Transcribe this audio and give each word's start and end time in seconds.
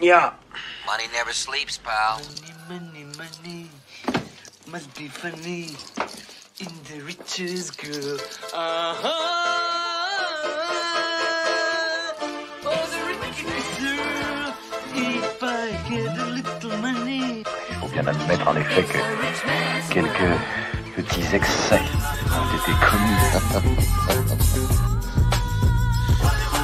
Yeah. 0.00 0.32
Money 0.86 1.04
never 1.12 1.32
sleeps, 1.32 1.76
pal. 1.78 2.20
Money, 2.68 2.68
money, 2.68 3.04
money 3.18 3.68
must 4.70 4.94
be 4.96 5.08
funny 5.08 5.74
in 6.60 6.68
the 6.88 7.00
richest 7.04 7.76
girl. 7.78 8.18
Uh-huh. 8.54 9.08
Oh, 12.64 12.86
the 12.94 13.02
richest 13.26 13.80
girl. 13.80 14.54
If 14.94 15.42
I 15.42 15.66
had 15.90 16.16
a 16.16 16.26
little 16.26 16.76
money. 16.78 17.42
Il 17.70 17.74
faut 17.80 17.88
bien 17.88 18.06
admettre 18.06 18.46
en 18.46 18.54
effet 18.56 18.84
que 18.84 18.98
quelques 19.92 20.38
petits 20.94 21.34
excès 21.34 21.82
ont 22.30 22.56
été 22.56 22.72
commis. 22.86 23.18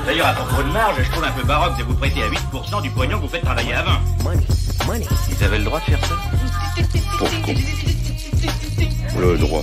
D'ailleurs, 0.07 0.27
à 0.27 0.35
propos 0.35 0.63
de 0.63 0.73
marge, 0.73 1.03
je 1.03 1.11
trouve 1.11 1.25
un 1.25 1.33
peu 1.33 1.45
baroque 1.45 1.79
de 1.79 1.83
vous 1.85 1.95
prêter 1.95 2.23
à 2.23 2.29
8% 2.29 2.83
du 2.83 2.91
pognon 2.91 3.19
que 3.19 3.23
vous 3.23 3.29
faites 3.29 3.45
travailler 3.45 3.73
à 3.73 3.83
20. 3.83 4.01
Ils 5.31 5.45
avaient 5.45 5.59
le 5.59 5.65
droit 5.65 5.81
de 5.81 5.85
faire 5.85 6.05
ça 6.05 6.15
Pourquoi 7.19 7.55
Le 9.19 9.39
droit. 9.39 9.63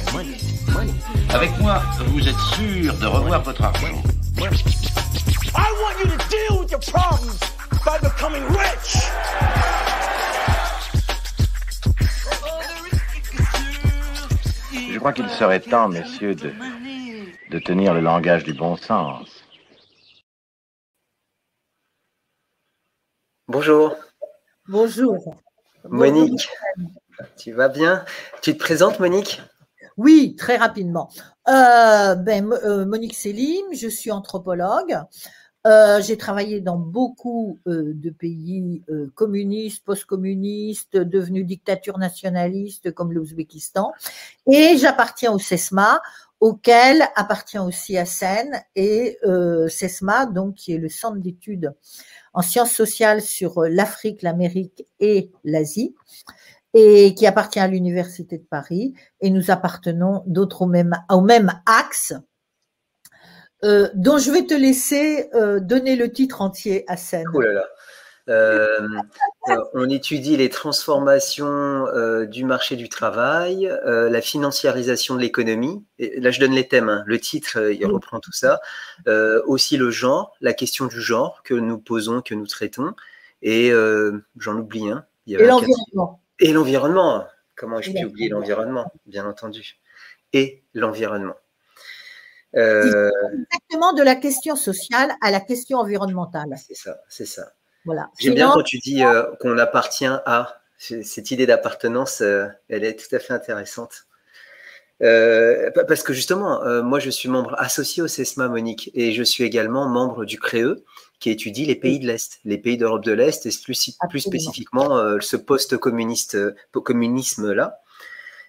Avec 1.29 1.57
moi, 1.59 1.81
vous 2.07 2.27
êtes 2.27 2.39
sûr 2.55 2.93
de 2.95 3.05
revoir 3.05 3.41
votre 3.43 3.63
argent. 3.63 4.01
I 5.53 5.67
want 5.83 5.99
you 5.99 6.09
to 6.09 6.17
deal 6.29 6.59
with 6.59 6.71
your 6.71 6.79
problems 6.79 7.39
by 7.85 7.99
becoming 8.01 8.43
rich. 8.47 8.97
Je 14.91 14.97
crois 14.99 15.13
qu'il 15.13 15.29
serait 15.29 15.59
temps, 15.59 15.87
messieurs, 15.87 16.35
de, 16.35 16.53
de 17.49 17.59
tenir 17.59 17.93
le 17.93 18.01
langage 18.01 18.43
du 18.43 18.53
bon 18.53 18.75
sens. 18.75 19.30
Bonjour, 23.61 23.95
Bonjour. 24.67 25.35
Monique. 25.87 26.49
Tu 27.37 27.51
vas 27.51 27.69
bien? 27.69 28.03
Tu 28.41 28.53
te 28.53 28.57
présentes, 28.57 28.99
Monique? 28.99 29.39
Oui, 29.97 30.35
très 30.35 30.57
rapidement. 30.57 31.11
Euh, 31.47 32.15
ben, 32.15 32.51
euh, 32.51 32.87
Monique 32.87 33.13
Selim, 33.13 33.63
je 33.71 33.87
suis 33.87 34.11
anthropologue. 34.11 34.97
Euh, 35.67 36.01
j'ai 36.01 36.17
travaillé 36.17 36.59
dans 36.59 36.77
beaucoup 36.77 37.59
euh, 37.67 37.91
de 37.93 38.09
pays 38.09 38.81
euh, 38.89 39.11
communistes, 39.13 39.85
post-communistes, 39.85 40.97
devenus 40.97 41.45
dictatures 41.45 41.99
nationalistes 41.99 42.91
comme 42.91 43.13
l'Ouzbékistan. 43.13 43.93
Et 44.51 44.75
j'appartiens 44.77 45.33
au 45.33 45.37
CESMA, 45.37 46.01
auquel 46.39 47.03
appartient 47.15 47.59
aussi 47.59 47.95
Hassen 47.95 48.59
et 48.75 49.19
CESMA, 49.69 50.25
donc 50.25 50.55
qui 50.55 50.73
est 50.73 50.79
le 50.79 50.89
centre 50.89 51.17
d'études 51.19 51.75
en 52.33 52.41
sciences 52.41 52.71
sociales 52.71 53.21
sur 53.21 53.59
euh, 53.59 53.69
l'Afrique, 53.69 54.21
l'Amérique 54.21 54.85
et 54.99 55.31
l'Asie, 55.43 55.95
et 56.73 57.13
qui 57.15 57.27
appartient 57.27 57.59
à 57.59 57.67
l'Université 57.67 58.37
de 58.37 58.43
Paris. 58.43 58.93
Et 59.19 59.29
nous 59.29 59.51
appartenons 59.51 60.23
d'autres 60.25 60.61
au 60.63 60.67
même, 60.67 61.61
axe, 61.65 62.13
euh, 63.63 63.89
dont 63.93 64.17
je 64.17 64.31
vais 64.31 64.45
te 64.45 64.53
laisser 64.53 65.29
euh, 65.33 65.59
donner 65.59 65.95
le 65.95 66.11
titre 66.11 66.41
entier 66.41 66.83
à 66.87 66.97
scène. 66.97 67.25
Oh 67.33 67.41
là 67.41 67.53
là. 67.53 67.65
Euh, 68.29 68.87
euh, 69.49 69.57
on 69.73 69.89
étudie 69.89 70.37
les 70.37 70.49
transformations 70.49 71.87
euh, 71.87 72.25
du 72.25 72.45
marché 72.45 72.75
du 72.75 72.89
travail, 72.89 73.67
euh, 73.67 74.09
la 74.09 74.21
financiarisation 74.21 75.15
de 75.15 75.21
l'économie. 75.21 75.83
Là, 75.99 76.31
je 76.31 76.39
donne 76.39 76.53
les 76.53 76.67
thèmes. 76.67 76.89
hein. 76.89 77.03
Le 77.05 77.19
titre, 77.19 77.71
il 77.71 77.85
reprend 77.85 78.19
tout 78.19 78.31
ça. 78.33 78.59
Aussi 79.45 79.77
le 79.77 79.91
genre, 79.91 80.33
la 80.41 80.53
question 80.53 80.85
du 80.85 81.01
genre 81.01 81.41
que 81.43 81.53
nous 81.53 81.77
posons, 81.77 82.21
que 82.21 82.35
nous 82.35 82.47
traitons. 82.47 82.93
Et 83.41 83.71
j'en 84.37 84.55
oublie 84.57 84.89
un. 84.89 85.05
Et 85.27 85.37
l'environnement. 85.37 86.21
Et 86.39 86.53
l'environnement. 86.53 87.27
Comment 87.55 87.79
ai-je 87.79 87.91
pu 87.91 88.05
oublier 88.05 88.29
l'environnement. 88.29 88.91
Bien 89.05 89.25
entendu. 89.25 89.79
Et 90.33 90.63
l'environnement. 90.73 91.35
Exactement 92.53 93.93
de 93.93 94.03
la 94.03 94.15
question 94.15 94.55
sociale 94.55 95.13
à 95.21 95.31
la 95.31 95.39
question 95.39 95.77
environnementale. 95.77 96.55
c'est 96.57 96.75
ça, 96.75 96.99
c'est 97.07 97.25
ça. 97.25 97.53
Voilà. 97.85 98.09
J'aime 98.19 98.35
bien 98.35 98.51
quand 98.53 98.63
tu 98.63 98.77
dis 98.79 99.03
euh, 99.03 99.23
qu'on 99.39 99.57
appartient 99.57 100.05
à. 100.05 100.57
Cette 100.77 101.29
idée 101.29 101.45
d'appartenance, 101.45 102.21
euh, 102.21 102.47
elle 102.67 102.83
est 102.83 102.95
tout 102.95 103.15
à 103.15 103.19
fait 103.19 103.33
intéressante. 103.33 104.07
Euh, 105.03 105.69
pa- 105.71 105.83
parce 105.85 106.01
que 106.01 106.11
justement, 106.13 106.61
moi 106.83 106.99
je 106.99 107.09
suis 107.11 107.29
membre 107.29 107.53
associé 107.59 108.01
au 108.01 108.07
CESMA, 108.07 108.47
Monique, 108.47 108.89
et 108.95 109.11
je 109.13 109.21
suis 109.23 109.43
également 109.43 109.87
membre 109.87 110.25
du 110.25 110.39
CREE, 110.39 110.75
qui 111.19 111.29
étudie 111.29 111.65
les 111.65 111.75
pays 111.75 111.99
de 111.99 112.07
l'Est, 112.07 112.39
les 112.45 112.57
pays 112.57 112.77
d'Europe 112.77 113.03
de 113.03 113.11
l'Est, 113.11 113.45
et 113.45 113.51
plus, 113.63 113.93
spécifiquement 114.19 115.19
ce 115.19 115.37
post-communiste, 115.37 116.37
communisme-là. 116.71 117.79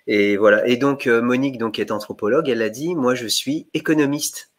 Et 0.07 0.37
voilà. 0.39 0.67
Et 0.67 0.79
donc, 0.79 1.07
Monique, 1.07 1.59
donc, 1.59 1.75
qui 1.75 1.81
est 1.83 1.91
anthropologue, 1.91 2.49
elle 2.49 2.63
a 2.63 2.71
dit 2.71 2.95
Moi, 2.95 3.15
je 3.15 3.27
suis 3.27 3.69
économiste. 3.75 4.52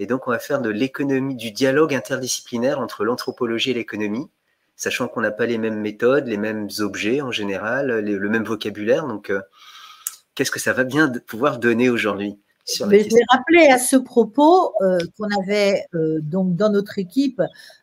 Et 0.00 0.06
donc, 0.06 0.26
on 0.26 0.30
va 0.30 0.38
faire 0.38 0.62
de 0.62 0.70
l'économie, 0.70 1.36
du 1.36 1.52
dialogue 1.52 1.94
interdisciplinaire 1.94 2.80
entre 2.80 3.04
l'anthropologie 3.04 3.72
et 3.72 3.74
l'économie, 3.74 4.30
sachant 4.74 5.08
qu'on 5.08 5.20
n'a 5.20 5.30
pas 5.30 5.44
les 5.44 5.58
mêmes 5.58 5.78
méthodes, 5.78 6.26
les 6.26 6.38
mêmes 6.38 6.68
objets 6.78 7.20
en 7.20 7.30
général, 7.30 8.00
le 8.00 8.28
même 8.30 8.44
vocabulaire. 8.44 9.06
Donc, 9.06 9.28
euh, 9.28 9.42
qu'est-ce 10.34 10.50
que 10.50 10.58
ça 10.58 10.72
va 10.72 10.84
bien 10.84 11.12
pouvoir 11.26 11.58
donner 11.58 11.90
aujourd'hui? 11.90 12.38
Sur 12.64 12.86
la 12.86 12.92
Mais 12.92 13.04
je 13.04 13.14
vais 13.14 13.22
rappeler 13.30 13.66
à 13.66 13.78
ce 13.78 13.96
propos 13.96 14.74
euh, 14.82 14.98
qu'on 15.18 15.28
avait 15.40 15.84
euh, 15.94 16.20
donc 16.20 16.56
dans 16.56 16.70
notre 16.70 16.98
équipe 16.98 17.42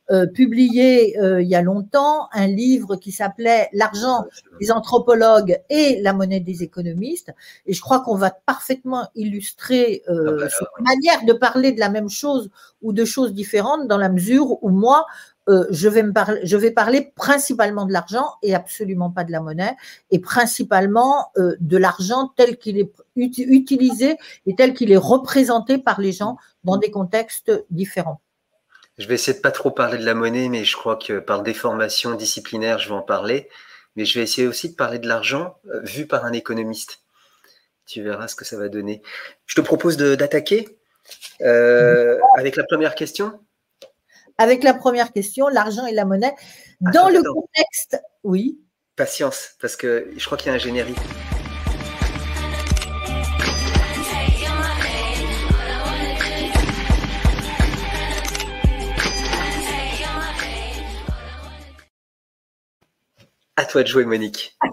euh, 0.10 0.26
publié 0.26 1.20
euh, 1.20 1.42
il 1.42 1.50
y 1.50 1.56
a 1.56 1.62
longtemps 1.62 2.30
un 2.32 2.48
livre 2.48 2.96
qui 2.96 3.12
s'appelait 3.12 3.68
L'argent 3.74 4.24
des 4.62 4.72
anthropologues 4.72 5.60
et 5.70 6.00
la 6.02 6.14
monnaie 6.14 6.40
des 6.40 6.64
économistes. 6.64 7.34
Et 7.66 7.74
je 7.74 7.82
crois 7.82 8.00
qu'on 8.00 8.16
va 8.16 8.32
parfaitement 8.32 9.10
illustrer 9.16 10.04
euh, 10.08 10.38
Ah 10.40 10.44
bah, 10.44 10.50
cette 10.50 10.86
manière 10.86 11.26
de 11.26 11.34
parler 11.34 11.74
de 11.74 11.82
la 11.82 11.90
même 11.90 12.08
chose 12.08 12.50
ou 12.82 12.94
de 12.94 13.04
choses 13.04 13.34
différentes 13.34 13.90
dans 13.90 13.98
la 13.98 14.08
mesure 14.08 14.64
où 14.64 14.70
moi, 14.70 15.06
euh, 15.48 15.66
je, 15.70 15.88
vais 15.88 16.04
me 16.04 16.14
parler, 16.14 16.40
je 16.44 16.58
vais 16.58 16.72
parler 16.72 17.12
principalement 17.16 17.86
de 17.86 17.94
l'argent 17.94 18.36
et 18.42 18.54
absolument 18.56 19.10
pas 19.10 19.24
de 19.24 19.32
la 19.32 19.40
monnaie, 19.40 19.76
et 20.12 20.20
principalement 20.20 21.32
euh, 21.38 21.56
de 21.60 21.78
l'argent 21.78 22.32
tel 22.36 22.58
qu'il 22.58 22.78
est 22.78 22.92
ut- 23.16 23.32
utilisé 23.38 24.18
et 24.46 24.56
tel 24.56 24.74
qu'il 24.74 24.92
est 24.92 24.98
représenté 24.98 25.78
par 25.78 26.02
les 26.02 26.12
gens 26.12 26.38
dans 26.64 26.78
des 26.78 26.92
contextes 26.92 27.52
différents. 27.70 28.22
Je 28.98 29.08
vais 29.08 29.16
essayer 29.16 29.38
de 29.38 29.42
pas 29.42 29.52
trop 29.52 29.72
parler 29.72 29.98
de 29.98 30.06
la 30.06 30.16
monnaie, 30.16 30.50
mais 30.50 30.64
je 30.66 30.76
crois 30.76 30.96
que 30.96 31.20
par 31.20 31.44
déformation 31.44 32.16
disciplinaire, 32.16 32.80
je 32.80 32.90
vais 32.90 32.96
en 32.96 33.02
parler. 33.02 33.48
Mais 33.96 34.06
je 34.06 34.20
vais 34.20 34.24
essayer 34.24 34.48
aussi 34.48 34.70
de 34.70 34.76
parler 34.76 35.00
de 35.00 35.08
l'argent 35.08 35.58
euh, 35.74 35.80
vu 35.82 36.06
par 36.06 36.24
un 36.24 36.32
économiste. 36.32 37.02
Tu 37.88 38.04
verras 38.04 38.28
ce 38.28 38.36
que 38.36 38.46
ça 38.46 38.56
va 38.56 38.70
donner. 38.70 39.02
Je 39.48 39.56
te 39.56 39.62
propose 39.62 39.98
d'attaquer 39.98 40.78
euh, 41.42 42.20
avec 42.38 42.56
la 42.58 42.64
première 42.64 42.94
question. 42.94 43.40
Avec 44.38 44.64
la 44.64 44.74
première 44.74 45.12
question, 45.14 45.48
l'argent 45.48 45.86
et 45.86 45.94
la 45.94 46.06
monnaie, 46.06 46.34
dans 46.82 46.90
Attends, 46.90 47.10
le 47.10 47.20
attends. 47.20 47.34
contexte, 47.34 48.02
oui, 48.24 48.60
Patience, 48.96 49.52
parce 49.62 49.76
que 49.76 50.12
je 50.18 50.26
crois 50.26 50.38
qu'il 50.40 50.48
y 50.48 50.52
a 50.52 50.56
un 50.56 50.58
générique. 50.58 50.98
À 63.58 63.66
toi 63.66 63.82
de 63.82 63.88
jouer, 63.88 64.06
Monique. 64.06 64.58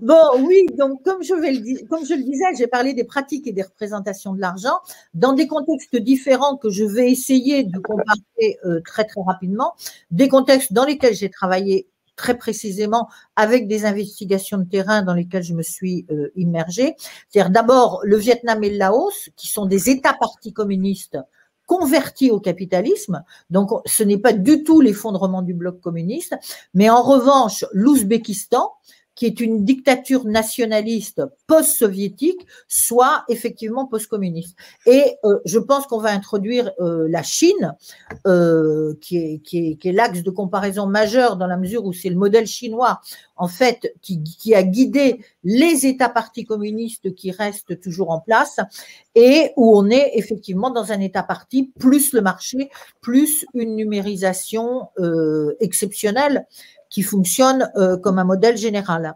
Bon, 0.00 0.16
oui, 0.40 0.66
donc 0.76 1.04
comme 1.04 1.22
je, 1.22 1.34
vais 1.34 1.52
le 1.52 1.86
comme 1.86 2.04
je 2.04 2.14
le 2.14 2.22
disais, 2.24 2.44
j'ai 2.58 2.66
parlé 2.66 2.94
des 2.94 3.04
pratiques 3.04 3.46
et 3.46 3.52
des 3.52 3.62
représentations 3.62 4.32
de 4.32 4.40
l'argent 4.40 4.80
dans 5.14 5.34
des 5.34 5.46
contextes 5.46 5.94
différents 5.94 6.56
que 6.56 6.68
je 6.68 6.82
vais 6.82 7.12
essayer 7.12 7.62
de 7.62 7.78
comparer 7.78 8.58
euh, 8.64 8.80
très 8.84 9.04
très 9.04 9.20
rapidement, 9.24 9.74
des 10.10 10.28
contextes 10.28 10.72
dans 10.72 10.84
lesquels 10.84 11.14
j'ai 11.14 11.30
travaillé 11.30 11.86
très 12.16 12.36
précisément 12.36 13.08
avec 13.36 13.68
des 13.68 13.84
investigations 13.84 14.58
de 14.58 14.64
terrain 14.64 15.02
dans 15.02 15.14
lesquelles 15.14 15.44
je 15.44 15.54
me 15.54 15.62
suis 15.62 16.06
euh, 16.10 16.32
immergée. 16.34 16.96
C'est-à-dire 17.28 17.52
d'abord 17.52 18.00
le 18.02 18.16
Vietnam 18.16 18.62
et 18.64 18.70
le 18.70 18.78
Laos, 18.78 19.30
qui 19.36 19.46
sont 19.46 19.66
des 19.66 19.90
États 19.90 20.14
partis 20.14 20.52
communistes 20.52 21.18
convertis 21.72 22.30
au 22.30 22.38
capitalisme. 22.38 23.24
Donc, 23.48 23.70
ce 23.86 24.02
n'est 24.02 24.18
pas 24.18 24.34
du 24.34 24.62
tout 24.62 24.82
l'effondrement 24.82 25.40
du 25.40 25.54
bloc 25.54 25.80
communiste, 25.80 26.36
mais 26.74 26.90
en 26.90 27.02
revanche, 27.02 27.64
l'Ouzbékistan, 27.72 28.72
qui 29.14 29.26
est 29.26 29.40
une 29.40 29.64
dictature 29.64 30.24
nationaliste 30.24 31.22
post-soviétique, 31.46 32.46
soit 32.66 33.24
effectivement 33.28 33.86
post-communiste. 33.86 34.56
Et 34.86 35.16
euh, 35.24 35.38
je 35.44 35.58
pense 35.58 35.86
qu'on 35.86 35.98
va 35.98 36.10
introduire 36.10 36.72
euh, 36.80 37.06
la 37.10 37.22
Chine, 37.22 37.74
euh, 38.26 38.94
qui 39.00 39.42
est, 39.52 39.92
l'axe 39.92 40.22
de 40.22 40.30
comparaison 40.30 40.86
majeur 40.86 41.36
dans 41.36 41.46
la 41.46 41.58
mesure 41.58 41.84
où 41.84 41.92
c'est 41.92 42.08
le 42.08 42.16
modèle 42.16 42.46
chinois, 42.46 43.00
en 43.36 43.48
fait, 43.48 43.94
qui, 44.00 44.22
qui 44.22 44.54
a 44.54 44.62
guidé 44.62 45.20
les 45.44 45.86
États 45.86 46.08
partis 46.08 46.44
communistes 46.44 47.14
qui 47.14 47.32
restent 47.32 47.80
toujours 47.80 48.10
en 48.10 48.20
place 48.20 48.60
et 49.14 49.50
où 49.56 49.76
on 49.76 49.90
est 49.90 50.12
effectivement 50.14 50.70
dans 50.70 50.92
un 50.92 51.00
État 51.00 51.22
parti 51.22 51.70
plus 51.78 52.12
le 52.12 52.22
marché, 52.22 52.70
plus 53.00 53.44
une 53.52 53.74
numérisation 53.76 54.88
exceptionnelle 55.60 56.46
qui 56.92 57.02
fonctionne 57.02 57.70
euh, 57.76 57.96
comme 57.96 58.18
un 58.18 58.24
modèle 58.24 58.58
général. 58.58 59.14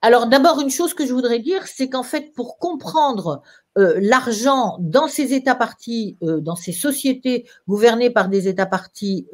Alors 0.00 0.28
d'abord, 0.28 0.60
une 0.60 0.70
chose 0.70 0.94
que 0.94 1.04
je 1.04 1.12
voudrais 1.12 1.40
dire, 1.40 1.66
c'est 1.66 1.88
qu'en 1.88 2.04
fait, 2.04 2.32
pour 2.32 2.58
comprendre 2.58 3.42
euh, 3.76 3.98
l'argent 4.00 4.76
dans 4.78 5.08
ces 5.08 5.34
États 5.34 5.56
partis, 5.56 6.16
euh, 6.22 6.40
dans 6.40 6.54
ces 6.54 6.70
sociétés 6.70 7.46
gouvernées 7.66 8.10
par 8.10 8.28
des 8.28 8.46
États 8.46 8.66
partis 8.66 9.26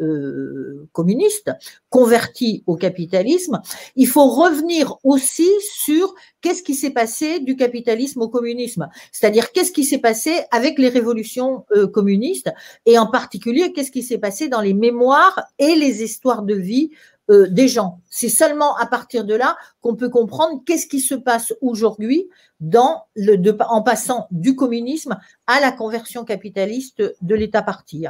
communistes, 0.92 1.50
convertis 1.90 2.64
au 2.66 2.76
capitalisme, 2.76 3.60
il 3.94 4.06
faut 4.06 4.26
revenir 4.26 4.96
aussi 5.04 5.48
sur 5.60 6.14
qu'est-ce 6.40 6.62
qui 6.62 6.74
s'est 6.74 6.90
passé 6.90 7.40
du 7.40 7.56
capitalisme 7.56 8.22
au 8.22 8.28
communisme, 8.28 8.88
c'est-à-dire 9.12 9.52
qu'est-ce 9.52 9.72
qui 9.72 9.84
s'est 9.84 9.98
passé 9.98 10.44
avec 10.50 10.78
les 10.78 10.88
révolutions 10.88 11.64
communistes, 11.92 12.50
et 12.86 12.98
en 12.98 13.06
particulier 13.06 13.72
qu'est-ce 13.72 13.90
qui 13.90 14.02
s'est 14.02 14.18
passé 14.18 14.48
dans 14.48 14.60
les 14.60 14.74
mémoires 14.74 15.42
et 15.58 15.74
les 15.74 16.02
histoires 16.02 16.42
de 16.42 16.54
vie 16.54 16.90
euh, 17.30 17.48
des 17.48 17.68
gens. 17.68 18.00
C'est 18.10 18.28
seulement 18.28 18.76
à 18.76 18.86
partir 18.86 19.24
de 19.24 19.34
là 19.34 19.56
qu'on 19.80 19.96
peut 19.96 20.10
comprendre 20.10 20.62
qu'est-ce 20.66 20.86
qui 20.86 21.00
se 21.00 21.14
passe 21.14 21.54
aujourd'hui 21.60 22.28
en 22.70 23.82
passant 23.82 24.26
du 24.30 24.54
communisme 24.54 25.18
à 25.46 25.60
la 25.60 25.72
conversion 25.72 26.24
capitaliste 26.24 27.02
de 27.22 27.34
l'État 27.34 27.62
parti. 27.62 28.06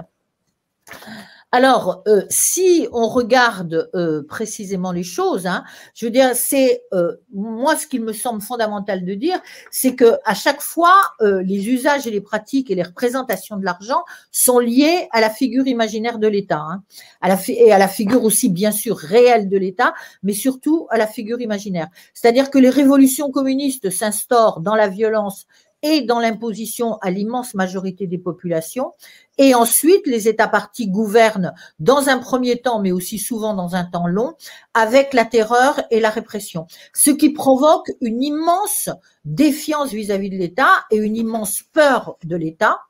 Alors, 1.56 2.02
euh, 2.08 2.22
si 2.30 2.88
on 2.90 3.06
regarde 3.06 3.88
euh, 3.94 4.24
précisément 4.26 4.90
les 4.90 5.04
choses, 5.04 5.46
hein, 5.46 5.62
je 5.94 6.04
veux 6.04 6.10
dire, 6.10 6.34
c'est 6.34 6.82
euh, 6.92 7.12
moi 7.32 7.76
ce 7.76 7.86
qu'il 7.86 8.02
me 8.02 8.12
semble 8.12 8.42
fondamental 8.42 9.04
de 9.04 9.14
dire, 9.14 9.38
c'est 9.70 9.94
que 9.94 10.16
à 10.24 10.34
chaque 10.34 10.60
fois, 10.60 10.96
les 11.20 11.68
usages 11.68 12.08
et 12.08 12.10
les 12.10 12.20
pratiques 12.20 12.72
et 12.72 12.74
les 12.74 12.82
représentations 12.82 13.56
de 13.56 13.64
l'argent 13.64 14.02
sont 14.32 14.58
liés 14.58 15.06
à 15.12 15.20
la 15.20 15.30
figure 15.30 15.68
imaginaire 15.68 16.18
de 16.18 16.26
l'État, 16.26 16.58
hein, 16.58 16.82
à 17.20 17.28
la 17.28 17.38
et 17.46 17.70
à 17.70 17.78
la 17.78 17.86
figure 17.86 18.24
aussi 18.24 18.48
bien 18.48 18.72
sûr 18.72 18.96
réelle 18.96 19.48
de 19.48 19.56
l'État, 19.56 19.94
mais 20.24 20.32
surtout 20.32 20.88
à 20.90 20.98
la 20.98 21.06
figure 21.06 21.40
imaginaire. 21.40 21.86
C'est-à-dire 22.14 22.50
que 22.50 22.58
les 22.58 22.70
révolutions 22.70 23.30
communistes 23.30 23.90
s'instaurent 23.90 24.58
dans 24.58 24.74
la 24.74 24.88
violence 24.88 25.46
et 25.84 26.00
dans 26.00 26.18
l'imposition 26.18 26.96
à 27.02 27.10
l'immense 27.10 27.54
majorité 27.54 28.06
des 28.06 28.18
populations. 28.18 28.94
Et 29.36 29.54
ensuite, 29.54 30.06
les 30.06 30.28
États 30.28 30.48
partis 30.48 30.88
gouvernent 30.88 31.52
dans 31.78 32.08
un 32.08 32.18
premier 32.18 32.62
temps, 32.62 32.80
mais 32.80 32.90
aussi 32.90 33.18
souvent 33.18 33.52
dans 33.52 33.74
un 33.74 33.84
temps 33.84 34.06
long, 34.06 34.34
avec 34.72 35.12
la 35.12 35.26
terreur 35.26 35.82
et 35.90 36.00
la 36.00 36.08
répression. 36.08 36.66
Ce 36.94 37.10
qui 37.10 37.30
provoque 37.30 37.92
une 38.00 38.22
immense 38.22 38.88
défiance 39.26 39.90
vis-à-vis 39.90 40.30
de 40.30 40.36
l'État 40.36 40.72
et 40.90 40.96
une 40.96 41.16
immense 41.16 41.62
peur 41.74 42.16
de 42.24 42.36
l'État. 42.36 42.80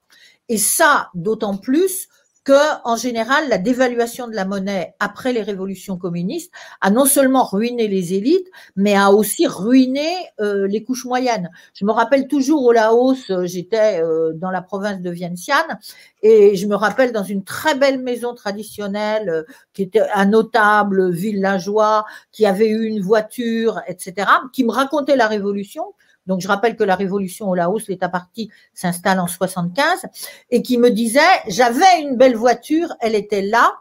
Et 0.48 0.58
ça, 0.58 1.10
d'autant 1.14 1.56
plus 1.56 2.08
que, 2.44 2.52
en 2.84 2.96
général, 2.96 3.48
la 3.48 3.56
dévaluation 3.56 4.28
de 4.28 4.34
la 4.34 4.44
monnaie 4.44 4.94
après 5.00 5.32
les 5.32 5.42
révolutions 5.42 5.96
communistes 5.96 6.52
a 6.82 6.90
non 6.90 7.06
seulement 7.06 7.44
ruiné 7.44 7.88
les 7.88 8.12
élites, 8.12 8.48
mais 8.76 8.94
a 8.94 9.10
aussi 9.10 9.46
ruiné 9.46 10.14
euh, 10.40 10.68
les 10.68 10.84
couches 10.84 11.06
moyennes. 11.06 11.50
Je 11.72 11.86
me 11.86 11.92
rappelle 11.92 12.28
toujours 12.28 12.62
au 12.64 12.72
Laos, 12.72 13.30
euh, 13.30 13.46
j'étais 13.46 14.02
euh, 14.02 14.32
dans 14.34 14.50
la 14.50 14.60
province 14.60 15.00
de 15.00 15.10
Vientiane, 15.10 15.78
et 16.22 16.54
je 16.54 16.66
me 16.66 16.76
rappelle 16.76 17.12
dans 17.12 17.24
une 17.24 17.44
très 17.44 17.74
belle 17.74 18.00
maison 18.00 18.34
traditionnelle 18.34 19.46
qui 19.72 19.82
était 19.82 20.02
un 20.14 20.26
notable 20.26 21.10
villageois, 21.10 22.04
qui 22.30 22.44
avait 22.44 22.68
eu 22.68 22.84
une 22.84 23.00
voiture, 23.00 23.80
etc., 23.86 24.28
qui 24.52 24.64
me 24.64 24.70
racontait 24.70 25.16
la 25.16 25.28
révolution 25.28 25.94
donc 26.26 26.40
je 26.40 26.48
rappelle 26.48 26.76
que 26.76 26.84
la 26.84 26.96
révolution 26.96 27.48
au 27.48 27.54
Laos, 27.54 27.86
l'État 27.88 28.08
parti, 28.08 28.50
s'installe 28.72 29.20
en 29.20 29.26
75, 29.26 30.06
et 30.50 30.62
qui 30.62 30.78
me 30.78 30.90
disait, 30.90 31.20
j'avais 31.48 32.00
une 32.00 32.16
belle 32.16 32.36
voiture, 32.36 32.94
elle 33.00 33.14
était 33.14 33.42
là, 33.42 33.72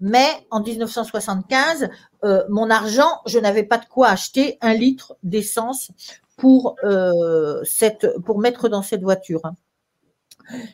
mais 0.00 0.28
en 0.50 0.62
1975, 0.62 1.88
euh, 2.24 2.42
mon 2.48 2.70
argent, 2.70 3.20
je 3.26 3.38
n'avais 3.38 3.64
pas 3.64 3.78
de 3.78 3.84
quoi 3.84 4.08
acheter 4.08 4.56
un 4.62 4.72
litre 4.72 5.16
d'essence 5.22 5.90
pour, 6.36 6.76
euh, 6.84 7.62
cette, 7.64 8.18
pour 8.24 8.38
mettre 8.38 8.68
dans 8.68 8.82
cette 8.82 9.02
voiture. 9.02 9.42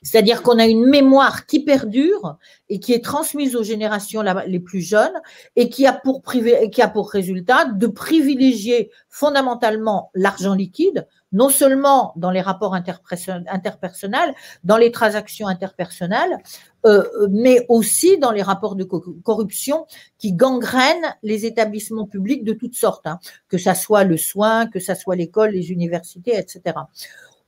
C'est-à-dire 0.03 0.43
qu'on 0.43 0.59
a 0.59 0.67
une 0.67 0.87
mémoire 0.87 1.47
qui 1.47 1.65
perdure 1.65 2.39
et 2.69 2.81
qui 2.81 2.93
est 2.93 3.05
transmise 3.05 3.57
aux 3.57 3.63
générations 3.63 4.23
les 4.47 4.61
plus 4.61 4.81
jeunes 4.81 5.21
et 5.57 5.69
qui 5.69 5.87
a 5.87 5.93
pour, 5.93 6.23
qui 6.23 6.83
a 6.83 6.89
pour 6.89 7.11
résultat 7.11 7.67
de 7.67 7.87
privilégier 7.87 8.91
fondamentalement 9.09 10.11
l'argent 10.15 10.55
liquide 10.55 11.07
non 11.33 11.49
seulement 11.49 12.13
dans 12.17 12.31
les 12.31 12.41
rapports 12.41 12.75
interpersonnels, 12.75 14.35
dans 14.65 14.77
les 14.77 14.91
transactions 14.91 15.49
interpersonnelles, 15.49 16.39
euh, 16.87 17.05
mais 17.31 17.67
aussi 17.69 18.17
dans 18.17 18.31
les 18.31 18.43
rapports 18.43 18.77
de 18.77 18.85
corruption 18.85 19.87
qui 20.19 20.33
gangrènent 20.33 21.15
les 21.23 21.45
établissements 21.45 22.07
publics 22.07 22.45
de 22.45 22.53
toutes 22.53 22.77
sortes, 22.77 23.07
hein, 23.07 23.19
que 23.49 23.59
ça 23.59 23.75
soit 23.75 24.05
le 24.05 24.17
soin, 24.17 24.67
que 24.67 24.79
ça 24.79 24.95
soit 24.95 25.17
l'école, 25.17 25.51
les 25.51 25.73
universités, 25.73 26.39
etc. 26.39 26.77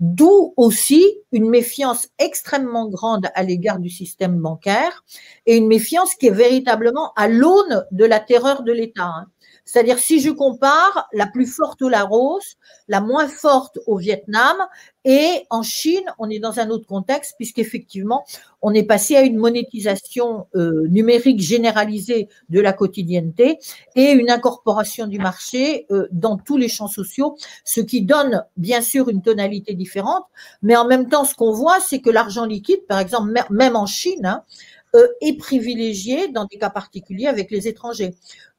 D'où 0.01 0.55
aussi 0.57 1.05
une 1.33 1.49
méfiance 1.49 2.09
extrêmement 2.19 2.89
grande 2.89 3.27
à 3.35 3.43
l'égard 3.43 3.81
du 3.81 3.91
système 3.91 4.39
bancaire 4.39 5.05
et 5.45 5.57
une 5.57 5.67
méfiance 5.67 6.15
qui 6.15 6.29
est 6.29 6.31
véritablement 6.31 7.13
à 7.17 7.27
l'aune 7.27 7.85
de 7.91 8.05
la 8.05 8.21
terreur 8.21 8.63
de 8.63 8.71
l'État. 8.71 9.27
C'est-à-dire, 9.69 9.99
si 9.99 10.19
je 10.21 10.31
compare 10.31 11.09
la 11.13 11.27
plus 11.27 11.45
forte 11.45 11.83
au 11.83 11.91
Laos, 11.91 12.57
la 12.89 13.03
moins 13.03 13.29
forte 13.29 13.79
au 13.87 13.99
Vietnam, 13.99 14.57
et 15.05 15.45
en 15.51 15.63
Chine, 15.63 16.05
on 16.19 16.31
est 16.31 16.39
dans 16.39 16.59
un 16.59 16.71
autre 16.71 16.87
contexte, 16.87 17.35
puisqu'effectivement, 17.37 18.25
on 18.63 18.73
est 18.73 18.85
passé 18.85 19.15
à 19.15 19.21
une 19.21 19.37
monétisation 19.37 20.47
euh, 20.55 20.89
numérique 20.89 21.41
généralisée 21.41 22.31
de 22.49 22.61
la 22.61 22.73
quotidienneté 22.73 23.59
et 23.95 24.13
une 24.13 24.31
incorporation 24.31 25.07
du 25.07 25.19
marché 25.19 25.85
euh, 25.91 26.09
dans 26.13 26.39
tous 26.39 26.57
les 26.57 26.69
champs 26.69 26.89
sociaux, 26.89 27.37
ce 27.65 27.83
qui 27.83 28.01
donne 28.01 28.47
bien 28.57 28.81
sûr 28.81 29.11
une 29.11 29.21
tonalité 29.21 29.75
différente, 29.75 30.25
mais 30.63 30.77
en 30.77 30.87
même 30.87 31.11
temps, 31.11 31.27
ce 31.27 31.35
qu'on 31.35 31.53
voit, 31.53 31.79
c'est 31.81 32.01
que 32.01 32.09
l'argent 32.09 32.47
liquide, 32.47 32.87
par 32.89 33.01
exemple, 33.01 33.39
même 33.51 33.77
en 33.77 33.85
Chine, 33.85 34.25
hein, 34.25 34.45
euh, 34.97 35.07
est 35.21 35.37
privilégié 35.37 36.29
dans 36.29 36.47
des 36.47 36.57
cas 36.57 36.71
particuliers 36.71 37.27
avec 37.27 37.51
les 37.51 37.69
étrangers. 37.69 38.15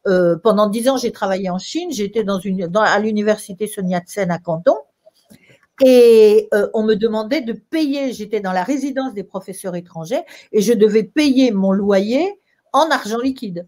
Euh, 0.07 0.37
pendant 0.37 0.67
dix 0.67 0.89
ans, 0.89 0.97
j'ai 0.97 1.11
travaillé 1.11 1.49
en 1.49 1.59
Chine. 1.59 1.91
J'étais 1.91 2.23
dans 2.23 2.39
une, 2.39 2.67
dans, 2.67 2.81
à 2.81 2.99
l'université 2.99 3.67
Sun 3.67 3.89
Yat-sen 3.89 4.31
à 4.31 4.39
Canton. 4.39 4.75
Et 5.81 6.49
euh, 6.53 6.67
on 6.73 6.83
me 6.83 6.95
demandait 6.95 7.41
de 7.41 7.53
payer, 7.53 8.11
j'étais 8.11 8.41
dans 8.41 8.51
la 8.51 8.63
résidence 8.63 9.13
des 9.13 9.23
professeurs 9.23 9.75
étrangers 9.75 10.21
et 10.51 10.61
je 10.61 10.73
devais 10.73 11.03
payer 11.03 11.51
mon 11.51 11.71
loyer 11.71 12.37
en 12.73 12.89
argent 12.89 13.19
liquide. 13.19 13.65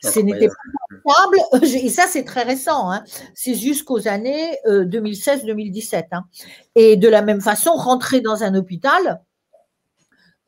Ce 0.00 0.20
n'était 0.20 0.46
pas 0.46 0.54
possible, 1.02 1.64
et 1.84 1.88
ça 1.88 2.04
c'est 2.06 2.22
très 2.22 2.44
récent, 2.44 2.92
hein. 2.92 3.02
c'est 3.34 3.54
jusqu'aux 3.54 4.06
années 4.06 4.56
2016-2017. 4.68 5.96
Euh, 5.96 6.02
hein. 6.12 6.24
Et 6.76 6.96
de 6.96 7.08
la 7.08 7.22
même 7.22 7.40
façon, 7.40 7.72
rentrer 7.72 8.20
dans 8.20 8.44
un 8.44 8.54
hôpital, 8.54 9.20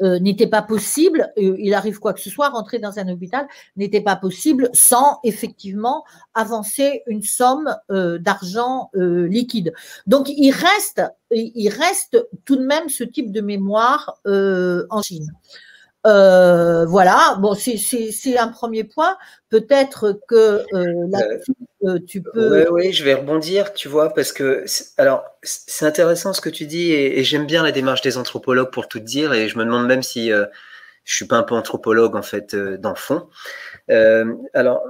euh, 0.03 0.19
n'était 0.19 0.47
pas 0.47 0.63
possible, 0.63 1.31
euh, 1.37 1.57
il 1.59 1.75
arrive 1.75 1.99
quoi 1.99 2.15
que 2.15 2.21
ce 2.21 2.31
soit, 2.31 2.49
rentrer 2.49 2.79
dans 2.79 2.99
un 2.99 3.09
hôpital 3.09 3.47
n'était 3.77 4.01
pas 4.01 4.17
possible 4.17 4.71
sans 4.73 5.19
effectivement 5.25 6.05
avancer 6.35 7.03
une 7.07 7.23
somme 7.23 7.77
euh, 7.91 8.19
d'argent 8.19 8.91
liquide. 8.95 9.73
Donc 10.07 10.29
il 10.29 10.53
reste, 10.53 11.03
il 11.31 11.69
reste 11.69 12.27
tout 12.45 12.57
de 12.57 12.65
même 12.65 12.89
ce 12.89 13.05
type 13.05 13.31
de 13.33 13.41
mémoire 13.41 14.21
en 14.25 15.03
Chine. 15.03 15.33
Euh, 16.07 16.87
voilà, 16.87 17.37
bon, 17.41 17.55
c'est 17.55 18.39
un 18.39 18.49
premier 18.49 18.85
point. 18.85 19.19
Peut-être 19.51 20.21
que 20.29 20.65
euh, 20.73 21.09
là 21.11 21.21
euh, 21.85 21.99
tu 22.07 22.23
peux. 22.23 22.71
Oui, 22.71 22.87
oui, 22.87 22.93
je 22.93 23.05
vais 23.05 23.15
rebondir, 23.15 23.75
tu 23.75 23.89
vois, 23.89 24.15
parce 24.15 24.33
que 24.33 24.65
alors 24.97 25.25
c'est 25.43 25.85
intéressant 25.85 26.33
ce 26.33 26.41
que 26.41 26.49
tu 26.49 26.67
dis 26.67 26.93
et, 26.93 27.23
j'aime 27.25 27.47
bien 27.47 27.63
la 27.63 27.73
démarche 27.73 28.01
des 28.01 28.17
anthropologues 28.17 28.71
pour 28.71 28.89
tout 28.89 29.01
dire 29.01 29.33
et 29.35 29.49
je 29.49 29.59
me 29.59 29.65
demande 29.65 29.87
même 29.87 30.03
si 30.03 30.31
je 30.31 31.15
suis 31.15 31.27
pas 31.27 31.37
un 31.37 31.43
peu 31.43 31.55
anthropologue 31.55 32.17
en 32.17 32.23
fait 32.23 32.55
dans 32.55 32.91
le 32.91 32.97
fond. 32.97 33.29
alors 34.55 34.83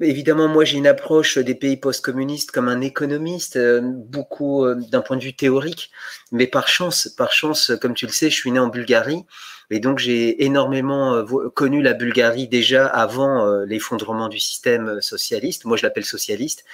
évidemment, 0.00 0.46
moi 0.46 0.64
j'ai 0.64 0.76
une 0.76 0.86
approche 0.86 1.38
des 1.38 1.54
pays 1.56 1.76
post-communistes 1.76 2.52
comme 2.52 2.68
un 2.68 2.80
économiste, 2.80 3.58
beaucoup 3.82 4.66
d'un 4.72 5.00
point 5.00 5.16
de 5.16 5.24
vue 5.24 5.34
théorique, 5.34 5.90
mais 6.30 6.46
par 6.46 6.68
chance, 6.68 7.08
par 7.08 7.32
chance, 7.32 7.72
comme 7.80 7.94
tu 7.94 8.06
le 8.06 8.12
sais, 8.12 8.30
je 8.30 8.36
suis 8.36 8.52
né 8.52 8.60
en 8.60 8.68
Bulgarie 8.68 9.24
Et 9.70 9.80
donc, 9.80 9.98
j'ai 9.98 10.44
énormément 10.44 11.14
euh, 11.14 11.48
connu 11.50 11.82
la 11.82 11.94
Bulgarie 11.94 12.48
déjà 12.48 12.86
avant 12.86 13.46
euh, 13.46 13.64
l'effondrement 13.64 14.28
du 14.28 14.38
système 14.38 15.00
socialiste. 15.00 15.64
Moi, 15.64 15.76
je 15.76 15.82
l'appelle 15.82 16.04
socialiste. 16.04 16.64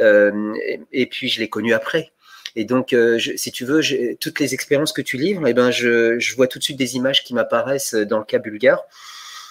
Euh, 0.00 0.52
et, 0.92 1.06
puis, 1.06 1.28
je 1.28 1.40
l'ai 1.40 1.48
connu 1.48 1.72
après. 1.72 2.12
Et 2.56 2.64
donc, 2.64 2.94
si 3.36 3.50
tu 3.50 3.64
veux, 3.64 3.80
toutes 4.20 4.38
les 4.38 4.54
expériences 4.54 4.92
que 4.92 5.02
tu 5.02 5.16
livres, 5.16 5.44
eh 5.48 5.54
ben, 5.54 5.72
je, 5.72 6.36
vois 6.36 6.46
tout 6.46 6.60
de 6.60 6.64
suite 6.64 6.76
des 6.76 6.94
images 6.94 7.24
qui 7.24 7.34
m'apparaissent 7.34 7.94
dans 7.94 8.18
le 8.18 8.24
cas 8.24 8.38
bulgare. 8.38 8.80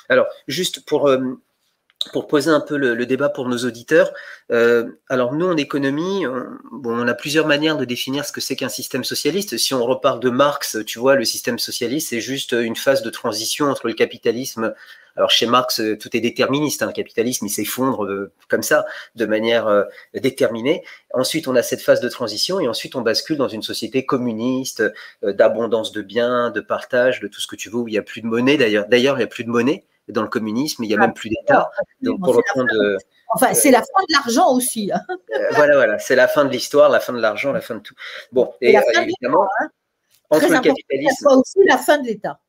Alors, 0.08 0.26
juste 0.48 0.86
pour 0.86 1.12
pour 2.12 2.28
poser 2.28 2.50
un 2.50 2.60
peu 2.60 2.78
le, 2.78 3.06
débat 3.06 3.30
pour 3.30 3.48
nos 3.48 3.58
auditeurs, 3.60 4.12
euh, 4.52 5.00
alors 5.10 5.34
nous 5.34 5.48
en 5.48 5.58
économie, 5.58 6.26
on, 6.28 6.46
bon, 6.72 7.04
on 7.04 7.08
a 7.08 7.14
plusieurs 7.14 7.48
manières 7.48 7.78
de 7.78 7.86
définir 7.86 8.26
ce 8.26 8.32
que 8.32 8.42
c'est 8.42 8.56
qu'un 8.56 8.70
système 8.70 9.04
socialiste. 9.04 9.58
Si 9.58 9.74
on 9.74 9.84
repart 9.86 10.22
de 10.22 10.30
Marx, 10.30 10.78
tu 10.86 11.00
vois, 11.00 11.16
le 11.16 11.26
système 11.26 11.60
socialiste, 11.60 12.10
c'est 12.10 12.22
juste 12.22 12.52
une 12.54 12.76
phase 12.76 13.02
de 13.04 13.10
transition 13.10 13.68
entre 13.68 13.88
le 13.88 13.94
capitalisme. 13.94 14.74
Alors 15.16 15.30
chez 15.30 15.46
Marx, 15.46 15.82
tout 16.00 16.18
est 16.18 16.22
déterministe. 16.22 16.82
Hein, 16.82 16.88
le 16.88 16.94
capitalisme, 16.94 17.46
il 17.46 17.50
s'effondre 17.50 18.06
euh, 18.06 18.32
comme 18.50 18.64
ça, 18.64 18.86
de 19.16 19.26
manière 19.26 19.68
euh, 19.68 19.84
déterminée. 20.16 20.84
Ensuite, 21.14 21.48
on 21.48 21.56
a 21.56 21.62
cette 21.62 21.82
phase 21.82 22.02
de 22.02 22.10
transition 22.10 22.60
et 22.60 22.68
ensuite 22.68 22.96
on 22.96 23.02
bascule 23.02 23.38
dans 23.38 23.48
une 23.48 23.62
société 23.62 24.06
communiste, 24.06 24.84
d'abondance 25.22 25.92
de 25.92 26.02
biens, 26.02 26.50
de 26.50 26.62
partage, 26.62 27.20
de 27.20 27.28
tout 27.28 27.40
ce 27.40 27.48
que 27.48 27.56
tu 27.56 27.70
veux, 27.70 27.78
où 27.78 27.88
il 27.88 27.92
n'y 27.92 27.98
a 27.98 28.04
plus 28.04 28.22
de 28.22 28.28
monnaie. 28.28 28.58
D'ailleurs, 28.58 28.88
d'ailleurs, 28.88 29.16
il 29.16 29.20
n'y 29.20 29.26
a 29.26 29.28
plus 29.28 29.44
de 29.44 29.50
monnaie 29.50 29.86
dans 30.10 30.22
le 30.22 30.28
communisme, 30.28 30.84
il 30.84 30.88
n'y 30.88 30.94
a 30.94 30.98
même 30.98 31.14
plus 31.14 31.30
d'État. 31.30 31.70
Donc, 32.02 32.20
pour 32.20 32.36
reprendre. 32.36 32.98
Enfin, 33.36 33.54
c'est 33.54 33.72
la 33.72 33.80
fin 33.80 34.04
de 34.08 34.14
l'argent 34.14 34.54
aussi. 34.54 34.92
Hein. 34.94 35.02
Euh, 35.10 35.40
voilà, 35.52 35.76
voilà, 35.76 36.00
c'est 36.00 36.16
la 36.16 36.28
fin 36.28 36.46
de 36.46 36.50
l'histoire, 36.50 36.90
la 36.90 37.00
fin 37.00 37.14
de 37.14 37.20
l'argent, 37.20 37.52
la 37.52 37.62
fin 37.62 37.76
de 37.76 37.80
tout. 37.80 37.96
Bon, 38.32 38.54
et, 38.62 38.76
évidemment, 38.96 39.48
hein. 39.60 39.70
entre 40.30 40.50
le 40.50 40.60
capitalisme. 40.60 41.28
aussi 41.28 41.60
la 41.66 41.78
fin 41.78 41.98
de 41.98 42.08
l'État 42.08 42.40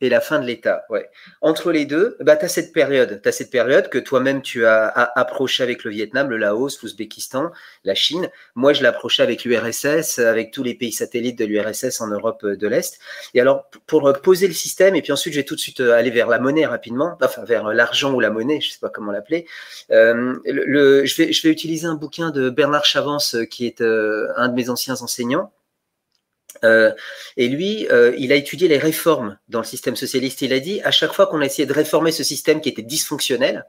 et 0.00 0.08
la 0.08 0.20
fin 0.20 0.38
de 0.38 0.46
l'État. 0.46 0.84
Ouais. 0.88 1.08
Entre 1.40 1.72
les 1.72 1.84
deux, 1.84 2.16
bah, 2.20 2.36
tu 2.36 2.44
as 2.44 2.48
cette 2.48 2.72
période. 2.72 3.20
Tu 3.22 3.32
cette 3.32 3.50
période 3.50 3.88
que 3.88 3.98
toi-même 3.98 4.42
tu 4.42 4.66
as, 4.66 4.88
approché 5.16 5.62
avec 5.62 5.84
le 5.84 5.90
Vietnam, 5.90 6.28
le 6.30 6.36
Laos, 6.36 6.82
l'Ouzbékistan, 6.82 7.50
la 7.84 7.94
Chine. 7.94 8.30
Moi, 8.54 8.72
je 8.72 8.80
l'ai 8.80 8.88
approché 8.88 9.22
avec 9.22 9.44
l'URSS, 9.44 10.18
avec 10.18 10.52
tous 10.52 10.62
les 10.62 10.74
pays 10.74 10.92
satellites 10.92 11.38
de 11.38 11.44
l'URSS 11.44 12.00
en 12.00 12.08
Europe 12.08 12.44
de 12.44 12.68
l'Est. 12.68 12.98
Et 13.34 13.40
alors, 13.40 13.68
pour 13.86 14.12
poser 14.22 14.46
le 14.46 14.54
système, 14.54 14.96
et 14.96 15.02
puis 15.02 15.12
ensuite, 15.12 15.34
je 15.34 15.38
vais 15.38 15.44
tout 15.44 15.54
de 15.54 15.60
suite 15.60 15.80
euh, 15.80 15.92
aller 15.92 16.10
vers 16.10 16.28
la 16.28 16.38
monnaie 16.38 16.66
rapidement, 16.66 17.16
enfin 17.22 17.44
vers 17.44 17.68
l'argent 17.68 18.12
ou 18.12 18.20
la 18.20 18.30
monnaie, 18.30 18.60
je 18.60 18.70
sais 18.70 18.78
pas 18.80 18.88
comment 18.88 19.12
l'appeler. 19.12 19.46
Euh, 19.90 20.34
le, 20.44 21.04
je, 21.04 21.16
vais, 21.22 21.50
utiliser 21.50 21.86
un 21.86 21.94
bouquin 21.94 22.30
de 22.30 22.50
Bernard 22.50 22.84
Chavance, 22.84 23.36
qui 23.50 23.66
est 23.66 23.80
euh, 23.80 24.28
un 24.36 24.48
de 24.48 24.54
mes 24.54 24.70
anciens 24.70 25.00
enseignants, 25.00 25.52
euh, 26.64 26.92
et 27.36 27.48
lui, 27.48 27.86
euh, 27.90 28.14
il 28.18 28.32
a 28.32 28.36
étudié 28.36 28.68
les 28.68 28.78
réformes 28.78 29.38
dans 29.48 29.60
le 29.60 29.64
système 29.64 29.96
socialiste. 29.96 30.42
Il 30.42 30.52
a 30.52 30.60
dit, 30.60 30.80
à 30.82 30.90
chaque 30.90 31.12
fois 31.12 31.26
qu'on 31.26 31.40
a 31.40 31.46
essayé 31.46 31.66
de 31.66 31.72
réformer 31.72 32.12
ce 32.12 32.22
système 32.22 32.60
qui 32.60 32.68
était 32.68 32.82
dysfonctionnel, 32.82 33.66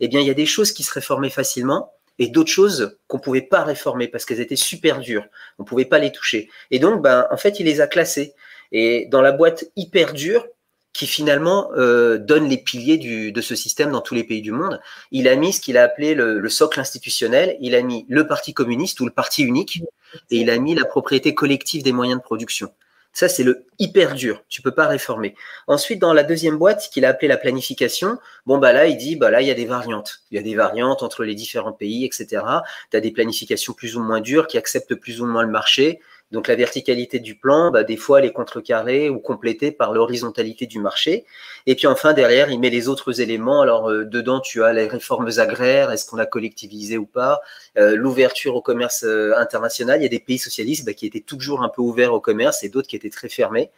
eh 0.00 0.08
bien, 0.08 0.20
il 0.20 0.26
y 0.26 0.30
a 0.30 0.34
des 0.34 0.46
choses 0.46 0.72
qui 0.72 0.82
se 0.82 0.92
réformaient 0.92 1.30
facilement 1.30 1.92
et 2.18 2.28
d'autres 2.28 2.50
choses 2.50 2.96
qu'on 3.06 3.18
pouvait 3.18 3.42
pas 3.42 3.64
réformer 3.64 4.08
parce 4.08 4.24
qu'elles 4.24 4.40
étaient 4.40 4.56
super 4.56 5.00
dures. 5.00 5.24
On 5.58 5.64
pouvait 5.64 5.84
pas 5.84 5.98
les 5.98 6.12
toucher. 6.12 6.50
Et 6.70 6.78
donc, 6.78 7.02
ben, 7.02 7.26
en 7.30 7.36
fait, 7.36 7.60
il 7.60 7.66
les 7.66 7.80
a 7.80 7.86
classées. 7.86 8.34
Et 8.72 9.06
dans 9.10 9.22
la 9.22 9.32
boîte 9.32 9.64
hyper 9.76 10.12
dure, 10.12 10.46
qui 10.92 11.06
finalement 11.06 11.70
euh, 11.76 12.18
donne 12.18 12.48
les 12.48 12.58
piliers 12.58 12.98
de 13.30 13.40
ce 13.40 13.54
système 13.54 13.92
dans 13.92 14.00
tous 14.00 14.14
les 14.14 14.24
pays 14.24 14.42
du 14.42 14.52
monde. 14.52 14.80
Il 15.12 15.28
a 15.28 15.36
mis 15.36 15.52
ce 15.52 15.60
qu'il 15.60 15.78
a 15.78 15.84
appelé 15.84 16.14
le, 16.14 16.38
le, 16.38 16.48
socle 16.48 16.80
institutionnel, 16.80 17.56
il 17.60 17.74
a 17.74 17.82
mis 17.82 18.06
le 18.08 18.26
parti 18.26 18.54
communiste 18.54 19.00
ou 19.00 19.06
le 19.06 19.12
parti 19.12 19.42
unique, 19.42 19.82
et 20.30 20.36
il 20.38 20.50
a 20.50 20.58
mis 20.58 20.74
la 20.74 20.84
propriété 20.84 21.34
collective 21.34 21.82
des 21.82 21.92
moyens 21.92 22.18
de 22.18 22.24
production. 22.24 22.72
Ça, 23.12 23.28
c'est 23.28 23.42
le 23.42 23.64
hyper 23.78 24.14
dur. 24.14 24.44
Tu 24.48 24.62
peux 24.62 24.70
pas 24.70 24.86
réformer. 24.86 25.34
Ensuite, 25.66 25.98
dans 25.98 26.12
la 26.12 26.22
deuxième 26.22 26.58
boîte, 26.58 26.90
qu'il 26.92 27.04
a 27.04 27.08
appelé 27.08 27.26
la 27.26 27.36
planification, 27.36 28.18
bon, 28.46 28.58
bah 28.58 28.72
là, 28.72 28.86
il 28.86 28.96
dit, 28.96 29.16
bah 29.16 29.30
là, 29.30 29.42
il 29.42 29.48
y 29.48 29.50
a 29.50 29.54
des 29.54 29.64
variantes. 29.64 30.22
Il 30.30 30.36
y 30.36 30.38
a 30.38 30.42
des 30.42 30.54
variantes 30.54 31.02
entre 31.02 31.24
les 31.24 31.34
différents 31.34 31.72
pays, 31.72 32.04
etc. 32.04 32.44
Tu 32.90 32.96
as 32.96 33.00
des 33.00 33.10
planifications 33.10 33.72
plus 33.72 33.96
ou 33.96 34.00
moins 34.00 34.20
dures 34.20 34.46
qui 34.46 34.58
acceptent 34.58 34.94
plus 34.94 35.20
ou 35.20 35.26
moins 35.26 35.42
le 35.42 35.50
marché. 35.50 36.00
Donc 36.30 36.46
la 36.46 36.54
verticalité 36.54 37.18
du 37.18 37.34
plan, 37.34 37.72
bah, 37.72 37.82
des 37.82 37.96
fois, 37.96 38.20
elle 38.20 38.24
est 38.24 38.32
contrecarrée 38.32 39.10
ou 39.10 39.18
complétée 39.18 39.72
par 39.72 39.92
l'horizontalité 39.92 40.66
du 40.66 40.78
marché. 40.78 41.26
Et 41.66 41.74
puis 41.74 41.88
enfin, 41.88 42.12
derrière, 42.12 42.50
il 42.50 42.60
met 42.60 42.70
les 42.70 42.88
autres 42.88 43.20
éléments. 43.20 43.62
Alors 43.62 43.90
euh, 43.90 44.04
dedans, 44.04 44.40
tu 44.40 44.62
as 44.62 44.72
les 44.72 44.86
réformes 44.86 45.28
agraires, 45.38 45.90
est-ce 45.90 46.06
qu'on 46.06 46.18
a 46.18 46.26
collectivisé 46.26 46.98
ou 46.98 47.06
pas, 47.06 47.40
euh, 47.78 47.96
l'ouverture 47.96 48.54
au 48.54 48.62
commerce 48.62 49.02
euh, 49.04 49.34
international. 49.36 50.00
Il 50.00 50.02
y 50.04 50.06
a 50.06 50.10
des 50.10 50.20
pays 50.20 50.38
socialistes 50.38 50.86
bah, 50.86 50.94
qui 50.94 51.06
étaient 51.06 51.20
toujours 51.20 51.62
un 51.62 51.68
peu 51.68 51.82
ouverts 51.82 52.14
au 52.14 52.20
commerce 52.20 52.62
et 52.62 52.68
d'autres 52.68 52.88
qui 52.88 52.96
étaient 52.96 53.10
très 53.10 53.28
fermés. 53.28 53.70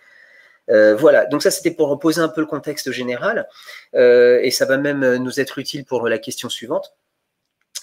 voilà, 0.69 1.27
donc 1.27 1.43
ça 1.43 1.51
c'était 1.51 1.73
pour 1.73 1.89
reposer 1.89 2.21
un 2.21 2.29
peu 2.29 2.41
le 2.41 2.47
contexte 2.47 2.93
général, 2.93 3.49
et 3.95 4.51
ça 4.51 4.65
va 4.65 4.77
même 4.79 5.17
nous 5.17 5.41
être 5.41 5.59
utile 5.59 5.85
pour 5.85 6.09
la 6.09 6.19
question 6.19 6.49
suivante. 6.49 6.95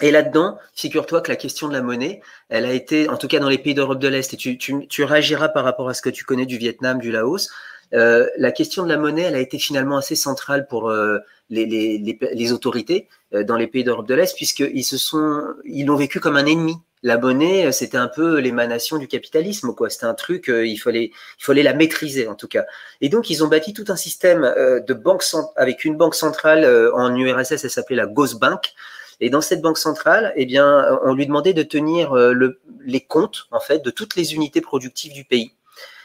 Et 0.02 0.12
là-dedans, 0.12 0.58
figure-toi 0.74 1.22
que 1.22 1.30
la 1.30 1.36
question 1.36 1.68
de 1.68 1.74
la 1.74 1.82
monnaie, 1.82 2.22
elle 2.50 2.66
a 2.66 2.74
été, 2.74 3.10
en 3.10 3.18
tout 3.18 3.28
cas 3.28 3.40
dans 3.40 3.50
les 3.50 3.58
pays 3.58 3.74
d'Europe 3.74 4.00
de 4.00 4.08
l'Est, 4.08 4.34
et 4.34 4.38
tu, 4.38 4.58
tu, 4.58 4.88
tu, 4.88 5.04
réagiras 5.04 5.50
par 5.50 5.66
rapport 5.66 5.90
à 5.90 5.94
ce 5.94 6.02
que 6.02 6.10
tu 6.10 6.24
connais 6.24 6.46
du 6.46 6.58
Vietnam, 6.58 7.00
du 7.00 7.12
Laos, 7.12 7.50
euh, 7.94 8.28
la 8.38 8.52
question 8.52 8.84
de 8.84 8.90
la 8.90 8.98
monnaie, 8.98 9.24
elle 9.24 9.36
a 9.36 9.40
été 9.40 9.58
finalement 9.58 9.98
assez 9.98 10.16
centrale 10.16 10.68
pour 10.68 10.90
euh, 10.90 11.20
les, 11.50 11.66
les, 11.66 11.98
les, 11.98 12.20
les, 12.34 12.52
autorités 12.52 13.08
euh, 13.34 13.44
dans 13.44 13.56
les 13.56 13.68
pays 13.68 13.84
d'Europe 13.84 14.08
de 14.08 14.14
l'Est, 14.14 14.36
puisqu'ils 14.36 14.84
se 14.84 14.98
sont, 14.98 15.44
ils 15.66 15.86
l'ont 15.86 15.96
vécu 15.96 16.20
comme 16.20 16.38
un 16.38 16.46
ennemi. 16.46 16.76
La 17.02 17.18
monnaie, 17.18 17.72
c'était 17.72 17.98
un 17.98 18.10
peu 18.10 18.40
l'émanation 18.40 18.98
du 18.98 19.08
capitalisme, 19.08 19.74
quoi. 19.74 19.90
C'était 19.90 20.06
un 20.06 20.14
truc, 20.14 20.50
il 20.54 20.76
fallait, 20.76 21.12
il 21.40 21.44
fallait 21.44 21.64
la 21.64 21.74
maîtriser 21.74 22.28
en 22.28 22.36
tout 22.36 22.50
cas. 22.50 22.66
Et 23.00 23.08
donc, 23.08 23.30
ils 23.30 23.42
ont 23.42 23.48
bâti 23.48 23.72
tout 23.72 23.86
un 23.88 23.96
système 23.96 24.42
de 24.42 24.94
banque 24.94 25.24
avec 25.56 25.86
une 25.86 25.96
banque 25.96 26.14
centrale 26.14 26.66
en 26.94 27.16
URSS, 27.16 27.64
elle 27.64 27.70
s'appelait 27.70 27.96
la 27.96 28.06
Bank. 28.06 28.74
Et 29.22 29.30
dans 29.30 29.42
cette 29.42 29.62
banque 29.62 29.78
centrale, 29.78 30.34
eh 30.36 30.46
bien, 30.46 31.00
on 31.04 31.14
lui 31.14 31.28
demandait 31.28 31.54
de 31.54 31.64
tenir 31.64 32.14
euh, 32.14 32.32
le, 32.34 32.62
les 32.86 33.02
comptes, 33.02 33.48
en 33.52 33.60
fait, 33.60 33.84
de 33.84 33.90
toutes 33.90 34.16
les 34.16 34.34
unités 34.34 34.62
productives 34.62 35.14
du 35.14 35.26
pays. 35.26 35.52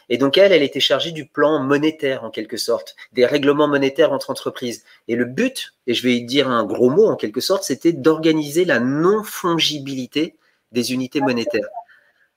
Et 0.08 0.18
donc, 0.18 0.36
elle, 0.36 0.52
elle 0.52 0.62
était 0.62 0.80
chargée 0.80 1.12
du 1.12 1.24
plan 1.26 1.62
monétaire, 1.62 2.24
en 2.24 2.30
quelque 2.30 2.56
sorte, 2.56 2.94
des 3.12 3.24
règlements 3.24 3.68
monétaires 3.68 4.12
entre 4.12 4.30
entreprises. 4.30 4.84
Et 5.08 5.16
le 5.16 5.24
but, 5.24 5.74
et 5.86 5.94
je 5.94 6.02
vais 6.02 6.20
dire 6.20 6.48
un 6.48 6.64
gros 6.64 6.90
mot, 6.90 7.06
en 7.06 7.16
quelque 7.16 7.40
sorte, 7.40 7.64
c'était 7.64 7.92
d'organiser 7.92 8.64
la 8.64 8.80
non-fongibilité 8.80 10.36
des 10.72 10.92
unités 10.92 11.20
monétaires 11.20 11.68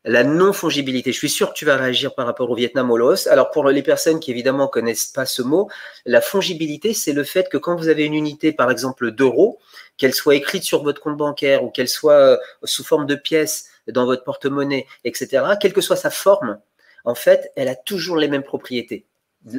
la 0.07 0.23
non-fongibilité. 0.23 1.11
Je 1.11 1.17
suis 1.17 1.29
sûr 1.29 1.49
que 1.49 1.53
tu 1.53 1.65
vas 1.65 1.75
réagir 1.75 2.15
par 2.15 2.25
rapport 2.25 2.49
au 2.49 2.55
Vietnam, 2.55 2.89
au 2.89 2.97
Laos. 2.97 3.27
Alors, 3.27 3.51
pour 3.51 3.67
les 3.67 3.83
personnes 3.83 4.19
qui 4.19 4.31
évidemment 4.31 4.67
connaissent 4.67 5.07
pas 5.07 5.25
ce 5.25 5.41
mot, 5.41 5.69
la 6.05 6.21
fongibilité, 6.21 6.93
c'est 6.93 7.11
le 7.11 7.25
fait 7.25 7.49
que 7.49 7.57
quand 7.57 7.75
vous 7.75 7.89
avez 7.89 8.05
une 8.05 8.13
unité, 8.13 8.53
par 8.53 8.71
exemple, 8.71 9.11
d'euros, 9.11 9.59
qu'elle 9.97 10.13
soit 10.13 10.35
écrite 10.35 10.63
sur 10.63 10.83
votre 10.83 11.01
compte 11.01 11.17
bancaire 11.17 11.63
ou 11.63 11.69
qu'elle 11.69 11.89
soit 11.89 12.13
euh, 12.13 12.37
sous 12.63 12.85
forme 12.85 13.05
de 13.05 13.15
pièces 13.15 13.69
dans 13.87 14.05
votre 14.05 14.23
porte-monnaie, 14.23 14.87
etc., 15.03 15.43
quelle 15.59 15.73
que 15.73 15.81
soit 15.81 15.95
sa 15.97 16.09
forme, 16.09 16.59
en 17.03 17.15
fait, 17.15 17.51
elle 17.55 17.67
a 17.67 17.75
toujours 17.75 18.17
les 18.17 18.29
mêmes 18.29 18.43
propriétés. 18.43 19.05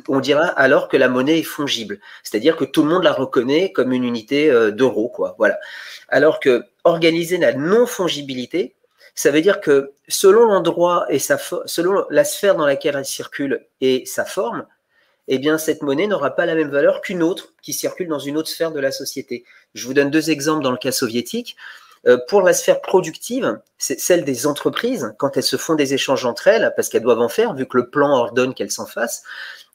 On 0.09 0.21
dira 0.21 0.47
alors 0.47 0.88
que 0.88 0.97
la 0.97 1.09
monnaie 1.09 1.38
est 1.38 1.45
fongible, 1.45 2.00
c'est-à-dire 2.23 2.57
que 2.57 2.64
tout 2.64 2.83
le 2.83 2.88
monde 2.88 3.05
la 3.05 3.12
reconnaît 3.12 3.73
comme 3.73 3.93
une 3.93 4.05
unité 4.05 4.50
euh, 4.50 4.71
d'euros, 4.71 5.09
quoi. 5.09 5.35
Voilà. 5.38 5.59
Alors 6.09 6.40
que 6.40 6.64
organiser 6.85 7.38
la 7.38 7.52
non-fongibilité, 7.55 8.75
ça 9.18 9.32
veut 9.32 9.40
dire 9.40 9.60
que 9.60 9.94
selon 10.06 10.44
l'endroit 10.44 11.04
et 11.08 11.18
sa 11.18 11.38
selon 11.66 12.04
la 12.08 12.22
sphère 12.22 12.54
dans 12.54 12.66
laquelle 12.66 12.94
elle 12.94 13.04
circule 13.04 13.66
et 13.80 14.06
sa 14.06 14.25
forme, 14.25 14.64
eh 15.26 15.38
bien, 15.38 15.58
cette 15.58 15.82
monnaie 15.82 16.06
n'aura 16.06 16.37
pas 16.37 16.46
la 16.46 16.54
même 16.54 16.70
valeur 16.70 17.00
qu'une 17.00 17.25
autre 17.25 17.52
qui 17.60 17.72
circule 17.72 18.06
dans 18.06 18.20
une 18.20 18.37
autre 18.37 18.48
sphère 18.48 18.70
de 18.70 18.78
la 18.78 18.92
société. 18.92 19.44
Je 19.75 19.88
vous 19.88 19.92
donne 19.92 20.12
deux 20.12 20.30
exemples 20.30 20.62
dans 20.62 20.70
le 20.70 20.76
cas 20.76 20.92
soviétique. 20.92 21.56
Euh, 22.06 22.16
pour 22.28 22.42
la 22.42 22.52
sphère 22.52 22.80
productive, 22.80 23.58
c'est 23.76 23.98
celle 23.98 24.25
des 24.25 24.46
entreprises, 24.46 25.12
quand 25.18 25.37
elles 25.37 25.42
se 25.42 25.56
font 25.56 25.75
des 25.75 25.94
échanges 25.94 26.25
entre 26.25 26.46
elles, 26.46 26.72
parce 26.76 26.88
qu'elles 26.88 27.02
doivent 27.02 27.20
en 27.20 27.28
faire, 27.28 27.54
vu 27.54 27.66
que 27.66 27.76
le 27.76 27.90
plan 27.90 28.16
ordonne 28.16 28.54
qu'elles 28.54 28.70
s'en 28.70 28.87
fassent, 28.87 29.25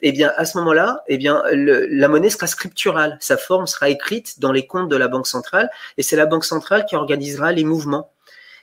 eh 0.02 0.14
bien, 0.14 0.32
à 0.38 0.46
ce 0.46 0.58
moment-là, 0.60 1.04
eh 1.08 1.18
bien, 1.18 1.44
la 1.52 2.08
monnaie 2.08 2.30
sera 2.30 2.48
scripturale. 2.48 3.18
Sa 3.20 3.36
forme 3.36 3.68
sera 3.68 3.90
écrite 3.90 4.40
dans 4.40 4.54
les 4.54 4.66
comptes 4.68 4.88
de 4.88 4.96
la 4.96 5.10
Banque 5.10 5.28
centrale, 5.28 5.70
et 5.98 6.02
c'est 6.02 6.16
la 6.16 6.28
Banque 6.28 6.46
centrale 6.46 6.86
qui 6.86 6.96
organisera 6.96 7.52
les 7.52 7.66
mouvements. 7.66 8.13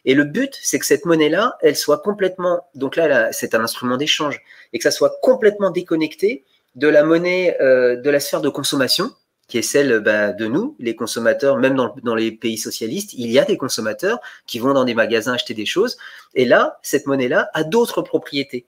Et 0.04 0.14
le 0.14 0.25
but, 0.25 0.59
c'est 0.62 0.78
que 0.78 0.87
cette 0.87 1.04
monnaie-là, 1.04 1.57
elle 1.61 1.76
soit 1.76 1.99
complètement, 1.99 2.66
donc 2.75 2.97
là, 2.97 3.33
c'est 3.33 3.54
un 3.54 3.62
instrument 3.62 3.97
d'échange, 3.97 4.40
et 4.73 4.78
que 4.78 4.85
ça 4.85 4.90
soit 4.90 5.19
complètement 5.23 5.71
déconnecté 5.71 6.45
de 6.75 6.88
la 6.88 7.04
monnaie 7.04 7.57
euh, 7.61 7.97
de 7.97 8.11
la 8.11 8.21
sphère 8.21 8.40
de 8.40 8.49
consommation, 8.49 9.12
qui 9.49 9.59
est 9.59 9.62
celle 9.62 9.99
bah, 10.00 10.33
de 10.33 10.47
nous, 10.47 10.76
les 10.78 10.95
consommateurs, 10.95 11.59
même 11.59 11.75
dans, 11.75 12.14
les 12.14 12.30
pays 12.30 12.57
socialistes, 12.57 13.12
il 13.14 13.30
y 13.30 13.38
a 13.38 13.45
des 13.45 13.57
consommateurs 13.57 14.21
qui 14.47 14.61
vont 14.61 14.73
dans 14.73 14.85
des 14.85 14.95
magasins 14.95 15.35
acheter 15.35 15.54
des 15.54 15.66
choses, 15.66 15.99
et 16.35 16.45
là, 16.45 16.78
cette 16.83 17.07
monnaie-là 17.07 17.50
a 17.52 17.64
d'autres 17.64 18.02
propriétés. 18.02 18.66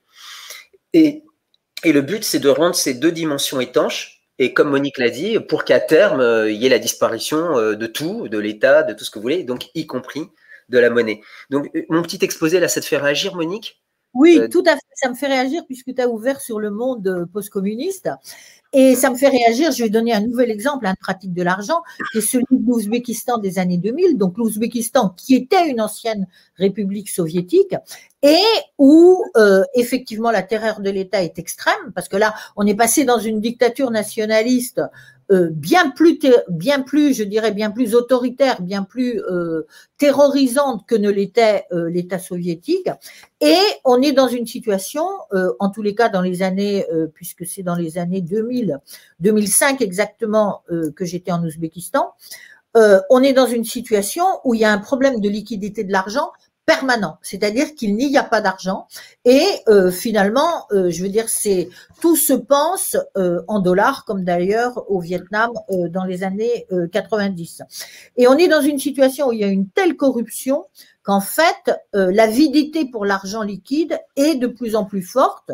Et, 0.92 1.22
et 1.84 1.92
le 1.92 2.02
but, 2.02 2.24
c'est 2.24 2.40
de 2.40 2.48
rendre 2.48 2.74
ces 2.74 2.94
deux 2.94 3.12
dimensions 3.12 3.60
étanches, 3.60 4.22
et 4.38 4.52
comme 4.52 4.70
Monique 4.70 4.98
l'a 4.98 5.10
dit, 5.10 5.38
pour 5.38 5.64
qu'à 5.64 5.78
terme, 5.78 6.20
euh, 6.20 6.50
il 6.50 6.60
y 6.60 6.66
ait 6.66 6.70
la 6.70 6.80
disparition 6.80 7.56
euh, 7.58 7.76
de 7.76 7.86
tout, 7.86 8.28
de 8.28 8.38
l'État, 8.38 8.82
de 8.82 8.92
tout 8.92 9.04
ce 9.04 9.10
que 9.10 9.20
vous 9.20 9.22
voulez, 9.22 9.44
donc 9.44 9.70
y 9.74 9.86
compris 9.86 10.22
de 10.72 10.78
la 10.78 10.90
monnaie. 10.90 11.20
Donc, 11.50 11.70
mon 11.88 12.02
petit 12.02 12.18
exposé, 12.22 12.58
là, 12.58 12.66
ça 12.66 12.80
te 12.80 12.86
fait 12.86 12.96
réagir, 12.96 13.36
Monique? 13.36 13.82
Oui, 14.14 14.38
Euh, 14.38 14.48
tout 14.48 14.64
à 14.66 14.74
fait. 14.74 14.80
Ça 14.94 15.08
me 15.08 15.14
fait 15.14 15.26
réagir 15.26 15.64
puisque 15.66 15.94
tu 15.94 16.00
as 16.02 16.08
ouvert 16.08 16.40
sur 16.40 16.60
le 16.60 16.70
monde 16.70 17.06
euh, 17.08 17.26
post-communiste. 17.26 18.10
Et 18.74 18.94
ça 18.94 19.10
me 19.10 19.16
fait 19.16 19.28
réagir, 19.28 19.70
je 19.70 19.82
vais 19.82 19.90
donner 19.90 20.14
un 20.14 20.22
nouvel 20.22 20.50
exemple, 20.50 20.86
une 20.86 20.96
pratique 20.96 21.34
de 21.34 21.42
l'argent, 21.42 21.82
qui 22.10 22.18
est 22.18 22.22
celui 22.22 22.46
de 22.50 22.66
l'Ouzbékistan 22.66 23.36
des 23.36 23.58
années 23.58 23.76
2000. 23.76 24.16
Donc 24.16 24.38
l'Ouzbékistan, 24.38 25.10
qui 25.10 25.34
était 25.34 25.68
une 25.68 25.80
ancienne 25.80 26.26
république 26.56 27.10
soviétique, 27.10 27.74
et 28.22 28.40
où 28.78 29.22
euh, 29.36 29.62
effectivement 29.74 30.30
la 30.30 30.42
terreur 30.42 30.80
de 30.80 30.88
l'État 30.88 31.22
est 31.22 31.38
extrême, 31.38 31.92
parce 31.94 32.08
que 32.08 32.16
là, 32.16 32.34
on 32.56 32.66
est 32.66 32.74
passé 32.74 33.04
dans 33.04 33.18
une 33.18 33.42
dictature 33.42 33.90
nationaliste 33.90 34.78
euh, 34.78 34.86
bien 35.30 35.90
plus, 35.90 36.18
bien 36.48 36.82
plus, 36.82 37.14
je 37.14 37.24
dirais, 37.24 37.52
bien 37.52 37.70
plus 37.70 37.94
autoritaire, 37.94 38.60
bien 38.60 38.82
plus 38.82 39.20
euh, 39.30 39.66
terrorisante 39.96 40.86
que 40.86 40.94
ne 40.94 41.10
l'était 41.10 41.64
euh, 41.72 41.88
l'État 41.88 42.18
soviétique. 42.18 42.88
Et 43.40 43.58
on 43.84 44.02
est 44.02 44.12
dans 44.12 44.28
une 44.28 44.46
situation, 44.46 45.06
euh, 45.32 45.52
en 45.58 45.70
tous 45.70 45.82
les 45.82 45.94
cas 45.94 46.08
dans 46.08 46.22
les 46.22 46.42
années, 46.42 46.86
euh, 46.92 47.06
puisque 47.06 47.46
c'est 47.46 47.62
dans 47.62 47.74
les 47.74 47.98
années 47.98 48.20
2000, 48.20 48.78
2005 49.20 49.80
exactement 49.80 50.62
euh, 50.70 50.92
que 50.92 51.04
j'étais 51.04 51.32
en 51.32 51.42
Ouzbékistan, 51.44 52.12
euh, 52.76 53.00
on 53.10 53.22
est 53.22 53.32
dans 53.32 53.46
une 53.46 53.64
situation 53.64 54.24
où 54.44 54.54
il 54.54 54.60
y 54.60 54.64
a 54.64 54.72
un 54.72 54.78
problème 54.78 55.20
de 55.20 55.28
liquidité 55.28 55.84
de 55.84 55.92
l'argent 55.92 56.30
permanent, 56.64 57.18
c'est-à-dire 57.22 57.74
qu'il 57.74 57.96
n'y 57.96 58.16
a 58.16 58.22
pas 58.22 58.40
d'argent. 58.40 58.86
Et 59.24 59.44
euh, 59.68 59.90
finalement, 59.90 60.66
euh, 60.70 60.90
je 60.90 61.02
veux 61.02 61.08
dire, 61.08 61.28
c'est 61.28 61.68
tout 62.00 62.16
se 62.16 62.32
pense 62.32 62.96
euh, 63.16 63.42
en 63.48 63.60
dollars, 63.60 64.04
comme 64.04 64.24
d'ailleurs 64.24 64.90
au 64.90 65.00
Vietnam 65.00 65.50
euh, 65.70 65.88
dans 65.88 66.04
les 66.04 66.22
années 66.22 66.66
euh, 66.72 66.86
90. 66.88 67.62
Et 68.16 68.28
on 68.28 68.36
est 68.38 68.48
dans 68.48 68.60
une 68.60 68.78
situation 68.78 69.28
où 69.28 69.32
il 69.32 69.40
y 69.40 69.44
a 69.44 69.48
une 69.48 69.68
telle 69.68 69.96
corruption 69.96 70.64
qu'en 71.02 71.20
fait, 71.20 71.82
l'avidité 71.92 72.84
pour 72.84 73.04
l'argent 73.04 73.42
liquide 73.42 73.98
est 74.14 74.36
de 74.36 74.46
plus 74.46 74.76
en 74.76 74.84
plus 74.84 75.02
forte. 75.02 75.50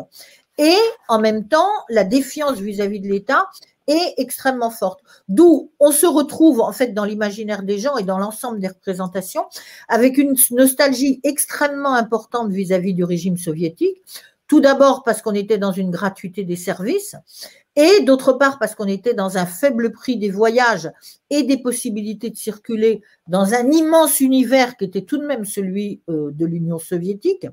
Et 0.59 0.77
en 1.07 1.19
même 1.19 1.47
temps, 1.47 1.71
la 1.89 2.03
défiance 2.03 2.59
vis-à-vis 2.59 2.99
de 2.99 3.07
l'État 3.07 3.47
est 3.89 4.13
extrêmement 4.17 4.69
forte. 4.69 5.01
D'où 5.27 5.71
on 5.79 5.91
se 5.91 6.05
retrouve 6.05 6.61
en 6.61 6.71
fait 6.71 6.93
dans 6.93 7.05
l'imaginaire 7.05 7.63
des 7.63 7.79
gens 7.79 7.97
et 7.97 8.03
dans 8.03 8.19
l'ensemble 8.19 8.59
des 8.59 8.67
représentations 8.67 9.45
avec 9.87 10.17
une 10.17 10.35
nostalgie 10.51 11.19
extrêmement 11.23 11.95
importante 11.95 12.51
vis-à-vis 12.51 12.93
du 12.93 13.03
régime 13.03 13.37
soviétique. 13.37 14.01
Tout 14.47 14.61
d'abord 14.61 15.03
parce 15.03 15.21
qu'on 15.21 15.35
était 15.35 15.59
dans 15.59 15.71
une 15.71 15.91
gratuité 15.91 16.43
des 16.43 16.55
services 16.55 17.15
et 17.75 18.01
d'autre 18.01 18.33
part 18.33 18.57
parce 18.57 18.73
qu'on 18.73 18.87
était 18.87 19.13
dans 19.13 19.37
un 19.37 19.45
faible 19.45 19.91
prix 19.91 20.17
des 20.17 20.31
voyages 20.31 20.89
et 21.29 21.43
des 21.43 21.57
possibilités 21.57 22.31
de 22.31 22.35
circuler 22.35 23.01
dans 23.27 23.53
un 23.53 23.69
immense 23.69 24.19
univers 24.21 24.75
qui 24.75 24.85
était 24.85 25.03
tout 25.03 25.17
de 25.17 25.25
même 25.25 25.45
celui 25.45 26.01
euh, 26.09 26.31
de 26.31 26.45
l'Union 26.45 26.79
soviétique 26.79 27.45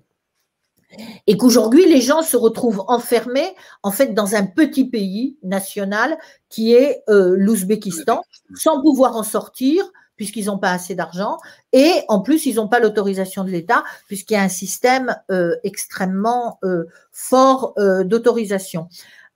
et 1.26 1.36
qu'aujourd'hui 1.36 1.86
les 1.86 2.00
gens 2.00 2.22
se 2.22 2.36
retrouvent 2.36 2.84
enfermés 2.88 3.54
en 3.82 3.90
fait 3.90 4.14
dans 4.14 4.34
un 4.34 4.46
petit 4.46 4.88
pays 4.88 5.36
national 5.42 6.16
qui 6.48 6.74
est 6.74 7.02
euh, 7.08 7.34
l'Ouzbékistan 7.36 8.22
sans 8.54 8.80
pouvoir 8.80 9.16
en 9.16 9.22
sortir 9.22 9.84
puisqu'ils 10.16 10.46
n'ont 10.46 10.58
pas 10.58 10.70
assez 10.70 10.94
d'argent 10.94 11.38
et 11.72 11.92
en 12.08 12.20
plus 12.20 12.46
ils 12.46 12.56
n'ont 12.56 12.68
pas 12.68 12.80
l'autorisation 12.80 13.44
de 13.44 13.50
l'État 13.50 13.84
puisqu'il 14.06 14.34
y 14.34 14.36
a 14.36 14.42
un 14.42 14.48
système 14.48 15.16
euh, 15.30 15.56
extrêmement 15.62 16.58
euh, 16.64 16.84
fort 17.12 17.74
d'autorisation. 18.04 18.88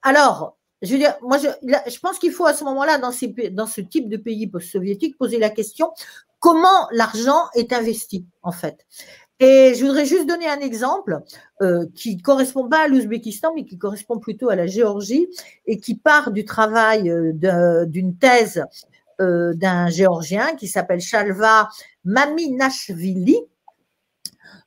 Alors, 0.02 0.57
je 0.83 0.92
veux 0.92 0.99
dire, 0.99 1.14
moi 1.21 1.37
je, 1.37 1.49
là, 1.62 1.83
je 1.87 1.99
pense 1.99 2.19
qu'il 2.19 2.33
faut 2.33 2.47
à 2.47 2.54
ce 2.54 2.64
moment-là 2.64 2.97
dans, 2.97 3.12
ces, 3.12 3.28
dans 3.50 3.66
ce 3.66 3.83
type 3.83 4.09
de 4.09 4.16
pays 4.16 4.47
post-soviétiques 4.47 5.19
poser 5.19 5.38
la 5.38 5.50
question 5.50 5.92
comment 6.40 6.88
l'argent 6.90 7.49
est 7.54 7.73
investi 7.73 8.26
en 8.42 8.50
fait? 8.50 8.87
Et 9.40 9.75
je 9.75 9.87
voudrais 9.87 10.04
juste 10.04 10.26
donner 10.26 10.47
un 10.47 10.61
exemple 10.61 11.20
euh, 11.62 11.87
qui 11.94 12.18
correspond 12.18 12.68
pas 12.68 12.85
à 12.85 12.88
l'Ouzbékistan, 12.88 13.54
mais 13.54 13.64
qui 13.64 13.78
correspond 13.78 14.18
plutôt 14.18 14.50
à 14.50 14.54
la 14.54 14.66
Géorgie 14.66 15.28
et 15.66 15.80
qui 15.80 15.94
part 15.94 16.30
du 16.30 16.44
travail 16.44 17.11
euh, 17.11 17.87
d'une 17.87 18.18
thèse 18.18 18.62
euh, 19.23 19.54
d'un 19.54 19.88
Géorgien 19.88 20.54
qui 20.56 20.68
s'appelle 20.68 21.00
Shalva 21.00 21.70
Maminashvili. 22.04 23.38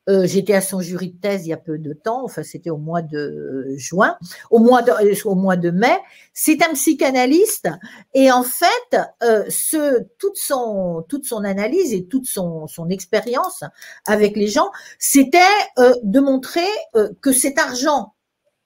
Euh, 0.10 0.26
J'étais 0.26 0.54
à 0.54 0.62
son 0.62 0.82
jury 0.82 1.12
de 1.12 1.20
thèse 1.20 1.46
il 1.46 1.50
y 1.50 1.54
a 1.54 1.58
peu 1.58 1.78
de 1.78 1.94
temps, 1.94 2.24
enfin 2.26 2.44
c'était 2.44 2.70
au 2.70 2.78
mois 2.78 3.02
de 3.02 3.74
juin, 3.78 4.18
au 4.52 4.60
mois 4.60 4.82
de, 4.82 4.92
euh, 4.92 5.16
au 5.26 5.36
mois 5.36 5.56
de 5.56 5.72
mai. 5.72 5.98
C'est 6.34 6.62
un 6.62 6.74
psychanalyste 6.74 7.70
et 8.14 8.32
en 8.32 8.44
fait, 8.44 8.98
euh, 9.24 9.44
toute, 10.18 10.38
son, 10.38 11.06
toute 11.08 11.26
son 11.26 11.44
analyse 11.44 11.94
et 11.94 12.06
toute 12.06 12.26
son, 12.26 12.68
expérience 12.90 13.64
avec 14.06 14.36
les 14.36 14.48
gens, 14.48 14.70
c'était 15.00 15.40
euh, 15.80 15.94
de 16.04 16.20
montrer 16.20 16.62
euh, 16.96 17.10
que 17.22 17.32
cet 17.32 17.58
argent 17.58 18.14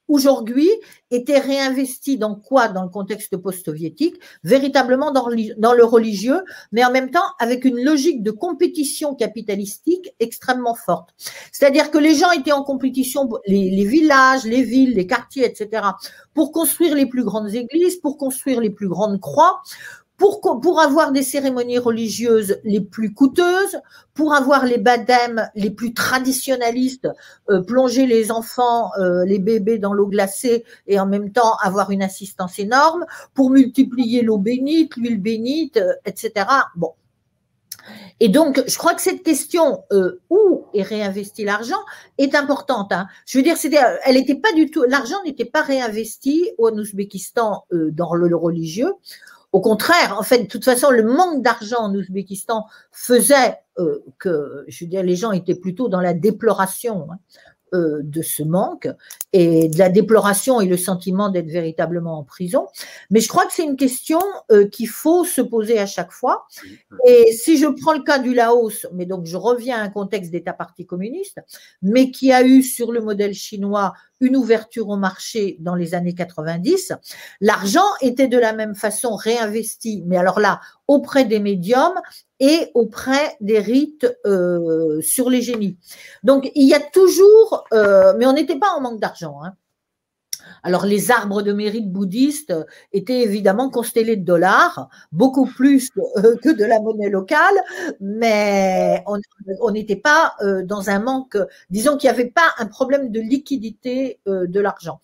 aujourd'hui 0.08 0.70
était 1.12 1.40
réinvesti 1.40 2.18
dans 2.18 2.36
quoi? 2.36 2.68
Dans 2.68 2.84
le 2.84 2.90
contexte 2.90 3.38
post-soviétique, 3.38 4.16
véritablement 4.44 5.12
dans, 5.12 5.28
le- 5.30 5.84
religieux, 5.84 6.42
mais 6.72 6.84
en 6.84 6.92
même 6.92 7.12
temps 7.12 7.26
avec 7.40 7.66
une 7.66 7.82
logique 7.84 8.24
de 8.24 8.32
compétition 8.32 9.16
capitalistique 9.16 10.14
extrêmement 10.20 10.75
forte. 10.75 11.10
C'est-à-dire 11.51 11.92
que 11.92 11.98
les 11.98 12.16
gens 12.16 12.31
étaient 12.31 12.51
en 12.51 12.64
compétition, 12.64 13.29
les 13.48 13.86
villages, 13.86 14.44
les 14.44 14.64
villes, 14.64 14.94
les 14.96 15.08
quartiers, 15.08 15.46
etc., 15.46 15.84
pour 16.34 16.51
construire 16.51 16.96
les 16.96 17.05
plus 17.05 17.24
grandes 17.24 17.53
églises, 17.53 17.98
pour 17.98 18.18
construire 18.18 18.60
les 18.62 18.70
plus 18.70 18.88
grandes 18.88 19.20
croix, 19.20 19.62
pour, 20.18 20.42
pour 20.62 20.82
avoir 20.82 21.12
des 21.12 21.22
cérémonies 21.24 21.77
religieuses 21.77 22.60
les 22.64 22.82
plus 22.82 23.14
coûteuses, 23.14 23.80
pour 24.16 24.34
avoir 24.34 24.66
les 24.66 24.80
badèmes 24.80 25.48
les 25.56 25.70
plus 25.70 25.94
traditionnalistes, 25.94 27.08
euh, 27.50 27.62
plonger 27.62 28.08
les 28.08 28.32
enfants, 28.32 28.92
euh, 29.00 29.24
les 29.25 29.40
bébés 29.40 29.77
dans 29.77 29.94
l'eau 29.94 30.08
glacée 30.08 30.66
et 30.88 31.00
en 31.00 31.06
même 31.06 31.32
temps 31.32 31.53
avoir 31.62 31.92
une 31.92 32.01
assistance 32.01 32.58
énorme, 32.58 33.06
pour 33.36 33.51
multiplier 33.51 34.24
l'eau 34.24 34.40
bénite, 34.40 34.96
l'huile 34.98 35.22
bénite, 35.22 35.77
euh, 35.77 35.94
etc. 36.06 36.46
Bon. 36.75 36.94
Et 38.20 38.30
donc, 38.30 38.62
je 38.68 38.77
crois 38.77 38.96
que 38.96 39.01
cette 39.01 39.24
question 39.24 39.84
euh, 39.92 40.20
où 40.30 40.66
est 40.74 40.82
réinvesti 40.82 41.46
l'argent 41.46 41.80
est 42.18 42.36
importante. 42.36 42.92
hein. 42.92 43.08
Je 43.25 43.38
veux 43.38 43.44
dire, 43.44 43.56
c'était, 43.56 43.77
euh, 43.77 43.98
elle 44.03 44.16
n'était 44.16 44.36
pas 44.36 44.51
du 44.53 44.70
tout, 44.72 44.84
l'argent 44.84 45.18
n'était 45.25 45.46
pas 45.46 45.62
réinvesti 45.62 46.50
au 46.58 46.72
Ouzbékistan 46.72 47.66
euh, 47.72 47.92
dans 47.92 48.14
le 48.16 48.36
religieux. 48.36 48.94
Au 49.51 49.62
contraire, 49.62 50.16
en 50.20 50.24
fait, 50.24 50.40
de 50.40 50.48
toute 50.48 50.66
façon, 50.66 50.90
le 50.90 51.03
manque 51.03 51.42
d'argent 51.42 51.79
en 51.79 51.96
Ouzbékistan 51.96 52.66
faisait 52.92 53.57
euh, 53.79 54.03
que, 54.20 54.66
je 54.68 54.83
veux 54.83 54.90
dire, 54.90 55.03
les 55.03 55.16
gens 55.16 55.31
étaient 55.31 55.55
plutôt 55.55 55.88
dans 55.88 56.01
la 56.01 56.14
déploration 56.14 57.07
hein, 57.12 57.18
euh, 57.74 58.00
de 58.01 58.22
ce 58.22 58.44
manque 58.44 58.88
et 59.33 59.68
de 59.68 59.77
la 59.77 59.90
déploration 59.90 60.62
et 60.62 60.68
le 60.68 60.77
sentiment 60.77 61.27
d'être 61.27 61.50
véritablement 61.50 62.18
en 62.18 62.24
prison. 62.24 62.68
Mais 63.10 63.20
je 63.20 63.27
crois 63.27 63.46
que 63.46 63.51
c'est 63.51 63.66
une 63.66 63.75
question 63.75 64.22
euh, 64.51 64.70
qu'il 64.70 64.88
faut 64.88 65.25
se 65.25 65.42
poser 65.42 65.77
à 65.77 65.86
chaque 65.86 66.14
fois. 66.14 66.48
Et 67.05 67.33
si 67.33 67.57
je 67.57 67.68
prends 67.68 67.92
le 67.92 68.03
cas 68.03 68.20
du 68.20 68.33
Laos, 68.33 68.88
mais 68.94 69.05
donc 69.05 69.25
je 69.25 69.36
reviens 69.36 69.79
à 69.79 69.81
un 69.81 69.90
contexte 69.90 70.31
d'État 70.31 70.53
parti 70.53 70.86
communiste, 70.86 71.42
mais 71.81 72.10
qui 72.10 72.31
a 72.31 72.42
eu 72.42 72.64
sur 72.64 72.94
le 72.94 73.01
modèle 73.01 73.33
chinois 73.33 73.92
une 74.20 74.36
ouverture 74.36 74.90
au 74.90 74.98
marché 74.98 75.58
dans 75.60 75.75
les 75.75 75.96
années 75.96 76.16
90, 76.16 76.94
l'argent 77.42 77.86
était 78.01 78.27
de 78.27 78.38
la 78.38 78.53
même 78.53 78.75
façon 78.75 79.16
réinvesti, 79.16 80.03
mais 80.06 80.18
alors 80.18 80.40
là, 80.40 80.60
auprès 80.88 81.25
des 81.25 81.40
médiums 81.40 82.00
et 82.40 82.72
auprès 82.74 83.36
des 83.42 83.60
rites 83.60 84.08
euh, 84.25 85.01
sur 85.01 85.30
les 85.30 85.42
génies. 85.42 85.77
Donc 86.24 86.50
il 86.56 86.68
y 86.68 86.74
a 86.74 86.80
toujours, 86.80 87.66
euh, 87.74 88.14
mais 88.18 88.25
on 88.25 88.34
n'était 88.34 88.60
pas 88.60 88.72
en 88.75 88.82
manque 88.82 89.00
d'argent. 89.00 89.40
Hein. 89.44 89.53
Alors 90.64 90.86
les 90.86 91.12
arbres 91.12 91.42
de 91.42 91.53
mérite 91.53 91.92
bouddhistes 91.92 92.53
étaient 92.94 93.22
évidemment 93.22 93.70
constellés 93.70 94.18
de 94.18 94.25
dollars, 94.25 94.90
beaucoup 95.12 95.46
plus 95.46 95.90
euh, 96.18 96.36
que 96.44 96.50
de 96.50 96.66
la 96.66 96.79
monnaie 96.79 97.10
locale, 97.10 97.55
mais 98.00 99.03
on 99.62 99.72
n'était 99.72 99.96
pas 99.96 100.36
euh, 100.42 100.64
dans 100.64 100.90
un 100.90 101.00
manque, 101.00 101.38
disons 101.70 101.98
qu'il 101.98 102.10
n'y 102.10 102.16
avait 102.16 102.31
pas 102.31 102.53
un 102.57 102.66
problème 102.66 103.12
de 103.12 103.20
liquidité 103.20 104.20
euh, 104.27 104.48
de 104.48 104.60
l'argent. 104.60 105.00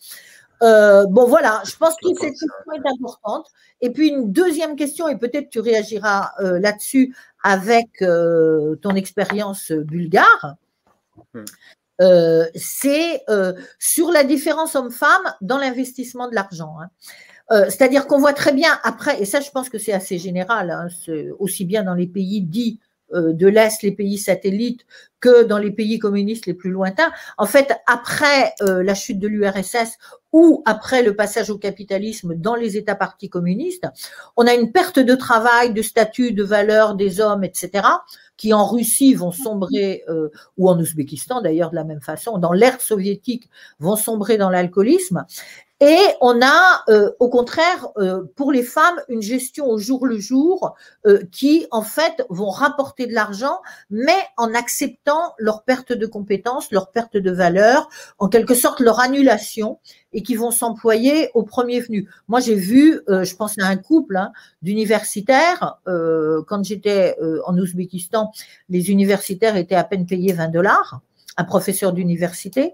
Euh, 0.64 1.06
bon 1.08 1.28
voilà, 1.28 1.62
je 1.66 1.76
pense 1.76 1.96
que 2.02 2.08
cette 2.20 2.32
question 2.32 2.48
est 2.74 2.90
importante. 2.90 3.48
Et 3.82 3.90
puis 3.92 4.10
une 4.10 4.32
deuxième 4.32 4.76
question, 4.76 5.08
et 5.10 5.18
peut-être 5.18 5.50
tu 5.50 5.60
réagiras 5.60 6.32
euh, 6.40 6.60
là-dessus 6.60 7.16
avec 7.44 8.02
euh, 8.02 8.76
ton 8.78 8.92
expérience 8.96 9.72
bulgare. 9.72 10.56
Euh, 12.02 12.46
c'est 12.56 13.24
euh, 13.30 13.54
sur 13.80 14.12
la 14.12 14.24
différence 14.24 14.76
homme-femme 14.76 15.34
dans 15.42 15.58
l'investissement 15.58 16.28
de 16.28 16.36
l'argent. 16.36 16.76
hein. 16.82 16.90
Euh, 17.52 17.66
C'est-à-dire 17.66 18.08
qu'on 18.08 18.20
voit 18.20 18.34
très 18.34 18.54
bien 18.54 18.80
après, 18.84 19.22
et 19.22 19.26
ça 19.26 19.42
je 19.42 19.52
pense 19.52 19.70
que 19.70 19.78
c'est 19.78 19.94
assez 19.94 20.18
général, 20.18 20.72
hein, 20.72 20.88
aussi 21.40 21.66
bien 21.66 21.84
dans 21.84 21.94
les 21.94 22.08
pays 22.08 22.42
dits 22.42 22.80
de 23.14 23.48
l'Est, 23.48 23.84
les 23.84 23.92
pays 23.92 24.18
satellites, 24.18 24.86
que 25.24 25.44
dans 25.44 25.58
les 25.58 25.72
pays 25.72 26.00
communistes 26.00 26.48
les 26.48 26.54
plus 26.54 26.70
lointains. 26.70 27.14
En 27.38 27.46
fait, 27.46 27.74
après 27.88 28.54
euh, 28.62 28.84
la 28.84 28.94
chute 28.94 29.20
de 29.20 29.30
l'URSS 29.30 29.98
ou 30.34 30.62
après 30.66 31.02
le 31.02 31.16
passage 31.16 31.50
au 31.50 31.58
capitalisme 31.58 32.36
dans 32.36 32.56
les 32.56 32.76
États 32.76 32.96
partis 32.96 33.30
communistes, 33.30 33.88
on 34.36 34.46
a 34.46 34.54
une 34.54 34.74
perte 34.74 35.00
de 35.00 35.16
travail, 35.16 35.72
de 35.72 35.82
statut, 35.82 36.34
de 36.34 36.44
valeur 36.44 36.96
des 36.96 37.22
hommes, 37.22 37.46
etc., 37.46 37.88
qui 38.36 38.52
en 38.52 38.66
Russie 38.66 39.14
vont 39.14 39.32
sombrer, 39.32 40.04
euh, 40.10 40.30
ou 40.58 40.68
en 40.68 40.78
Ouzbékistan 40.78 41.40
d'ailleurs 41.40 41.70
de 41.70 41.76
la 41.76 41.86
même 41.86 42.02
façon, 42.02 42.38
dans 42.38 42.52
l'ère 42.52 42.82
soviétique 42.82 43.50
vont 43.80 43.96
sombrer 43.96 44.38
dans 44.38 44.50
l'alcoolisme. 44.50 45.26
Et 45.86 46.00
on 46.22 46.42
a, 46.42 46.82
euh, 46.88 47.12
au 47.20 47.28
contraire, 47.28 47.90
euh, 47.98 48.24
pour 48.38 48.54
les 48.54 48.64
femmes, 48.64 49.02
une 49.10 49.22
gestion 49.22 49.68
au 49.68 49.78
jour 49.78 50.08
le 50.08 50.18
jour 50.18 50.76
euh, 51.06 51.24
qui, 51.30 51.68
en 51.72 51.82
fait, 51.82 52.26
vont 52.30 52.52
rapporter 52.52 53.06
de 53.06 53.12
l'argent, 53.12 53.60
mais 53.90 54.16
en 54.38 54.54
acceptant 54.54 55.34
leur 55.38 55.64
perte 55.64 55.92
de 55.92 56.06
compétences, 56.06 56.72
leur 56.72 56.92
perte 56.92 57.18
de 57.18 57.32
valeur, 57.32 57.90
en 58.18 58.30
quelque 58.30 58.56
sorte 58.56 58.80
leur 58.80 59.02
annulation, 59.02 59.80
et 60.14 60.24
qui 60.24 60.36
vont 60.36 60.52
s'employer 60.52 61.30
au 61.34 61.44
premier 61.44 61.82
venu. 61.82 62.10
Moi, 62.30 62.40
j'ai 62.40 62.56
vu, 62.56 63.02
je 63.10 63.36
pense 63.36 63.60
à 63.60 63.66
un 63.66 63.76
couple 63.76 64.16
hein, 64.16 64.32
d'universitaires, 64.62 65.80
quand 65.86 66.64
j'étais 66.64 67.18
en 67.46 67.58
Ouzbékistan, 67.58 68.32
les 68.70 68.92
universitaires 68.92 69.58
étaient 69.58 69.76
à 69.76 69.84
peine 69.84 70.06
payés 70.06 70.32
20 70.32 70.50
dollars, 70.50 71.02
un 71.36 71.44
professeur 71.44 71.94
d'université. 71.94 72.74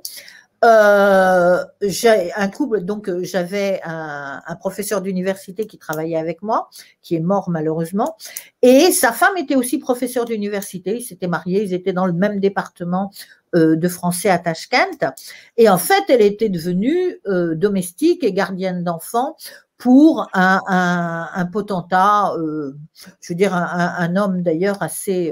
Euh, 0.65 1.63
j'ai 1.81 2.33
un 2.33 2.49
couple, 2.49 2.81
donc 2.81 3.07
euh, 3.07 3.23
j'avais 3.23 3.79
un, 3.85 4.41
un, 4.45 4.55
professeur 4.55 5.01
d'université 5.01 5.65
qui 5.65 5.77
travaillait 5.77 6.17
avec 6.17 6.41
moi, 6.41 6.69
qui 7.01 7.15
est 7.15 7.21
mort 7.21 7.49
malheureusement, 7.49 8.17
et 8.61 8.91
sa 8.91 9.13
femme 9.13 9.37
était 9.37 9.55
aussi 9.55 9.79
professeur 9.79 10.25
d'université. 10.25 10.97
Ils 10.97 11.01
s'étaient 11.01 11.27
mariés, 11.27 11.63
ils 11.63 11.73
étaient 11.73 11.93
dans 11.93 12.05
le 12.05 12.13
même 12.13 12.41
département 12.41 13.11
euh, 13.55 13.77
de 13.77 13.87
français 13.87 14.29
à 14.29 14.37
Tashkent, 14.37 15.13
et 15.55 15.69
en 15.69 15.77
fait, 15.77 16.03
elle 16.09 16.21
était 16.21 16.49
devenue 16.49 17.19
euh, 17.27 17.55
domestique 17.55 18.23
et 18.25 18.33
gardienne 18.33 18.83
d'enfants 18.83 19.37
pour 19.77 20.27
un, 20.33 20.59
un, 20.67 21.29
un 21.33 21.45
potentat, 21.45 22.33
euh, 22.35 22.75
je 23.21 23.31
veux 23.31 23.37
dire 23.37 23.55
un, 23.55 23.95
un 23.97 24.15
homme 24.17 24.41
d'ailleurs 24.41 24.83
assez 24.83 25.31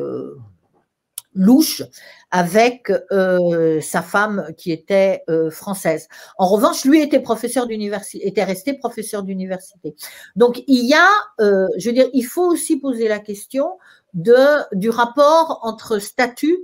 louche 1.37 1.83
avec 2.31 2.91
euh, 3.11 3.79
sa 3.79 4.01
femme 4.01 4.47
qui 4.57 4.71
était 4.71 5.23
euh, 5.29 5.49
française. 5.49 6.07
En 6.37 6.47
revanche, 6.47 6.83
lui 6.83 7.01
était 7.01 7.21
professeur 7.21 7.67
d'université, 7.67 8.27
était 8.27 8.43
resté 8.43 8.73
professeur 8.73 9.23
d'université. 9.23 9.95
Donc 10.35 10.63
il 10.67 10.85
y 10.85 10.93
a, 10.93 11.09
euh, 11.39 11.67
je 11.77 11.87
veux 11.87 11.93
dire, 11.93 12.09
il 12.13 12.25
faut 12.25 12.45
aussi 12.45 12.79
poser 12.79 13.07
la 13.07 13.19
question 13.19 13.77
de 14.13 14.35
du 14.75 14.89
rapport 14.89 15.59
entre 15.61 15.99
statut 15.99 16.57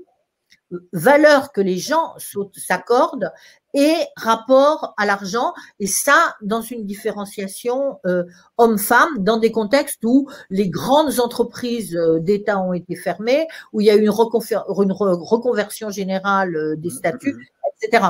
valeur 0.91 1.51
que 1.51 1.61
les 1.61 1.77
gens 1.77 2.15
s'accordent 2.55 3.31
et 3.73 3.95
rapport 4.15 4.93
à 4.97 5.05
l'argent, 5.05 5.53
et 5.79 5.87
ça 5.87 6.35
dans 6.41 6.61
une 6.61 6.85
différenciation 6.85 7.99
euh, 8.05 8.23
homme-femme, 8.57 9.09
dans 9.19 9.37
des 9.37 9.51
contextes 9.51 10.03
où 10.03 10.29
les 10.49 10.69
grandes 10.69 11.19
entreprises 11.19 11.95
euh, 11.95 12.19
d'État 12.19 12.59
ont 12.59 12.73
été 12.73 12.95
fermées, 12.95 13.47
où 13.71 13.81
il 13.81 13.87
y 13.87 13.91
a 13.91 13.95
eu 13.95 14.01
une, 14.01 14.11
une 14.11 14.91
reconversion 14.91 15.89
générale 15.89 16.55
euh, 16.55 16.75
des 16.75 16.89
statuts, 16.89 17.49
etc. 17.81 18.03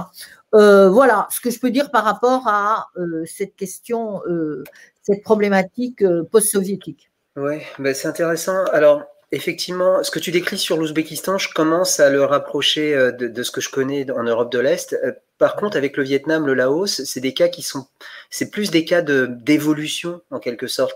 Euh, 0.53 0.89
voilà 0.89 1.27
ce 1.31 1.41
que 1.41 1.49
je 1.49 1.59
peux 1.59 1.71
dire 1.71 1.89
par 1.89 2.03
rapport 2.03 2.47
à 2.47 2.87
euh, 2.97 3.23
cette 3.25 3.55
question, 3.55 4.21
euh, 4.27 4.63
cette 5.01 5.23
problématique 5.23 6.03
post-soviétique. 6.31 7.09
Oui, 7.35 7.61
ben 7.79 7.95
c'est 7.95 8.07
intéressant. 8.07 8.63
Alors, 8.71 9.03
Effectivement, 9.33 10.03
ce 10.03 10.11
que 10.11 10.19
tu 10.19 10.29
décris 10.29 10.59
sur 10.59 10.77
l'Ouzbékistan, 10.77 11.39
je 11.39 11.49
commence 11.51 11.99
à 11.99 12.11
le 12.11 12.23
rapprocher 12.23 12.93
euh, 12.93 13.11
de, 13.11 13.27
de, 13.27 13.41
ce 13.41 13.49
que 13.49 13.61
je 13.61 13.69
connais 13.71 14.05
en 14.11 14.21
Europe 14.21 14.51
de 14.51 14.59
l'Est. 14.59 14.93
Euh, 14.93 15.11
par 15.39 15.55
contre, 15.55 15.75
avec 15.75 15.97
le 15.97 16.03
Vietnam, 16.03 16.45
le 16.45 16.53
Laos, 16.53 17.03
c'est 17.03 17.19
des 17.19 17.33
cas 17.33 17.47
qui 17.47 17.63
sont, 17.63 17.87
c'est 18.29 18.51
plus 18.51 18.69
des 18.69 18.85
cas 18.85 19.01
de 19.01 19.25
d'évolution 19.25 20.21
en 20.29 20.37
quelque 20.37 20.67
sorte. 20.67 20.95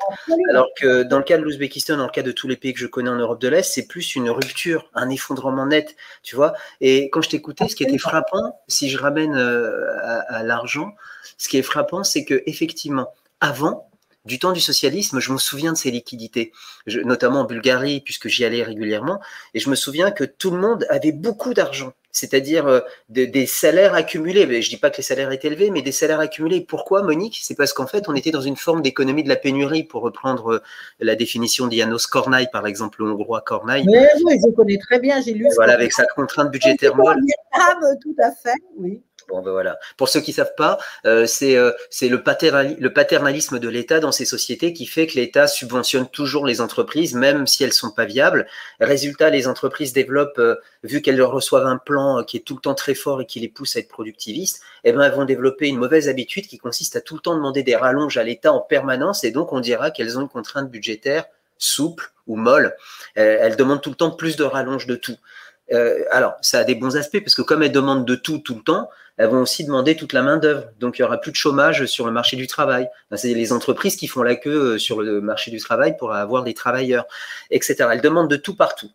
Alors 0.52 0.68
que 0.80 1.02
dans 1.02 1.18
le 1.18 1.24
cas 1.24 1.40
de 1.40 1.42
l'Ouzbékistan, 1.42 1.98
dans 1.98 2.06
le 2.06 2.12
cas 2.12 2.22
de 2.22 2.32
tous 2.32 2.48
les 2.48 2.58
pays 2.58 2.76
que 2.76 2.80
je 2.80 2.86
connais 2.86 3.10
en 3.10 3.16
Europe 3.16 3.42
de 3.42 3.48
l'Est, 3.48 3.74
c'est 3.74 3.88
plus 3.88 4.16
une 4.16 4.30
rupture, 4.30 4.88
un 4.94 5.10
effondrement 5.10 5.66
net, 5.66 5.96
tu 6.22 6.36
vois. 6.36 6.54
Et 6.80 7.10
quand 7.10 7.24
je 7.24 7.30
t'écoutais, 7.30 7.68
ce 7.68 7.76
qui 7.76 7.86
était 7.86 7.98
frappant, 7.98 8.62
si 8.68 8.92
je 8.92 9.00
ramène 9.00 9.36
euh, 9.36 9.88
à, 10.04 10.36
à 10.36 10.44
l'argent, 10.44 10.94
ce 11.40 11.50
qui 11.50 11.58
est 11.58 11.64
frappant, 11.64 12.04
c'est 12.04 12.24
que 12.24 12.44
effectivement, 12.46 13.08
avant, 13.42 13.90
du 14.28 14.38
temps 14.38 14.52
du 14.52 14.62
socialisme, 14.62 15.20
je 15.20 15.32
me 15.32 15.38
souviens 15.38 15.72
de 15.72 15.78
ces 15.78 15.90
liquidités, 15.90 16.52
je, 16.86 17.00
notamment 17.00 17.42
en 17.42 17.46
Bulgarie, 17.46 18.02
puisque 18.02 18.28
j'y 18.28 18.46
allais 18.46 18.62
régulièrement, 18.62 19.20
et 19.54 19.60
je 19.60 19.70
me 19.70 19.76
souviens 19.76 20.12
que 20.12 20.24
tout 20.24 20.52
le 20.52 20.60
monde 20.60 20.86
avait 20.90 21.14
beaucoup 21.14 21.54
d'argent, 21.54 21.94
c'est-à-dire 22.12 22.68
euh, 22.68 22.82
de, 23.10 23.26
des 23.26 23.46
salaires 23.46 23.94
accumulés. 23.94 24.62
Je 24.62 24.70
dis 24.70 24.78
pas 24.78 24.90
que 24.90 24.98
les 24.98 25.04
salaires 25.04 25.32
étaient 25.32 25.48
élevés, 25.48 25.72
mais 25.72 25.82
des 25.82 25.92
salaires 25.92 26.20
accumulés. 26.20 26.62
Pourquoi, 26.62 27.02
Monique? 27.04 27.40
C'est 27.42 27.56
parce 27.56 27.74
qu'en 27.74 27.88
fait, 27.88 28.10
on 28.10 28.16
était 28.16 28.32
dans 28.32 28.42
une 28.42 28.58
forme 28.58 28.82
d'économie 28.82 29.24
de 29.24 29.30
la 29.30 29.38
pénurie, 29.38 29.84
pour 29.84 30.02
reprendre 30.02 30.56
euh, 30.56 30.62
la 31.00 31.16
définition 31.16 31.68
d'Ianos 31.68 32.08
Kornai, 32.08 32.48
par 32.52 32.68
exemple, 32.68 33.04
le 33.04 33.12
hongrois 33.12 33.42
Kornai. 33.42 33.84
Mais 33.86 34.10
oui, 34.26 34.40
je 34.46 34.52
connais 34.52 34.78
très 34.78 35.00
bien, 35.00 35.22
j'ai 35.22 35.34
lu. 35.34 35.48
Voilà, 35.56 35.74
avec 35.74 35.94
sa 35.94 36.06
contrainte 36.06 36.52
budgétaire 36.52 36.96
molle. 36.96 37.22
Tout 38.02 38.16
à 38.22 38.32
fait, 38.32 38.60
oui. 38.78 39.02
Bon, 39.30 39.42
ben 39.42 39.52
voilà. 39.52 39.78
Pour 39.98 40.08
ceux 40.08 40.22
qui 40.22 40.32
savent 40.32 40.56
pas, 40.56 40.80
euh, 41.06 41.26
c'est 41.26 41.58
euh, 41.58 41.72
c'est 41.90 42.08
le, 42.08 42.24
paternali 42.24 42.78
le 42.80 42.94
paternalisme 42.94 43.60
de 43.60 43.68
l'État 43.68 44.00
dans 44.00 44.14
ces 44.14 44.24
sociétés 44.24 44.72
qui 44.72 44.86
fait 44.86 45.06
que 45.06 45.16
l'État 45.16 45.48
subventionne 45.48 46.08
toujours 46.08 46.46
les 46.46 46.62
entreprises, 46.62 47.14
même 47.14 47.46
si 47.46 47.66
elles 47.66 47.74
sont 47.74 47.92
pas 47.92 48.06
viables. 48.06 48.48
Résultat, 48.80 49.30
les 49.30 49.50
entreprises 49.50 49.92
développent, 49.92 50.40
euh, 50.40 50.56
vu 50.84 51.02
qu'elles 51.02 51.22
reçoivent 51.22 51.66
un 51.66 51.78
plan 51.78 52.24
qui 52.24 52.38
est 52.38 52.40
tout 52.40 52.56
le 52.56 52.62
temps 52.62 52.74
très 52.74 52.96
fort 52.96 53.20
et 53.20 53.26
qui 53.26 53.42
les 53.42 53.50
pousse 53.50 53.76
à 53.76 53.80
être 53.80 53.90
productivistes, 53.90 54.62
eh 54.86 54.94
ben 54.94 55.02
elles 55.02 55.12
vont 55.12 55.26
développer 55.26 55.68
une 55.68 55.78
mauvaise 55.78 56.08
habitude 56.08 56.48
qui 56.48 56.58
consiste 56.58 56.96
à 56.96 57.02
tout 57.02 57.16
le 57.16 57.22
temps 57.22 57.36
demander 57.36 57.64
des 57.64 57.76
rallonges 57.76 58.18
à 58.18 58.24
l'État 58.24 58.54
en 58.54 58.62
permanence, 58.62 59.26
et 59.26 59.32
donc 59.32 59.52
on 59.52 59.60
dira 59.60 59.92
qu'elles 59.92 60.18
ont 60.18 60.22
une 60.22 60.30
contrainte 60.30 60.72
budgétaire 60.72 61.26
souple 61.58 62.12
ou 62.28 62.36
molle. 62.36 62.76
elles 63.16 63.56
demandent 63.56 63.82
tout 63.82 63.90
le 63.90 63.96
temps 63.96 64.12
plus 64.12 64.36
de 64.36 64.44
rallonges 64.44 64.86
de 64.86 64.96
tout. 64.96 65.18
Euh, 65.74 66.04
alors, 66.12 66.36
ça 66.42 66.60
a 66.60 66.64
des 66.64 66.76
bons 66.76 66.96
aspects 66.96 67.20
parce 67.20 67.36
que 67.36 67.42
comme 67.42 67.64
elles 67.64 67.72
demandent 67.72 68.06
de 68.06 68.16
tout 68.16 68.40
tout 68.40 68.56
le 68.56 68.62
temps, 68.62 68.90
elles 69.18 69.30
vont 69.30 69.42
aussi 69.42 69.66
demander 69.66 69.96
toute 69.96 70.14
la 70.14 70.22
main 70.22 70.38
d'œuvre. 70.38 70.66
Donc, 70.80 71.00
il 71.00 71.02
y 71.02 71.06
aura 71.06 71.18
plus 71.18 71.32
de 71.32 71.36
chômage 71.36 71.86
sur 71.86 72.06
le 72.06 72.12
marché 72.12 72.38
du 72.38 72.48
travail. 72.48 72.88
c'est 73.16 73.34
les 73.34 73.52
entreprises 73.52 73.96
qui 73.96 74.08
font 74.08 74.24
la 74.24 74.36
queue 74.36 74.76
euh, 74.76 74.78
sur 74.78 75.02
le 75.02 75.22
marché 75.22 75.52
du 75.52 75.60
travail 75.60 75.98
pour 75.98 76.14
avoir 76.14 76.44
des 76.44 76.54
travailleurs, 76.54 77.06
etc. 77.50 77.88
Elles 77.92 78.02
demandent 78.02 78.30
de 78.30 78.38
tout 78.38 78.56
partout. 78.56 78.92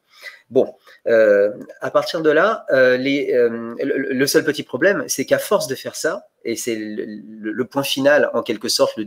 Bon, 0.49 0.75
euh, 1.09 1.51
à 1.81 1.91
partir 1.91 2.23
de 2.23 2.31
là, 2.31 2.65
le, 2.71 4.27
seul 4.27 4.45
petit 4.45 4.63
problème, 4.63 5.05
c'est 5.09 5.25
qu'à 5.25 5.39
force 5.39 5.67
de 5.67 5.75
faire 5.75 5.97
ça, 5.97 6.27
et 6.45 6.57
c'est 6.57 6.77
le, 6.77 7.05
le, 7.51 7.65
point 7.65 7.83
final, 7.83 8.31
en 8.35 8.43
quelque 8.43 8.69
sorte, 8.69 8.99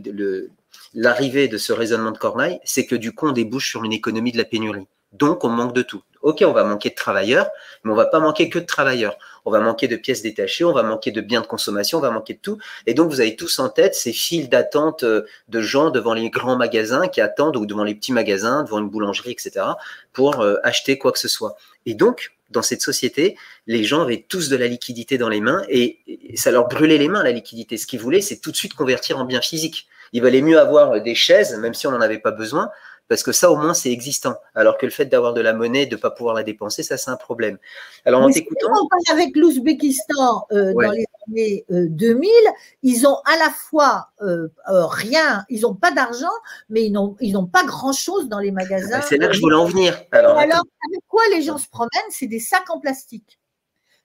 l'arrivée 0.92 1.48
de 1.48 1.56
ce 1.56 1.72
raisonnement 1.72 2.10
de 2.10 2.18
Corneille, 2.18 2.58
c'est 2.64 2.84
que 2.84 2.96
du 2.96 3.14
coup, 3.14 3.28
on 3.28 3.32
débouche 3.32 3.70
sur 3.70 3.84
une 3.84 3.92
économie 3.92 4.32
de 4.32 4.38
la 4.38 4.44
pénurie. 4.44 4.86
Donc, 5.12 5.44
on 5.44 5.48
manque 5.48 5.74
de 5.74 5.82
tout. 5.82 6.02
Ok, 6.26 6.42
on 6.44 6.50
va 6.50 6.64
manquer 6.64 6.90
de 6.90 6.96
travailleurs, 6.96 7.48
mais 7.84 7.92
on 7.92 7.94
va 7.94 8.06
pas 8.06 8.18
manquer 8.18 8.50
que 8.50 8.58
de 8.58 8.64
travailleurs. 8.64 9.16
On 9.44 9.52
va 9.52 9.60
manquer 9.60 9.86
de 9.86 9.94
pièces 9.94 10.22
détachées, 10.22 10.64
on 10.64 10.72
va 10.72 10.82
manquer 10.82 11.12
de 11.12 11.20
biens 11.20 11.40
de 11.40 11.46
consommation, 11.46 11.98
on 11.98 12.00
va 12.00 12.10
manquer 12.10 12.34
de 12.34 12.40
tout. 12.40 12.58
Et 12.88 12.94
donc, 12.94 13.10
vous 13.10 13.20
avez 13.20 13.36
tous 13.36 13.60
en 13.60 13.68
tête 13.68 13.94
ces 13.94 14.12
files 14.12 14.48
d'attente 14.48 15.04
euh, 15.04 15.22
de 15.46 15.60
gens 15.60 15.90
devant 15.90 16.14
les 16.14 16.28
grands 16.28 16.56
magasins 16.56 17.06
qui 17.06 17.20
attendent 17.20 17.56
ou 17.56 17.64
devant 17.64 17.84
les 17.84 17.94
petits 17.94 18.10
magasins, 18.10 18.64
devant 18.64 18.80
une 18.80 18.88
boulangerie, 18.88 19.30
etc., 19.30 19.66
pour 20.12 20.40
euh, 20.40 20.56
acheter 20.64 20.98
quoi 20.98 21.12
que 21.12 21.20
ce 21.20 21.28
soit. 21.28 21.54
Et 21.86 21.94
donc, 21.94 22.32
dans 22.50 22.62
cette 22.62 22.82
société, 22.82 23.36
les 23.68 23.84
gens 23.84 24.02
avaient 24.02 24.24
tous 24.28 24.48
de 24.48 24.56
la 24.56 24.66
liquidité 24.66 25.18
dans 25.18 25.28
les 25.28 25.40
mains 25.40 25.62
et, 25.68 26.00
ça 26.34 26.50
leur 26.50 26.66
brûlait 26.66 26.98
les 26.98 27.06
mains, 27.06 27.22
la 27.22 27.30
liquidité. 27.30 27.76
Ce 27.76 27.86
qu'ils 27.86 28.00
voulaient, 28.00 28.20
c'est 28.20 28.38
tout 28.38 28.50
de 28.50 28.56
suite 28.56 28.74
convertir 28.74 29.16
en 29.16 29.26
biens 29.26 29.40
physiques. 29.40 29.86
Il 30.12 30.22
valait 30.22 30.42
mieux 30.42 30.58
avoir 30.58 31.00
des 31.00 31.14
chaises, 31.14 31.56
même 31.56 31.74
si 31.74 31.86
on 31.86 31.92
n'en 31.92 32.00
avait 32.00 32.18
pas 32.18 32.32
besoin, 32.32 32.72
parce 33.08 33.22
que 33.22 33.32
ça 33.32 33.50
au 33.50 33.56
moins 33.56 33.74
c'est 33.74 33.90
existant. 33.90 34.34
Alors 34.54 34.78
que 34.78 34.86
le 34.86 34.92
fait 34.92 35.06
d'avoir 35.06 35.34
de 35.34 35.40
la 35.40 35.52
monnaie, 35.52 35.86
de 35.86 35.96
ne 35.96 36.00
pas 36.00 36.10
pouvoir 36.10 36.34
la 36.34 36.42
dépenser, 36.42 36.82
ça 36.82 36.96
c'est 36.96 37.10
un 37.10 37.16
problème. 37.16 37.58
Alors 38.04 38.22
en 38.22 38.30
t'écoutant. 38.30 38.68
Avec 39.10 39.36
l'Ouzbékistan 39.36 40.46
euh, 40.52 40.72
dans 40.74 40.90
les 40.90 41.06
années 41.28 41.64
2000, 41.70 42.28
euh, 42.28 42.50
ils 42.82 43.06
ont 43.06 43.18
à 43.24 43.36
la 43.38 43.50
fois 43.50 44.08
euh, 44.22 44.48
rien, 44.66 45.44
ils 45.48 45.62
n'ont 45.62 45.74
pas 45.74 45.92
d'argent, 45.92 46.26
mais 46.68 46.84
ils 46.84 46.92
n'ont 46.92 47.16
ils 47.20 47.32
n'ont 47.32 47.46
pas 47.46 47.64
grand 47.64 47.92
chose 47.92 48.28
dans 48.28 48.40
les 48.40 48.50
magasins. 48.50 49.00
C'est 49.02 49.18
là 49.18 49.28
que 49.28 49.34
je 49.34 49.40
voulais 49.40 49.56
en 49.56 49.66
venir. 49.66 50.00
Alors, 50.12 50.38
alors 50.38 50.64
avec 50.90 51.00
quoi 51.08 51.22
les 51.30 51.42
gens 51.42 51.58
se 51.58 51.68
promènent? 51.68 51.90
C'est 52.10 52.26
des 52.26 52.40
sacs 52.40 52.70
en 52.70 52.80
plastique. 52.80 53.38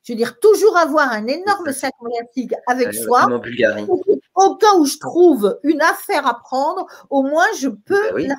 Je 0.03 0.13
veux 0.13 0.17
dire, 0.17 0.39
toujours 0.39 0.77
avoir 0.77 1.11
un 1.11 1.27
énorme 1.27 1.71
sac 1.71 1.93
en 1.99 2.05
plastique 2.09 2.53
avec 2.67 2.93
soi. 2.93 3.23
En 3.25 3.37
Bulgarie. 3.37 3.85
Au 4.33 4.55
cas 4.55 4.75
où 4.77 4.85
je 4.85 4.97
trouve 4.97 5.59
une 5.63 5.81
affaire 5.81 6.25
à 6.25 6.39
prendre, 6.39 6.87
au 7.09 7.21
moins 7.21 7.45
je 7.59 7.67
peux 7.67 8.09
ben 8.09 8.15
oui. 8.15 8.27
la 8.27 8.35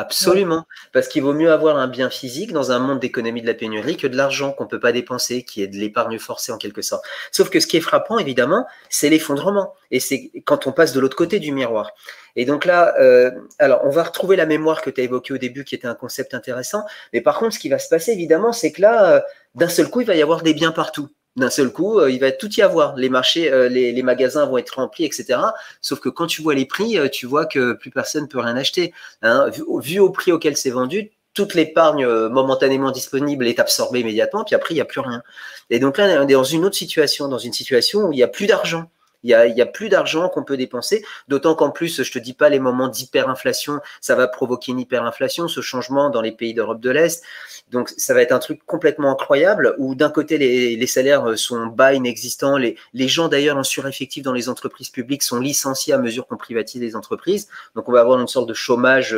Absolument, 0.00 0.64
parce 0.94 1.08
qu'il 1.08 1.22
vaut 1.22 1.34
mieux 1.34 1.52
avoir 1.52 1.76
un 1.76 1.86
bien 1.86 2.08
physique 2.08 2.52
dans 2.52 2.72
un 2.72 2.78
monde 2.78 3.00
d'économie 3.00 3.42
de 3.42 3.46
la 3.46 3.52
pénurie 3.52 3.98
que 3.98 4.06
de 4.06 4.16
l'argent 4.16 4.52
qu'on 4.52 4.66
peut 4.66 4.80
pas 4.80 4.92
dépenser, 4.92 5.42
qui 5.42 5.62
est 5.62 5.66
de 5.68 5.76
l'épargne 5.76 6.18
forcée 6.18 6.52
en 6.52 6.56
quelque 6.56 6.80
sorte. 6.80 7.04
Sauf 7.32 7.50
que 7.50 7.60
ce 7.60 7.66
qui 7.66 7.76
est 7.76 7.82
frappant, 7.82 8.18
évidemment, 8.18 8.66
c'est 8.88 9.10
l'effondrement, 9.10 9.74
et 9.90 10.00
c'est 10.00 10.32
quand 10.46 10.66
on 10.66 10.72
passe 10.72 10.94
de 10.94 11.00
l'autre 11.00 11.16
côté 11.16 11.38
du 11.38 11.52
miroir. 11.52 11.90
Et 12.34 12.46
donc 12.46 12.64
là, 12.64 12.94
euh, 12.98 13.30
alors 13.58 13.82
on 13.84 13.90
va 13.90 14.04
retrouver 14.04 14.36
la 14.36 14.46
mémoire 14.46 14.80
que 14.80 14.88
tu 14.88 15.02
as 15.02 15.04
évoquée 15.04 15.34
au 15.34 15.38
début, 15.38 15.64
qui 15.64 15.74
était 15.74 15.88
un 15.88 15.94
concept 15.94 16.32
intéressant, 16.32 16.82
mais 17.12 17.20
par 17.20 17.38
contre, 17.38 17.54
ce 17.54 17.58
qui 17.58 17.68
va 17.68 17.78
se 17.78 17.90
passer, 17.90 18.12
évidemment, 18.12 18.52
c'est 18.52 18.72
que 18.72 18.80
là, 18.80 19.16
euh, 19.16 19.20
d'un 19.54 19.68
seul 19.68 19.90
coup, 19.90 20.00
il 20.00 20.06
va 20.06 20.14
y 20.14 20.22
avoir 20.22 20.42
des 20.42 20.54
biens 20.54 20.72
partout 20.72 21.10
d'un 21.36 21.50
seul 21.50 21.70
coup, 21.72 21.98
euh, 21.98 22.10
il 22.10 22.20
va 22.20 22.32
tout 22.32 22.50
y 22.52 22.62
avoir. 22.62 22.96
Les 22.96 23.08
marchés, 23.08 23.50
euh, 23.52 23.68
les, 23.68 24.02
magasins 24.02 24.46
vont 24.46 24.58
être 24.58 24.76
remplis, 24.76 25.04
etc. 25.04 25.38
Sauf 25.80 26.00
que 26.00 26.08
quand 26.08 26.26
tu 26.26 26.42
vois 26.42 26.54
les 26.54 26.66
prix, 26.66 26.98
euh, 26.98 27.08
tu 27.08 27.26
vois 27.26 27.46
que 27.46 27.72
plus 27.74 27.90
personne 27.90 28.22
ne 28.22 28.28
peut 28.28 28.40
rien 28.40 28.56
acheter. 28.56 28.92
Hein. 29.22 29.50
Vu, 29.82 30.00
au 30.00 30.10
prix 30.10 30.32
auquel 30.32 30.56
c'est 30.56 30.70
vendu, 30.70 31.10
toute 31.34 31.54
l'épargne 31.54 32.06
momentanément 32.28 32.90
disponible 32.90 33.46
est 33.46 33.60
absorbée 33.60 34.00
immédiatement, 34.00 34.44
puis 34.44 34.56
après, 34.56 34.74
il 34.74 34.78
n'y 34.78 34.82
a 34.82 34.86
plus 34.86 35.00
rien. 35.00 35.22
Et 35.70 35.78
donc 35.78 35.96
là, 35.96 36.20
on 36.20 36.28
est 36.28 36.32
dans 36.32 36.42
une 36.44 36.64
autre 36.64 36.74
situation, 36.74 37.28
dans 37.28 37.38
une 37.38 37.52
situation 37.52 38.00
où 38.00 38.12
il 38.12 38.16
n'y 38.16 38.22
a 38.24 38.28
plus 38.28 38.46
d'argent. 38.46 38.90
Il 39.22 39.30
y 39.30 39.34
a, 39.34 39.66
plus 39.66 39.88
d'argent 39.88 40.28
qu'on 40.28 40.44
peut 40.44 40.56
dépenser, 40.56 41.04
d'autant 41.28 41.54
qu'en 41.54 41.70
plus, 41.70 42.02
je 42.02 42.12
te 42.12 42.18
dis 42.18 42.32
pas 42.32 42.48
les 42.48 42.58
moments 42.58 42.88
d'hyperinflation, 42.88 43.80
ça 44.00 44.14
va 44.14 44.26
provoquer 44.28 44.72
une 44.72 44.80
hyperinflation, 44.80 45.46
ce 45.46 45.60
changement 45.60 46.10
dans 46.10 46.22
les 46.22 46.32
pays 46.32 46.54
d'Europe 46.54 46.80
de 46.80 46.90
l'Est. 46.90 47.22
Donc 47.70 47.90
ça 47.96 48.14
va 48.14 48.22
être 48.22 48.32
un 48.32 48.38
truc 48.38 48.64
complètement 48.66 49.12
incroyable 49.12 49.74
où 49.78 49.94
d'un 49.94 50.10
côté 50.10 50.38
les, 50.38 50.86
salaires 50.86 51.38
sont 51.38 51.66
bas, 51.66 51.94
inexistants, 51.94 52.56
les, 52.56 52.76
les 52.94 53.08
gens 53.08 53.28
d'ailleurs 53.28 53.56
en 53.56 53.62
sureffectif 53.62 54.22
dans 54.22 54.32
les 54.32 54.48
entreprises 54.48 54.88
publiques 54.88 55.22
sont 55.22 55.38
licenciés 55.38 55.92
à 55.92 55.98
mesure 55.98 56.26
qu'on 56.26 56.36
privatise 56.36 56.80
les 56.80 56.96
entreprises. 56.96 57.48
Donc 57.74 57.88
on 57.88 57.92
va 57.92 58.00
avoir 58.00 58.20
une 58.20 58.28
sorte 58.28 58.48
de 58.48 58.54
chômage 58.54 59.16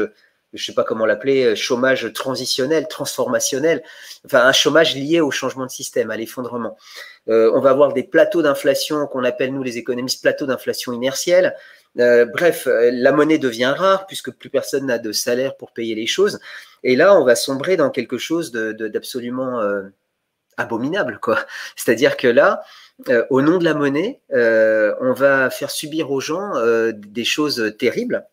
je 0.52 0.64
sais 0.64 0.74
pas 0.74 0.84
comment 0.84 1.06
l'appeler, 1.06 1.44
euh, 1.44 1.54
chômage 1.54 2.12
transitionnel, 2.12 2.86
transformationnel, 2.88 3.82
enfin 4.24 4.46
un 4.46 4.52
chômage 4.52 4.94
lié 4.94 5.20
au 5.20 5.30
changement 5.30 5.66
de 5.66 5.70
système, 5.70 6.10
à 6.10 6.16
l'effondrement. 6.16 6.76
Euh, 7.28 7.50
on 7.54 7.60
va 7.60 7.70
avoir 7.70 7.92
des 7.92 8.02
plateaux 8.02 8.42
d'inflation 8.42 9.06
qu'on 9.06 9.24
appelle 9.24 9.52
nous 9.52 9.62
les 9.62 9.78
économistes 9.78 10.22
plateaux 10.22 10.46
d'inflation 10.46 10.92
inertielle. 10.92 11.56
Euh, 11.98 12.26
bref, 12.26 12.66
la 12.66 13.12
monnaie 13.12 13.38
devient 13.38 13.74
rare 13.76 14.06
puisque 14.06 14.30
plus 14.32 14.50
personne 14.50 14.86
n'a 14.86 14.98
de 14.98 15.12
salaire 15.12 15.56
pour 15.56 15.72
payer 15.72 15.94
les 15.94 16.06
choses. 16.06 16.40
Et 16.82 16.96
là, 16.96 17.14
on 17.14 17.24
va 17.24 17.36
sombrer 17.36 17.76
dans 17.76 17.90
quelque 17.90 18.18
chose 18.18 18.50
d'absolument 18.50 19.60
abominable, 20.56 21.18
quoi. 21.20 21.38
C'est-à-dire 21.76 22.16
que 22.16 22.28
là, 22.28 22.62
au 23.30 23.40
nom 23.40 23.58
de 23.58 23.64
la 23.64 23.74
monnaie, 23.74 24.20
on 24.30 25.12
va 25.12 25.50
faire 25.50 25.70
subir 25.70 26.10
aux 26.10 26.20
gens 26.20 26.52
des 26.92 27.24
choses 27.24 27.74
terribles 27.78 28.26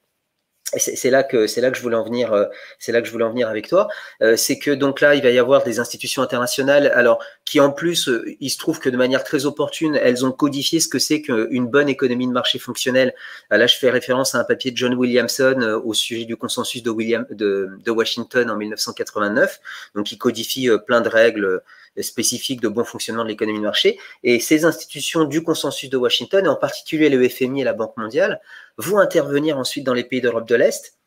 c'est 0.77 1.09
là 1.09 1.23
que 1.23 1.47
c'est 1.47 1.61
là 1.61 1.71
que 1.71 1.77
je 1.77 1.81
voulais 1.81 1.95
en 1.95 2.03
venir 2.03 2.33
euh, 2.33 2.45
c'est 2.77 2.91
là 2.91 3.01
que 3.01 3.07
je 3.07 3.11
voulais 3.11 3.23
en 3.23 3.31
venir 3.31 3.49
avec 3.49 3.67
toi. 3.67 3.87
Euh, 4.21 4.35
c'est 4.35 4.59
que 4.59 4.71
donc 4.71 5.01
là 5.01 5.15
il 5.15 5.23
va 5.23 5.31
y 5.31 5.39
avoir 5.39 5.63
des 5.63 5.79
institutions 5.79 6.21
internationales. 6.21 6.91
Alors 6.93 7.23
qui 7.45 7.59
en 7.59 7.71
plus 7.71 8.07
euh, 8.07 8.35
il 8.39 8.49
se 8.49 8.57
trouve 8.57 8.79
que 8.79 8.89
de 8.89 8.97
manière 8.97 9.23
très 9.23 9.45
opportune 9.45 9.95
elles 9.95 10.25
ont 10.25 10.31
codifié 10.31 10.79
ce 10.79 10.87
que 10.87 10.99
c'est 10.99 11.21
qu'une 11.21 11.67
bonne 11.67 11.89
économie 11.89 12.27
de 12.27 12.31
marché 12.31 12.59
fonctionnelle. 12.59 13.13
Là 13.49 13.65
je 13.67 13.75
fais 13.77 13.89
référence 13.89 14.35
à 14.35 14.39
un 14.39 14.43
papier 14.43 14.71
de 14.71 14.77
John 14.77 14.93
Williamson 14.93 15.81
au 15.83 15.93
sujet 15.93 16.25
du 16.25 16.35
consensus 16.37 16.83
de 16.83 16.89
William 16.89 17.25
de, 17.31 17.69
de 17.83 17.91
Washington 17.91 18.49
en 18.49 18.55
1989 18.55 19.59
donc 19.95 20.11
il 20.11 20.17
codifie 20.17 20.69
plein 20.85 21.01
de 21.01 21.09
règles 21.09 21.61
spécifiques 22.01 22.61
de 22.61 22.67
bon 22.67 22.83
fonctionnement 22.83 23.23
de 23.23 23.29
l'économie 23.29 23.59
de 23.59 23.63
marché. 23.63 23.99
Et 24.23 24.39
ces 24.39 24.65
institutions 24.65 25.23
du 25.23 25.43
consensus 25.43 25.89
de 25.89 25.97
Washington, 25.97 26.45
et 26.45 26.49
en 26.49 26.55
particulier 26.55 27.09
le 27.09 27.27
FMI 27.27 27.61
et 27.61 27.63
la 27.63 27.73
Banque 27.73 27.97
mondiale, 27.97 28.41
vont 28.77 28.99
intervenir 28.99 29.57
ensuite 29.57 29.83
dans 29.83 29.93
les 29.93 30.03
pays 30.03 30.21
d'Europe 30.21 30.47
de 30.47 30.55
l'Est 30.55 30.98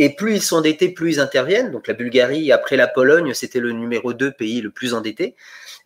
et 0.00 0.08
plus 0.08 0.36
ils 0.36 0.42
sont 0.42 0.56
endettés, 0.56 0.88
plus 0.88 1.16
ils 1.16 1.20
interviennent. 1.20 1.70
Donc 1.70 1.86
la 1.86 1.92
Bulgarie, 1.92 2.50
après 2.52 2.76
la 2.76 2.88
Pologne, 2.88 3.34
c'était 3.34 3.60
le 3.60 3.72
numéro 3.72 4.14
2 4.14 4.32
pays 4.32 4.62
le 4.62 4.70
plus 4.70 4.94
endetté. 4.94 5.34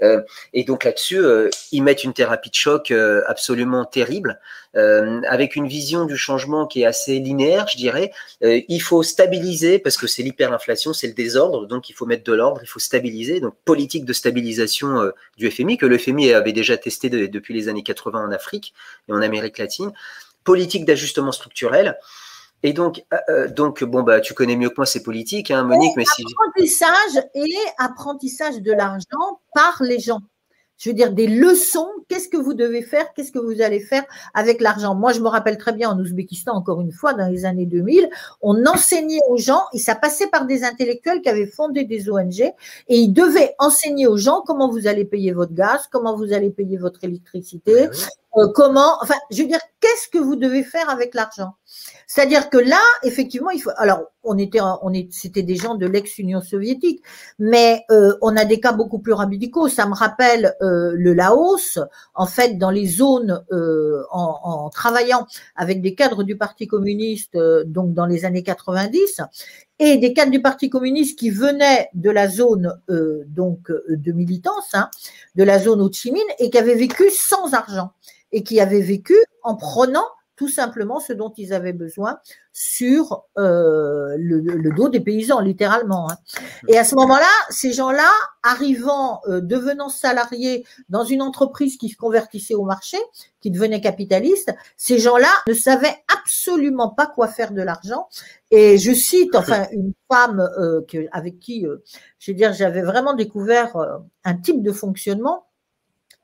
Euh, 0.03 0.23
et 0.53 0.63
donc 0.63 0.85
là-dessus, 0.85 1.19
euh, 1.19 1.51
ils 1.73 1.83
mettent 1.83 2.05
une 2.05 2.13
thérapie 2.13 2.49
de 2.49 2.55
choc 2.55 2.93
euh, 2.93 3.23
absolument 3.27 3.85
terrible, 3.85 4.41
avec 4.77 5.55
une 5.55 5.69
vision 5.69 6.05
du 6.05 6.17
changement 6.17 6.67
qui 6.67 6.83
est 6.83 6.85
assez 6.85 7.21
linéaire, 7.21 7.69
je 7.69 7.77
dirais. 7.77 8.11
il 8.41 8.81
faut 8.81 9.05
stabiliser, 9.05 9.79
parce 9.79 9.97
que 9.97 10.09
c'est 10.09 10.25
l'hyperinflation, 10.25 10.93
c'est 10.93 11.07
le 11.07 11.13
désordre, 11.13 11.69
donc 11.69 11.91
il 11.91 11.93
faut 11.93 12.07
mettre 12.07 12.25
de 12.25 12.33
l'ordre, 12.33 12.59
il 12.61 12.67
faut 12.67 12.81
stabiliser. 12.81 13.39
Donc 13.39 13.55
politique 13.65 14.05
de 14.05 14.13
stabilisation 14.13 15.13
du 15.37 15.49
FMI, 15.49 15.79
que 15.79 15.87
le 15.87 15.97
FMI 15.97 16.33
avait 16.33 16.53
déjà 16.53 16.77
testé 16.77 17.09
depuis 17.09 17.55
les 17.55 17.69
années 17.69 17.85
80 17.85 18.27
en 18.27 18.33
Afrique 18.33 18.75
et 19.09 19.13
en 19.13 19.23
Amérique 19.23 19.59
latine. 19.59 19.93
Politique 20.43 20.85
d'ajustement 20.87 21.31
structurel. 21.31 21.97
Et 22.65 22.73
donc, 22.73 23.05
euh, 23.13 23.17
euh, 23.29 23.49
donc, 23.49 23.85
bon, 23.85 24.03
bah, 24.03 24.21
tu 24.21 24.33
connais 24.33 24.57
mieux 24.57 24.71
que 24.71 24.77
moi 24.79 24.87
ces 24.87 25.03
politiques, 25.03 25.51
hein, 25.51 25.65
Monique, 25.65 25.93
mais 25.97 26.05
si. 26.07 26.25
Apprentissage 26.25 27.25
et 27.35 27.55
apprentissage 27.77 28.63
de 28.63 28.73
l'argent 28.73 29.41
par 29.55 29.83
les 29.83 30.01
gens. 30.01 30.23
Je 30.79 30.89
veux 30.89 30.95
dire, 30.95 31.13
des 31.13 31.27
leçons, 31.27 31.89
qu'est-ce 32.09 32.29
que 32.29 32.39
vous 32.39 32.55
devez 32.55 32.83
faire, 32.83 33.13
qu'est-ce 33.15 33.31
que 33.31 33.39
vous 33.39 33.61
allez 33.61 33.81
faire 33.81 34.03
avec 34.33 34.63
l'argent? 34.63 34.95
Moi, 34.95 35.13
je 35.13 35.21
me 35.21 35.29
rappelle 35.29 35.59
très 35.59 35.73
bien 35.73 35.91
en 35.91 35.99
Ouzbékistan, 35.99 36.53
encore 36.53 36.81
une 36.81 36.91
fois, 36.91 37.13
dans 37.13 37.29
les 37.29 37.45
années 37.45 37.67
2000, 37.67 38.09
on 38.41 38.67
enseignait 38.67 39.21
aux 39.29 39.37
gens, 39.37 39.63
et 39.75 39.79
ça 39.79 39.95
passait 39.95 40.27
par 40.27 40.47
des 40.47 40.65
intellectuels 40.65 41.21
qui 41.21 41.29
avaient 41.29 41.47
fondé 41.47 41.85
des 41.85 42.11
ONG, 42.11 42.41
et 42.41 42.55
ils 42.89 43.13
devaient 43.13 43.55
enseigner 43.59 44.07
aux 44.07 44.17
gens 44.17 44.43
comment 44.45 44.71
vous 44.71 44.87
allez 44.87 45.05
payer 45.05 45.33
votre 45.33 45.53
gaz, 45.53 45.87
comment 45.93 46.17
vous 46.17 46.33
allez 46.33 46.51
payer 46.51 46.77
votre 46.77 47.05
électricité, 47.05 47.89
euh, 48.37 48.49
comment, 48.55 48.99
enfin, 49.01 49.15
je 49.31 49.43
veux 49.43 49.49
dire, 49.49 49.61
qu'est-ce 49.81 50.09
que 50.09 50.19
vous 50.19 50.35
devez 50.35 50.65
faire 50.65 50.91
avec 50.91 51.15
l'argent? 51.15 51.55
C'est-à-dire 52.07 52.49
que 52.51 52.59
là, 52.59 52.81
effectivement, 53.03 53.51
il 53.51 53.61
faut. 53.61 53.71
Alors, 53.77 54.03
on 54.23 54.39
était, 54.39 54.61
on 54.83 54.93
est, 54.93 55.13
c'était 55.13 55.43
des 55.43 55.57
gens 55.57 55.75
de 55.75 55.87
l'ex-Union 55.87 56.41
soviétique, 56.41 57.03
mais 57.39 57.83
euh, 57.91 58.15
on 58.23 58.37
a 58.37 58.45
des 58.45 58.61
cas 58.61 58.73
beaucoup 58.73 58.99
plus 58.99 59.13
radicaux. 59.13 59.69
Ça 59.69 59.87
me 59.87 59.95
rappelle 59.95 60.55
euh, 60.63 60.93
le 60.97 61.13
Laos, 61.13 61.79
en 62.15 62.27
fait, 62.27 62.57
dans 62.57 62.71
les 62.71 62.87
zones, 62.87 63.45
en, 63.51 64.39
en, 64.43 64.71
travaillant 64.71 65.27
avec 65.57 65.83
des 65.83 65.95
cadres 65.95 66.23
du 66.23 66.37
Parti 66.37 66.67
communiste, 66.67 67.37
donc 67.67 67.93
dans 67.93 68.07
les 68.07 68.25
années 68.25 68.43
90, 68.43 69.21
et 69.79 69.99
des 69.99 70.13
cadres 70.13 70.31
du 70.31 70.41
Parti 70.41 70.71
communiste 70.71 71.19
qui 71.19 71.31
venaient 71.31 71.89
de 71.95 72.11
la 72.11 72.29
zone 72.29 72.81
donc 73.27 73.71
de 73.89 74.13
militance, 74.13 74.75
hein, 74.75 74.89
de 75.35 75.43
la 75.43 75.59
zone 75.59 75.81
Ho 75.81 75.91
Chi 75.93 76.15
et 76.39 76.51
qui 76.51 76.59
avaient 76.59 76.75
vécu 76.75 77.11
sans 77.11 77.55
argent 77.55 77.91
et 78.33 78.43
qui 78.43 78.61
avaient 78.61 78.81
vécu 78.81 79.17
en 79.43 79.57
prenant 79.57 80.07
tout 80.37 80.49
simplement 80.49 81.01
ce 81.01 81.13
dont 81.13 81.33
ils 81.37 81.53
avaient 81.53 81.73
besoin 81.73 82.19
sur 82.53 83.25
euh, 83.37 84.17
le, 84.19 84.71
dos 84.75 84.89
des 84.89 85.01
paysans, 85.01 85.41
littéralement. 85.41 86.11
Hein. 86.11 86.17
Et 86.69 86.79
à 86.79 86.85
ce 86.85 86.95
moment-là, 86.95 87.31
ces 87.51 87.73
gens-là, 87.73 88.11
arrivant, 88.43 89.21
euh, 89.27 89.41
devenant 89.41 89.89
salariés 89.89 90.65
dans 90.89 91.05
une 91.05 91.23
entreprise 91.23 91.77
qui 91.77 91.89
se 91.89 91.97
convertissait 91.97 92.55
au 92.55 92.65
marché, 92.65 92.97
qui 93.41 93.51
devenait 93.51 93.81
capitaliste, 93.81 94.55
ces 94.77 94.99
gens-là 94.99 95.31
ne 95.49 95.55
savaient 95.55 95.97
absolument 96.17 96.91
pas 96.91 97.07
quoi 97.07 97.29
faire 97.29 97.53
de 97.53 97.63
l'argent. 97.63 98.09
Et 98.51 98.79
je 98.79 98.93
cite, 98.93 99.35
enfin, 99.35 99.67
une 99.73 99.93
femme 100.11 100.49
euh, 100.59 100.81
que, 100.89 101.07
avec 101.11 101.41
qui, 101.41 101.67
je 102.19 102.31
veux 102.31 102.37
dire, 102.37 102.53
j'avais 102.53 102.83
vraiment 102.83 103.15
découvert 103.15 103.77
un 104.25 104.35
type 104.35 104.63
de 104.63 104.73
fonctionnement 104.73 105.44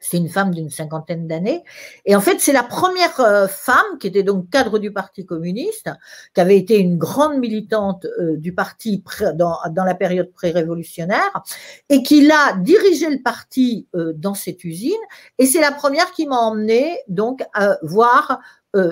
c'est 0.01 0.17
une 0.17 0.31
femme 0.31 0.53
d'une 0.53 0.71
cinquantaine 0.71 1.29
d'années. 1.29 1.63
Et 2.07 2.17
en 2.17 2.21
fait, 2.21 2.41
c'est 2.41 2.55
la 2.55 2.63
première 2.63 3.21
euh, 3.21 3.47
femme 3.47 3.99
qui 4.01 4.07
était 4.07 4.23
donc 4.23 4.49
cadre 4.51 4.79
du 4.79 4.93
Parti 4.93 5.27
communiste, 5.27 5.91
qui 6.35 6.41
avait 6.41 6.57
été 6.57 6.79
une 6.79 6.97
grande 6.97 7.39
militante 7.39 8.07
euh, 8.19 8.37
du 8.39 8.55
parti 8.55 9.05
dans, 9.35 9.61
la 9.77 9.95
période 9.95 10.33
pré-révolutionnaire, 10.33 11.43
et 11.91 12.03
qui 12.03 12.23
l'a 12.23 12.55
dirigé 12.61 13.11
le 13.11 13.23
parti 13.23 13.87
euh, 13.95 14.13
dans 14.17 14.35
cette 14.35 14.65
usine. 14.65 14.93
Et 15.39 15.45
c'est 15.45 15.61
la 15.61 15.73
première 15.73 16.11
qui 16.13 16.27
m'a 16.27 16.39
emmené 16.39 16.99
donc 17.09 17.43
à 17.53 17.77
voir 17.83 18.41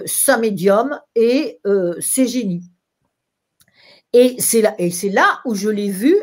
sa 0.06 0.38
médium 0.38 0.98
et 1.14 1.60
ses 2.00 2.26
génies. 2.26 2.64
Et 4.12 4.34
c'est 4.40 4.60
là, 4.60 4.74
là 5.12 5.40
où 5.44 5.54
je 5.54 5.68
l'ai 5.68 5.88
vu. 5.88 6.16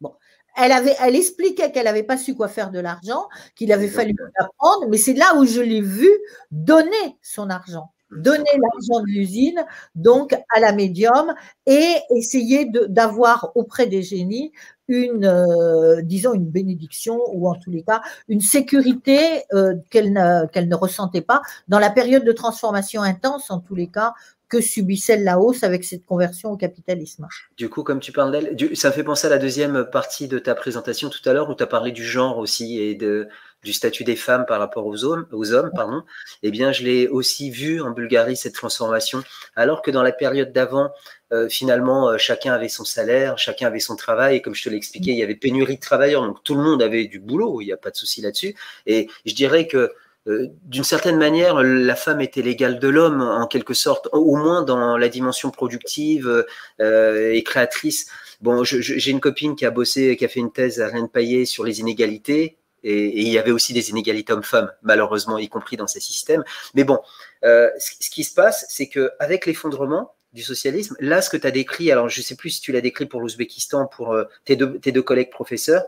bon, 0.00 0.12
elle, 0.56 0.72
avait, 0.72 0.96
elle 1.00 1.16
expliquait 1.16 1.70
qu'elle 1.72 1.84
n'avait 1.84 2.02
pas 2.02 2.16
su 2.16 2.34
quoi 2.34 2.48
faire 2.48 2.70
de 2.70 2.80
l'argent, 2.80 3.28
qu'il 3.54 3.72
avait 3.72 3.88
fallu 3.88 4.14
apprendre, 4.38 4.88
mais 4.88 4.98
c'est 4.98 5.14
là 5.14 5.34
où 5.36 5.44
je 5.44 5.60
l'ai 5.60 5.80
vu 5.80 6.10
donner 6.50 7.16
son 7.22 7.50
argent 7.50 7.92
donner 8.10 8.50
l'argent 8.52 9.00
de 9.02 9.06
l'usine 9.06 9.64
donc 9.94 10.32
à 10.54 10.60
la 10.60 10.72
médium 10.72 11.34
et 11.66 11.96
essayer 12.14 12.70
d'avoir 12.88 13.50
auprès 13.56 13.86
des 13.86 14.02
génies 14.02 14.52
une, 14.88 15.24
euh, 15.24 16.00
disons, 16.02 16.32
une 16.34 16.48
bénédiction 16.48 17.18
ou 17.32 17.48
en 17.48 17.54
tous 17.54 17.70
les 17.70 17.82
cas 17.82 18.02
une 18.28 18.40
sécurité 18.40 19.42
euh, 19.52 19.74
qu'elle 19.90 20.12
ne, 20.12 20.46
qu'elle 20.46 20.68
ne 20.68 20.74
ressentait 20.76 21.22
pas 21.22 21.42
dans 21.66 21.80
la 21.80 21.90
période 21.90 22.24
de 22.24 22.32
transformation 22.32 23.02
intense, 23.02 23.50
en 23.50 23.58
tous 23.58 23.74
les 23.74 23.88
cas, 23.88 24.14
que 24.48 24.60
subissait 24.60 25.16
la 25.16 25.38
hausse 25.38 25.64
avec 25.64 25.84
cette 25.84 26.04
conversion 26.04 26.50
au 26.50 26.56
capitalisme. 26.56 27.26
Du 27.56 27.68
coup, 27.68 27.82
comme 27.82 28.00
tu 28.00 28.12
parles 28.12 28.30
d'elle, 28.30 28.76
ça 28.76 28.88
me 28.88 28.94
fait 28.94 29.04
penser 29.04 29.26
à 29.26 29.30
la 29.30 29.38
deuxième 29.38 29.84
partie 29.90 30.28
de 30.28 30.38
ta 30.38 30.54
présentation 30.54 31.10
tout 31.10 31.26
à 31.28 31.32
l'heure 31.32 31.50
où 31.50 31.54
tu 31.54 31.62
as 31.62 31.66
parlé 31.66 31.90
du 31.90 32.04
genre 32.04 32.38
aussi 32.38 32.80
et 32.80 32.94
de, 32.94 33.28
du 33.64 33.72
statut 33.72 34.04
des 34.04 34.14
femmes 34.16 34.46
par 34.46 34.60
rapport 34.60 34.86
aux 34.86 35.04
hommes, 35.04 35.26
aux 35.32 35.52
hommes 35.52 35.70
pardon. 35.74 36.04
Eh 36.42 36.50
bien, 36.50 36.70
je 36.70 36.84
l'ai 36.84 37.08
aussi 37.08 37.50
vu 37.50 37.80
en 37.80 37.90
Bulgarie, 37.90 38.36
cette 38.36 38.54
transformation. 38.54 39.22
Alors 39.56 39.82
que 39.82 39.90
dans 39.90 40.02
la 40.02 40.12
période 40.12 40.52
d'avant, 40.52 40.90
euh, 41.32 41.48
finalement, 41.48 42.10
euh, 42.10 42.18
chacun 42.18 42.52
avait 42.52 42.68
son 42.68 42.84
salaire, 42.84 43.38
chacun 43.38 43.66
avait 43.66 43.80
son 43.80 43.96
travail. 43.96 44.36
Et 44.36 44.42
comme 44.42 44.54
je 44.54 44.62
te 44.62 44.68
l'ai 44.68 44.76
expliqué, 44.76 45.10
il 45.10 45.18
y 45.18 45.22
avait 45.22 45.34
pénurie 45.34 45.76
de 45.76 45.80
travailleurs, 45.80 46.24
donc 46.24 46.42
tout 46.44 46.54
le 46.54 46.62
monde 46.62 46.82
avait 46.82 47.06
du 47.06 47.18
boulot, 47.18 47.60
il 47.60 47.66
n'y 47.66 47.72
a 47.72 47.76
pas 47.76 47.90
de 47.90 47.96
souci 47.96 48.22
là-dessus. 48.22 48.54
Et 48.86 49.08
je 49.24 49.34
dirais 49.34 49.66
que 49.66 49.92
d'une 50.26 50.84
certaine 50.84 51.18
manière, 51.18 51.62
la 51.62 51.94
femme 51.94 52.20
était 52.20 52.42
l'égale 52.42 52.80
de 52.80 52.88
l'homme, 52.88 53.20
en 53.20 53.46
quelque 53.46 53.74
sorte, 53.74 54.08
au 54.12 54.34
moins 54.36 54.62
dans 54.62 54.96
la 54.96 55.08
dimension 55.08 55.50
productive 55.50 56.44
euh, 56.80 57.32
et 57.32 57.42
créatrice. 57.44 58.10
Bon, 58.40 58.64
j'ai 58.64 59.10
une 59.10 59.20
copine 59.20 59.54
qui 59.54 59.64
a 59.64 59.70
bossé, 59.70 60.16
qui 60.16 60.24
a 60.24 60.28
fait 60.28 60.40
une 60.40 60.52
thèse 60.52 60.80
à 60.80 60.88
Rennes 60.88 61.08
Paillet 61.08 61.44
sur 61.44 61.64
les 61.64 61.80
inégalités. 61.80 62.58
Et, 62.82 63.20
il 63.20 63.28
y 63.28 63.38
avait 63.38 63.52
aussi 63.52 63.72
des 63.72 63.90
inégalités 63.90 64.32
hommes-femmes, 64.32 64.70
malheureusement, 64.82 65.38
y 65.38 65.48
compris 65.48 65.76
dans 65.76 65.86
ces 65.86 66.00
systèmes. 66.00 66.44
Mais 66.74 66.84
bon, 66.84 66.98
euh, 67.44 67.70
ce, 67.78 68.10
qui 68.10 68.24
se 68.24 68.34
passe, 68.34 68.66
c'est 68.68 68.88
qu'avec 68.88 69.46
l'effondrement 69.46 70.12
du 70.32 70.42
socialisme, 70.42 70.96
là, 71.00 71.22
ce 71.22 71.30
que 71.30 71.36
tu 71.36 71.46
as 71.46 71.50
décrit, 71.52 71.90
alors 71.92 72.08
je 72.08 72.20
ne 72.20 72.24
sais 72.24 72.36
plus 72.36 72.50
si 72.50 72.60
tu 72.60 72.72
l'as 72.72 72.80
décrit 72.80 73.06
pour 73.06 73.20
l'Ouzbékistan, 73.20 73.86
pour 73.86 74.12
euh, 74.12 74.24
tes 74.44 74.56
deux 74.56 75.02
collègues 75.02 75.30
professeurs, 75.30 75.84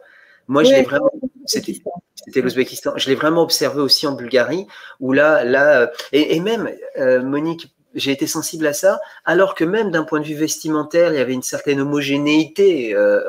moi, 0.48 0.64
je 0.64 0.70
l'ai 0.70 0.82
vraiment. 0.82 1.10
C'était 1.46 2.42
l'Ouzbékistan. 2.42 2.92
Je 2.96 3.08
l'ai 3.08 3.14
vraiment 3.14 3.42
observé 3.42 3.80
aussi 3.80 4.06
en 4.06 4.12
Bulgarie, 4.12 4.66
où 5.00 5.12
là, 5.12 5.44
là, 5.44 5.82
euh, 5.82 5.86
et, 6.12 6.36
et 6.36 6.40
même 6.40 6.70
euh, 6.98 7.22
Monique, 7.22 7.74
j'ai 7.94 8.12
été 8.12 8.26
sensible 8.26 8.66
à 8.66 8.72
ça, 8.72 9.00
alors 9.24 9.54
que 9.54 9.64
même 9.64 9.90
d'un 9.90 10.04
point 10.04 10.20
de 10.20 10.26
vue 10.26 10.34
vestimentaire, 10.34 11.12
il 11.12 11.16
y 11.16 11.20
avait 11.20 11.32
une 11.32 11.42
certaine 11.42 11.80
homogénéité 11.80 12.94
euh, 12.94 13.20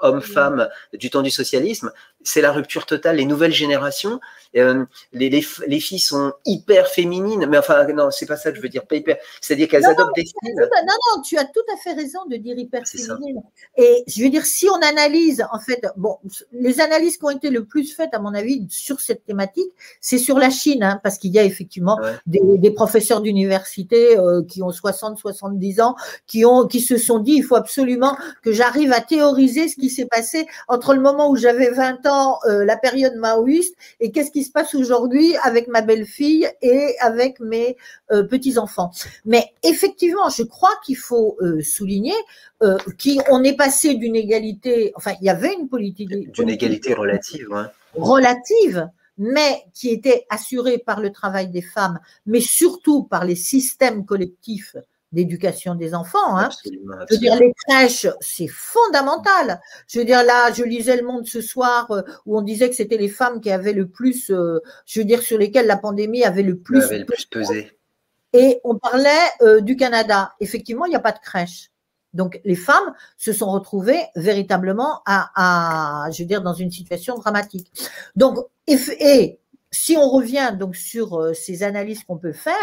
homme-femme 0.00 0.68
du 0.94 1.10
temps 1.10 1.22
du 1.22 1.30
socialisme. 1.30 1.90
C'est 2.24 2.40
la 2.40 2.50
rupture 2.52 2.84
totale. 2.84 3.16
Les 3.16 3.24
nouvelles 3.24 3.52
générations, 3.52 4.20
euh, 4.56 4.84
les, 5.12 5.30
les, 5.30 5.46
les 5.66 5.80
filles 5.80 6.00
sont 6.00 6.32
hyper 6.44 6.88
féminines, 6.88 7.46
mais 7.48 7.58
enfin 7.58 7.86
non, 7.92 8.10
c'est 8.10 8.26
pas 8.26 8.36
ça 8.36 8.50
que 8.50 8.56
je 8.56 8.62
veux 8.62 8.68
dire, 8.68 8.84
pas 8.86 8.96
hyper. 8.96 9.16
C'est-à-dire 9.40 9.68
qu'elles 9.68 9.86
adoptent 9.86 10.16
des 10.16 10.26
styles. 10.26 10.54
Non, 10.56 10.94
non, 11.16 11.22
tu 11.22 11.38
as 11.38 11.44
tout 11.44 11.60
à 11.72 11.76
fait 11.76 11.92
raison 11.92 12.18
de 12.28 12.36
dire 12.36 12.58
hyper 12.58 12.86
ça. 12.86 12.98
féminine. 12.98 13.40
Et 13.76 14.02
je 14.08 14.22
veux 14.22 14.30
dire, 14.30 14.44
si 14.44 14.66
on 14.68 14.82
analyse, 14.82 15.44
en 15.52 15.60
fait, 15.60 15.86
bon, 15.96 16.18
les 16.52 16.80
analyses 16.80 17.16
qui 17.18 17.24
ont 17.24 17.30
été 17.30 17.50
le 17.50 17.64
plus 17.64 17.92
faites, 17.94 18.12
à 18.12 18.18
mon 18.18 18.34
avis, 18.34 18.66
sur 18.68 19.00
cette 19.00 19.24
thématique, 19.24 19.70
c'est 20.00 20.18
sur 20.18 20.38
la 20.38 20.50
Chine, 20.50 20.82
hein, 20.82 21.00
parce 21.02 21.18
qu'il 21.18 21.30
y 21.32 21.38
a 21.38 21.44
effectivement 21.44 21.98
Ouais. 22.02 22.12
des, 22.26 22.40
des 22.58 22.70
professeurs 22.72 23.20
d'université 23.20 24.18
euh, 24.18 24.42
qui 24.42 24.62
ont 24.62 24.72
60, 24.72 25.18
70 25.18 25.80
ans, 25.80 25.94
qui 26.26 26.44
ont, 26.44 26.66
qui 26.66 26.80
se 26.80 26.96
sont 26.96 27.18
dit, 27.20 27.32
il 27.34 27.42
faut 27.44 27.56
absolument 27.56 28.16
que 28.42 28.52
j'arrive 28.52 28.92
à 28.92 29.00
théoriser 29.00 29.67
ce 29.68 29.76
qui 29.76 29.90
s'est 29.90 30.06
passé 30.06 30.46
entre 30.66 30.94
le 30.94 31.00
moment 31.00 31.30
où 31.30 31.36
j'avais 31.36 31.70
20 31.70 32.06
ans, 32.06 32.38
euh, 32.46 32.64
la 32.64 32.76
période 32.76 33.14
maoïste, 33.16 33.74
et 34.00 34.10
qu'est-ce 34.10 34.30
qui 34.30 34.44
se 34.44 34.50
passe 34.50 34.74
aujourd'hui 34.74 35.36
avec 35.42 35.68
ma 35.68 35.82
belle-fille 35.82 36.48
et 36.62 36.96
avec 37.00 37.40
mes 37.40 37.76
euh, 38.10 38.22
petits-enfants. 38.22 38.90
Mais 39.24 39.52
effectivement, 39.62 40.28
je 40.28 40.42
crois 40.42 40.72
qu'il 40.84 40.96
faut 40.96 41.36
euh, 41.40 41.60
souligner 41.62 42.14
qu'on 42.60 43.44
est 43.44 43.56
passé 43.56 43.94
d'une 43.94 44.16
égalité, 44.16 44.92
enfin, 44.96 45.12
il 45.20 45.26
y 45.26 45.30
avait 45.30 45.54
une 45.54 45.68
politique, 45.68 46.08
D'une 46.32 46.50
égalité 46.50 46.92
relative. 46.92 47.48
ouais. 47.50 47.62
relative, 47.94 48.88
mais 49.16 49.64
qui 49.74 49.90
était 49.90 50.26
assurée 50.30 50.78
par 50.78 51.00
le 51.00 51.10
travail 51.10 51.48
des 51.48 51.62
femmes, 51.62 51.98
mais 52.26 52.40
surtout 52.40 53.02
par 53.04 53.24
les 53.24 53.36
systèmes 53.36 54.04
collectifs 54.04 54.76
d'éducation 55.12 55.74
des 55.74 55.94
enfants. 55.94 56.36
Hein. 56.36 56.50
Je 56.64 57.14
veux 57.14 57.18
dire, 57.18 57.36
les 57.36 57.52
crèches, 57.66 58.06
c'est 58.20 58.48
fondamental. 58.48 59.60
Je 59.86 60.00
veux 60.00 60.04
dire, 60.04 60.22
là, 60.22 60.52
je 60.52 60.62
lisais 60.62 60.96
Le 60.96 61.06
Monde 61.06 61.26
ce 61.26 61.40
soir 61.40 61.90
euh, 61.90 62.02
où 62.26 62.38
on 62.38 62.42
disait 62.42 62.68
que 62.68 62.76
c'était 62.76 62.98
les 62.98 63.08
femmes 63.08 63.40
qui 63.40 63.50
avaient 63.50 63.72
le 63.72 63.88
plus, 63.88 64.30
euh, 64.30 64.60
je 64.86 65.00
veux 65.00 65.04
dire, 65.04 65.22
sur 65.22 65.38
lesquelles 65.38 65.66
la 65.66 65.76
pandémie 65.76 66.24
avait 66.24 66.42
le 66.42 66.58
plus. 66.58 66.82
avait 66.82 66.98
le 66.98 67.06
plus 67.06 67.24
pesé. 67.26 67.72
Et 68.34 68.60
on 68.64 68.76
parlait 68.76 69.08
euh, 69.40 69.60
du 69.60 69.76
Canada. 69.76 70.34
Effectivement, 70.40 70.84
il 70.84 70.90
n'y 70.90 70.96
a 70.96 71.00
pas 71.00 71.12
de 71.12 71.18
crèche. 71.18 71.70
Donc, 72.14 72.40
les 72.44 72.56
femmes 72.56 72.94
se 73.16 73.32
sont 73.32 73.50
retrouvées 73.50 74.02
véritablement 74.16 75.02
à, 75.06 75.30
à, 76.06 76.10
je 76.10 76.22
veux 76.22 76.26
dire, 76.26 76.42
dans 76.42 76.54
une 76.54 76.70
situation 76.70 77.16
dramatique. 77.16 77.70
Donc, 78.16 78.38
et, 78.66 78.78
et 79.00 79.40
si 79.70 79.96
on 79.96 80.08
revient 80.08 80.54
donc 80.58 80.76
sur 80.76 81.18
euh, 81.20 81.34
ces 81.34 81.62
analyses 81.62 82.04
qu'on 82.04 82.18
peut 82.18 82.32
faire, 82.32 82.54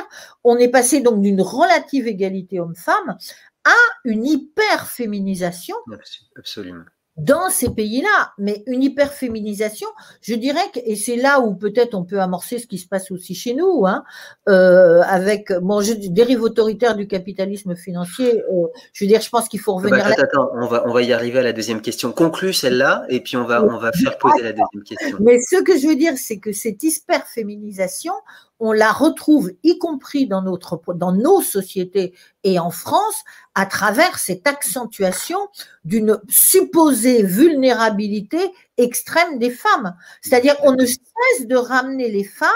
on 0.44 0.58
est 0.58 0.70
passé 0.70 1.02
donc 1.02 1.22
d'une 1.22 1.42
relative 1.42 2.08
égalité 2.08 2.60
homme-femme 2.60 3.18
à 3.64 3.74
une 4.04 4.26
hyper 4.26 4.88
féminisation 4.88 5.76
Abs- 5.92 6.22
Absolument. 6.38 6.84
Dans 7.18 7.50
ces 7.50 7.70
pays-là, 7.70 8.34
mais 8.38 8.64
une 8.68 8.84
hyperféminisation, 8.84 9.88
je 10.22 10.36
dirais 10.36 10.66
que, 10.74 10.80
et 10.84 10.96
c'est 10.96 11.16
là 11.16 11.40
où 11.40 11.56
peut-être 11.56 11.94
on 11.94 12.04
peut 12.04 12.20
amorcer 12.20 12.60
ce 12.60 12.68
qui 12.68 12.78
se 12.78 12.88
passe 12.88 13.10
aussi 13.10 13.34
chez 13.34 13.54
nous, 13.54 13.86
hein, 13.86 14.04
euh, 14.50 15.02
avec, 15.04 15.54
bon, 15.62 15.82
je 15.82 15.94
dérive 15.94 16.42
autoritaire 16.42 16.96
du 16.96 17.08
capitalisme 17.08 17.76
financier, 17.76 18.42
euh, 18.42 18.68
je 18.92 19.06
veux 19.06 19.08
dire, 19.08 19.22
je 19.22 19.30
pense 19.30 19.48
qu'il 19.48 19.62
faut 19.62 19.78
Ah 19.80 19.84
bah, 19.84 19.90
revenir 19.90 20.10
là. 20.10 20.16
attends, 20.18 20.24
attends, 20.24 20.52
on 20.56 20.68
va, 20.68 20.84
on 20.88 20.92
va 20.92 21.02
y 21.04 21.14
arriver 21.14 21.40
à 21.40 21.44
la 21.44 21.54
deuxième 21.54 21.82
question. 21.82 22.12
Conclue 22.12 22.52
celle-là, 22.52 23.06
et 23.08 23.22
puis 23.22 23.38
on 23.38 23.46
va, 23.46 23.64
on 23.64 23.78
va 23.78 23.92
faire 23.94 24.18
poser 24.18 24.44
la 24.44 24.52
deuxième 24.52 24.84
question. 24.86 25.18
Mais 25.22 25.40
ce 25.40 25.62
que 25.64 25.78
je 25.78 25.88
veux 25.88 25.96
dire, 25.96 26.14
c'est 26.18 26.40
que 26.40 26.52
cette 26.52 26.84
hyperféminisation, 26.84 28.14
on 28.60 28.72
la 28.72 28.92
retrouve, 28.92 29.52
y 29.64 29.78
compris 29.78 30.28
dans, 30.28 30.42
notre, 30.42 30.82
dans 30.94 31.12
nos 31.12 31.42
sociétés 31.42 32.14
et 32.44 32.60
en 32.60 32.72
France, 32.72 33.24
à 33.54 33.66
travers 33.66 34.18
cette 34.20 34.48
accentuation 34.48 35.40
d'une 35.84 36.20
supposée 36.30 37.24
vulnérabilité 37.24 38.52
extrême 38.78 39.40
des 39.40 39.52
femmes. 39.52 39.96
C'est-à-dire, 40.22 40.56
on 40.64 40.74
ne 40.74 40.86
cesse 40.86 41.48
de 41.48 41.56
ramener 41.56 42.10
les 42.10 42.24
femmes 42.24 42.50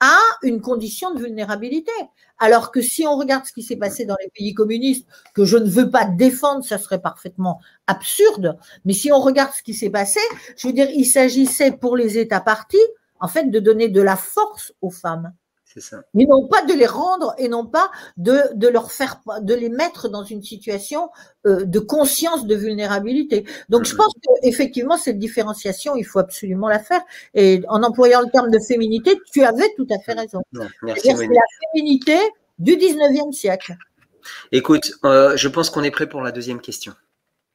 à 0.00 0.18
une 0.42 0.60
condition 0.60 1.14
de 1.14 1.20
vulnérabilité. 1.20 1.92
Alors 2.38 2.72
que 2.72 2.82
si 2.82 3.06
on 3.06 3.16
regarde 3.16 3.46
ce 3.46 3.52
qui 3.52 3.62
s'est 3.62 3.76
passé 3.76 4.04
dans 4.04 4.16
les 4.20 4.28
pays 4.30 4.52
communistes, 4.52 5.06
que 5.34 5.44
je 5.44 5.56
ne 5.56 5.68
veux 5.68 5.90
pas 5.90 6.04
défendre, 6.04 6.64
ça 6.64 6.78
serait 6.78 7.00
parfaitement 7.00 7.60
absurde, 7.86 8.58
mais 8.84 8.92
si 8.92 9.12
on 9.12 9.20
regarde 9.20 9.52
ce 9.52 9.62
qui 9.62 9.72
s'est 9.72 9.90
passé, 9.90 10.20
je 10.56 10.66
veux 10.66 10.72
dire, 10.72 10.88
il 10.90 11.06
s'agissait 11.06 11.72
pour 11.72 11.96
les 11.96 12.18
États 12.18 12.40
partis, 12.40 12.76
en 13.24 13.28
fait, 13.28 13.50
de 13.50 13.58
donner 13.58 13.88
de 13.88 14.02
la 14.02 14.16
force 14.16 14.74
aux 14.82 14.90
femmes. 14.90 15.32
C'est 15.64 15.80
ça. 15.80 16.02
Mais 16.12 16.26
non 16.26 16.46
pas 16.46 16.62
de 16.62 16.74
les 16.74 16.84
rendre 16.84 17.34
et 17.38 17.48
non 17.48 17.64
pas 17.64 17.90
de, 18.18 18.38
de 18.54 18.68
leur 18.68 18.92
faire, 18.92 19.22
de 19.40 19.54
les 19.54 19.70
mettre 19.70 20.10
dans 20.10 20.24
une 20.24 20.42
situation 20.42 21.08
euh, 21.46 21.64
de 21.64 21.78
conscience 21.78 22.46
de 22.46 22.54
vulnérabilité. 22.54 23.46
Donc, 23.70 23.86
je 23.86 23.94
pense 23.94 24.12
qu'effectivement, 24.42 24.98
cette 24.98 25.18
différenciation, 25.18 25.96
il 25.96 26.04
faut 26.04 26.18
absolument 26.18 26.68
la 26.68 26.80
faire. 26.80 27.00
Et 27.32 27.62
en 27.68 27.82
employant 27.82 28.20
le 28.20 28.30
terme 28.30 28.50
de 28.50 28.58
féminité, 28.58 29.18
tu 29.32 29.42
avais 29.42 29.72
tout 29.74 29.86
à 29.90 29.98
fait 30.00 30.12
raison. 30.12 30.42
C'est 30.52 31.14
la 31.14 31.48
féminité 31.72 32.18
du 32.58 32.76
19e 32.76 33.32
siècle. 33.32 33.74
Écoute, 34.52 34.92
euh, 35.06 35.34
je 35.34 35.48
pense 35.48 35.70
qu'on 35.70 35.82
est 35.82 35.90
prêt 35.90 36.06
pour 36.06 36.20
la 36.20 36.30
deuxième 36.30 36.60
question. 36.60 36.92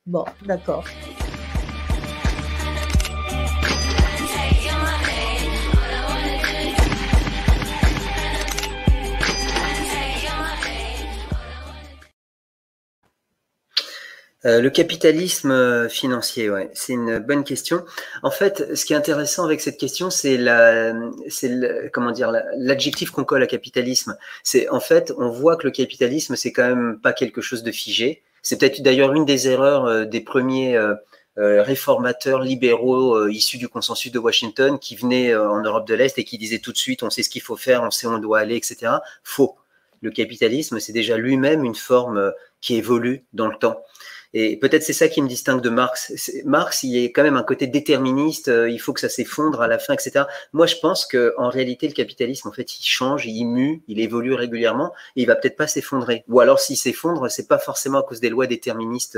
Bon, 0.08 0.26
d'accord. 0.48 0.84
Euh, 14.46 14.62
le 14.62 14.70
capitalisme 14.70 15.52
euh, 15.52 15.90
financier, 15.90 16.50
ouais, 16.50 16.70
c'est 16.74 16.94
une 16.94 17.20
bonne 17.20 17.44
question. 17.44 17.84
En 18.24 18.32
fait, 18.32 18.74
ce 18.74 18.86
qui 18.86 18.94
est 18.94 18.96
intéressant 18.96 19.44
avec 19.44 19.60
cette 19.60 19.78
question, 19.78 20.10
c'est 20.10 20.38
la, 20.38 20.94
c'est 21.28 21.52
comment 21.92 22.12
dire, 22.12 22.32
la- 22.32 22.46
l'adjectif 22.56 23.12
qu'on 23.12 23.26
colle 23.26 23.44
à 23.44 23.48
capitalisme. 23.48 24.18
C'est 24.44 24.70
en 24.70 24.80
fait, 24.80 25.12
on 25.18 25.28
voit 25.30 25.58
que 25.58 25.68
le 25.68 25.72
capitalisme, 25.72 26.38
c'est 26.38 26.54
quand 26.54 26.68
même 26.68 27.00
pas 27.02 27.12
quelque 27.12 27.42
chose 27.42 27.64
de 27.64 27.72
figé. 27.72 28.24
C'est 28.42 28.58
peut-être 28.58 28.82
d'ailleurs 28.82 29.12
une 29.14 29.26
des 29.26 29.50
erreurs 29.50 29.86
euh, 29.86 30.06
des 30.06 30.22
premiers 30.22 30.80
réformateurs 31.38 32.42
libéraux 32.42 33.28
issus 33.30 33.58
du 33.58 33.70
consensus 33.70 34.12
de 34.12 34.20
Washington 34.20 34.78
qui 34.78 34.98
venaient 34.98 35.34
en 35.34 35.62
Europe 35.62 35.88
de 35.88 35.94
l'Est 35.94 36.18
et 36.18 36.26
qui 36.26 36.38
disaient 36.38 36.60
tout 36.60 36.74
de 36.74 36.78
suite, 36.78 37.02
on 37.02 37.10
sait 37.10 37.24
ce 37.24 37.30
qu'il 37.30 37.42
faut 37.42 37.56
faire, 37.56 37.82
on 37.84 37.92
sait 37.92 38.08
où 38.08 38.12
on 38.12 38.18
doit 38.18 38.40
aller, 38.40 38.58
etc. 38.58 38.92
Faux. 39.24 39.56
Le 40.02 40.12
capitalisme, 40.12 40.80
c'est 40.82 40.92
déjà 40.92 41.16
lui-même 41.18 41.64
une 41.64 41.76
forme 41.76 42.34
qui 42.60 42.76
évolue 42.76 43.24
dans 43.32 43.48
le 43.48 43.56
temps. 43.56 43.82
Et 44.34 44.58
peut-être 44.58 44.84
c'est 44.84 44.94
ça 44.94 45.08
qui 45.08 45.22
me 45.22 45.28
distingue 45.28 45.62
de 45.62 45.70
Marx. 45.70 46.14
Marx, 46.46 46.84
il 46.84 47.04
a 47.04 47.08
quand 47.08 47.24
même 47.24 47.36
un 47.36 47.44
côté 47.44 47.66
déterministe, 47.66 48.48
euh, 48.48 48.70
il 48.70 48.80
faut 48.80 48.94
que 48.94 49.00
ça 49.00 49.10
s'effondre 49.10 49.62
à 49.62 49.68
la 49.68 49.80
fin, 49.80 49.94
etc. 49.94 50.26
Moi, 50.54 50.68
je 50.68 50.76
pense 50.76 51.08
que 51.08 51.34
en 51.38 51.50
réalité, 51.50 51.88
le 51.88 51.94
capitalisme, 51.94 52.48
en 52.48 52.52
fait, 52.52 52.78
il 52.80 52.84
change, 52.84 53.26
il 53.26 53.46
mue, 53.46 53.82
il 53.88 54.00
évolue 54.00 54.36
régulièrement, 54.36 54.94
et 55.16 55.24
il 55.24 55.26
va 55.26 55.36
peut-être 55.36 55.58
pas 55.58 55.68
s'effondrer. 55.68 56.24
Ou 56.28 56.42
alors, 56.42 56.60
s'il 56.60 56.78
s'effondre, 56.78 57.30
c'est 57.32 57.48
pas 57.48 57.58
forcément 57.58 58.00
à 58.00 58.04
cause 58.04 58.20
des 58.20 58.30
lois 58.30 58.46
déterministes 58.46 59.18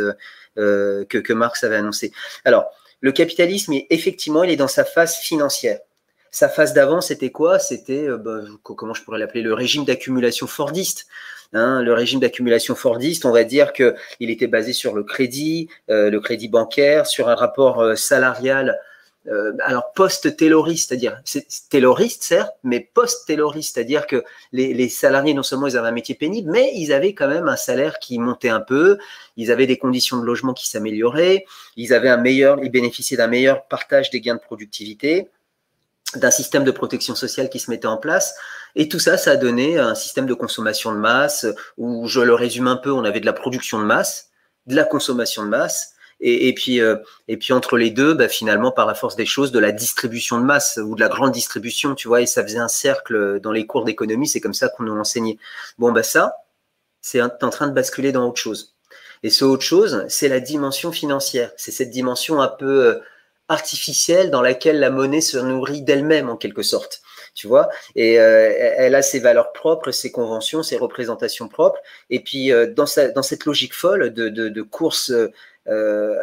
euh, 0.58 1.06
que, 1.06 1.18
que 1.18 1.34
Marx 1.34 1.64
avait 1.66 1.76
annoncé. 1.76 2.14
Alors, 2.46 2.72
le 3.02 3.12
capitalisme, 3.12 3.74
effectivement, 3.90 4.44
il 4.44 4.52
est 4.52 4.56
dans 4.56 4.68
sa 4.68 4.86
phase 4.86 5.16
financière. 5.16 5.80
Sa 6.32 6.48
phase 6.48 6.74
d'avant, 6.74 7.02
c'était 7.02 7.30
quoi? 7.30 7.60
C'était, 7.60 8.08
euh, 8.08 8.18
bah, 8.18 8.40
comment 8.64 8.94
je 8.94 9.04
pourrais 9.04 9.20
l'appeler, 9.20 9.42
le 9.42 9.54
régime 9.54 9.86
d'accumulation 9.86 10.48
fordiste. 10.48 11.08
Hein, 11.54 11.82
le 11.82 11.94
régime 11.94 12.22
d'accumulation 12.22 12.76
fordiste, 12.76 13.26
on 13.26 13.32
va 13.32 13.44
dire 13.44 13.74
que 13.74 13.94
il 14.22 14.30
était 14.30 14.48
basé 14.48 14.72
sur 14.72 14.96
le 14.96 15.04
crédit, 15.04 15.68
euh, 15.90 16.10
le 16.10 16.22
crédit 16.22 16.48
bancaire, 16.48 17.06
sur 17.06 17.28
un 17.28 17.36
rapport 17.36 17.82
euh, 17.82 17.96
salarial 17.96 18.80
alors 19.64 19.94
post-tayloriste, 19.94 20.90
c'est-à-dire 20.90 21.22
c'est 21.26 21.46
tayloriste 21.70 22.24
certes, 22.24 22.56
mais 22.64 22.80
post-tayloriste, 22.80 23.76
c'est-à-dire 23.76 24.08
que 24.08 24.24
les, 24.52 24.74
les, 24.74 24.90
salariés 24.90 25.36
non 25.36 25.44
seulement 25.44 25.68
ils 25.68 25.78
avaient 25.78 25.90
un 25.90 25.92
métier 25.92 26.16
pénible, 26.16 26.50
mais 26.50 26.72
ils 26.74 26.92
avaient 26.92 27.14
quand 27.14 27.28
même 27.28 27.48
un 27.48 27.56
salaire 27.56 28.00
qui 28.00 28.18
montait 28.18 28.50
un 28.50 28.62
peu, 28.62 28.98
ils 29.38 29.52
avaient 29.52 29.68
des 29.68 29.78
conditions 29.78 30.18
de 30.18 30.26
logement 30.26 30.56
qui 30.56 30.68
s'amélioraient, 30.68 31.46
ils 31.76 31.94
avaient 31.94 32.10
un 32.10 32.18
meilleur, 32.18 32.64
ils 32.64 32.72
bénéficiaient 32.72 33.18
d'un 33.18 33.28
meilleur 33.28 33.68
partage 33.68 34.10
des 34.10 34.22
gains 34.22 34.38
de 34.38 34.42
productivité, 34.42 35.30
d'un 36.16 36.32
système 36.32 36.64
de 36.64 36.72
protection 36.72 37.16
sociale 37.16 37.50
qui 37.50 37.60
se 37.60 37.70
mettait 37.70 37.88
en 37.88 37.98
place. 37.98 38.36
Et 38.76 38.88
tout 38.88 39.00
ça, 39.00 39.18
ça 39.18 39.32
a 39.32 39.36
donné 39.36 39.78
un 39.78 39.96
système 39.96 40.26
de 40.26 40.34
consommation 40.34 40.92
de 40.92 40.98
masse 40.98 41.46
où, 41.78 42.08
je 42.08 42.22
le 42.22 42.34
résume 42.34 42.68
un 42.68 42.78
peu, 42.78 42.92
on 42.92 43.04
avait 43.04 43.20
de 43.20 43.26
la 43.26 43.34
production 43.34 43.80
de 43.80 43.86
masse, 43.86 44.30
de 44.68 44.76
la 44.76 44.84
consommation 44.84 45.44
de 45.44 45.50
masse, 45.50 45.94
et, 46.24 46.54
puis, 46.54 46.80
euh, 46.80 46.98
et 47.28 47.36
puis 47.36 47.52
entre 47.52 47.78
les 47.78 47.90
deux, 47.90 48.14
bah, 48.14 48.28
finalement, 48.28 48.72
par 48.72 48.86
la 48.86 48.94
force 48.94 49.16
des 49.16 49.26
choses, 49.26 49.52
de 49.52 49.58
la 49.58 49.72
distribution 49.72 50.40
de 50.40 50.46
masse 50.46 50.78
ou 50.78 50.94
de 50.94 51.00
la 51.00 51.10
grande 51.10 51.32
distribution, 51.32 51.96
tu 51.96 52.08
vois, 52.08 52.22
et 52.22 52.28
ça 52.28 52.44
faisait 52.44 52.60
un 52.60 52.68
cercle 52.68 53.40
dans 53.40 53.52
les 53.52 53.66
cours 53.66 53.86
d'économie, 53.86 54.28
c'est 54.28 54.40
comme 54.40 54.54
ça 54.54 54.70
qu'on 54.70 54.84
nous 54.84 54.94
l'enseignait. 54.94 55.40
Bon, 55.80 55.92
bah 55.92 56.04
ça, 56.04 56.36
c'est 57.02 57.22
en 57.22 57.30
train 57.30 57.68
de 57.68 57.74
basculer 57.74 58.12
dans 58.12 58.28
autre 58.28 58.40
chose. 58.40 58.76
Et 59.24 59.30
ce 59.30 59.46
autre 59.46 59.64
chose, 59.64 60.06
c'est 60.10 60.30
la 60.30 60.40
dimension 60.40 60.92
financière. 60.92 61.52
C'est 61.58 61.72
cette 61.72 61.92
dimension 61.92 62.42
un 62.42 62.48
peu 62.48 62.86
euh, 62.86 63.00
artificielle 63.52 64.32
dans 64.32 64.42
laquelle 64.42 64.80
la 64.80 64.90
monnaie 64.90 65.22
se 65.22 65.38
nourrit 65.38 65.82
d'elle-même 65.82 66.30
en 66.30 66.38
quelque 66.38 66.64
sorte 66.64 67.02
tu 67.34 67.48
vois? 67.48 67.70
Et 67.96 68.20
euh, 68.20 68.52
elle 68.78 68.96
a 68.96 69.02
ses 69.02 69.20
valeurs 69.20 69.54
propres, 69.54 69.92
ses 69.92 70.12
conventions, 70.12 70.64
ses 70.64 70.78
représentations 70.78 71.48
propres. 71.48 71.80
Et 72.10 72.20
puis 72.20 72.52
euh, 72.52 72.68
dans, 72.68 72.86
cette 72.86 73.46
logique 73.46 73.74
folle 73.74 74.14
de, 74.14 74.62
course 74.62 75.14
euh, 75.68 76.16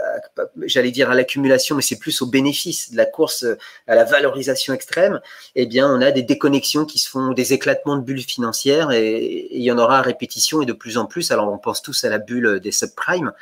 j'allais 0.62 0.90
dire 0.90 1.10
à 1.10 1.14
l'accumulation, 1.14 1.76
mais 1.76 1.82
c'est 1.82 1.98
plus 1.98 2.20
au 2.22 2.26
bénéfice 2.26 2.90
de 2.90 2.96
la 2.96 3.06
course 3.06 3.46
à 3.86 3.94
la 3.94 4.04
valorisation 4.04 4.74
extrême, 4.74 5.20
eh 5.54 5.66
bien, 5.66 5.88
on 5.88 6.00
a 6.00 6.10
des 6.10 6.22
déconnexions 6.22 6.84
qui 6.84 6.98
se 6.98 7.08
font, 7.08 7.32
des 7.32 7.52
éclatements 7.52 7.96
de 7.96 8.02
bulles 8.02 8.22
financières, 8.22 8.90
et, 8.90 9.48
il 9.52 9.62
y 9.62 9.70
en 9.70 9.78
aura 9.78 9.98
à 10.00 10.02
répétition 10.02 10.60
et 10.60 10.66
de 10.66 10.72
plus 10.72 10.98
en 10.98 11.06
plus. 11.06 11.30
Alors, 11.30 11.52
on 11.52 11.58
pense 11.58 11.82
tous 11.82 12.02
à 12.04 12.08
la 12.08 12.18
bulle 12.18 12.58
des 12.58 12.72
subprimes, 12.72 13.32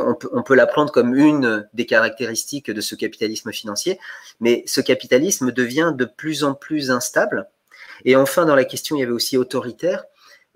on 0.00 0.14
peut, 0.14 0.28
on 0.32 0.42
peut 0.42 0.54
la 0.54 0.66
prendre 0.66 0.92
comme 0.92 1.14
une 1.14 1.68
des 1.72 1.86
caractéristiques 1.86 2.70
de 2.70 2.80
ce 2.80 2.94
capitalisme 2.94 3.52
financier, 3.52 3.98
mais 4.40 4.62
ce 4.66 4.80
capitalisme 4.80 5.52
devient 5.52 5.92
de 5.96 6.04
plus 6.04 6.44
en 6.44 6.54
plus 6.54 6.90
instable. 6.90 7.48
Et 8.04 8.16
enfin, 8.16 8.44
dans 8.44 8.54
la 8.54 8.64
question, 8.64 8.96
il 8.96 9.00
y 9.00 9.02
avait 9.02 9.12
aussi 9.12 9.36
autoritaire. 9.36 10.04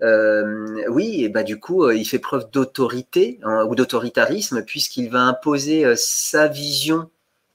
Euh, 0.01 0.83
oui, 0.89 1.23
et 1.23 1.29
bah 1.29 1.43
du 1.43 1.59
coup, 1.59 1.85
euh, 1.85 1.95
il 1.95 2.05
fait 2.05 2.19
preuve 2.19 2.49
d'autorité 2.51 3.39
hein, 3.43 3.65
ou 3.69 3.75
d'autoritarisme 3.75 4.63
puisqu'il 4.63 5.09
va 5.09 5.21
imposer 5.21 5.85
euh, 5.85 5.95
sa 5.95 6.47
vision. 6.47 7.09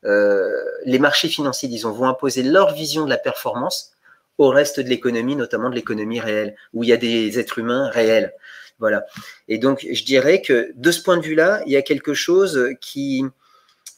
les 0.05 0.99
marchés 0.99 1.29
financiers, 1.29 1.69
disons, 1.69 1.93
vont 1.93 2.09
imposer 2.09 2.43
leur 2.43 2.73
vision 2.73 3.05
de 3.05 3.11
la 3.11 3.19
performance 3.19 3.93
au 4.39 4.49
reste 4.49 4.81
de 4.81 4.89
l'économie, 4.89 5.37
notamment 5.37 5.69
de 5.69 5.75
l'économie 5.75 6.21
réelle, 6.21 6.55
où 6.73 6.85
il 6.85 6.89
y 6.89 6.93
a 6.93 6.97
des 6.97 7.39
êtres 7.39 7.59
humains 7.59 7.91
réels. 7.91 8.33
Voilà. 8.79 9.05
Et 9.49 9.59
donc, 9.59 9.87
je 9.91 10.05
dirais 10.05 10.41
que 10.43 10.73
de 10.75 10.91
ce 10.91 11.03
point 11.03 11.17
de 11.17 11.23
vue-là, 11.23 11.63
il 11.67 11.73
y 11.73 11.77
a 11.77 11.83
quelque 11.83 12.15
chose 12.15 12.71
qui, 12.81 13.25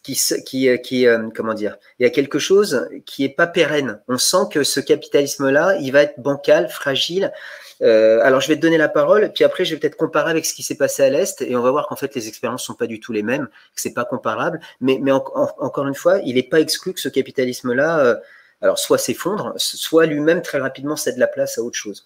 qui, 0.02 0.18
qui, 0.46 0.80
qui 0.82 1.06
comment 1.34 1.54
dire, 1.54 1.76
il 1.98 2.04
y 2.04 2.06
a 2.06 2.10
quelque 2.10 2.38
chose 2.38 2.88
qui 3.04 3.24
est 3.24 3.28
pas 3.34 3.46
pérenne. 3.46 4.00
On 4.08 4.18
sent 4.18 4.48
que 4.50 4.64
ce 4.64 4.80
capitalisme-là, 4.80 5.76
il 5.80 5.92
va 5.92 6.02
être 6.02 6.18
bancal, 6.18 6.68
fragile. 6.68 7.32
Euh, 7.82 8.20
alors, 8.22 8.40
je 8.40 8.48
vais 8.48 8.56
te 8.56 8.60
donner 8.60 8.78
la 8.78 8.88
parole, 8.88 9.32
puis 9.32 9.44
après, 9.44 9.64
je 9.64 9.74
vais 9.74 9.80
peut-être 9.80 9.96
comparer 9.96 10.30
avec 10.30 10.44
ce 10.44 10.54
qui 10.54 10.62
s'est 10.62 10.76
passé 10.76 11.02
à 11.02 11.10
l'Est, 11.10 11.40
et 11.42 11.56
on 11.56 11.62
va 11.62 11.70
voir 11.70 11.86
qu'en 11.86 11.96
fait, 11.96 12.14
les 12.14 12.28
expériences 12.28 12.64
sont 12.64 12.74
pas 12.74 12.86
du 12.86 13.00
tout 13.00 13.12
les 13.12 13.22
mêmes, 13.22 13.46
que 13.46 13.80
c'est 13.80 13.94
pas 13.94 14.04
comparable. 14.04 14.60
Mais, 14.80 15.00
encore 15.10 15.86
une 15.86 15.94
fois, 15.94 16.18
il 16.24 16.34
n'est 16.34 16.42
pas 16.42 16.60
exclu 16.60 16.92
que 16.92 17.00
ce 17.00 17.08
capitalisme-là, 17.08 18.00
euh, 18.00 18.16
alors 18.60 18.78
soit 18.78 18.98
s'effondre, 18.98 19.54
soit 19.56 20.04
lui-même 20.04 20.42
très 20.42 20.58
rapidement 20.58 20.96
cède 20.96 21.16
la 21.16 21.26
place 21.26 21.56
à 21.56 21.62
autre 21.62 21.78
chose. 21.78 22.04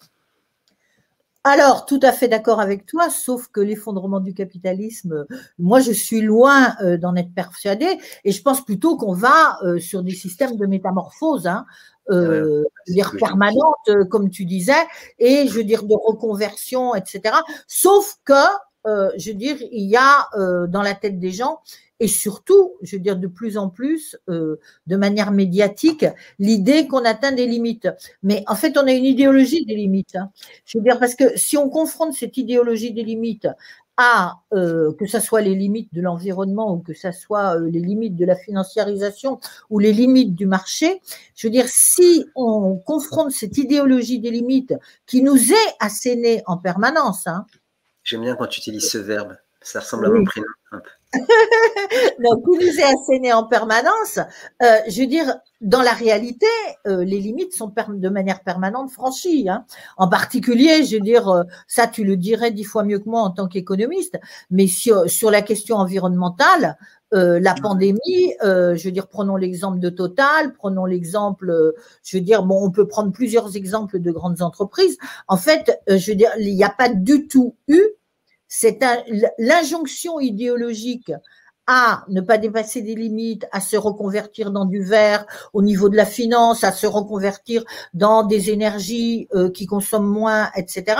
Alors, 1.47 1.85
tout 1.85 1.99
à 2.01 2.11
fait 2.11 2.27
d'accord 2.27 2.59
avec 2.59 2.85
toi, 2.87 3.09
sauf 3.09 3.47
que 3.49 3.61
l'effondrement 3.61 4.19
du 4.19 4.33
capitalisme, 4.33 5.25
moi, 5.59 5.79
je 5.79 5.91
suis 5.91 6.21
loin 6.21 6.75
euh, 6.81 6.97
d'en 6.97 7.15
être 7.15 7.33
persuadé, 7.33 7.99
et 8.23 8.31
je 8.31 8.41
pense 8.41 8.65
plutôt 8.65 8.97
qu'on 8.97 9.13
va 9.13 9.59
sur 9.79 10.01
des 10.03 10.15
systèmes 10.15 10.57
de 10.57 10.65
métamorphose. 10.65 11.45
Hein, 11.47 11.65
euh, 12.11 12.63
dire 12.87 13.11
permanente, 13.17 13.89
euh, 13.89 14.05
comme 14.05 14.29
tu 14.29 14.45
disais, 14.45 14.73
et 15.19 15.47
je 15.47 15.53
veux 15.53 15.63
dire 15.63 15.83
de 15.83 15.95
reconversion, 15.95 16.95
etc. 16.95 17.35
Sauf 17.67 18.17
que, 18.23 18.33
euh, 18.85 19.09
je 19.17 19.31
veux 19.31 19.37
dire, 19.37 19.57
il 19.71 19.89
y 19.89 19.95
a 19.95 20.27
euh, 20.37 20.67
dans 20.67 20.81
la 20.81 20.93
tête 20.93 21.19
des 21.19 21.31
gens, 21.31 21.61
et 21.99 22.07
surtout, 22.07 22.73
je 22.81 22.97
veux 22.97 23.01
dire 23.01 23.15
de 23.15 23.27
plus 23.27 23.57
en 23.57 23.69
plus, 23.69 24.17
euh, 24.29 24.59
de 24.87 24.95
manière 24.97 25.31
médiatique, 25.31 26.05
l'idée 26.39 26.87
qu'on 26.87 27.05
atteint 27.05 27.31
des 27.31 27.47
limites. 27.47 27.87
Mais 28.21 28.43
en 28.47 28.55
fait, 28.55 28.77
on 28.77 28.85
a 28.85 28.91
une 28.91 29.05
idéologie 29.05 29.65
des 29.65 29.75
limites. 29.75 30.15
Hein. 30.15 30.29
Je 30.65 30.77
veux 30.77 30.83
dire, 30.83 30.99
parce 30.99 31.15
que 31.15 31.37
si 31.37 31.57
on 31.57 31.69
confronte 31.69 32.13
cette 32.13 32.37
idéologie 32.37 32.91
des 32.91 33.03
limites 33.03 33.47
à 33.97 34.41
euh, 34.53 34.91
que 34.99 35.05
ce 35.05 35.21
soit 35.21 35.39
les 35.39 35.55
limites 35.55 35.93
de 35.93 36.01
l'environnement 36.01 36.73
ou 36.73 36.79
que 36.79 36.93
ce 36.93 37.13
soit 37.13 37.55
euh, 37.55 37.69
les 37.69 37.79
limites 37.79 38.17
de 38.17 38.25
la 38.25 38.35
financiarisation 38.35 39.39
ou 39.69 39.79
les 39.79 39.93
limites 39.93 40.35
du 40.35 40.45
marché, 40.45 41.01
je 41.33 41.47
veux 41.47 41.51
dire, 41.51 41.69
si 41.69 42.25
on 42.35 42.75
confronte 42.75 43.31
cette 43.31 43.57
idéologie 43.57 44.19
des 44.19 44.31
limites 44.31 44.73
qui 45.05 45.23
nous 45.23 45.53
est 45.53 45.75
assénée 45.79 46.43
en 46.45 46.57
permanence. 46.57 47.25
Hein, 47.27 47.45
J'aime 48.03 48.21
bien 48.21 48.35
quand 48.35 48.47
tu 48.47 48.59
utilises 48.59 48.89
ce 48.89 48.97
verbe, 48.97 49.37
ça 49.61 49.79
ressemble 49.79 50.07
à 50.07 50.09
mon 50.09 50.25
prénom 50.25 50.45
un 50.71 50.79
peu. 50.79 50.89
Donc, 52.23 52.43
qui 52.43 52.65
nous 52.65 52.79
est 52.79 52.83
asséné 52.83 53.33
en 53.33 53.43
permanence, 53.45 54.19
euh, 54.61 54.77
je 54.87 55.01
veux 55.01 55.07
dire, 55.07 55.35
dans 55.61 55.81
la 55.81 55.93
réalité, 55.93 56.45
euh, 56.87 57.03
les 57.03 57.19
limites 57.19 57.53
sont 57.53 57.71
de 57.87 58.09
manière 58.09 58.43
permanente 58.43 58.91
franchies. 58.91 59.47
Hein. 59.49 59.65
En 59.97 60.07
particulier, 60.07 60.83
je 60.83 60.95
veux 60.95 61.01
dire, 61.01 61.29
euh, 61.29 61.43
ça 61.67 61.87
tu 61.87 62.03
le 62.03 62.17
dirais 62.17 62.51
dix 62.51 62.63
fois 62.63 62.83
mieux 62.83 62.99
que 62.99 63.09
moi 63.09 63.21
en 63.21 63.31
tant 63.31 63.47
qu'économiste, 63.47 64.19
mais 64.51 64.67
sur, 64.67 65.09
sur 65.09 65.31
la 65.31 65.41
question 65.41 65.77
environnementale, 65.77 66.77
euh, 67.13 67.39
la 67.39 67.53
pandémie, 67.53 68.33
euh, 68.43 68.75
je 68.75 68.85
veux 68.85 68.91
dire, 68.91 69.07
prenons 69.07 69.37
l'exemple 69.37 69.79
de 69.79 69.89
Total, 69.89 70.53
prenons 70.53 70.85
l'exemple, 70.85 71.49
euh, 71.49 71.71
je 72.03 72.17
veux 72.17 72.21
dire, 72.21 72.43
bon, 72.43 72.65
on 72.65 72.71
peut 72.71 72.87
prendre 72.87 73.11
plusieurs 73.11 73.55
exemples 73.55 73.99
de 73.99 74.11
grandes 74.11 74.41
entreprises. 74.41 74.97
En 75.27 75.37
fait, 75.37 75.79
je 75.87 76.11
veux 76.11 76.17
dire, 76.17 76.31
il 76.39 76.53
n'y 76.53 76.63
a 76.63 76.69
pas 76.69 76.89
du 76.89 77.27
tout 77.27 77.55
eu 77.67 77.81
c'est 78.57 78.79
l'injonction 79.37 80.21
idéologique 80.21 81.11
à 81.67 82.05
ne 82.07 82.21
pas 82.21 82.37
dépasser 82.37 82.81
des 82.81 82.95
limites, 82.95 83.45
à 83.51 83.59
se 83.59 83.75
reconvertir 83.75 84.51
dans 84.51 84.63
du 84.63 84.81
vert 84.81 85.25
au 85.51 85.61
niveau 85.61 85.89
de 85.89 85.97
la 85.97 86.05
finance, 86.05 86.63
à 86.63 86.71
se 86.71 86.87
reconvertir 86.87 87.65
dans 87.93 88.23
des 88.23 88.51
énergies 88.51 89.27
euh, 89.33 89.49
qui 89.49 89.65
consomment 89.65 90.07
moins, 90.07 90.51
etc. 90.55 90.97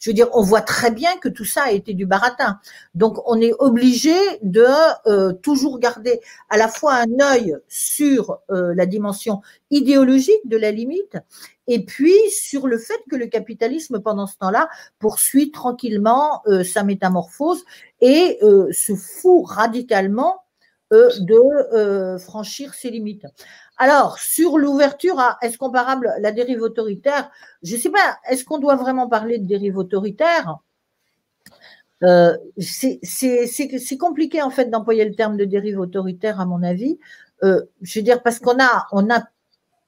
Je 0.00 0.10
veux 0.10 0.14
dire, 0.14 0.28
on 0.32 0.42
voit 0.42 0.62
très 0.62 0.90
bien 0.90 1.16
que 1.18 1.28
tout 1.28 1.44
ça 1.44 1.64
a 1.64 1.70
été 1.70 1.94
du 1.94 2.06
baratin. 2.06 2.58
Donc, 2.94 3.18
on 3.26 3.40
est 3.40 3.52
obligé 3.60 4.16
de 4.42 4.66
euh, 5.06 5.32
toujours 5.32 5.78
garder 5.78 6.20
à 6.48 6.56
la 6.56 6.66
fois 6.66 6.94
un 6.94 7.20
œil 7.20 7.56
sur 7.68 8.38
euh, 8.50 8.74
la 8.74 8.86
dimension 8.86 9.42
idéologique 9.70 10.46
de 10.46 10.56
la 10.56 10.70
limite 10.70 11.16
et 11.66 11.84
puis 11.84 12.14
sur 12.30 12.66
le 12.66 12.78
fait 12.78 13.00
que 13.10 13.16
le 13.16 13.26
capitalisme, 13.26 14.00
pendant 14.00 14.26
ce 14.26 14.36
temps-là, 14.38 14.68
poursuit 14.98 15.50
tranquillement 15.50 16.42
euh, 16.46 16.62
sa 16.64 16.84
métamorphose 16.84 17.64
et 18.00 18.38
euh, 18.42 18.68
se 18.72 18.94
fout 18.94 19.46
radicalement 19.46 20.42
euh, 20.92 21.10
de 21.20 22.18
franchir 22.18 22.74
ses 22.74 22.90
limites. 22.90 23.26
Alors, 23.76 24.18
sur 24.18 24.56
l'ouverture 24.58 25.18
à, 25.18 25.38
est-ce 25.42 25.58
comparable 25.58 26.14
la 26.20 26.32
dérive 26.32 26.62
autoritaire? 26.62 27.30
Je 27.62 27.74
ne 27.74 27.80
sais 27.80 27.90
pas, 27.90 28.18
est-ce 28.30 28.44
qu'on 28.44 28.58
doit 28.58 28.76
vraiment 28.76 29.08
parler 29.08 29.38
de 29.38 29.46
dérive 29.46 29.76
autoritaire? 29.76 30.58
C'est 32.58 33.98
compliqué 33.98 34.42
en 34.42 34.50
fait 34.50 34.66
d'employer 34.66 35.04
le 35.04 35.14
terme 35.14 35.36
de 35.36 35.44
dérive 35.44 35.80
autoritaire 35.80 36.40
à 36.40 36.46
mon 36.46 36.62
avis. 36.62 36.98
je 37.42 37.98
veux 37.98 38.02
dire 38.02 38.22
parce 38.22 38.38
qu'on 38.38 38.60
a 38.60 38.86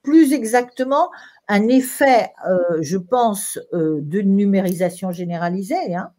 plus 0.09 0.33
exactement 0.33 1.11
un 1.49 1.69
effet, 1.69 2.31
euh, 2.49 2.79
je 2.81 2.97
pense, 2.97 3.59
euh, 3.75 3.99
de 4.01 4.21
numérisation 4.23 5.13
généralisée, 5.13 5.95
hein, 5.95 6.13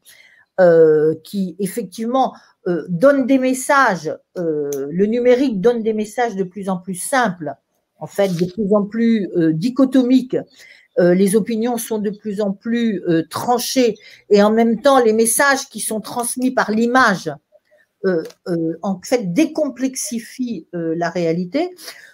euh, 0.59 1.15
qui 1.23 1.55
effectivement 1.57 2.33
donne 2.87 3.25
des 3.25 3.39
messages, 3.39 4.15
le 4.35 5.05
numérique 5.07 5.59
donne 5.59 5.81
des 5.81 5.93
messages 5.93 6.35
de 6.35 6.43
plus 6.43 6.69
en 6.69 6.77
plus 6.77 6.93
simples, 6.93 7.55
en 7.97 8.05
fait, 8.05 8.27
de 8.27 8.45
plus 8.45 8.75
en 8.75 8.83
plus 8.83 9.27
dichotomiques. 9.53 10.37
les 10.97 11.35
opinions 11.35 11.77
sont 11.77 11.97
de 11.97 12.11
plus 12.11 12.41
en 12.41 12.51
plus 12.51 13.01
tranchées 13.31 13.95
et 14.29 14.43
en 14.43 14.51
même 14.51 14.81
temps, 14.81 14.99
les 15.03 15.13
messages 15.13 15.67
qui 15.69 15.79
sont 15.79 15.99
transmis 15.99 16.51
par 16.51 16.69
l'image, 16.69 17.33
en 18.05 19.01
fait, 19.03 19.33
décomplexifient 19.33 20.67
la 20.73 21.09
réalité. 21.09 21.71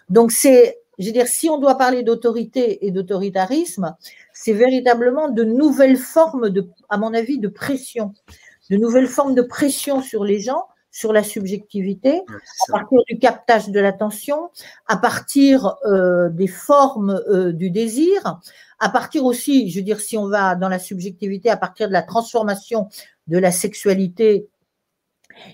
Donc, 0.09 0.31
c'est 0.31 0.77
je 0.99 1.07
veux 1.07 1.11
dire, 1.11 1.27
si 1.27 1.49
on 1.49 1.57
doit 1.57 1.77
parler 1.77 2.03
d'autorité 2.03 2.85
et 2.85 2.91
d'autoritarisme, 2.91 3.95
c'est 4.33 4.53
véritablement 4.53 5.29
de 5.29 5.43
nouvelles 5.43 5.97
formes, 5.97 6.49
de, 6.49 6.69
à 6.89 6.97
mon 6.97 7.13
avis, 7.13 7.39
de 7.39 7.47
pression, 7.47 8.13
de 8.69 8.77
nouvelles 8.77 9.07
formes 9.07 9.35
de 9.35 9.41
pression 9.41 10.01
sur 10.01 10.23
les 10.23 10.39
gens, 10.39 10.65
sur 10.95 11.11
la 11.11 11.23
subjectivité, 11.23 12.21
à 12.69 12.71
partir 12.71 12.99
du 13.09 13.19
captage 13.19 13.67
de 13.67 13.79
l'attention, 13.81 14.49
à 14.87 14.95
partir 14.95 15.75
euh, 15.85 16.29
des 16.29 16.47
formes 16.47 17.21
euh, 17.29 17.51
du 17.51 17.69
désir, 17.69 18.39
à 18.79 18.89
partir 18.89 19.25
aussi, 19.25 19.69
je 19.69 19.79
veux 19.79 19.83
dire, 19.83 19.99
si 19.99 20.17
on 20.17 20.29
va 20.29 20.55
dans 20.55 20.69
la 20.69 20.79
subjectivité, 20.79 21.49
à 21.49 21.57
partir 21.57 21.89
de 21.89 21.93
la 21.93 22.01
transformation 22.01 22.87
de 23.27 23.37
la 23.37 23.51
sexualité 23.51 24.47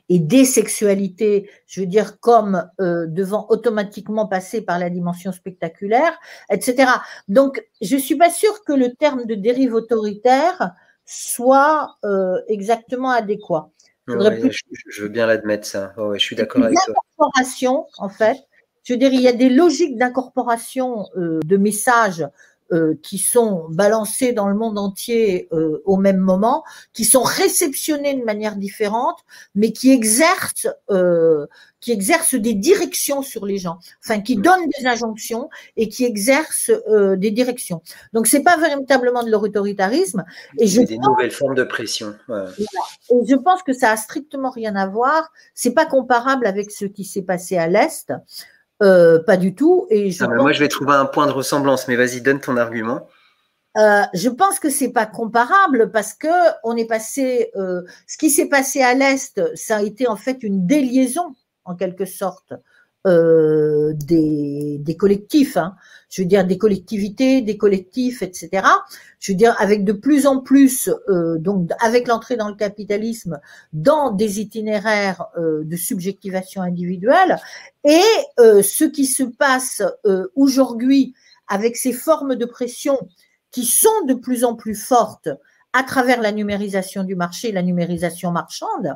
et 0.09 0.19
des 0.19 0.45
sexualités, 0.45 1.49
je 1.67 1.81
veux 1.81 1.87
dire, 1.87 2.19
comme 2.19 2.69
euh, 2.79 3.05
devant 3.07 3.47
automatiquement 3.49 4.27
passer 4.27 4.61
par 4.61 4.79
la 4.79 4.89
dimension 4.89 5.31
spectaculaire, 5.31 6.17
etc. 6.51 6.91
Donc, 7.27 7.63
je 7.81 7.95
ne 7.95 8.01
suis 8.01 8.15
pas 8.15 8.29
sûre 8.29 8.63
que 8.65 8.73
le 8.73 8.93
terme 8.93 9.25
de 9.25 9.35
dérive 9.35 9.73
autoritaire 9.73 10.73
soit 11.05 11.97
euh, 12.05 12.39
exactement 12.47 13.09
adéquat. 13.09 13.71
je, 14.07 15.01
veux 15.01 15.09
bien 15.09 15.25
l'admettre, 15.25 15.65
ça. 15.65 15.93
je 15.97 16.19
suis 16.19 16.35
d'accord 16.35 16.63
avec 16.63 16.77
toi. 16.85 16.93
L'incorporation, 16.93 17.87
en 17.97 18.09
fait, 18.09 18.37
je 18.83 18.93
veux 18.93 18.99
dire, 18.99 19.13
il 19.13 19.21
y 19.21 19.27
a 19.27 19.33
des 19.33 19.49
logiques 19.49 19.97
d'incorporation 19.97 21.07
euh, 21.15 21.39
de 21.45 21.57
messages 21.57 22.25
euh, 22.71 22.95
qui 23.01 23.17
sont 23.17 23.65
balancés 23.69 24.31
dans 24.31 24.47
le 24.47 24.55
monde 24.55 24.79
entier 24.79 25.49
euh, 25.51 25.81
au 25.83 25.97
même 25.97 26.19
moment, 26.19 26.63
qui 26.93 27.03
sont 27.03 27.21
réceptionnés 27.21 28.13
de 28.13 28.23
manière 28.23 28.55
différente, 28.55 29.19
mais 29.55 29.73
qui 29.73 29.91
exercent, 29.91 30.69
euh, 30.89 31.47
qui 31.81 31.91
exercent 31.91 32.35
des 32.35 32.53
directions 32.53 33.23
sur 33.23 33.45
les 33.45 33.57
gens, 33.57 33.79
enfin 34.03 34.21
qui 34.21 34.37
mm. 34.37 34.41
donnent 34.41 34.69
des 34.79 34.87
injonctions 34.87 35.49
et 35.75 35.89
qui 35.89 36.05
exercent 36.05 36.71
des 37.17 37.31
directions. 37.31 37.81
Donc 38.13 38.27
c'est 38.27 38.43
pas 38.43 38.55
véritablement 38.55 39.23
de 39.23 39.31
l'autoritarisme. 39.31 40.23
Et 40.57 40.67
je 40.67 40.81
des 40.81 40.97
nouvelles 40.97 41.31
formes 41.31 41.55
de 41.55 41.63
pression. 41.63 42.15
Et 42.29 43.25
je 43.27 43.35
pense 43.35 43.63
que 43.63 43.73
ça 43.73 43.91
a 43.91 43.97
strictement 43.97 44.49
rien 44.49 44.77
à 44.77 44.87
voir. 44.87 45.31
C'est 45.55 45.73
pas 45.73 45.85
comparable 45.85 46.47
avec 46.47 46.71
ce 46.71 46.85
qui 46.85 47.03
s'est 47.03 47.23
passé 47.23 47.57
à 47.57 47.67
l'est. 47.67 48.13
Euh, 48.81 49.21
pas 49.23 49.37
du 49.37 49.53
tout. 49.53 49.87
Et 49.89 50.11
je 50.11 50.23
ah, 50.23 50.27
moi, 50.27 50.51
je 50.51 50.59
vais 50.59 50.67
trouver 50.67 50.93
un 50.93 51.05
point 51.05 51.27
de 51.27 51.31
ressemblance, 51.31 51.87
mais 51.87 51.95
vas-y, 51.95 52.21
donne 52.21 52.39
ton 52.39 52.57
argument. 52.57 53.07
Euh, 53.77 54.01
je 54.13 54.27
pense 54.27 54.59
que 54.59 54.69
c'est 54.69 54.91
pas 54.91 55.05
comparable 55.05 55.91
parce 55.91 56.13
que 56.13 56.27
on 56.63 56.75
est 56.75 56.87
passé. 56.87 57.51
Euh, 57.55 57.83
ce 58.07 58.17
qui 58.17 58.29
s'est 58.29 58.49
passé 58.49 58.81
à 58.81 58.93
l'est, 58.93 59.39
ça 59.55 59.77
a 59.77 59.81
été 59.81 60.07
en 60.07 60.17
fait 60.17 60.43
une 60.43 60.65
déliaison 60.65 61.35
en 61.63 61.75
quelque 61.75 62.05
sorte 62.05 62.53
euh, 63.07 63.93
des, 63.95 64.95
collectifs, 64.99 65.57
hein. 65.57 65.75
je 66.09 66.21
veux 66.21 66.27
dire 66.27 66.45
des 66.45 66.59
collectivités, 66.59 67.41
des 67.41 67.57
collectifs, 67.57 68.21
etc. 68.21 68.67
Je 69.19 69.31
veux 69.31 69.37
dire 69.37 69.55
avec 69.59 69.83
de 69.83 69.93
plus 69.93 70.27
en 70.27 70.39
plus, 70.39 70.89
euh, 71.09 71.39
donc 71.39 71.71
avec 71.79 72.07
l'entrée 72.07 72.35
dans 72.35 72.49
le 72.49 72.55
capitalisme, 72.55 73.39
dans 73.73 74.11
des 74.11 74.39
itinéraires 74.39 75.25
euh, 75.37 75.63
de 75.63 75.75
subjectivation 75.75 76.61
individuelle, 76.61 77.37
et 77.83 78.01
ce 78.37 78.83
qui 78.83 79.07
se 79.07 79.23
passe 79.23 79.81
aujourd'hui 80.35 81.15
avec 81.47 81.77
ces 81.77 81.93
formes 81.93 82.35
de 82.35 82.45
pression 82.45 82.99
qui 83.49 83.65
sont 83.65 84.05
de 84.07 84.13
plus 84.13 84.43
en 84.43 84.55
plus 84.55 84.75
fortes 84.75 85.29
à 85.73 85.83
travers 85.83 86.21
la 86.21 86.31
numérisation 86.31 87.03
du 87.03 87.15
marché, 87.15 87.51
la 87.51 87.63
numérisation 87.63 88.31
marchande, 88.31 88.95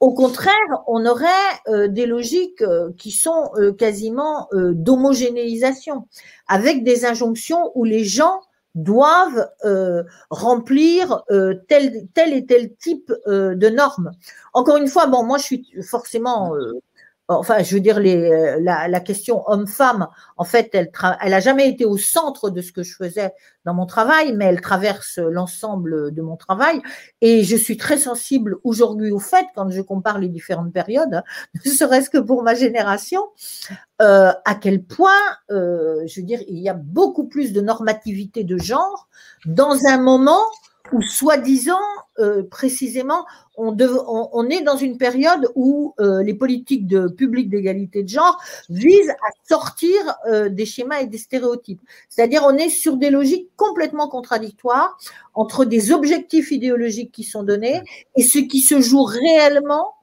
au 0.00 0.14
contraire, 0.14 0.54
on 0.86 1.04
aurait 1.04 1.26
euh, 1.68 1.88
des 1.88 2.06
logiques 2.06 2.62
euh, 2.62 2.90
qui 2.96 3.10
sont 3.10 3.50
quasiment 3.76 4.48
d'homogénéisation, 4.52 6.06
avec 6.46 6.84
des 6.84 7.04
injonctions 7.04 7.72
où 7.74 7.84
les 7.84 8.04
gens 8.04 8.40
doivent 8.74 9.48
remplir 10.30 11.24
tel, 11.68 12.06
tel 12.14 12.32
et 12.32 12.46
tel 12.46 12.74
type 12.76 13.12
de 13.26 13.68
normes. 13.68 14.12
Encore 14.52 14.76
une 14.76 14.86
fois, 14.86 15.06
bon, 15.06 15.24
moi 15.24 15.38
je 15.38 15.42
suis 15.42 15.66
forcément 15.82 16.52
enfin, 17.28 17.62
je 17.62 17.74
veux 17.74 17.80
dire, 17.80 17.98
euh, 17.98 18.58
la, 18.60 19.00
question 19.00 19.42
homme-femme, 19.46 20.08
en 20.36 20.44
fait, 20.44 20.70
elle, 20.72 20.90
elle 21.22 21.34
a 21.34 21.40
jamais 21.40 21.68
été 21.68 21.84
au 21.84 21.98
centre 21.98 22.50
de 22.50 22.62
ce 22.62 22.72
que 22.72 22.82
je 22.82 22.96
faisais 22.96 23.32
dans 23.64 23.74
mon 23.74 23.86
travail, 23.86 24.32
mais 24.32 24.46
elle 24.46 24.60
traverse 24.60 25.18
l'ensemble 25.18 26.12
de 26.14 26.22
mon 26.22 26.36
travail. 26.36 26.80
Et 27.20 27.44
je 27.44 27.56
suis 27.56 27.76
très 27.76 27.98
sensible 27.98 28.56
aujourd'hui 28.64 29.10
au 29.10 29.18
fait, 29.18 29.46
quand 29.54 29.70
je 29.70 29.82
compare 29.82 30.18
les 30.18 30.28
différentes 30.28 30.72
périodes, 30.72 31.22
ne 31.64 31.70
serait-ce 31.70 32.08
que 32.08 32.18
pour 32.18 32.42
ma 32.42 32.54
génération, 32.54 33.22
euh, 34.00 34.32
à 34.44 34.54
quel 34.54 34.82
point, 34.82 35.10
euh, 35.50 36.02
je 36.06 36.20
veux 36.20 36.26
dire, 36.26 36.40
il 36.48 36.58
y 36.58 36.68
a 36.68 36.74
beaucoup 36.74 37.28
plus 37.28 37.52
de 37.52 37.60
normativité 37.60 38.42
de 38.42 38.56
genre 38.56 39.08
dans 39.44 39.86
un 39.86 39.98
moment 39.98 40.42
où, 40.92 41.02
soi-disant, 41.02 41.78
euh, 42.18 42.42
précisément, 42.42 43.26
on, 43.56 44.48
est 44.48 44.60
dans 44.62 44.76
une 44.76 44.98
période 44.98 45.50
où 45.54 45.94
euh, 45.98 46.22
les 46.22 46.34
politiques 46.34 46.86
de 46.86 47.08
public 47.08 47.50
d'égalité 47.50 48.04
de 48.04 48.08
genre 48.08 48.40
visent 48.68 49.10
à 49.10 49.30
sortir 49.48 49.94
euh, 50.26 50.48
des 50.48 50.64
schémas 50.64 51.00
et 51.00 51.06
des 51.06 51.18
stéréotypes. 51.18 51.80
C'est-à-dire, 52.08 52.42
on 52.44 52.56
est 52.56 52.68
sur 52.68 52.96
des 52.96 53.10
logiques 53.10 53.50
complètement 53.56 54.08
contradictoires 54.08 54.96
entre 55.34 55.64
des 55.64 55.92
objectifs 55.92 56.50
idéologiques 56.50 57.12
qui 57.12 57.24
sont 57.24 57.42
donnés 57.42 57.82
et 58.16 58.22
ce 58.22 58.38
qui 58.38 58.60
se 58.60 58.80
joue 58.80 59.04
réellement 59.04 59.94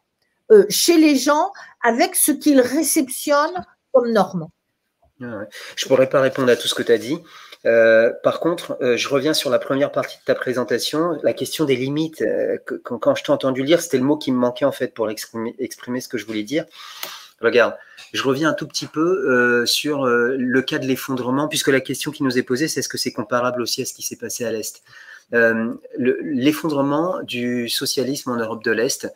chez 0.70 1.00
les 1.00 1.16
gens 1.16 1.52
avec 1.82 2.16
ce 2.16 2.32
qu'ils 2.32 2.62
réceptionnent 2.62 3.66
comme 3.92 4.12
norme. 4.12 4.48
Je 5.20 5.26
ne 5.26 5.88
pourrais 5.88 6.10
pas 6.10 6.22
répondre 6.22 6.52
à 6.52 6.56
tout 6.56 6.68
ce 6.68 6.76
que 6.76 6.84
tu 6.84 6.92
as 6.92 6.98
dit. 6.98 7.18
Euh, 7.66 8.12
par 8.24 8.40
contre, 8.40 8.78
euh, 8.82 8.96
je 8.96 9.10
reviens 9.10 9.34
sur 9.34 9.50
la 9.50 9.60
première 9.60 9.92
partie 9.92 10.18
de 10.20 10.24
ta 10.24 10.36
présentation, 10.36 11.18
la 11.24 11.34
question 11.34 11.66
des 11.66 11.76
limites. 11.76 12.22
Euh, 12.22 12.58
quand, 12.84 13.16
je 13.16 13.24
t'ai 13.24 13.32
entendu 13.32 13.64
lire, 13.64 13.82
c'était 13.82 13.98
le 13.98 14.04
mot 14.04 14.18
qui 14.18 14.32
me 14.32 14.38
manquait 14.38 14.66
en 14.66 14.72
fait 14.72 14.94
pour 14.94 15.10
exprimer, 15.10 15.56
exprimer, 15.60 16.02
ce 16.02 16.08
que 16.08 16.18
je 16.18 16.26
voulais 16.26 16.44
dire. 16.44 16.66
Regarde, 17.42 17.76
je 18.14 18.24
reviens 18.24 18.50
un 18.50 18.54
tout 18.54 18.68
petit 18.68 18.86
peu 18.86 19.66
sur 19.66 20.06
le 20.06 20.62
cas 20.62 20.78
de 20.78 20.86
l'effondrement, 20.86 21.50
puisque 21.50 21.68
la 21.68 21.82
question 21.82 22.12
qui 22.12 22.24
nous 22.24 22.38
est 22.38 22.44
posée, 22.44 22.70
c'est 22.70 22.80
est-ce 22.80 22.88
que 22.88 22.98
c'est 22.98 23.12
comparable 23.12 23.62
aussi 23.62 23.82
à 23.82 23.86
ce 23.86 23.94
qui 23.94 24.04
s'est 24.04 24.16
passé 24.16 24.46
à 24.46 24.52
l'Est? 24.52 24.84
Euh, 25.34 25.74
l'effondrement 25.98 27.22
du 27.24 27.68
socialisme 27.68 28.32
en 28.32 28.36
Europe 28.36 28.64
de 28.64 28.72
l'Est. 28.72 29.12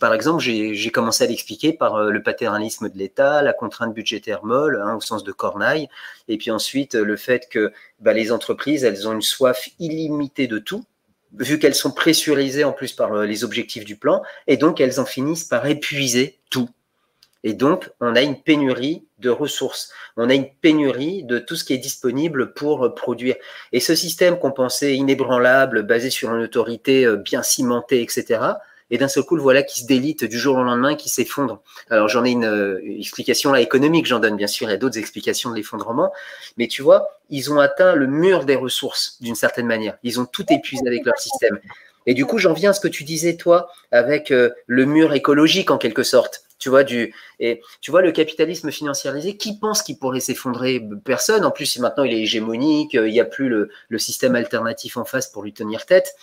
Par 0.00 0.14
exemple, 0.14 0.42
j'ai 0.42 0.90
commencé 0.90 1.24
à 1.24 1.26
l'expliquer 1.26 1.72
par 1.72 1.96
euh, 1.96 2.10
le 2.10 2.22
paternalisme 2.22 2.88
de 2.88 2.96
l'État, 2.96 3.42
la 3.42 3.52
contrainte 3.52 3.92
budgétaire 3.92 4.44
molle, 4.44 4.80
hein, 4.82 4.94
au 4.96 5.00
sens 5.00 5.24
de 5.24 5.32
Corneille, 5.32 5.88
et 6.28 6.38
puis 6.38 6.50
ensuite 6.50 6.94
le 6.94 7.16
fait 7.16 7.48
que 7.50 7.72
bah, 8.00 8.12
les 8.12 8.32
entreprises, 8.32 8.84
elles 8.84 9.06
ont 9.06 9.12
une 9.12 9.22
soif 9.22 9.68
illimitée 9.78 10.46
de 10.46 10.58
tout, 10.58 10.84
vu 11.36 11.58
qu'elles 11.58 11.74
sont 11.74 11.90
pressurisées 11.90 12.64
en 12.64 12.72
plus 12.72 12.92
par 12.92 13.12
euh, 13.12 13.26
les 13.26 13.44
objectifs 13.44 13.84
du 13.84 13.96
plan, 13.96 14.22
et 14.46 14.56
donc 14.56 14.80
elles 14.80 15.00
en 15.00 15.04
finissent 15.04 15.44
par 15.44 15.66
épuiser 15.66 16.38
tout. 16.50 16.70
Et 17.44 17.52
donc, 17.52 17.88
on 18.00 18.16
a 18.16 18.22
une 18.22 18.40
pénurie 18.40 19.04
de 19.18 19.30
ressources. 19.30 19.92
On 20.16 20.28
a 20.28 20.34
une 20.34 20.48
pénurie 20.60 21.24
de 21.24 21.38
tout 21.38 21.56
ce 21.56 21.64
qui 21.64 21.72
est 21.72 21.78
disponible 21.78 22.52
pour 22.52 22.94
produire. 22.94 23.36
Et 23.72 23.80
ce 23.80 23.94
système 23.94 24.38
qu'on 24.38 24.52
pensait 24.52 24.96
inébranlable, 24.96 25.84
basé 25.84 26.10
sur 26.10 26.34
une 26.34 26.42
autorité 26.42 27.04
euh, 27.04 27.16
bien 27.16 27.42
cimentée, 27.42 28.02
etc., 28.02 28.40
et 28.90 28.98
d'un 28.98 29.08
seul 29.08 29.24
coup, 29.24 29.36
le 29.36 29.42
voilà 29.42 29.62
qui 29.62 29.80
se 29.80 29.86
délite 29.86 30.24
du 30.24 30.38
jour 30.38 30.56
au 30.56 30.62
lendemain, 30.62 30.94
qui 30.94 31.08
s'effondre. 31.08 31.60
Alors 31.90 32.08
j'en 32.08 32.24
ai 32.24 32.30
une, 32.30 32.44
euh, 32.44 32.80
explication 32.98 33.52
là 33.52 33.60
économique, 33.60 34.06
j'en 34.06 34.18
donne 34.18 34.36
bien 34.36 34.46
sûr, 34.46 34.68
il 34.68 34.70
y 34.70 34.74
a 34.74 34.78
d'autres 34.78 34.98
explications 34.98 35.50
de 35.50 35.56
l'effondrement, 35.56 36.12
mais 36.56 36.68
tu 36.68 36.82
vois, 36.82 37.20
ils 37.28 37.52
ont 37.52 37.58
atteint 37.58 37.94
le 37.94 38.06
mur 38.06 38.44
des 38.44 38.56
ressources 38.56 39.18
d'une 39.20 39.34
certaine 39.34 39.66
manière. 39.66 39.98
Ils 40.02 40.20
ont 40.20 40.24
tout 40.24 40.46
épuisé 40.50 40.86
avec 40.86 41.04
leur 41.04 41.18
système. 41.18 41.58
Et 42.06 42.14
du 42.14 42.24
coup, 42.24 42.38
j'en 42.38 42.54
viens 42.54 42.70
à 42.70 42.72
ce 42.72 42.80
que 42.80 42.88
tu 42.88 43.04
disais 43.04 43.36
toi, 43.36 43.70
avec 43.92 44.30
euh, 44.30 44.50
le 44.66 44.86
mur 44.86 45.12
écologique 45.12 45.70
en 45.70 45.76
quelque 45.76 46.02
sorte. 46.02 46.44
Tu 46.58 46.68
vois, 46.68 46.82
et 47.38 47.62
tu 47.80 47.90
vois, 47.90 48.02
le 48.02 48.10
capitalisme 48.10 48.70
financiarisé, 48.70 49.36
qui 49.36 49.58
pense 49.58 49.82
qu'il 49.82 49.98
pourrait 49.98 50.20
s'effondrer? 50.20 50.82
Personne. 51.04 51.44
En 51.44 51.50
plus, 51.50 51.78
maintenant, 51.78 52.04
il 52.04 52.12
est 52.12 52.22
hégémonique, 52.22 52.94
il 52.94 53.04
n'y 53.04 53.20
a 53.20 53.24
plus 53.24 53.48
le, 53.48 53.70
système 53.98 54.34
alternatif 54.34 54.96
en 54.96 55.04
face 55.04 55.28
pour 55.28 55.42
lui 55.42 55.52
tenir 55.52 55.86
tête. 55.86 56.14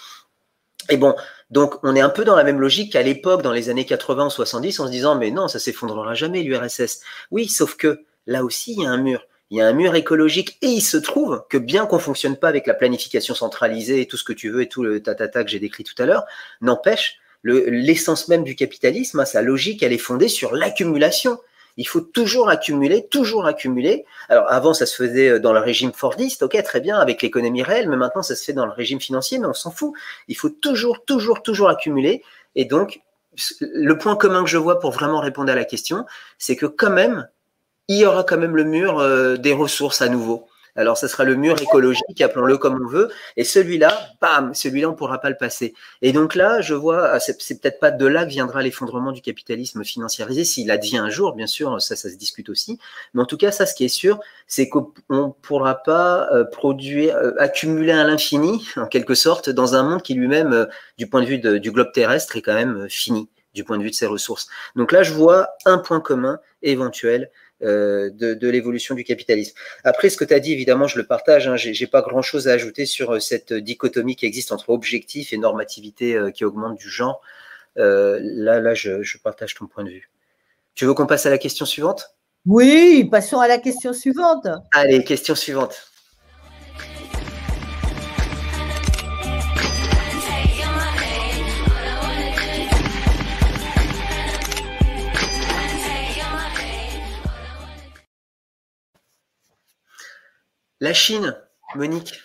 Et 0.90 0.98
bon, 0.98 1.16
donc 1.50 1.76
on 1.84 1.96
est 1.96 2.02
un 2.02 2.10
peu 2.10 2.26
dans 2.26 2.36
la 2.36 2.44
même 2.44 2.60
logique 2.60 2.94
qu'à 2.94 3.02
l'époque, 3.02 3.42
dans 3.42 3.54
les 3.54 3.70
années 3.70 3.86
80 3.86 4.28
ou 4.28 4.30
70, 4.30 4.80
en 4.80 4.86
se 4.88 4.92
disant, 4.92 5.16
mais 5.16 5.32
non, 5.32 5.48
ça 5.48 5.58
s'effondrera 5.58 6.14
jamais, 6.14 6.44
l'URSS. 6.44 7.02
Oui, 7.32 7.48
sauf 7.48 7.76
que 7.76 8.06
là 8.28 8.44
aussi, 8.44 8.74
il 8.74 8.84
y 8.84 8.86
a 8.86 8.90
un 8.92 8.98
mur. 8.98 9.26
Il 9.52 9.58
y 9.58 9.62
a 9.62 9.68
un 9.68 9.74
mur 9.74 9.96
écologique 9.96 10.58
et 10.62 10.68
il 10.68 10.82
se 10.82 10.98
trouve 10.98 11.46
que 11.50 11.58
bien 11.58 11.86
qu'on 11.86 12.00
fonctionne 12.00 12.36
pas 12.36 12.50
avec 12.50 12.66
la 12.66 12.74
planification 12.74 13.36
centralisée 13.36 14.02
et 14.02 14.08
tout 14.08 14.18
ce 14.18 14.24
que 14.24 14.34
tu 14.34 14.50
veux 14.50 14.64
et 14.64 14.68
tout 14.68 14.84
le 14.84 15.02
tatata 15.04 15.44
que 15.44 15.50
j'ai 15.50 15.60
décrit 15.60 15.84
tout 15.84 16.00
à 16.02 16.06
l'heure, 16.06 16.26
n'empêche 16.62 17.20
l'essence 17.46 18.28
même 18.28 18.44
du 18.44 18.56
capitalisme, 18.56 19.20
hein, 19.20 19.26
sa 19.26 19.42
logique, 19.42 19.84
elle 19.84 19.94
est 19.94 19.98
fondée 19.98 20.28
sur 20.28 20.54
l'accumulation. 20.54 21.40
Il 21.78 21.88
faut 21.88 22.02
toujours 22.02 22.50
accumuler, 22.50 23.06
toujours 23.08 23.46
accumuler. 23.46 24.06
Alors 24.30 24.46
avant, 24.50 24.74
ça 24.74 24.86
se 24.86 24.96
faisait 24.96 25.30
euh, 25.30 25.40
dans 25.40 25.54
le 25.54 25.60
régime 25.60 25.92
fordiste, 25.92 26.42
ok, 26.42 26.62
très 26.64 26.80
bien, 26.80 26.98
avec 26.98 27.22
l'économie 27.22 27.64
réelle, 27.64 27.90
mais 27.90 27.98
maintenant, 27.98 28.24
ça 28.24 28.36
se 28.36 28.44
fait 28.44 28.54
dans 28.54 28.66
le 28.66 28.72
régime 28.72 29.00
financier, 29.00 29.40
mais 29.40 29.48
on 29.48 29.54
s'en 29.54 29.72
fout. 29.72 29.94
Il 30.28 30.36
faut 30.36 30.50
toujours, 30.50 31.04
toujours, 31.06 31.44
toujours 31.44 31.70
accumuler. 31.70 32.24
Et 32.56 32.66
donc, 32.66 33.02
le 33.60 33.98
point 33.98 34.16
commun 34.16 34.44
que 34.44 34.50
je 34.50 34.58
vois 34.58 34.80
pour 34.80 34.92
vraiment 34.92 35.20
répondre 35.20 35.52
à 35.52 35.56
la 35.56 35.66
question, 35.66 36.06
c'est 36.38 36.56
que 36.56 36.66
quand 36.66 36.90
même, 36.90 37.28
il 37.88 37.98
y 37.98 38.06
aura 38.06 38.24
quand 38.24 38.38
même 38.38 38.56
le 38.56 38.64
mur 38.64 39.00
euh, 39.00 39.36
des 39.36 39.54
ressources 39.54 40.02
à 40.02 40.10
nouveau. 40.10 40.48
Alors, 40.76 40.98
ce 40.98 41.08
sera 41.08 41.24
le 41.24 41.36
mur 41.36 41.62
écologique, 41.62 42.20
appelons-le 42.22 42.58
comme 42.58 42.82
on 42.84 42.88
veut. 42.88 43.10
Et 43.38 43.44
celui-là, 43.44 44.10
bam, 44.22 44.54
celui-là, 44.54 44.90
on 44.90 44.92
ne 44.92 44.98
pourra 44.98 45.20
pas 45.20 45.30
le 45.30 45.38
passer. 45.38 45.74
Et 46.02 46.12
donc 46.12 46.36
là, 46.36 46.62
je 46.62 46.74
vois, 46.74 47.08
ah, 47.08 47.20
c'est, 47.20 47.38
peut-être 47.62 47.80
pas 47.80 47.92
de 47.92 48.06
là 48.06 48.26
que 48.26 48.30
viendra 48.30 48.62
l'effondrement 48.62 49.12
du 49.12 49.22
capitalisme 49.22 49.84
financiarisé, 49.84 50.44
s'il 50.44 50.70
advient 50.72 50.98
un 50.98 51.10
jour, 51.10 51.34
bien 51.34 51.48
sûr, 51.48 51.82
ça, 51.82 51.96
ça 51.96 52.10
se 52.10 52.16
discute 52.16 52.50
aussi. 52.50 52.78
Mais 53.14 53.22
en 53.22 53.26
tout 53.26 53.38
cas, 53.38 53.52
ça, 53.52 53.66
ce 53.66 53.74
qui 53.74 53.86
est 53.86 53.90
sûr, 53.90 54.20
c'est 54.48 54.68
qu'on 54.68 54.92
ne 55.10 55.28
pourra 55.42 55.76
pas 55.76 56.28
euh, 56.34 56.44
produire, 56.44 57.16
euh, 57.16 57.32
accumuler 57.40 57.92
à 57.92 58.04
l'infini, 58.04 58.68
en 58.76 58.88
quelque 58.88 59.16
sorte, 59.16 59.50
dans 59.50 59.76
un 59.76 59.84
monde 59.84 60.02
qui 60.02 60.14
lui-même, 60.14 60.54
euh, 60.54 60.66
du 60.98 61.08
point 61.08 61.22
de 61.22 61.28
vue 61.28 61.40
du 61.60 61.72
globe 61.72 61.92
terrestre, 61.94 62.36
est 62.36 62.42
quand 62.42 62.54
même 62.54 62.88
fini 62.90 63.30
du 63.54 63.64
point 63.64 63.78
de 63.78 63.84
vue 63.84 63.90
de 63.90 63.96
ses 63.96 64.06
ressources. 64.06 64.48
Donc 64.76 64.92
là, 64.92 65.02
je 65.02 65.14
vois 65.14 65.50
un 65.66 65.78
point 65.78 66.02
commun 66.02 66.40
éventuel 66.62 67.32
de, 67.62 68.34
de 68.34 68.50
l'évolution 68.50 68.96
du 68.96 69.04
capitalisme. 69.04 69.56
Après, 69.84 70.10
ce 70.10 70.18
que 70.18 70.26
tu 70.26 70.34
as 70.34 70.40
dit, 70.40 70.52
évidemment, 70.52 70.88
je 70.88 70.98
le 70.98 71.06
partage. 71.06 71.48
Hein, 71.48 71.56
j'ai 71.56 71.88
pas 71.88 72.02
grand-chose 72.02 72.48
à 72.48 72.52
ajouter 72.52 72.86
sur 72.86 73.16
euh, 73.16 73.20
cette 73.20 73.54
dichotomie 73.54 74.16
qui 74.16 74.26
existe 74.26 74.52
entre 74.52 74.70
objectif 74.70 75.34
et 75.34 75.38
normativité 75.38 76.16
euh, 76.16 76.32
qui 76.32 76.46
augmente 76.46 76.78
du 76.78 76.90
genre. 76.90 77.22
Euh, 77.78 78.20
là, 78.22 78.60
là, 78.60 78.74
je, 78.74 79.04
je 79.04 79.18
partage 79.18 79.56
ton 79.56 79.68
point 79.68 79.84
de 79.84 79.90
vue. 79.90 80.10
Tu 80.76 80.86
veux 80.86 80.94
qu'on 80.94 81.08
passe 81.08 81.26
à 81.26 81.30
la 81.30 81.38
question 81.38 81.66
suivante? 81.66 82.16
Oui, 82.46 83.08
passons 83.10 83.40
à 83.40 83.48
la 83.48 83.58
question 83.58 83.94
suivante. 83.94 84.48
Allez, 84.74 85.04
question 85.04 85.36
suivante. 85.36 85.90
La 100.82 100.94
Chine, 100.94 101.34
Monique. 101.76 102.20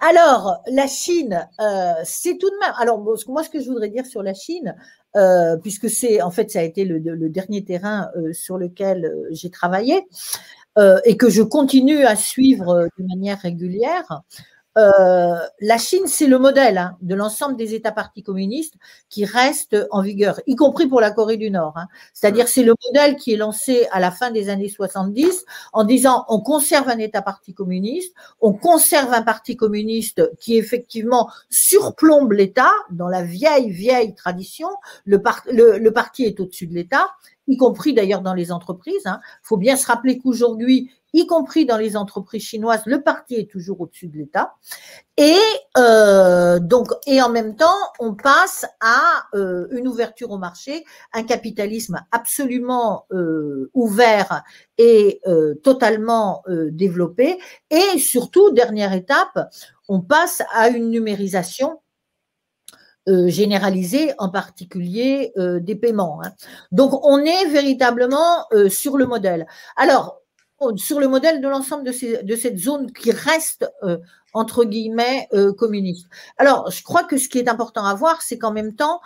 Alors, 0.00 0.62
la 0.68 0.86
Chine, 0.86 1.46
euh, 1.60 1.92
c'est 2.04 2.38
tout 2.38 2.48
de 2.48 2.58
même. 2.60 2.72
Alors, 2.78 2.98
moi, 2.98 3.42
ce 3.42 3.50
que 3.50 3.60
je 3.60 3.66
voudrais 3.68 3.90
dire 3.90 4.06
sur 4.06 4.22
la 4.22 4.32
Chine, 4.32 4.74
euh, 5.16 5.56
puisque 5.58 5.90
c'est, 5.90 6.22
en 6.22 6.30
fait, 6.30 6.50
ça 6.50 6.60
a 6.60 6.62
été 6.62 6.84
le, 6.84 7.28
dernier 7.28 7.62
terrain 7.64 8.08
euh, 8.16 8.32
sur 8.32 8.56
lequel 8.56 9.14
j'ai 9.30 9.50
travaillé 9.50 10.06
et 11.06 11.16
que 11.16 11.30
je 11.30 11.40
continue 11.40 12.04
à 12.04 12.16
suivre 12.16 12.88
de 12.98 13.04
manière 13.04 13.38
régulière. 13.38 14.20
Euh, 14.76 15.36
la 15.60 15.78
Chine, 15.78 16.06
c'est 16.06 16.26
le 16.26 16.38
modèle 16.38 16.76
hein, 16.78 16.96
de 17.00 17.14
l'ensemble 17.14 17.56
des 17.56 17.74
États 17.74 17.92
partis 17.92 18.22
communistes 18.22 18.74
qui 19.08 19.24
restent 19.24 19.76
en 19.90 20.02
vigueur, 20.02 20.40
y 20.46 20.54
compris 20.54 20.86
pour 20.86 21.00
la 21.00 21.10
Corée 21.10 21.38
du 21.38 21.50
Nord. 21.50 21.74
hein. 21.76 21.88
C'est-à-dire, 22.12 22.46
c'est 22.46 22.62
le 22.62 22.74
modèle 22.86 23.16
qui 23.16 23.32
est 23.32 23.36
lancé 23.36 23.86
à 23.90 24.00
la 24.00 24.10
fin 24.10 24.30
des 24.30 24.48
années 24.50 24.68
70 24.68 25.44
en 25.72 25.84
disant 25.84 26.24
on 26.28 26.40
conserve 26.40 26.88
un 26.88 26.98
État 26.98 27.22
parti 27.22 27.54
communiste, 27.54 28.14
on 28.40 28.52
conserve 28.52 29.12
un 29.14 29.22
parti 29.22 29.56
communiste 29.56 30.30
qui 30.38 30.56
effectivement 30.58 31.30
surplombe 31.48 32.32
l'État 32.32 32.72
dans 32.90 33.08
la 33.08 33.22
vieille, 33.22 33.70
vieille 33.70 34.14
tradition. 34.14 34.68
Le, 35.04 35.22
par- 35.22 35.42
le, 35.50 35.78
le 35.78 35.92
parti 35.92 36.24
est 36.24 36.38
au-dessus 36.40 36.66
de 36.66 36.74
l'État, 36.74 37.08
y 37.48 37.56
compris 37.56 37.94
d'ailleurs 37.94 38.20
dans 38.22 38.34
les 38.34 38.52
entreprises. 38.52 39.04
Il 39.06 39.20
faut 39.42 39.56
bien 39.56 39.76
se 39.76 39.86
rappeler 39.86 40.18
qu'aujourd'hui, 40.18 40.90
y 41.16 41.26
compris 41.26 41.64
dans 41.64 41.78
les 41.78 41.96
entreprises 41.96 42.42
chinoises, 42.42 42.82
le 42.86 43.02
parti 43.02 43.36
est 43.36 43.50
toujours 43.50 43.80
au-dessus 43.80 44.08
de 44.08 44.18
l'État. 44.18 44.54
Et 45.16 45.38
euh, 45.78 46.58
donc, 46.58 46.88
et 47.06 47.22
en 47.22 47.30
même 47.30 47.56
temps, 47.56 47.80
on 48.00 48.14
passe 48.14 48.66
à 48.80 49.24
euh, 49.34 49.66
une 49.70 49.88
ouverture 49.88 50.30
au 50.30 50.36
marché, 50.36 50.84
un 51.14 51.22
capitalisme 51.22 52.04
absolument 52.12 53.06
euh, 53.12 53.70
ouvert 53.72 54.42
et 54.76 55.22
totalement 55.62 56.42
développé. 56.70 57.38
Et 57.70 57.98
surtout, 57.98 58.50
dernière 58.50 58.92
étape, 58.92 59.48
on 59.88 60.02
passe 60.02 60.42
à 60.52 60.68
une 60.68 60.90
numérisation 60.90 61.80
généralisée, 63.06 64.12
en 64.18 64.28
particulier 64.28 65.32
des 65.36 65.76
paiements. 65.76 66.20
hein. 66.22 66.32
Donc, 66.72 67.06
on 67.06 67.18
est 67.24 67.46
véritablement 67.46 68.44
sur 68.68 68.98
le 68.98 69.06
modèle. 69.06 69.46
Alors, 69.76 70.20
sur 70.76 71.00
le 71.00 71.08
modèle 71.08 71.40
de 71.40 71.48
l'ensemble 71.48 71.84
de, 71.84 72.36
cette 72.36 72.58
zone 72.58 72.92
qui 72.92 73.12
reste 73.12 73.70
euh, 73.82 73.98
entre 74.36 74.64
guillemets 74.64 75.28
euh, 75.32 75.54
communiste. 75.54 76.08
Alors, 76.36 76.70
je 76.70 76.82
crois 76.82 77.04
que 77.04 77.16
ce 77.16 77.26
qui 77.26 77.38
est 77.38 77.48
important 77.48 77.86
à 77.86 77.94
voir, 77.94 78.20
c'est 78.20 78.36
qu'en 78.36 78.52
même 78.52 78.74
temps, 78.74 79.00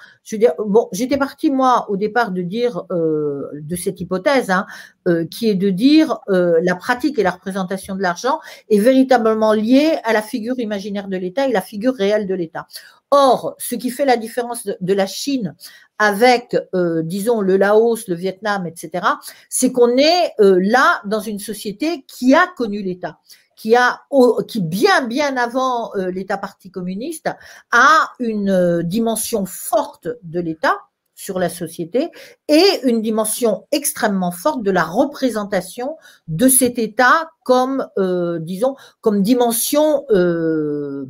bon, 0.58 0.88
j'étais 0.90 1.18
partie 1.18 1.52
moi 1.52 1.88
au 1.88 1.96
départ 1.96 2.32
de 2.32 2.42
dire 2.42 2.82
euh, 2.90 3.48
de 3.54 3.76
cette 3.76 4.00
hypothèse, 4.00 4.50
hein, 4.50 4.66
euh, 5.06 5.24
qui 5.24 5.48
est 5.48 5.54
de 5.54 5.70
dire 5.70 6.18
la 6.28 6.74
pratique 6.74 7.18
et 7.18 7.22
la 7.22 7.30
représentation 7.30 7.94
de 7.94 8.02
l'argent 8.02 8.40
est 8.70 8.80
véritablement 8.80 9.52
liée 9.52 9.98
à 10.02 10.12
la 10.12 10.22
figure 10.22 10.58
imaginaire 10.58 11.06
de 11.06 11.16
l'État 11.16 11.46
et 11.46 11.52
la 11.52 11.62
figure 11.62 11.94
réelle 11.94 12.26
de 12.26 12.34
l'État. 12.34 12.66
Or, 13.12 13.54
ce 13.58 13.76
qui 13.76 13.90
fait 13.90 14.04
la 14.04 14.16
différence 14.16 14.66
de 14.66 14.94
la 14.94 15.06
Chine 15.06 15.54
avec, 16.00 16.56
euh, 16.74 17.02
disons, 17.02 17.42
le 17.42 17.58
Laos, 17.58 18.08
le 18.08 18.14
Vietnam, 18.14 18.66
etc., 18.66 19.06
c'est 19.50 19.70
qu'on 19.70 19.96
est 19.98 20.32
euh, 20.40 20.58
là 20.62 21.02
dans 21.04 21.20
une 21.20 21.38
société 21.38 22.04
qui 22.08 22.34
a 22.34 22.46
connu 22.56 22.82
l'État 22.82 23.18
qui 23.54 23.76
a, 23.76 24.00
qui 24.48 24.62
bien 24.62 25.06
bien 25.06 25.36
avant 25.36 25.94
euh, 25.94 26.10
l'État 26.10 26.38
parti 26.38 26.70
communiste 26.70 27.28
a 27.72 28.08
une 28.18 28.48
euh, 28.48 28.82
dimension 28.82 29.44
forte 29.44 30.08
de 30.22 30.40
l'État 30.40 30.78
sur 31.14 31.38
la 31.38 31.50
société 31.50 32.10
et 32.48 32.64
une 32.84 33.02
dimension 33.02 33.66
extrêmement 33.70 34.30
forte 34.30 34.62
de 34.62 34.70
la 34.70 34.84
représentation 34.84 35.98
de 36.28 36.48
cet 36.48 36.78
État 36.78 37.28
comme, 37.44 37.86
euh, 37.98 38.38
disons, 38.38 38.76
comme 39.02 39.20
dimension 39.20 40.06
euh, 40.08 41.06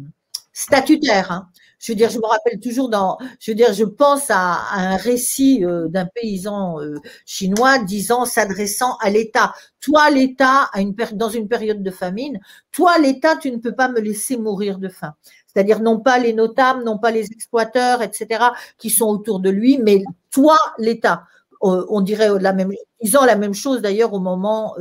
statutaire. 0.52 1.30
hein. 1.30 1.48
Je 1.80 1.92
veux 1.92 1.96
dire, 1.96 2.10
je 2.10 2.18
me 2.18 2.26
rappelle 2.26 2.60
toujours 2.60 2.90
dans, 2.90 3.16
je 3.40 3.50
veux 3.50 3.54
dire, 3.54 3.72
je 3.72 3.84
pense 3.84 4.26
à, 4.28 4.58
un 4.74 4.96
récit 4.96 5.64
euh, 5.64 5.88
d'un 5.88 6.04
paysan 6.04 6.78
euh, 6.78 7.00
chinois 7.24 7.78
disant, 7.78 8.26
s'adressant 8.26 8.96
à 8.98 9.08
l'État. 9.08 9.54
Toi, 9.80 10.10
l'État, 10.10 10.70
dans 11.14 11.30
une 11.30 11.48
période 11.48 11.82
de 11.82 11.90
famine, 11.90 12.38
toi, 12.70 12.98
l'État, 12.98 13.36
tu 13.36 13.50
ne 13.50 13.56
peux 13.56 13.74
pas 13.74 13.88
me 13.88 13.98
laisser 13.98 14.36
mourir 14.36 14.78
de 14.78 14.90
faim. 14.90 15.14
C'est-à-dire 15.46 15.80
non 15.80 15.98
pas 15.98 16.18
les 16.18 16.34
notables, 16.34 16.84
non 16.84 16.98
pas 16.98 17.10
les 17.10 17.24
exploiteurs, 17.32 18.02
etc., 18.02 18.44
qui 18.76 18.90
sont 18.90 19.06
autour 19.06 19.40
de 19.40 19.48
lui, 19.48 19.78
mais 19.78 20.02
toi, 20.30 20.58
l'État. 20.78 21.24
Euh, 21.62 21.84
on 21.90 22.00
dirait 22.00 22.38
la 22.40 22.52
même, 22.54 22.72
disant 23.02 23.24
la 23.26 23.36
même 23.36 23.52
chose 23.52 23.82
d'ailleurs 23.82 24.14
au 24.14 24.18
moment 24.18 24.74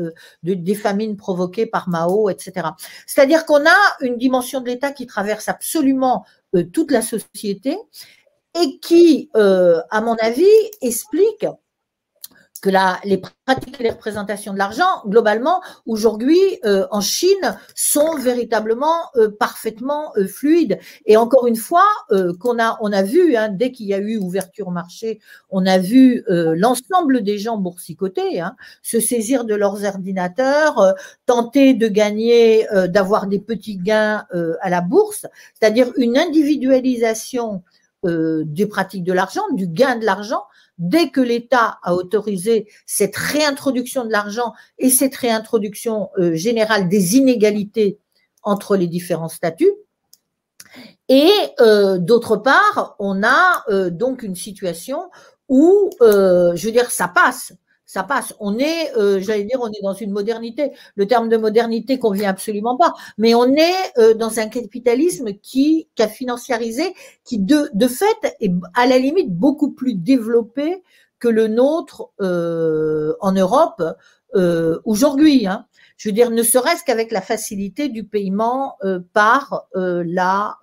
de- 0.43 0.53
des 0.53 0.75
famines 0.75 1.17
provoquées 1.17 1.65
par 1.65 1.89
Mao, 1.89 2.29
etc. 2.29 2.69
C'est-à-dire 3.05 3.45
qu'on 3.45 3.65
a 3.65 3.77
une 4.01 4.17
dimension 4.17 4.61
de 4.61 4.67
l'État 4.67 4.91
qui 4.91 5.05
traverse 5.05 5.49
absolument 5.49 6.25
toute 6.73 6.91
la 6.91 7.01
société 7.01 7.77
et 8.59 8.79
qui, 8.79 9.29
euh, 9.35 9.81
à 9.89 10.01
mon 10.01 10.15
avis, 10.15 10.45
explique 10.81 11.45
que 12.59 12.69
la, 12.69 12.99
les 13.03 13.21
pratiques 13.45 13.79
et 13.79 13.83
les 13.83 13.89
représentations 13.91 14.53
de 14.53 14.57
l'argent, 14.57 15.03
globalement, 15.05 15.61
aujourd'hui, 15.85 16.39
euh, 16.65 16.85
en 16.91 17.01
Chine, 17.01 17.57
sont 17.75 18.15
véritablement 18.17 18.95
euh, 19.15 19.29
parfaitement 19.29 20.11
euh, 20.17 20.27
fluides. 20.27 20.79
Et 21.05 21.17
encore 21.17 21.47
une 21.47 21.55
fois, 21.55 21.85
euh, 22.11 22.33
qu'on 22.39 22.59
a, 22.59 22.77
on 22.81 22.91
a 22.91 23.01
vu, 23.03 23.35
hein, 23.35 23.49
dès 23.49 23.71
qu'il 23.71 23.87
y 23.87 23.93
a 23.93 23.99
eu 23.99 24.17
ouverture 24.17 24.71
marché, 24.71 25.19
on 25.49 25.65
a 25.65 25.77
vu 25.77 26.23
euh, 26.29 26.53
l'ensemble 26.55 27.23
des 27.23 27.37
gens 27.37 27.57
boursicotés 27.57 28.39
hein, 28.39 28.55
se 28.83 28.99
saisir 28.99 29.45
de 29.45 29.55
leurs 29.55 29.85
ordinateurs, 29.85 30.79
euh, 30.79 30.91
tenter 31.25 31.73
de 31.73 31.87
gagner, 31.87 32.67
d'avoir 32.87 33.27
des 33.27 33.39
petits 33.39 33.77
gains 33.77 34.25
à 34.61 34.69
la 34.69 34.81
bourse, 34.81 35.25
c'est-à-dire 35.59 35.91
une 35.97 36.17
individualisation 36.17 37.63
euh, 38.05 38.43
des 38.45 38.65
pratiques 38.65 39.03
de 39.03 39.13
l'argent, 39.13 39.43
du 39.53 39.67
gain 39.67 39.97
de 39.97 40.05
l'argent, 40.05 40.43
dès 40.79 41.09
que 41.09 41.21
l'État 41.21 41.77
a 41.83 41.93
autorisé 41.93 42.67
cette 42.85 43.15
réintroduction 43.15 44.05
de 44.05 44.11
l'argent 44.11 44.53
et 44.79 44.89
cette 44.89 45.15
réintroduction 45.15 46.09
euh, 46.17 46.33
générale 46.33 46.87
des 46.87 47.17
inégalités 47.17 47.99
entre 48.41 48.77
les 48.77 48.87
différents 48.87 49.29
statuts. 49.29 49.73
Et 51.09 51.31
euh, 51.59 51.97
d'autre 51.97 52.37
part, 52.37 52.95
on 52.99 53.23
a 53.23 53.65
euh, 53.69 53.89
donc 53.89 54.23
une 54.23 54.35
situation 54.35 55.09
où, 55.49 55.89
je 55.99 56.65
veux 56.65 56.71
dire, 56.71 56.91
ça 56.91 57.07
passe. 57.07 57.53
Ça 57.89 58.03
passe. 58.03 58.35
On 58.39 58.59
est, 58.59 58.95
euh, 58.97 59.19
j'allais 59.19 59.45
dire, 59.45 59.57
on 59.63 59.67
est 59.69 59.81
dans 59.81 59.95
une 59.95 60.11
modernité. 60.11 60.73
Le 60.93 61.07
terme 61.07 61.27
de 61.27 61.37
modernité 61.37 61.97
convient 61.97 62.29
absolument 62.29 62.77
pas, 62.77 62.93
mais 63.17 63.33
on 63.33 63.51
est 63.55 63.97
euh, 63.97 64.13
dans 64.13 64.37
un 64.37 64.47
capitalisme 64.47 65.33
qui, 65.41 65.87
qui 65.95 66.03
a 66.03 66.07
financiarisé, 66.07 66.93
qui 67.23 67.39
de, 67.39 67.67
de 67.73 67.87
fait 67.87 68.35
est 68.41 68.53
à 68.75 68.85
la 68.85 68.99
limite 68.99 69.35
beaucoup 69.35 69.71
plus 69.71 69.95
développé 69.95 70.83
que 71.17 71.27
le 71.27 71.47
nôtre 71.47 72.11
euh, 72.21 73.15
en 73.21 73.31
Europe 73.31 73.81
euh, 74.35 74.79
aujourd'hui. 74.85 75.47
Hein. 75.47 75.65
Je 75.97 76.09
veux 76.09 76.13
dire, 76.13 76.29
ne 76.29 76.43
serait-ce 76.43 76.83
qu'avec 76.83 77.11
la 77.11 77.21
facilité 77.21 77.89
du 77.89 78.03
paiement 78.03 78.77
par 79.13 79.67
la, 79.73 80.59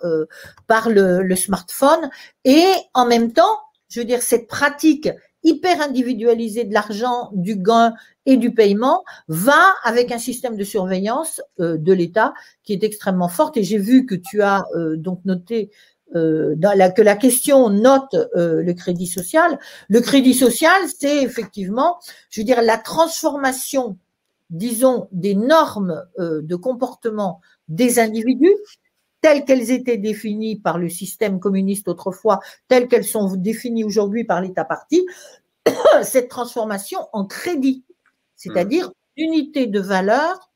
par 0.68 0.88
le, 0.88 1.22
le 1.22 1.36
smartphone 1.36 2.08
et 2.44 2.66
en 2.94 3.04
même 3.04 3.32
temps, 3.32 3.58
je 3.88 3.98
veux 4.00 4.06
dire, 4.06 4.22
cette 4.22 4.46
pratique 4.46 5.08
hyper 5.42 5.80
individualisée 5.80 6.64
de 6.64 6.74
l'argent, 6.74 7.30
du 7.32 7.56
gain 7.56 7.94
et 8.26 8.36
du 8.36 8.52
paiement 8.52 9.04
va 9.28 9.74
avec 9.84 10.10
un 10.12 10.18
système 10.18 10.56
de 10.56 10.64
surveillance 10.64 11.40
euh, 11.60 11.76
de 11.78 11.92
l'État 11.92 12.34
qui 12.64 12.72
est 12.72 12.82
extrêmement 12.82 13.28
fort. 13.28 13.52
Et 13.54 13.62
j'ai 13.62 13.78
vu 13.78 14.06
que 14.06 14.14
tu 14.14 14.42
as 14.42 14.64
euh, 14.74 14.96
donc 14.96 15.20
noté 15.24 15.70
euh, 16.14 16.54
que 16.96 17.02
la 17.02 17.16
question 17.16 17.68
note 17.68 18.14
le 18.34 18.72
crédit 18.72 19.06
social. 19.06 19.58
Le 19.88 20.00
crédit 20.00 20.34
social, 20.34 20.80
c'est 20.98 21.22
effectivement, 21.22 21.98
je 22.30 22.40
veux 22.40 22.44
dire, 22.44 22.62
la 22.62 22.78
transformation, 22.78 23.98
disons, 24.50 25.08
des 25.10 25.34
normes 25.34 26.04
de 26.18 26.54
comportement 26.54 27.40
des 27.68 27.98
individus 27.98 28.54
telles 29.26 29.44
qu'elles 29.44 29.72
étaient 29.72 29.96
définies 29.96 30.54
par 30.54 30.78
le 30.78 30.88
système 30.88 31.40
communiste 31.40 31.88
autrefois, 31.88 32.38
telles 32.68 32.86
qu'elles 32.86 33.02
sont 33.04 33.34
définies 33.34 33.82
aujourd'hui 33.82 34.22
par 34.22 34.40
l'État 34.40 34.64
parti, 34.64 35.04
cette 36.04 36.28
transformation 36.28 37.00
en 37.12 37.24
crédit, 37.24 37.82
c'est-à-dire 38.36 38.92
unité 39.16 39.66
de 39.66 39.80
valeur 39.80 40.52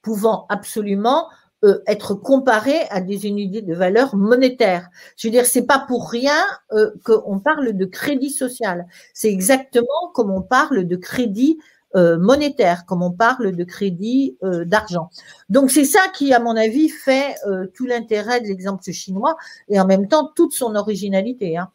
pouvant 0.00 0.46
absolument 0.48 1.26
euh, 1.64 1.80
être 1.88 2.14
comparé 2.14 2.82
à 2.90 3.00
des 3.00 3.26
unités 3.26 3.62
de 3.62 3.74
valeur 3.74 4.14
monétaire. 4.14 4.88
Je 5.16 5.26
veux 5.26 5.32
dire, 5.32 5.44
c'est 5.44 5.66
pas 5.66 5.84
pour 5.88 6.08
rien 6.08 6.40
euh, 6.70 6.92
qu'on 7.04 7.40
parle 7.40 7.72
de 7.72 7.84
crédit 7.84 8.30
social. 8.30 8.86
C'est 9.12 9.28
exactement 9.28 10.12
comme 10.14 10.30
on 10.30 10.42
parle 10.42 10.84
de 10.84 10.94
crédit 10.94 11.58
euh, 11.96 12.18
monétaire, 12.18 12.86
comme 12.86 13.02
on 13.02 13.10
parle 13.10 13.54
de 13.54 13.64
crédit 13.64 14.36
euh, 14.42 14.64
d'argent. 14.64 15.10
Donc 15.48 15.70
c'est 15.70 15.84
ça 15.84 16.00
qui, 16.14 16.32
à 16.32 16.40
mon 16.40 16.56
avis, 16.56 16.88
fait 16.88 17.34
euh, 17.46 17.66
tout 17.74 17.86
l'intérêt 17.86 18.40
de 18.40 18.46
l'exemple 18.46 18.82
chinois 18.92 19.36
et 19.68 19.80
en 19.80 19.86
même 19.86 20.08
temps 20.08 20.30
toute 20.34 20.52
son 20.52 20.74
originalité. 20.74 21.56
Hein. 21.56 21.70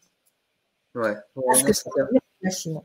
Ouais. 0.95 1.16
Parce 1.47 1.63
que 1.63 1.74
ça 1.74 1.89
veut 1.97 2.07
dire 2.11 2.22
la 2.41 2.51
Chine. 2.51 2.82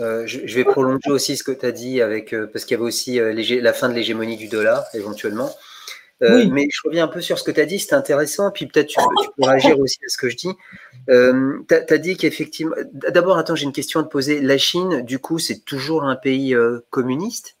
Euh, 0.00 0.26
je, 0.26 0.40
je 0.46 0.54
vais 0.54 0.64
prolonger 0.64 1.10
aussi 1.10 1.36
ce 1.36 1.42
que 1.42 1.50
tu 1.50 1.66
as 1.66 1.72
dit 1.72 2.00
avec 2.00 2.32
euh, 2.32 2.46
parce 2.52 2.64
qu'il 2.64 2.76
y 2.76 2.78
avait 2.78 2.86
aussi 2.86 3.18
euh, 3.18 3.32
la 3.60 3.72
fin 3.72 3.88
de 3.88 3.94
l'hégémonie 3.94 4.36
du 4.36 4.48
dollar 4.48 4.84
éventuellement. 4.94 5.50
Euh, 6.22 6.36
Oui. 6.36 6.50
Mais 6.50 6.68
je 6.70 6.80
reviens 6.84 7.04
un 7.04 7.08
peu 7.08 7.20
sur 7.20 7.38
ce 7.38 7.44
que 7.44 7.50
tu 7.50 7.60
as 7.60 7.66
dit, 7.66 7.78
c'était 7.78 7.94
intéressant. 7.94 8.50
Puis 8.50 8.66
peut-être 8.66 8.88
tu, 8.88 8.98
peux- 8.98 9.22
tu 9.22 9.30
peux 9.36 9.48
réagir 9.48 9.78
aussi 9.80 9.98
à 10.04 10.08
ce 10.08 10.16
que 10.16 10.28
je 10.28 10.36
dis. 10.36 10.50
Euh, 11.08 11.60
tu 11.68 11.74
as, 11.74 11.98
dit 11.98 12.16
qu'effectivement. 12.16 12.74
D'abord, 12.92 13.38
attends, 13.38 13.54
j'ai 13.54 13.64
une 13.64 13.72
question 13.72 14.00
à 14.00 14.02
te 14.02 14.08
poser. 14.08 14.40
La 14.40 14.58
Chine, 14.58 15.02
du 15.02 15.18
coup, 15.18 15.38
c'est 15.38 15.64
toujours 15.64 16.04
un 16.04 16.16
pays 16.16 16.54
euh, 16.54 16.80
communiste? 16.90 17.56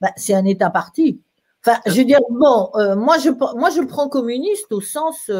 Ben, 0.00 0.10
c'est 0.16 0.34
un 0.34 0.44
État 0.44 0.70
parti. 0.70 1.20
Enfin, 1.64 1.80
je 1.86 1.92
veux 1.92 2.04
dire, 2.04 2.20
bon, 2.30 2.70
moi, 2.96 3.18
je, 3.18 3.30
moi 3.56 3.70
je 3.70 3.80
prends 3.82 4.08
communiste 4.08 4.70
au 4.70 4.80
sens 4.80 5.30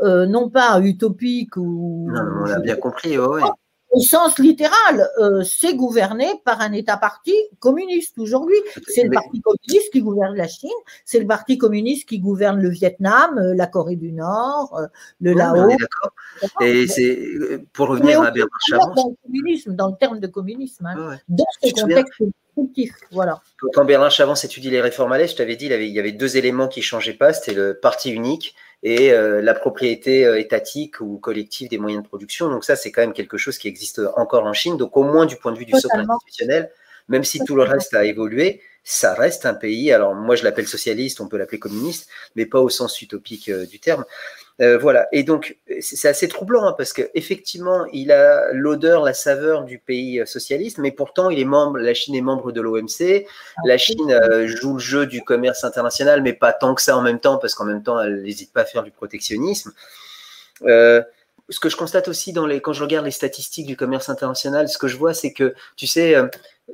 non 0.00 0.50
pas 0.50 0.80
utopique 0.80 1.56
ou 1.56 2.08
Non, 2.10 2.20
on 2.42 2.44
l'a 2.44 2.58
bien 2.60 2.76
compris. 2.76 3.18
ouais, 3.18 3.26
ouais. 3.26 3.42
Au 3.92 4.00
sens 4.00 4.38
littéral. 4.38 5.08
Euh, 5.18 5.42
c'est 5.42 5.74
gouverné 5.74 6.26
par 6.44 6.60
un 6.60 6.72
État 6.72 6.96
parti 6.96 7.34
communiste 7.60 8.18
aujourd'hui. 8.18 8.56
C'est 8.88 9.04
le 9.04 9.10
parti 9.10 9.40
communiste 9.40 9.92
qui 9.92 10.00
gouverne 10.00 10.34
la 10.34 10.48
Chine, 10.48 10.70
c'est 11.04 11.20
le 11.20 11.26
parti 11.26 11.58
communiste 11.58 12.08
qui 12.08 12.18
gouverne 12.18 12.60
le 12.60 12.70
Vietnam, 12.70 13.38
euh, 13.38 13.54
la 13.54 13.66
Corée 13.66 13.96
du 13.96 14.12
Nord, 14.12 14.76
euh, 14.78 14.86
le 15.20 15.32
on 15.32 15.36
Laos. 15.36 15.76
Et 16.60 16.86
c'est 16.88 17.64
pour 17.72 17.88
revenir 17.88 18.22
à 18.22 18.30
Bernard 18.30 18.48
peut 18.68 18.76
Chavon. 18.76 18.94
dans 18.94 19.08
le 19.10 19.16
communisme, 19.24 19.76
dans 19.76 19.88
le 19.88 19.96
terme 19.98 20.20
de 20.20 20.26
communisme, 20.26 20.86
hein, 20.86 21.10
ouais, 21.10 21.16
dans 21.28 21.44
ce 21.62 21.70
contexte. 22.54 23.04
Voilà. 23.10 23.40
Quand 23.72 23.84
Bernard 23.84 24.10
Chavon 24.10 24.34
étudie 24.34 24.70
les 24.70 24.80
réformes 24.80 25.12
à 25.12 25.18
l'Est, 25.18 25.28
je 25.28 25.36
t'avais 25.36 25.56
dit 25.56 25.66
il 25.66 25.86
y 25.86 25.98
avait 25.98 26.12
deux 26.12 26.36
éléments 26.36 26.68
qui 26.68 26.80
ne 26.80 26.84
changeaient 26.84 27.14
pas, 27.14 27.32
c'était 27.32 27.54
le 27.54 27.78
parti 27.80 28.10
unique 28.10 28.54
et 28.82 29.12
euh, 29.12 29.40
la 29.40 29.54
propriété 29.54 30.24
euh, 30.24 30.38
étatique 30.38 31.00
ou 31.00 31.18
collective 31.18 31.68
des 31.68 31.78
moyens 31.78 32.02
de 32.02 32.08
production. 32.08 32.48
Donc 32.48 32.64
ça, 32.64 32.76
c'est 32.76 32.90
quand 32.90 33.02
même 33.02 33.12
quelque 33.12 33.38
chose 33.38 33.58
qui 33.58 33.68
existe 33.68 34.00
encore 34.16 34.44
en 34.44 34.52
Chine. 34.52 34.76
Donc 34.76 34.96
au 34.96 35.04
moins 35.04 35.26
du 35.26 35.36
point 35.36 35.52
de 35.52 35.58
vue 35.58 35.66
du 35.66 35.78
socle 35.78 35.98
institutionnel, 35.98 36.70
même 37.08 37.24
si 37.24 37.40
tout 37.44 37.56
le 37.56 37.62
reste 37.62 37.94
a 37.94 38.04
évolué, 38.04 38.60
ça 38.84 39.14
reste 39.14 39.46
un 39.46 39.54
pays. 39.54 39.92
Alors 39.92 40.14
moi, 40.14 40.34
je 40.34 40.44
l'appelle 40.44 40.66
socialiste, 40.66 41.20
on 41.20 41.28
peut 41.28 41.36
l'appeler 41.36 41.58
communiste, 41.58 42.08
mais 42.34 42.46
pas 42.46 42.60
au 42.60 42.68
sens 42.68 43.00
utopique 43.00 43.48
euh, 43.48 43.66
du 43.66 43.78
terme. 43.78 44.04
Euh, 44.60 44.78
voilà. 44.78 45.08
Et 45.12 45.22
donc 45.22 45.56
c'est 45.80 46.08
assez 46.08 46.28
troublant 46.28 46.66
hein, 46.66 46.74
parce 46.76 46.92
que 46.92 47.02
effectivement, 47.14 47.86
il 47.92 48.12
a 48.12 48.52
l'odeur, 48.52 49.02
la 49.02 49.14
saveur 49.14 49.64
du 49.64 49.78
pays 49.78 50.20
euh, 50.20 50.26
socialiste, 50.26 50.78
mais 50.78 50.92
pourtant, 50.92 51.30
il 51.30 51.38
est 51.38 51.44
membre. 51.44 51.78
La 51.78 51.94
Chine 51.94 52.14
est 52.14 52.20
membre 52.20 52.52
de 52.52 52.60
l'OMC. 52.60 53.26
La 53.64 53.78
Chine 53.78 54.12
euh, 54.12 54.46
joue 54.46 54.74
le 54.74 54.78
jeu 54.78 55.06
du 55.06 55.22
commerce 55.22 55.64
international, 55.64 56.22
mais 56.22 56.34
pas 56.34 56.52
tant 56.52 56.74
que 56.74 56.82
ça 56.82 56.96
en 56.96 57.02
même 57.02 57.18
temps, 57.18 57.38
parce 57.38 57.54
qu'en 57.54 57.64
même 57.64 57.82
temps, 57.82 58.00
elle 58.00 58.22
n'hésite 58.22 58.52
pas 58.52 58.62
à 58.62 58.64
faire 58.64 58.82
du 58.82 58.90
protectionnisme. 58.90 59.72
Euh, 60.62 61.02
ce 61.48 61.58
que 61.58 61.68
je 61.68 61.76
constate 61.76 62.08
aussi 62.08 62.32
dans 62.32 62.46
les, 62.46 62.60
quand 62.60 62.72
je 62.72 62.82
regarde 62.82 63.04
les 63.04 63.10
statistiques 63.10 63.66
du 63.66 63.76
commerce 63.76 64.08
international, 64.08 64.68
ce 64.68 64.78
que 64.78 64.88
je 64.88 64.96
vois, 64.96 65.12
c'est 65.12 65.32
que, 65.32 65.54
tu 65.76 65.86
sais, 65.86 66.14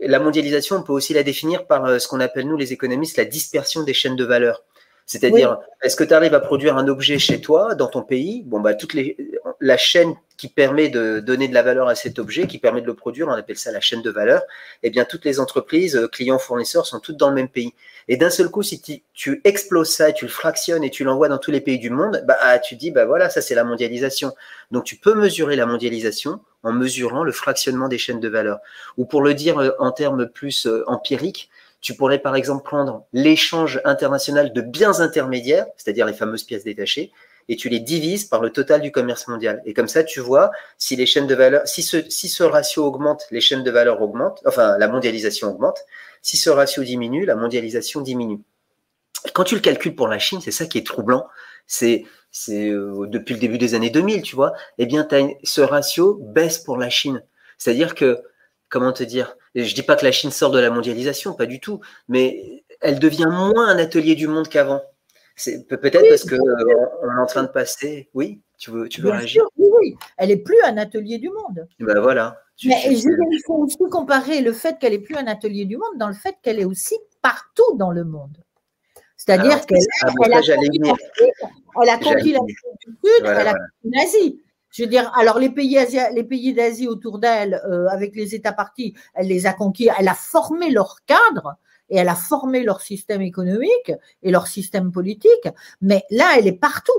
la 0.00 0.20
mondialisation, 0.20 0.76
on 0.76 0.82
peut 0.82 0.92
aussi 0.92 1.14
la 1.14 1.22
définir 1.22 1.66
par 1.66 2.00
ce 2.00 2.06
qu'on 2.06 2.20
appelle, 2.20 2.46
nous, 2.46 2.56
les 2.56 2.72
économistes, 2.72 3.16
la 3.16 3.24
dispersion 3.24 3.82
des 3.82 3.94
chaînes 3.94 4.14
de 4.14 4.24
valeur. 4.24 4.62
C'est-à-dire, 5.08 5.58
est-ce 5.82 5.96
que 5.96 6.04
tu 6.04 6.12
arrives 6.12 6.34
à 6.34 6.40
produire 6.40 6.76
un 6.76 6.86
objet 6.86 7.18
chez 7.18 7.40
toi, 7.40 7.74
dans 7.74 7.86
ton 7.86 8.02
pays? 8.02 8.42
Bon, 8.44 8.60
bah, 8.60 8.74
toutes 8.74 8.92
les, 8.92 9.16
la 9.58 9.78
chaîne 9.78 10.14
qui 10.36 10.48
permet 10.48 10.90
de 10.90 11.18
donner 11.20 11.48
de 11.48 11.54
la 11.54 11.62
valeur 11.62 11.88
à 11.88 11.94
cet 11.94 12.18
objet, 12.18 12.46
qui 12.46 12.58
permet 12.58 12.82
de 12.82 12.86
le 12.86 12.92
produire, 12.92 13.26
on 13.26 13.32
appelle 13.32 13.56
ça 13.56 13.72
la 13.72 13.80
chaîne 13.80 14.02
de 14.02 14.10
valeur. 14.10 14.42
Eh 14.82 14.90
bien, 14.90 15.06
toutes 15.06 15.24
les 15.24 15.40
entreprises, 15.40 15.96
euh, 15.96 16.08
clients, 16.08 16.38
fournisseurs, 16.38 16.86
sont 16.86 17.00
toutes 17.00 17.16
dans 17.16 17.30
le 17.30 17.34
même 17.34 17.48
pays. 17.48 17.72
Et 18.08 18.18
d'un 18.18 18.28
seul 18.28 18.50
coup, 18.50 18.62
si 18.62 18.82
tu, 18.82 19.02
tu 19.14 19.40
exploses 19.44 19.90
ça, 19.90 20.10
et 20.10 20.12
tu 20.12 20.26
le 20.26 20.30
fractionnes 20.30 20.84
et 20.84 20.90
tu 20.90 21.04
l'envoies 21.04 21.28
dans 21.28 21.38
tous 21.38 21.52
les 21.52 21.62
pays 21.62 21.78
du 21.78 21.88
monde, 21.88 22.22
bah, 22.26 22.36
ah, 22.42 22.58
tu 22.58 22.76
dis, 22.76 22.90
bah 22.90 23.06
voilà, 23.06 23.30
ça 23.30 23.40
c'est 23.40 23.54
la 23.54 23.64
mondialisation. 23.64 24.34
Donc, 24.70 24.84
tu 24.84 24.96
peux 24.96 25.14
mesurer 25.14 25.56
la 25.56 25.64
mondialisation 25.64 26.40
en 26.62 26.72
mesurant 26.72 27.24
le 27.24 27.32
fractionnement 27.32 27.88
des 27.88 27.98
chaînes 27.98 28.20
de 28.20 28.28
valeur. 28.28 28.58
Ou 28.98 29.06
pour 29.06 29.22
le 29.22 29.32
dire 29.32 29.58
euh, 29.58 29.70
en 29.78 29.90
termes 29.90 30.28
plus 30.28 30.66
euh, 30.66 30.84
empiriques, 30.86 31.48
tu 31.80 31.94
pourrais 31.94 32.18
par 32.18 32.36
exemple 32.36 32.64
prendre 32.64 33.04
l'échange 33.12 33.80
international 33.84 34.52
de 34.52 34.60
biens 34.60 35.00
intermédiaires, 35.00 35.66
c'est-à-dire 35.76 36.06
les 36.06 36.12
fameuses 36.12 36.44
pièces 36.44 36.64
détachées, 36.64 37.12
et 37.48 37.56
tu 37.56 37.68
les 37.68 37.80
divises 37.80 38.24
par 38.24 38.42
le 38.42 38.50
total 38.50 38.82
du 38.82 38.92
commerce 38.92 39.26
mondial. 39.26 39.62
Et 39.64 39.72
comme 39.72 39.88
ça, 39.88 40.04
tu 40.04 40.20
vois 40.20 40.50
si 40.76 40.96
les 40.96 41.06
chaînes 41.06 41.26
de 41.26 41.34
valeur, 41.34 41.66
si 41.66 41.82
ce, 41.82 42.08
si 42.10 42.28
ce 42.28 42.42
ratio 42.42 42.84
augmente, 42.84 43.26
les 43.30 43.40
chaînes 43.40 43.62
de 43.62 43.70
valeur 43.70 44.02
augmentent, 44.02 44.42
enfin 44.46 44.76
la 44.78 44.88
mondialisation 44.88 45.48
augmente. 45.48 45.78
Si 46.20 46.36
ce 46.36 46.50
ratio 46.50 46.82
diminue, 46.82 47.24
la 47.24 47.36
mondialisation 47.36 48.00
diminue. 48.00 48.40
Quand 49.32 49.44
tu 49.44 49.54
le 49.54 49.60
calcules 49.60 49.94
pour 49.94 50.08
la 50.08 50.18
Chine, 50.18 50.40
c'est 50.42 50.50
ça 50.50 50.66
qui 50.66 50.78
est 50.78 50.86
troublant. 50.86 51.26
C'est 51.66 52.04
euh, 52.50 53.06
depuis 53.06 53.34
le 53.34 53.40
début 53.40 53.58
des 53.58 53.74
années 53.74 53.90
2000, 53.90 54.22
tu 54.22 54.36
vois. 54.36 54.52
Eh 54.78 54.86
bien, 54.86 55.06
ce 55.42 55.60
ratio 55.60 56.14
baisse 56.14 56.58
pour 56.58 56.76
la 56.76 56.90
Chine. 56.90 57.22
C'est-à-dire 57.56 57.94
que, 57.94 58.20
comment 58.68 58.92
te 58.92 59.02
dire 59.02 59.36
et 59.54 59.64
Je 59.64 59.74
dis 59.74 59.82
pas 59.82 59.96
que 59.96 60.04
la 60.04 60.12
Chine 60.12 60.30
sort 60.30 60.50
de 60.50 60.58
la 60.58 60.70
mondialisation, 60.70 61.34
pas 61.34 61.46
du 61.46 61.60
tout, 61.60 61.80
mais 62.08 62.64
elle 62.80 62.98
devient 62.98 63.28
moins 63.30 63.68
un 63.68 63.78
atelier 63.78 64.14
du 64.14 64.28
monde 64.28 64.48
qu'avant. 64.48 64.82
Peut-être 65.68 66.02
Oui, 66.02 66.08
parce 66.08 66.24
que 66.24 66.34
euh, 66.34 67.16
est 67.16 67.20
en 67.20 67.26
train 67.26 67.44
de 67.44 67.48
passer. 67.48 68.08
Oui, 68.12 68.40
tu 68.58 68.70
veux, 68.70 68.88
tu 68.88 69.00
veux 69.00 69.10
Bien 69.10 69.18
réagir? 69.18 69.42
sûr, 69.42 69.50
oui, 69.56 69.68
oui. 69.80 69.96
Elle 70.16 70.32
est 70.32 70.36
plus 70.36 70.60
un 70.64 70.76
atelier 70.78 71.18
du 71.18 71.28
monde. 71.30 71.68
Ben 71.78 72.00
voilà. 72.00 72.42
Mais 72.64 72.82
il 72.86 73.40
faut 73.46 73.54
aussi 73.54 73.78
comparer 73.90 74.40
le 74.40 74.52
fait 74.52 74.78
qu'elle 74.80 74.92
est 74.92 74.98
plus 74.98 75.14
un 75.14 75.28
atelier 75.28 75.64
du 75.64 75.76
monde 75.76 75.96
dans 75.96 76.08
le 76.08 76.14
fait 76.14 76.36
qu'elle 76.42 76.58
est 76.58 76.64
aussi 76.64 76.96
partout 77.22 77.76
dans 77.76 77.92
le 77.92 78.04
monde. 78.04 78.36
C'est-à-dire 79.16 79.64
qu'elle 79.66 79.78
ah 80.02 80.08
a 80.08 80.12
elle 80.24 81.90
a 81.90 81.98
conquis 81.98 82.32
l'Afrique 82.32 82.56
du 82.86 82.92
Sud, 83.04 83.20
Voilà, 83.20 83.40
elle 83.40 83.48
a 83.48 83.52
conquis 83.52 83.90
l'Asie. 83.92 84.42
Je 84.70 84.82
veux 84.82 84.88
dire, 84.88 85.10
alors 85.18 85.38
les 85.38 85.50
pays, 85.50 85.78
Asia- 85.78 86.10
les 86.10 86.24
pays 86.24 86.52
d'Asie 86.54 86.86
autour 86.88 87.18
d'elle, 87.18 87.60
euh, 87.68 87.86
avec 87.88 88.14
les 88.14 88.34
États 88.34 88.52
partis, 88.52 88.94
elle 89.14 89.26
les 89.28 89.46
a 89.46 89.52
conquis, 89.52 89.88
elle 89.98 90.08
a 90.08 90.14
formé 90.14 90.70
leur 90.70 90.98
cadre 91.06 91.56
et 91.90 91.96
elle 91.98 92.08
a 92.08 92.14
formé 92.14 92.62
leur 92.62 92.80
système 92.82 93.22
économique 93.22 93.92
et 94.22 94.30
leur 94.30 94.46
système 94.46 94.92
politique. 94.92 95.48
Mais 95.80 96.02
là, 96.10 96.34
elle 96.38 96.46
est 96.46 96.52
partout. 96.52 96.92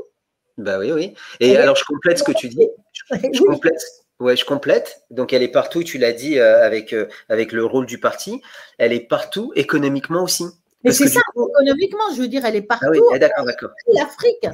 Bah 0.57 0.79
oui, 0.79 0.91
oui. 0.91 1.13
Et 1.39 1.49
Elle 1.51 1.55
est- 1.55 1.57
alors, 1.57 1.75
je 1.75 1.85
complète 1.85 2.17
ce 2.17 2.23
que 2.23 2.31
tu 2.31 2.49
dis. 2.49 2.67
Je 3.33 3.41
complète. 3.43 3.81
Ouais, 4.19 4.35
je 4.35 4.43
complète. 4.43 5.03
Donc, 5.11 5.31
elle 5.31 5.43
est 5.43 5.47
partout, 5.47 5.81
tu 5.81 5.97
l'as 5.97 6.11
dit, 6.11 6.39
euh, 6.39 6.61
avec, 6.65 6.91
euh, 6.91 7.07
avec 7.29 7.53
le 7.53 7.63
rôle 7.63 7.85
du 7.85 7.99
parti. 7.99 8.41
Elle 8.77 8.91
est 8.91 8.99
partout, 9.07 9.53
économiquement 9.55 10.23
aussi. 10.23 10.43
Mais 10.83 10.91
c'est 10.91 11.07
ça, 11.07 11.21
coup- 11.33 11.47
économiquement, 11.49 12.03
je 12.13 12.21
veux 12.21 12.27
dire, 12.27 12.43
elle 12.43 12.57
est 12.57 12.61
partout. 12.61 12.87
Ah 12.87 12.91
oui, 12.91 13.19
d'accord, 13.19 13.45
d'accord. 13.45 13.69
L'Afrique. 13.93 14.47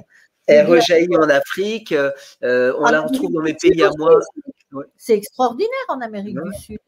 Elle 0.47 0.67
rejaillit 0.67 1.17
en 1.17 1.29
Afrique. 1.29 1.91
euh, 1.91 2.11
euh, 2.43 2.73
on 2.77 2.85
en 2.85 2.91
la 2.91 3.01
retrouve 3.01 3.31
dans 3.33 3.41
mes 3.41 3.53
pays 3.55 3.81
à 3.83 3.89
moi. 3.97 4.19
c'est- 4.21 4.41
C'est 4.97 5.13
extraordinaire 5.15 5.69
en 5.89 6.01
Amérique 6.01 6.37
Ouais. 6.37 6.51
du 6.51 6.61
Sud. 6.61 6.79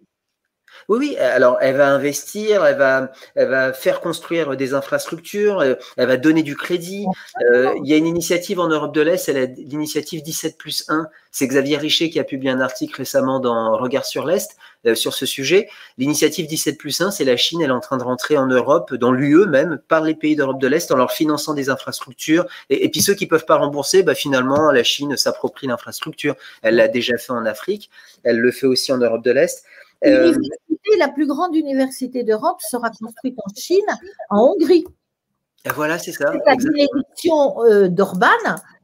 Oui, 0.90 0.98
oui. 1.00 1.18
Alors, 1.18 1.58
elle 1.62 1.76
va 1.76 1.90
investir, 1.90 2.66
elle 2.66 2.78
va, 2.78 3.12
elle 3.36 3.50
va 3.50 3.74
faire 3.74 4.02
construire 4.02 4.56
des 4.56 4.74
infrastructures, 4.74 5.60
euh, 5.60 5.76
elle 5.98 6.08
va 6.08 6.18
donner 6.18 6.44
du 6.44 6.56
crédit. 6.56 7.06
Euh, 7.52 7.74
il 7.84 7.90
y 7.90 7.94
a 7.94 7.98
une 7.98 8.08
initiative 8.08 8.60
en 8.60 8.68
Europe 8.68 8.94
de 8.94 9.02
l'Est, 9.02 9.18
c'est 9.18 9.56
l'initiative 9.58 10.24
17 10.24 10.58
plus 10.58 10.86
1. 10.88 11.08
C'est 11.32 11.48
Xavier 11.48 11.78
Richer 11.78 12.10
qui 12.10 12.20
a 12.20 12.24
publié 12.24 12.52
un 12.52 12.62
article 12.62 12.96
récemment 12.96 13.40
dans 13.40 13.78
Regard 13.78 14.06
sur 14.06 14.26
l'Est 14.26 14.58
euh, 14.86 14.96
sur 14.96 15.14
ce 15.14 15.26
sujet. 15.26 15.70
L'initiative 15.98 16.48
17 16.48 16.78
plus 16.78 17.02
1, 17.02 17.12
c'est 17.12 17.26
la 17.26 17.38
Chine, 17.38 17.62
elle 17.62 17.70
est 17.70 17.74
en 17.74 17.80
train 17.80 17.98
de 17.98 18.04
rentrer 18.04 18.38
en 18.38 18.48
Europe, 18.48 18.94
dans 18.94 19.12
l'UE 19.12 19.46
même, 19.46 19.80
par 19.88 20.04
les 20.04 20.16
pays 20.16 20.36
d'Europe 20.36 20.60
de 20.60 20.68
l'Est, 20.68 20.92
en 20.92 20.96
leur 20.96 21.12
finançant 21.12 21.54
des 21.54 21.70
infrastructures. 21.70 22.46
Et, 22.70 22.86
et 22.86 22.90
puis 22.90 23.02
ceux 23.02 23.14
qui 23.14 23.28
peuvent 23.28 23.46
pas 23.46 23.58
rembourser, 23.58 24.04
bah, 24.04 24.16
finalement, 24.16 24.72
la 24.72 24.84
Chine 24.84 25.18
s'approprie 25.18 25.68
l'infrastructure. 25.68 26.36
Elle 26.62 26.76
l'a 26.76 26.88
déjà 26.88 27.18
fait 27.18 27.34
en 27.34 27.46
Afrique, 27.46 27.90
elle 28.24 28.40
le 28.40 28.52
fait 28.52 28.68
aussi 28.68 28.92
en 28.92 28.98
Europe 28.98 29.24
de 29.24 29.32
l'Est. 29.32 29.64
Euh, 30.06 30.34
la 30.98 31.10
plus 31.10 31.28
grande 31.28 31.56
université 31.56 32.24
d'Europe 32.24 32.62
sera 32.62 32.90
construite 32.90 33.38
en 33.38 33.54
Chine, 33.56 33.86
en 34.30 34.54
Hongrie. 34.54 34.86
et 35.66 35.70
voilà, 35.70 35.98
c'est 35.98 36.12
ça. 36.12 36.32
C'est 36.32 36.46
la 36.46 36.56
bénédiction 36.56 37.64
euh, 37.64 37.88
d'Orban. 37.90 38.28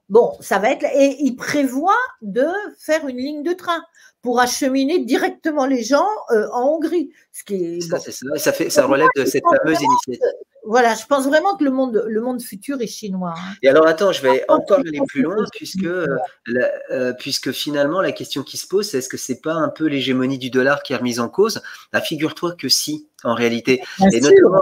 Bon, 0.10 0.34
ça 0.42 0.60
va 0.60 0.72
être. 0.72 0.86
Et 0.94 1.18
il 1.20 1.36
prévoit 1.36 1.98
de 2.22 2.48
faire 2.78 3.08
une 3.08 3.18
ligne 3.18 3.44
de 3.44 3.54
train 3.54 3.84
pour 4.24 4.40
acheminer 4.40 5.00
directement 5.06 5.66
les 5.68 5.84
gens 5.84 6.08
euh, 6.32 6.48
en 6.52 6.64
Hongrie. 6.70 7.12
Ce 7.32 7.44
qui 7.44 7.56
est. 7.56 7.82
Ça, 7.82 7.98
bon. 7.98 8.02
c'est 8.04 8.12
ça. 8.12 8.26
Ça, 8.38 8.52
fait, 8.54 8.70
ça 8.72 8.86
relève 8.88 9.08
de 9.16 9.26
cette 9.26 9.44
fameuse 9.44 9.80
initiative. 9.82 10.26
Voilà, 10.66 10.96
je 10.96 11.06
pense 11.06 11.28
vraiment 11.28 11.58
que 11.58 11.66
le 11.66 11.72
monde, 11.72 12.06
le 12.08 12.22
monde 12.22 12.42
futur 12.42 12.82
est 12.82 12.88
chinois. 12.88 13.34
hein. 13.36 13.54
Et 13.62 13.68
alors, 13.68 13.86
attends, 13.86 14.14
je 14.14 14.22
vais 14.22 14.46
encore 14.48 14.80
aller 14.80 15.02
plus 15.08 15.22
loin, 15.22 15.44
puisque, 15.52 15.84
euh, 15.84 16.08
la- 16.48 16.72
euh, 16.92 17.12
puisque 17.20 17.52
finalement, 17.52 18.00
la 18.02 18.14
question 18.14 18.44
qui 18.44 18.56
se 18.56 18.66
pose, 18.66 18.90
c'est 18.90 19.00
est-ce 19.00 19.10
que 19.10 19.18
c'est 19.18 19.42
pas 19.42 19.56
un 19.56 19.68
peu 19.68 19.88
l'hégémonie 19.88 20.38
du 20.38 20.50
dollar 20.50 20.82
qui 20.82 20.94
est 20.94 20.96
remise 20.96 21.20
en 21.20 21.28
cause? 21.28 21.62
Bah, 21.92 22.00
Figure-toi 22.00 22.54
que 22.58 22.70
si, 22.70 23.10
en 23.26 23.36
réalité. 23.36 23.82
Bien 24.00 24.08
Et 24.10 24.22
sûr. 24.22 24.32
notamment. 24.32 24.62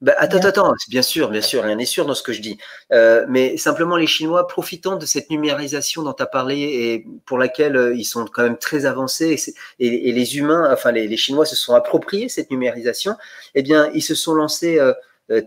Bah, 0.00 0.14
attends, 0.18 0.38
Bien 0.40 0.48
attends, 0.48 0.72
bien 0.88 1.02
sûr, 1.02 1.30
bien 1.30 1.40
sûr, 1.40 1.62
rien 1.62 1.76
n'est 1.76 1.86
sûr 1.86 2.04
dans 2.04 2.14
ce 2.14 2.22
que 2.22 2.32
je 2.32 2.42
dis. 2.42 2.58
Euh, 2.92 3.24
mais 3.28 3.56
simplement, 3.56 3.96
les 3.96 4.06
Chinois, 4.06 4.46
profitant 4.46 4.96
de 4.96 5.06
cette 5.06 5.30
numérisation 5.30 6.02
dont 6.02 6.12
tu 6.12 6.22
as 6.22 6.26
parlé 6.26 6.56
et 6.60 7.06
pour 7.24 7.38
laquelle 7.38 7.76
euh, 7.76 7.94
ils 7.96 8.04
sont 8.04 8.24
quand 8.26 8.42
même 8.42 8.58
très 8.58 8.84
avancés, 8.86 9.28
et, 9.30 9.36
c'est- 9.38 9.54
et- 9.78 10.08
et 10.10 10.12
les 10.12 10.36
humains, 10.36 10.68
enfin 10.72 10.92
les, 10.92 11.06
les 11.08 11.16
Chinois 11.16 11.46
se 11.46 11.56
sont 11.56 11.74
appropriés 11.74 12.28
cette 12.28 12.50
numérisation, 12.50 13.14
eh 13.54 13.62
bien, 13.62 13.90
ils 13.94 14.02
se 14.02 14.14
sont 14.14 14.34
lancés 14.34 14.78
euh, 14.78 14.92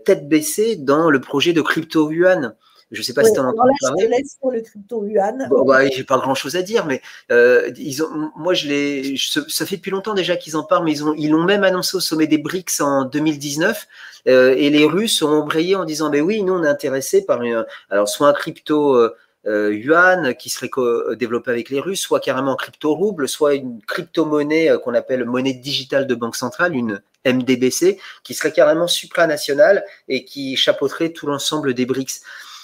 tête 0.05 0.27
baissée 0.27 0.75
dans 0.75 1.09
le 1.11 1.21
projet 1.21 1.53
de 1.53 1.61
crypto-yuan. 1.61 2.55
Je 2.91 2.99
ne 2.99 3.03
sais 3.03 3.13
pas 3.13 3.23
si 3.23 3.33
tu 3.33 3.39
en 3.39 3.45
entendu 3.49 3.69
là, 3.69 3.73
je 3.81 3.87
parler. 3.87 4.05
te 4.05 4.11
laisse 4.11 4.37
sur 4.39 4.49
le 4.49 4.61
crypto 4.61 5.05
yuan. 5.05 5.47
Bon, 5.49 5.65
bah, 5.65 5.87
j'ai 5.89 6.03
pas 6.05 6.17
grand 6.19 6.35
chose 6.35 6.55
à 6.55 6.61
dire, 6.61 6.85
mais 6.85 7.01
euh, 7.31 7.69
ils 7.77 8.01
ont, 8.01 8.31
moi, 8.37 8.53
je 8.53 8.67
je- 9.15 9.41
ça 9.49 9.65
fait 9.65 9.75
depuis 9.75 9.91
longtemps 9.91 10.13
déjà 10.13 10.37
qu'ils 10.37 10.55
en 10.55 10.63
parlent, 10.63 10.85
mais 10.85 10.93
ils 10.93 11.03
ont, 11.03 11.13
ils 11.17 11.29
l'ont 11.29 11.43
même 11.43 11.63
annoncé 11.65 11.97
au 11.97 11.99
sommet 11.99 12.27
des 12.27 12.37
BRICS 12.37 12.79
en 12.81 13.03
2019, 13.03 13.87
euh, 14.29 14.53
et 14.57 14.69
les 14.69 14.85
Russes 14.85 15.21
ont 15.21 15.29
embrayé 15.29 15.75
en 15.75 15.83
disant, 15.83 16.09
ben 16.09 16.21
oui, 16.21 16.43
nous, 16.43 16.53
on 16.53 16.63
est 16.63 16.67
intéressés 16.69 17.25
par 17.25 17.41
une, 17.43 17.65
alors 17.89 18.07
soit 18.07 18.29
un 18.29 18.33
crypto 18.33 18.95
euh, 18.95 19.15
euh, 19.47 19.73
yuan 19.73 20.33
qui 20.35 20.49
serait 20.49 20.69
développé 21.17 21.51
avec 21.51 21.69
les 21.69 21.79
Russes, 21.81 22.01
soit 22.01 22.19
carrément 22.21 22.53
un 22.53 22.57
crypto 22.57 22.93
rouble, 22.95 23.27
soit 23.27 23.53
une 23.55 23.81
crypto-monnaie 23.85 24.71
qu'on 24.83 24.93
appelle 24.93 25.25
monnaie 25.25 25.53
digitale 25.53 26.07
de 26.07 26.15
banque 26.15 26.35
centrale, 26.37 26.73
une 26.75 27.01
MDBC, 27.25 27.97
qui 28.23 28.33
serait 28.33 28.51
carrément 28.53 28.87
supranationale 28.87 29.83
et 30.07 30.23
qui 30.25 30.55
chapeauterait 30.55 31.09
tout 31.09 31.27
l'ensemble 31.27 31.73
des 31.73 31.85
BRICS. 31.85 32.21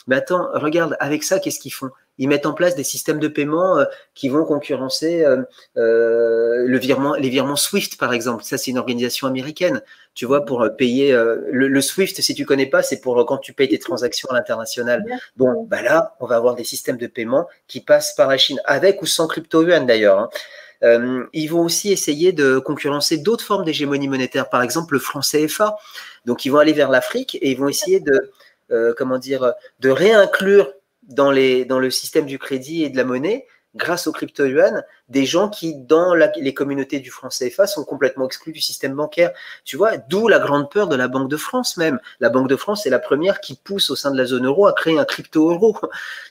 Mais 0.07 0.15
attends, 0.15 0.47
regarde, 0.53 0.95
avec 0.99 1.23
ça, 1.23 1.39
qu'est-ce 1.39 1.59
qu'ils 1.59 1.73
font? 1.73 1.89
Ils 2.19 2.27
mettent 2.27 2.45
en 2.45 2.53
place 2.53 2.75
des 2.75 2.83
systèmes 2.83 3.19
de 3.19 3.27
paiement 3.27 3.79
euh, 3.79 3.85
qui 4.13 4.29
vont 4.29 4.45
concurrencer 4.45 5.25
euh, 5.25 5.41
euh, 5.77 6.63
le 6.67 6.77
virement, 6.77 7.15
les 7.15 7.29
virements 7.29 7.55
SWIFT, 7.55 7.97
par 7.97 8.13
exemple. 8.13 8.43
Ça, 8.43 8.57
c'est 8.59 8.69
une 8.69 8.77
organisation 8.77 9.27
américaine. 9.27 9.81
Tu 10.13 10.25
vois, 10.25 10.45
pour 10.45 10.67
payer 10.77 11.11
le, 11.11 11.67
le 11.67 11.81
SWIFT, 11.81 12.21
si 12.21 12.35
tu 12.35 12.45
connais 12.45 12.67
pas, 12.67 12.83
c'est 12.83 13.01
pour 13.01 13.25
quand 13.25 13.39
tu 13.39 13.53
payes 13.53 13.69
tes 13.69 13.79
transactions 13.79 14.29
à 14.29 14.35
l'international. 14.35 15.03
Bon, 15.37 15.63
bah 15.63 15.81
là, 15.81 16.15
on 16.19 16.27
va 16.27 16.35
avoir 16.35 16.53
des 16.53 16.63
systèmes 16.63 16.97
de 16.97 17.07
paiement 17.07 17.47
qui 17.67 17.81
passent 17.81 18.13
par 18.15 18.27
la 18.29 18.37
Chine, 18.37 18.61
avec 18.65 19.01
ou 19.01 19.07
sans 19.07 19.27
crypto-yuan 19.27 19.87
d'ailleurs. 19.87 20.19
hein. 20.19 20.29
Euh, 20.83 21.25
ils 21.33 21.47
vont 21.47 21.61
aussi 21.61 21.91
essayer 21.91 22.33
de 22.33 22.59
concurrencer 22.59 23.17
d'autres 23.17 23.43
formes 23.45 23.63
d'hégémonie 23.63 24.07
monétaire, 24.07 24.49
par 24.49 24.61
exemple 24.61 24.93
le 24.93 24.99
franc 24.99 25.21
CFA. 25.21 25.77
Donc, 26.25 26.45
ils 26.45 26.49
vont 26.49 26.59
aller 26.59 26.73
vers 26.73 26.89
l'Afrique 26.89 27.35
et 27.41 27.51
ils 27.51 27.57
vont 27.57 27.69
essayer 27.69 27.99
de, 27.99 28.31
euh, 28.71 28.93
comment 28.97 29.17
dire, 29.17 29.53
de 29.79 29.89
réinclure 29.89 30.73
dans, 31.03 31.31
le 31.31 31.89
système 31.89 32.25
du 32.25 32.39
crédit 32.39 32.83
et 32.83 32.89
de 32.89 32.97
la 32.97 33.03
monnaie, 33.03 33.47
grâce 33.75 34.07
au 34.07 34.11
crypto-yuan, 34.11 34.83
des 35.09 35.25
gens 35.25 35.49
qui, 35.49 35.75
dans 35.75 36.13
les 36.13 36.53
communautés 36.53 36.99
du 36.99 37.11
franc 37.11 37.29
CFA, 37.29 37.67
sont 37.67 37.83
complètement 37.83 38.25
exclus 38.25 38.53
du 38.53 38.61
système 38.61 38.93
bancaire. 38.95 39.31
Tu 39.65 39.77
vois, 39.77 39.97
d'où 39.97 40.27
la 40.27 40.39
grande 40.39 40.71
peur 40.71 40.87
de 40.87 40.95
la 40.95 41.07
Banque 41.07 41.29
de 41.29 41.37
France 41.37 41.77
même. 41.77 41.99
La 42.19 42.29
Banque 42.29 42.49
de 42.49 42.55
France 42.55 42.85
est 42.85 42.89
la 42.89 42.99
première 42.99 43.41
qui 43.41 43.55
pousse 43.55 43.89
au 43.89 43.95
sein 43.95 44.11
de 44.11 44.17
la 44.17 44.25
zone 44.25 44.45
euro 44.45 44.67
à 44.67 44.73
créer 44.73 44.97
un 44.97 45.05
crypto-euro. 45.05 45.77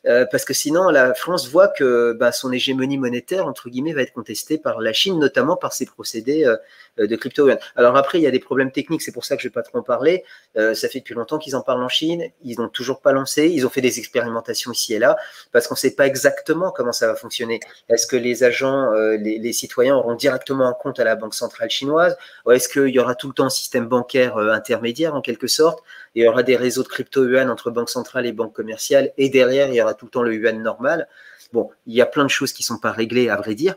Euh, 0.07 0.27
parce 0.31 0.45
que 0.45 0.53
sinon, 0.53 0.89
la 0.89 1.15
France 1.15 1.49
voit 1.49 1.69
que 1.69 2.13
bah, 2.19 2.33
son 2.33 2.51
hégémonie 2.51 2.99
monétaire, 2.99 3.47
entre 3.47 3.69
guillemets, 3.69 3.93
va 3.93 4.03
être 4.03 4.13
contestée 4.13 4.59
par 4.59 4.81
la 4.81 4.93
Chine, 4.93 5.17
notamment 5.19 5.57
par 5.57 5.73
ses 5.73 5.87
procédés 5.87 6.45
euh, 6.45 7.07
de 7.07 7.17
crypto-yuan. 7.17 7.59
Alors 7.77 7.97
après, 7.97 8.19
il 8.19 8.23
y 8.23 8.27
a 8.27 8.31
des 8.31 8.39
problèmes 8.39 8.71
techniques, 8.71 9.03
c'est 9.03 9.13
pour 9.13 9.25
ça 9.25 9.37
que 9.37 9.43
je 9.43 9.49
vais 9.49 9.53
pas 9.53 9.63
trop 9.63 9.79
en 9.79 9.83
parler. 9.83 10.25
Euh, 10.57 10.75
ça 10.75 10.89
fait 10.89 10.99
depuis 10.99 11.15
longtemps 11.15 11.39
qu'ils 11.39 11.57
en 11.57 11.63
parlent 11.63 11.83
en 11.83 11.89
Chine, 11.89 12.25
ils 12.43 12.59
n'ont 12.59 12.69
toujours 12.69 13.01
pas 13.01 13.13
lancé, 13.13 13.49
ils 13.49 13.67
ont 13.67 13.71
fait 13.71 13.81
des 13.81 13.99
expérimentations 13.99 14.73
ici 14.73 14.95
et 14.95 14.99
là, 14.99 15.17
parce 15.53 15.69
qu'on 15.69 15.75
ne 15.75 15.79
sait 15.79 15.95
pas 15.95 16.07
exactement 16.07 16.71
comment 16.71 16.93
ça 16.93 17.07
va 17.07 17.15
fonctionner. 17.15 17.61
Est-ce 17.89 18.07
que 18.07 18.17
les 18.17 18.45
agents, 18.45 18.62
euh, 18.65 19.17
les, 19.17 19.53
citoyens 19.53 19.97
auront 19.97 20.15
directement 20.15 20.67
un 20.67 20.73
compte 20.73 21.01
à 21.01 21.05
la 21.05 21.17
Banque 21.17 21.35
centrale 21.35 21.71
chinoise, 21.71 22.17
ou 22.47 22.53
est-ce 22.53 22.69
qu'il 22.69 22.89
y 22.89 22.99
aura 22.99 23.15
tout 23.15 23.29
le 23.29 23.35
temps 23.35 23.47
un 23.47 23.51
système 23.51 23.87
bancaire 23.87 24.37
euh, 24.37 24.53
intermédiaire 24.53 25.15
en 25.15 25.21
quelque 25.21 25.47
sorte, 25.47 25.83
il 26.15 26.23
y 26.23 26.29
aura 26.29 26.43
des 26.43 26.57
réseaux 26.57 26.83
de 26.83 26.89
crypto-yuan 26.89 27.51
entre 27.51 27.71
banques 27.71 27.91
centrales 27.91 28.27
et 28.27 28.33
banques 28.33 28.55
commerciales, 28.55 29.13
et 29.19 29.29
derrière, 29.29 29.69
il 29.69 29.75
y 29.75 29.83
aura 29.83 29.95
tout 29.95 30.07
le 30.07 30.11
temps 30.11 30.23
le 30.23 30.35
yuan 30.35 30.63
normal. 30.63 31.09
Bon, 31.53 31.71
il 31.87 31.95
y 31.95 32.01
a 32.01 32.07
plein 32.07 32.25
de 32.25 32.31
choses 32.31 32.53
qui 32.53 32.63
sont 32.63 32.79
pas 32.79 32.93
réglées, 32.93 33.29
à 33.29 33.37
vrai 33.37 33.55
dire. 33.55 33.75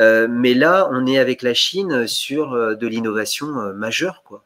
Euh, 0.00 0.28
mais 0.30 0.54
là, 0.54 0.88
on 0.92 1.06
est 1.06 1.18
avec 1.18 1.42
la 1.42 1.52
Chine 1.52 2.06
sur 2.06 2.52
de 2.76 2.86
l'innovation 2.86 3.46
majeure, 3.74 4.22
quoi. 4.24 4.44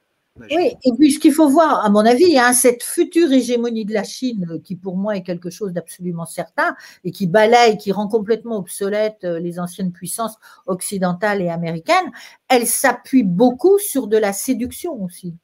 Et 0.51 0.93
puis 0.99 1.13
ce 1.13 1.19
qu'il 1.19 1.33
faut 1.33 1.49
voir, 1.49 1.85
à 1.85 1.91
mon 1.91 2.05
avis, 2.05 2.39
hein, 2.39 2.53
cette 2.53 2.83
future 2.83 3.33
hégémonie 3.33 3.85
de 3.85 3.93
la 3.93 4.05
Chine, 4.05 4.47
euh, 4.51 4.59
qui 4.59 4.77
pour 4.77 4.97
moi 4.97 5.17
est 5.17 5.23
quelque 5.23 5.51
chose 5.51 5.73
d'absolument 5.73 6.27
certain 6.27 6.77
et 7.05 7.11
qui 7.11 7.27
balaye, 7.27 7.79
qui 7.79 7.93
rend 7.93 8.09
complètement 8.09 8.59
obsolètes 8.59 9.25
euh, 9.25 9.39
les 9.39 9.59
anciennes 9.59 9.93
puissances 9.93 10.37
occidentales 10.67 11.43
et 11.43 11.49
américaines, 11.49 12.11
elle 12.49 12.67
s'appuie 12.67 13.23
beaucoup 13.23 13.79
sur 13.79 14.07
de 14.07 14.17
la 14.17 14.33
séduction 14.33 15.03
aussi. 15.03 15.35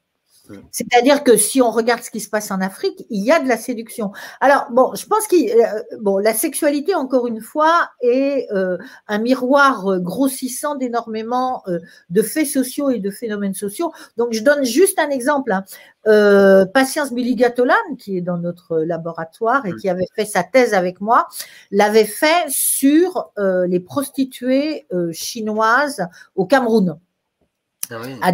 Mm. 0.49 0.57
C'est-à-dire 0.70 1.24
que 1.24 1.36
si 1.36 1.61
on 1.62 1.70
regarde 1.70 2.03
ce 2.03 2.11
qui 2.11 2.20
se 2.20 2.28
passe 2.28 2.51
en 2.51 2.61
Afrique, 2.61 3.05
il 3.11 3.24
y 3.24 3.30
a 3.32 3.40
de 3.40 3.49
la 3.49 3.57
séduction. 3.57 4.12
Alors, 4.40 4.66
bon, 4.70 4.94
je 4.94 5.07
pense 5.07 5.26
que 5.26 5.36
bon, 6.01 6.18
la 6.18 6.34
sexualité, 6.34 6.94
encore 6.94 7.26
une 7.26 7.40
fois, 7.40 7.90
est 8.01 8.46
euh, 8.53 8.78
un 9.09 9.18
miroir 9.18 9.86
euh, 9.86 9.99
grossissant 9.99 10.74
d'énormément 10.74 11.62
euh, 11.68 11.78
de 12.11 12.22
faits 12.22 12.46
sociaux 12.46 12.90
et 12.90 12.99
de 12.99 13.11
phénomènes 13.11 13.55
sociaux. 13.55 13.92
Donc, 14.16 14.32
je 14.32 14.42
donne 14.42 14.64
juste 14.64 14.99
un 14.99 15.11
exemple. 15.11 15.53
hein. 15.53 15.64
Euh, 16.07 16.64
Patience 16.64 17.12
Billy-Gatolan, 17.12 17.74
qui 17.99 18.16
est 18.16 18.22
dans 18.22 18.38
notre 18.38 18.78
laboratoire 18.78 19.66
et 19.66 19.72
Mm. 19.72 19.76
qui 19.76 19.88
avait 19.90 20.07
fait 20.14 20.24
sa 20.24 20.42
thèse 20.42 20.72
avec 20.72 21.01
moi, 21.03 21.26
l'avait 21.70 22.05
fait 22.07 22.46
sur 22.49 23.30
euh, 23.38 23.66
les 23.66 23.80
prostituées 23.80 24.86
euh, 24.92 25.12
chinoises 25.12 26.07
au 26.36 26.46
Cameroun 26.46 26.99
À 28.20 28.32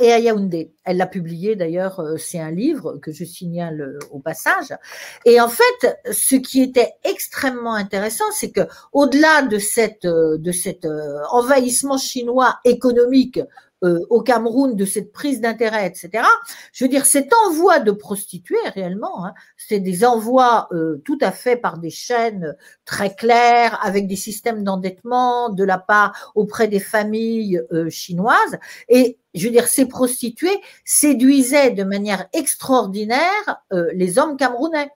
et 0.00 0.12
à 0.12 0.18
Yaoundé. 0.18 0.72
Elle 0.84 0.98
l'a 0.98 1.06
publié 1.06 1.56
d'ailleurs, 1.56 2.00
euh, 2.00 2.16
c'est 2.16 2.38
un 2.38 2.50
livre 2.50 2.98
que 2.98 3.12
je 3.12 3.24
signale 3.24 3.80
euh, 3.80 3.98
au 4.10 4.18
passage. 4.18 4.76
Et 5.24 5.40
en 5.40 5.48
fait, 5.48 5.98
ce 6.12 6.36
qui 6.36 6.62
était 6.62 6.92
extrêmement 7.04 7.74
intéressant, 7.74 8.24
c'est 8.32 8.50
que 8.50 8.60
au-delà 8.92 9.42
de 9.42 9.58
cette 9.58 10.04
euh, 10.04 10.38
de 10.38 10.52
cet 10.52 10.86
envahissement 11.30 11.98
chinois 11.98 12.58
économique 12.64 13.40
euh, 13.84 14.00
au 14.10 14.22
Cameroun, 14.22 14.74
de 14.74 14.84
cette 14.84 15.12
prise 15.12 15.40
d'intérêt, 15.40 15.86
etc. 15.86 16.24
Je 16.72 16.84
veux 16.84 16.88
dire, 16.88 17.06
cet 17.06 17.30
envoi 17.46 17.80
de 17.80 17.90
prostituées 17.92 18.68
réellement, 18.74 19.26
hein, 19.26 19.34
c'est 19.56 19.78
des 19.78 20.04
envois 20.04 20.68
euh, 20.72 21.02
tout 21.04 21.18
à 21.20 21.30
fait 21.30 21.56
par 21.56 21.78
des 21.78 21.90
chaînes 21.90 22.56
très 22.84 23.14
claires, 23.14 23.78
avec 23.84 24.06
des 24.06 24.16
systèmes 24.16 24.64
d'endettement 24.64 25.50
de 25.50 25.64
la 25.64 25.78
part 25.78 26.32
auprès 26.34 26.66
des 26.66 26.80
familles 26.80 27.60
euh, 27.72 27.90
chinoises. 27.90 28.58
Et 28.88 29.18
je 29.34 29.46
veux 29.46 29.52
dire, 29.52 29.68
ces 29.68 29.86
prostituées 29.86 30.60
séduisaient 30.84 31.70
de 31.70 31.84
manière 31.84 32.26
extraordinaire 32.32 33.62
les 33.92 34.18
hommes 34.18 34.36
camerounais. 34.36 34.90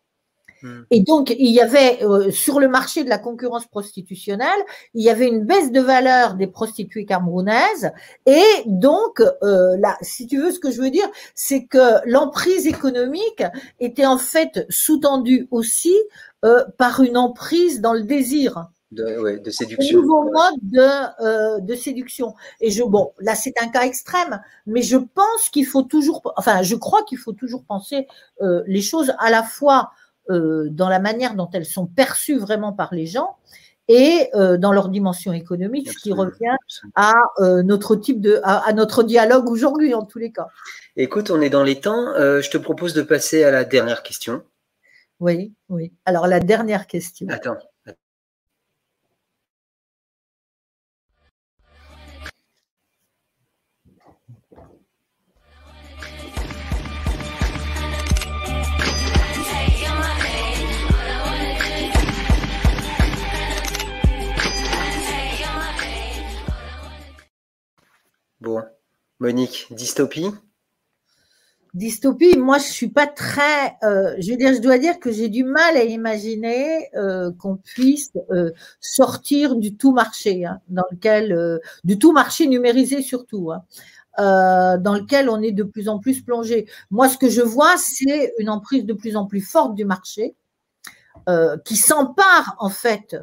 Hmm. 0.62 0.82
Et 0.90 1.00
donc, 1.02 1.34
il 1.38 1.50
y 1.50 1.60
avait 1.60 2.02
euh, 2.02 2.30
sur 2.30 2.60
le 2.60 2.68
marché 2.68 3.04
de 3.04 3.08
la 3.08 3.18
concurrence 3.18 3.66
prostitutionnelle, 3.66 4.48
il 4.94 5.04
y 5.04 5.10
avait 5.10 5.28
une 5.28 5.44
baisse 5.44 5.72
de 5.72 5.80
valeur 5.80 6.34
des 6.34 6.46
prostituées 6.46 7.04
camerounaises. 7.04 7.92
Et 8.26 8.44
donc, 8.66 9.20
euh, 9.20 9.76
là, 9.78 9.96
si 10.02 10.26
tu 10.26 10.38
veux, 10.38 10.50
ce 10.50 10.58
que 10.58 10.70
je 10.70 10.80
veux 10.80 10.90
dire, 10.90 11.08
c'est 11.34 11.64
que 11.66 12.06
l'emprise 12.06 12.66
économique 12.66 13.42
était 13.80 14.06
en 14.06 14.18
fait 14.18 14.66
sous-tendue 14.68 15.48
aussi 15.50 15.94
euh, 16.44 16.64
par 16.76 17.00
une 17.00 17.16
emprise 17.16 17.80
dans 17.80 17.92
le 17.92 18.02
désir. 18.02 18.68
de, 18.92 19.18
ouais, 19.20 19.38
de 19.38 19.48
un 19.48 19.52
séduction. 19.52 20.00
nouveau 20.00 20.24
mode 20.24 20.54
de, 20.62 21.24
euh, 21.24 21.60
de 21.60 21.74
séduction. 21.74 22.34
Et 22.60 22.70
je, 22.70 22.82
bon, 22.82 23.12
là, 23.18 23.34
c'est 23.34 23.54
un 23.60 23.68
cas 23.68 23.82
extrême, 23.82 24.40
mais 24.66 24.82
je 24.82 24.96
pense 24.96 25.50
qu'il 25.52 25.66
faut 25.66 25.82
toujours, 25.82 26.32
enfin, 26.36 26.62
je 26.62 26.74
crois 26.74 27.02
qu'il 27.02 27.18
faut 27.18 27.32
toujours 27.32 27.64
penser 27.64 28.06
euh, 28.40 28.62
les 28.66 28.80
choses 28.80 29.12
à 29.18 29.30
la 29.30 29.42
fois 29.42 29.90
euh, 30.30 30.68
dans 30.70 30.88
la 30.88 30.98
manière 30.98 31.34
dont 31.34 31.48
elles 31.52 31.66
sont 31.66 31.86
perçues 31.86 32.38
vraiment 32.38 32.72
par 32.72 32.94
les 32.94 33.06
gens 33.06 33.36
et 33.88 34.28
euh, 34.34 34.58
dans 34.58 34.72
leur 34.72 34.90
dimension 34.90 35.32
économique, 35.32 35.90
ce 35.90 35.98
qui 35.98 36.12
revient 36.12 36.56
à 36.94 37.14
euh, 37.38 37.62
notre 37.62 37.96
type 37.96 38.20
de, 38.20 38.40
à, 38.42 38.68
à 38.68 38.72
notre 38.72 39.02
dialogue 39.02 39.48
aujourd'hui, 39.48 39.94
en 39.94 40.04
tous 40.04 40.18
les 40.18 40.30
cas. 40.30 40.48
Écoute, 40.96 41.30
on 41.30 41.40
est 41.40 41.50
dans 41.50 41.64
les 41.64 41.80
temps. 41.80 42.12
Je 42.16 42.50
te 42.50 42.58
propose 42.58 42.92
de 42.92 43.02
passer 43.02 43.44
à 43.44 43.50
la 43.50 43.64
dernière 43.64 44.02
question. 44.02 44.42
Oui, 45.20 45.52
oui. 45.68 45.92
Alors, 46.04 46.26
la 46.26 46.40
dernière 46.40 46.86
question. 46.86 47.26
Attends. 47.30 47.56
Bon, 68.40 68.62
Monique, 69.18 69.66
dystopie? 69.70 70.30
Dystopie, 71.74 72.38
moi, 72.38 72.58
je 72.58 72.64
suis 72.64 72.88
pas 72.88 73.08
très. 73.08 73.76
euh, 73.82 74.14
je 74.20 74.30
veux 74.30 74.36
dire, 74.36 74.54
je 74.54 74.60
dois 74.60 74.78
dire 74.78 75.00
que 75.00 75.10
j'ai 75.10 75.28
du 75.28 75.42
mal 75.42 75.76
à 75.76 75.82
imaginer 75.82 76.88
euh, 76.94 77.32
qu'on 77.38 77.56
puisse 77.56 78.12
euh, 78.30 78.52
sortir 78.80 79.56
du 79.56 79.76
tout 79.76 79.92
marché, 79.92 80.44
hein, 80.44 80.60
dans 80.68 80.84
lequel, 80.90 81.60
du 81.82 81.98
tout 81.98 82.12
marché 82.12 82.46
numérisé 82.46 83.02
surtout, 83.02 83.50
hein, 83.50 83.64
dans 84.16 84.94
lequel 84.94 85.28
on 85.28 85.42
est 85.42 85.52
de 85.52 85.64
plus 85.64 85.88
en 85.88 85.98
plus 85.98 86.22
plongé. 86.22 86.66
Moi, 86.90 87.08
ce 87.08 87.18
que 87.18 87.28
je 87.28 87.42
vois, 87.42 87.76
c'est 87.76 88.34
une 88.38 88.50
emprise 88.50 88.86
de 88.86 88.94
plus 88.94 89.16
en 89.16 89.26
plus 89.26 89.40
forte 89.40 89.74
du 89.74 89.84
marché, 89.84 90.36
qui 91.64 91.76
s'empare 91.76 92.56
en 92.60 92.70
fait. 92.70 93.16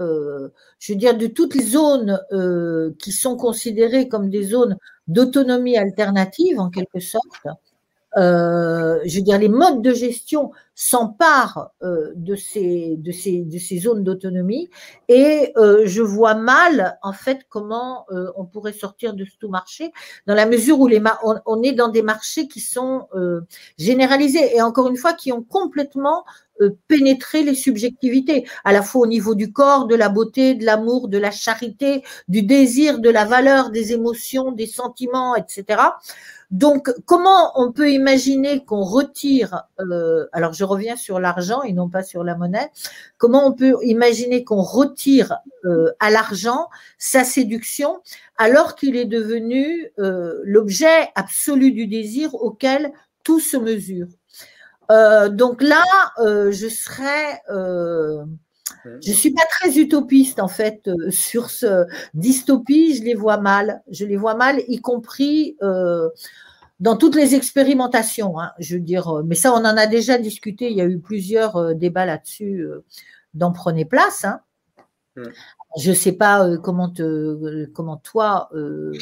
Euh, 0.00 0.48
je 0.78 0.92
veux 0.92 0.98
dire, 0.98 1.16
de 1.16 1.26
toutes 1.26 1.54
les 1.54 1.64
zones 1.64 2.20
euh, 2.32 2.92
qui 2.98 3.12
sont 3.12 3.36
considérées 3.36 4.08
comme 4.08 4.30
des 4.30 4.44
zones 4.44 4.76
d'autonomie 5.06 5.76
alternative, 5.76 6.58
en 6.58 6.70
quelque 6.70 7.00
sorte, 7.00 7.46
euh, 8.18 8.98
je 9.06 9.16
veux 9.16 9.24
dire, 9.24 9.38
les 9.38 9.48
modes 9.48 9.80
de 9.80 9.94
gestion 9.94 10.50
s'emparent 10.74 11.72
de, 11.80 12.34
ces, 12.34 12.98
zones 13.78 14.04
d'autonomie 14.04 14.68
et 15.08 15.52
je 15.56 16.02
vois 16.02 16.34
mal, 16.34 16.98
en 17.02 17.12
fait, 17.12 17.40
comment 17.48 18.06
on 18.36 18.44
pourrait 18.44 18.74
sortir 18.74 19.14
de 19.14 19.24
ce 19.24 19.36
tout 19.38 19.48
marché 19.48 19.92
dans 20.26 20.34
la 20.34 20.46
mesure 20.46 20.78
où 20.78 20.90
on, 21.46 21.62
est 21.62 21.72
dans 21.72 21.88
des 21.88 22.02
marchés 22.02 22.48
qui 22.48 22.60
sont 22.60 23.08
généralisés 23.78 24.56
et 24.56 24.60
encore 24.60 24.88
une 24.88 24.96
fois 24.96 25.14
qui 25.14 25.32
ont 25.32 25.42
complètement 25.42 26.24
euh, 26.60 26.70
pénétré 26.86 27.42
les 27.42 27.54
subjectivités, 27.54 28.46
à 28.64 28.72
la 28.72 28.82
fois 28.82 29.02
au 29.02 29.06
niveau 29.06 29.34
du 29.34 29.52
corps, 29.52 29.86
de 29.86 29.94
la 29.94 30.10
beauté, 30.10 30.54
de 30.54 30.66
l'amour, 30.66 31.08
de 31.08 31.16
la 31.16 31.30
charité, 31.30 32.02
du 32.28 32.42
désir, 32.42 32.98
de 32.98 33.08
la 33.08 33.24
valeur, 33.24 33.70
des 33.70 33.92
émotions, 33.92 34.52
des 34.52 34.66
sentiments, 34.66 35.34
etc. 35.34 35.80
Donc, 36.50 36.92
comment 37.06 37.52
on 37.58 37.72
peut 37.72 37.90
imaginer 37.90 38.64
qu'on 38.66 38.82
retire, 38.82 39.62
euh, 39.80 40.26
alors 40.32 40.52
je 40.52 40.64
reviens 40.64 40.96
sur 40.96 41.20
l'argent 41.20 41.62
et 41.62 41.72
non 41.72 41.88
pas 41.88 42.02
sur 42.02 42.22
la 42.22 42.36
monnaie, 42.36 42.70
comment 43.16 43.46
on 43.46 43.52
peut 43.54 43.74
imaginer 43.82 44.44
qu'on 44.44 44.62
retire 44.62 45.38
euh, 45.64 45.90
à 46.00 46.10
l'argent 46.10 46.68
sa 46.98 47.24
séduction 47.24 48.02
alors 48.36 48.74
qu'il 48.74 48.96
est 48.96 49.06
devenu 49.06 49.90
l'objet 49.96 51.08
absolu 51.14 51.72
du 51.72 51.86
désir 51.86 52.34
auquel 52.34 52.92
tout 53.24 53.40
se 53.40 53.56
mesure? 53.56 54.08
Euh, 54.90 55.28
Donc 55.28 55.62
là, 55.62 55.82
euh, 56.18 56.50
je 56.52 56.68
serais... 56.68 57.40
euh, 57.50 58.24
je 59.00 59.12
suis 59.12 59.32
pas 59.32 59.44
très 59.60 59.78
utopiste 59.78 60.40
en 60.40 60.48
fait 60.48 60.90
sur 61.10 61.50
ce 61.50 61.86
dystopie. 62.14 62.96
Je 62.96 63.02
les 63.02 63.14
vois 63.14 63.36
mal. 63.38 63.82
Je 63.90 64.04
les 64.04 64.16
vois 64.16 64.34
mal, 64.34 64.60
y 64.66 64.80
compris 64.80 65.56
dans 66.80 66.96
toutes 66.96 67.14
les 67.14 67.34
expérimentations. 67.34 68.40
hein, 68.40 68.50
je 68.58 68.74
veux 68.74 68.80
dire, 68.80 69.22
mais 69.24 69.34
ça, 69.36 69.52
on 69.52 69.58
en 69.58 69.76
a 69.76 69.86
déjà 69.86 70.18
discuté. 70.18 70.70
Il 70.70 70.76
y 70.76 70.80
a 70.80 70.84
eu 70.86 70.98
plusieurs 70.98 71.74
débats 71.74 72.06
là-dessus 72.06 72.66
dans 73.34 73.52
Prenez 73.52 73.84
place. 73.84 74.24
Hein. 74.24 74.40
Mm. 75.16 75.28
Je 75.78 75.92
sais 75.92 76.12
pas 76.12 76.46
euh, 76.46 76.58
comment 76.58 76.88
te, 76.90 77.02
euh, 77.02 77.70
comment 77.74 77.96
toi. 77.96 78.48
euh, 78.54 78.92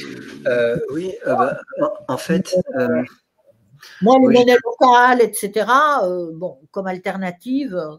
Oui, 0.93 1.13
bah, 1.25 1.61
en, 1.81 2.15
en 2.15 2.17
fait, 2.17 2.55
moi, 4.03 4.17
les 4.21 4.27
Oui. 4.27 4.35
monnaies 4.35 4.57
locales, 4.65 5.23
etc. 5.23 6.05
euh, 6.05 6.31
bon, 6.35 6.59
comme 6.71 6.87
alternative. 6.87 7.75
euh, 7.75 7.97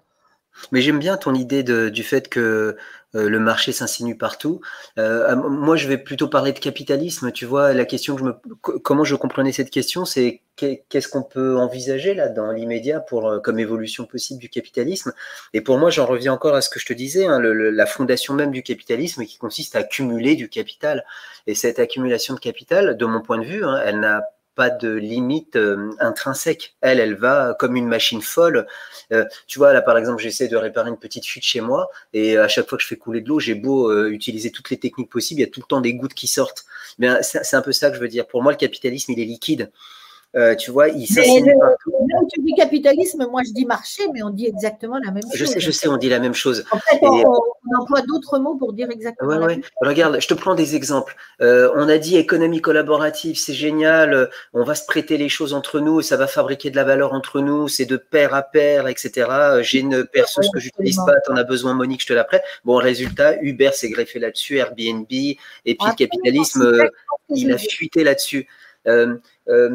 mais 0.74 0.82
j'aime 0.82 1.00
bien 1.00 1.16
ton 1.18 1.34
idée 1.34 1.64
de- 1.64 1.88
du 1.90 2.04
fait 2.04 2.28
que 2.28 2.76
euh, 3.16 3.30
le 3.30 3.40
marché 3.40 3.72
s'insinue 3.72 4.18
partout. 4.18 4.62
À- 4.98 5.36
moi, 5.36 5.76
je 5.78 5.88
vais 5.88 5.98
plutôt 5.98 6.28
parler 6.28 6.52
de 6.54 6.60
capitalisme. 6.60 7.32
Tu 7.32 7.46
vois, 7.46 7.74
la 7.74 7.86
question 7.86 8.16
que 8.16 8.20
je 8.22 8.26
me, 8.26 8.34
co- 8.62 8.80
comment 8.80 9.04
je 9.06 9.16
comprenais 9.16 9.52
cette 9.54 9.70
question, 9.70 10.06
c'est 10.06 10.42
qu'est- 10.58 10.84
qu'est-ce 10.90 11.08
qu'on 11.10 11.24
peut 11.24 11.58
envisager 11.58 12.14
là 12.14 12.30
dans 12.30 12.52
l'immédiat 12.52 13.00
pour 13.00 13.42
comme 13.44 13.60
évolution 13.60 14.06
possible 14.06 14.40
du 14.42 14.50
capitalisme? 14.50 15.14
Et 15.54 15.62
pour 15.62 15.78
moi, 15.78 15.90
j'en 15.90 16.06
reviens 16.06 16.34
encore 16.34 16.56
à 16.56 16.62
ce 16.62 16.70
que 16.70 16.80
je 16.80 16.86
te 16.86 16.94
disais, 16.94 17.26
hein, 17.26 17.40
le- 17.40 17.54
le- 17.54 17.70
la 17.72 17.86
fondation 17.86 18.34
même 18.34 18.52
du 18.52 18.62
capitalisme 18.64 19.26
qui 19.26 19.38
consiste 19.38 19.76
à 19.76 19.80
accumuler 19.80 20.36
du 20.36 20.50
capital. 20.50 21.06
Et 21.48 21.56
cette 21.56 21.80
accumulation 21.80 22.34
de 22.36 22.40
capital, 22.40 22.96
de 22.98 23.06
mon 23.06 23.22
point 23.22 23.40
de 23.40 23.46
vue, 23.46 23.64
hein, 23.66 23.82
elle 23.86 24.00
n'a 24.02 24.22
pas 24.56 24.70
de 24.70 24.94
limite 24.94 25.56
euh, 25.56 25.92
intrinsèque. 26.00 26.76
Elle, 26.82 27.00
elle 27.00 27.16
va 27.16 27.56
comme 27.60 27.76
une 27.76 27.88
machine 27.88 28.22
folle. 28.22 28.68
Euh, 29.12 29.26
tu 29.48 29.60
vois, 29.60 29.74
là, 29.74 29.82
par 29.82 29.98
exemple, 29.98 30.22
j'essaie 30.22 30.48
de 30.48 30.58
réparer 30.58 30.90
une 30.90 30.98
petite 30.98 31.26
fuite 31.26 31.44
chez 31.44 31.62
moi 31.62 31.90
et 32.14 32.38
à 32.38 32.48
chaque 32.48 32.68
fois 32.68 32.78
que 32.78 32.84
je 32.84 32.88
fais 32.88 32.98
couler 32.98 33.22
de 33.22 33.30
l'eau, 33.30 33.40
j'ai 33.40 33.56
beau 33.56 33.90
euh, 33.90 34.10
utiliser 34.12 34.52
toutes 34.52 34.70
les 34.70 34.78
techniques 34.78 35.10
possibles, 35.10 35.42
il 35.42 35.44
y 35.44 35.48
a 35.48 35.52
tout 35.52 35.62
le 35.62 35.68
temps 35.68 35.82
des 35.82 35.94
gouttes 35.94 36.14
qui 36.14 36.28
sortent. 36.28 36.66
C'est 37.22 37.56
un 37.56 37.62
peu 37.62 37.72
ça 37.72 37.90
que 37.90 37.96
je 37.96 38.02
veux 38.02 38.08
dire. 38.08 38.28
Pour 38.28 38.44
moi, 38.44 38.52
le 38.52 38.58
capitalisme, 38.58 39.12
il 39.14 39.20
est 39.20 39.26
liquide. 39.26 39.72
Euh, 40.38 40.56
tu 40.56 40.72
vois, 40.72 40.88
il 40.88 41.06
s'insinue 41.08 41.54
partout. 41.60 41.92
là 42.08 42.20
où 42.22 42.28
tu 42.34 42.40
dis 42.42 42.54
capitalisme, 42.56 43.28
moi 43.30 43.42
je 43.46 43.52
dis 43.52 43.66
marché, 43.66 44.04
mais 44.14 44.24
on 44.24 44.30
dit 44.30 44.46
exactement 44.48 44.98
la 45.04 45.12
même 45.12 45.24
chose. 45.24 45.34
Je 45.36 45.44
sais, 45.46 45.60
je 45.60 45.72
sais, 45.72 45.90
on 45.90 45.98
dit 45.98 46.08
la 46.08 46.20
même 46.20 46.34
chose. 46.34 46.64
En 46.72 46.78
fait, 46.80 47.00
on, 47.02 47.18
Et- 47.20 47.26
on 47.26 47.82
emploie 47.82 48.02
d'autres 48.04 48.40
mots 48.40 48.56
pour 48.56 48.72
dire 48.72 48.90
exactement 48.90 49.28
Ouais, 49.28 49.36
la 49.36 49.42
ouais. 49.42 49.56
même 49.56 49.64
chose. 49.64 49.72
Regarde, 49.82 50.22
je 50.22 50.28
te 50.30 50.34
prends 50.34 50.56
des 50.56 50.76
exemples. 50.78 51.16
Euh, 51.42 51.70
on 51.76 51.90
a 51.90 51.98
dit 51.98 52.16
économie 52.16 52.62
collaborative, 52.62 53.38
c'est 53.38 53.54
génial. 53.54 54.30
On 54.54 54.64
va 54.64 54.74
se 54.76 54.86
prêter 54.86 55.18
les 55.18 55.28
choses 55.28 55.54
entre 55.54 55.82
nous, 55.82 56.02
ça 56.02 56.16
va 56.16 56.28
fabriquer 56.28 56.70
de 56.70 56.78
la 56.78 56.86
valeur 56.86 57.12
entre 57.14 57.42
nous. 57.42 57.68
C'est 57.68 57.86
de 57.86 57.98
pair 57.98 58.34
à 58.34 58.42
pair, 58.42 58.88
etc. 58.88 59.28
J'ai 59.62 59.80
une 59.80 60.06
perceuse 60.06 60.50
que 60.54 60.62
j'utilise 60.62 60.96
pas, 61.06 61.20
t'en 61.28 61.36
as 61.36 61.44
besoin, 61.44 61.74
Monique, 61.74 62.04
je 62.04 62.08
te 62.08 62.14
la 62.14 62.24
prête. 62.24 62.44
Bon, 62.64 62.76
résultat, 62.78 63.36
Uber 63.42 63.72
s'est 63.74 63.90
greffé 63.90 64.18
là-dessus, 64.20 64.58
Airbnb, 64.58 65.08
et 65.12 65.36
puis 65.66 65.78
le 65.90 65.96
capitalisme, 65.96 66.62
euh, 66.62 66.88
il 67.36 67.52
a 67.52 67.58
fuité 67.58 68.04
là-dessus. 68.06 68.48
Euh, 68.88 69.16
euh, 69.48 69.70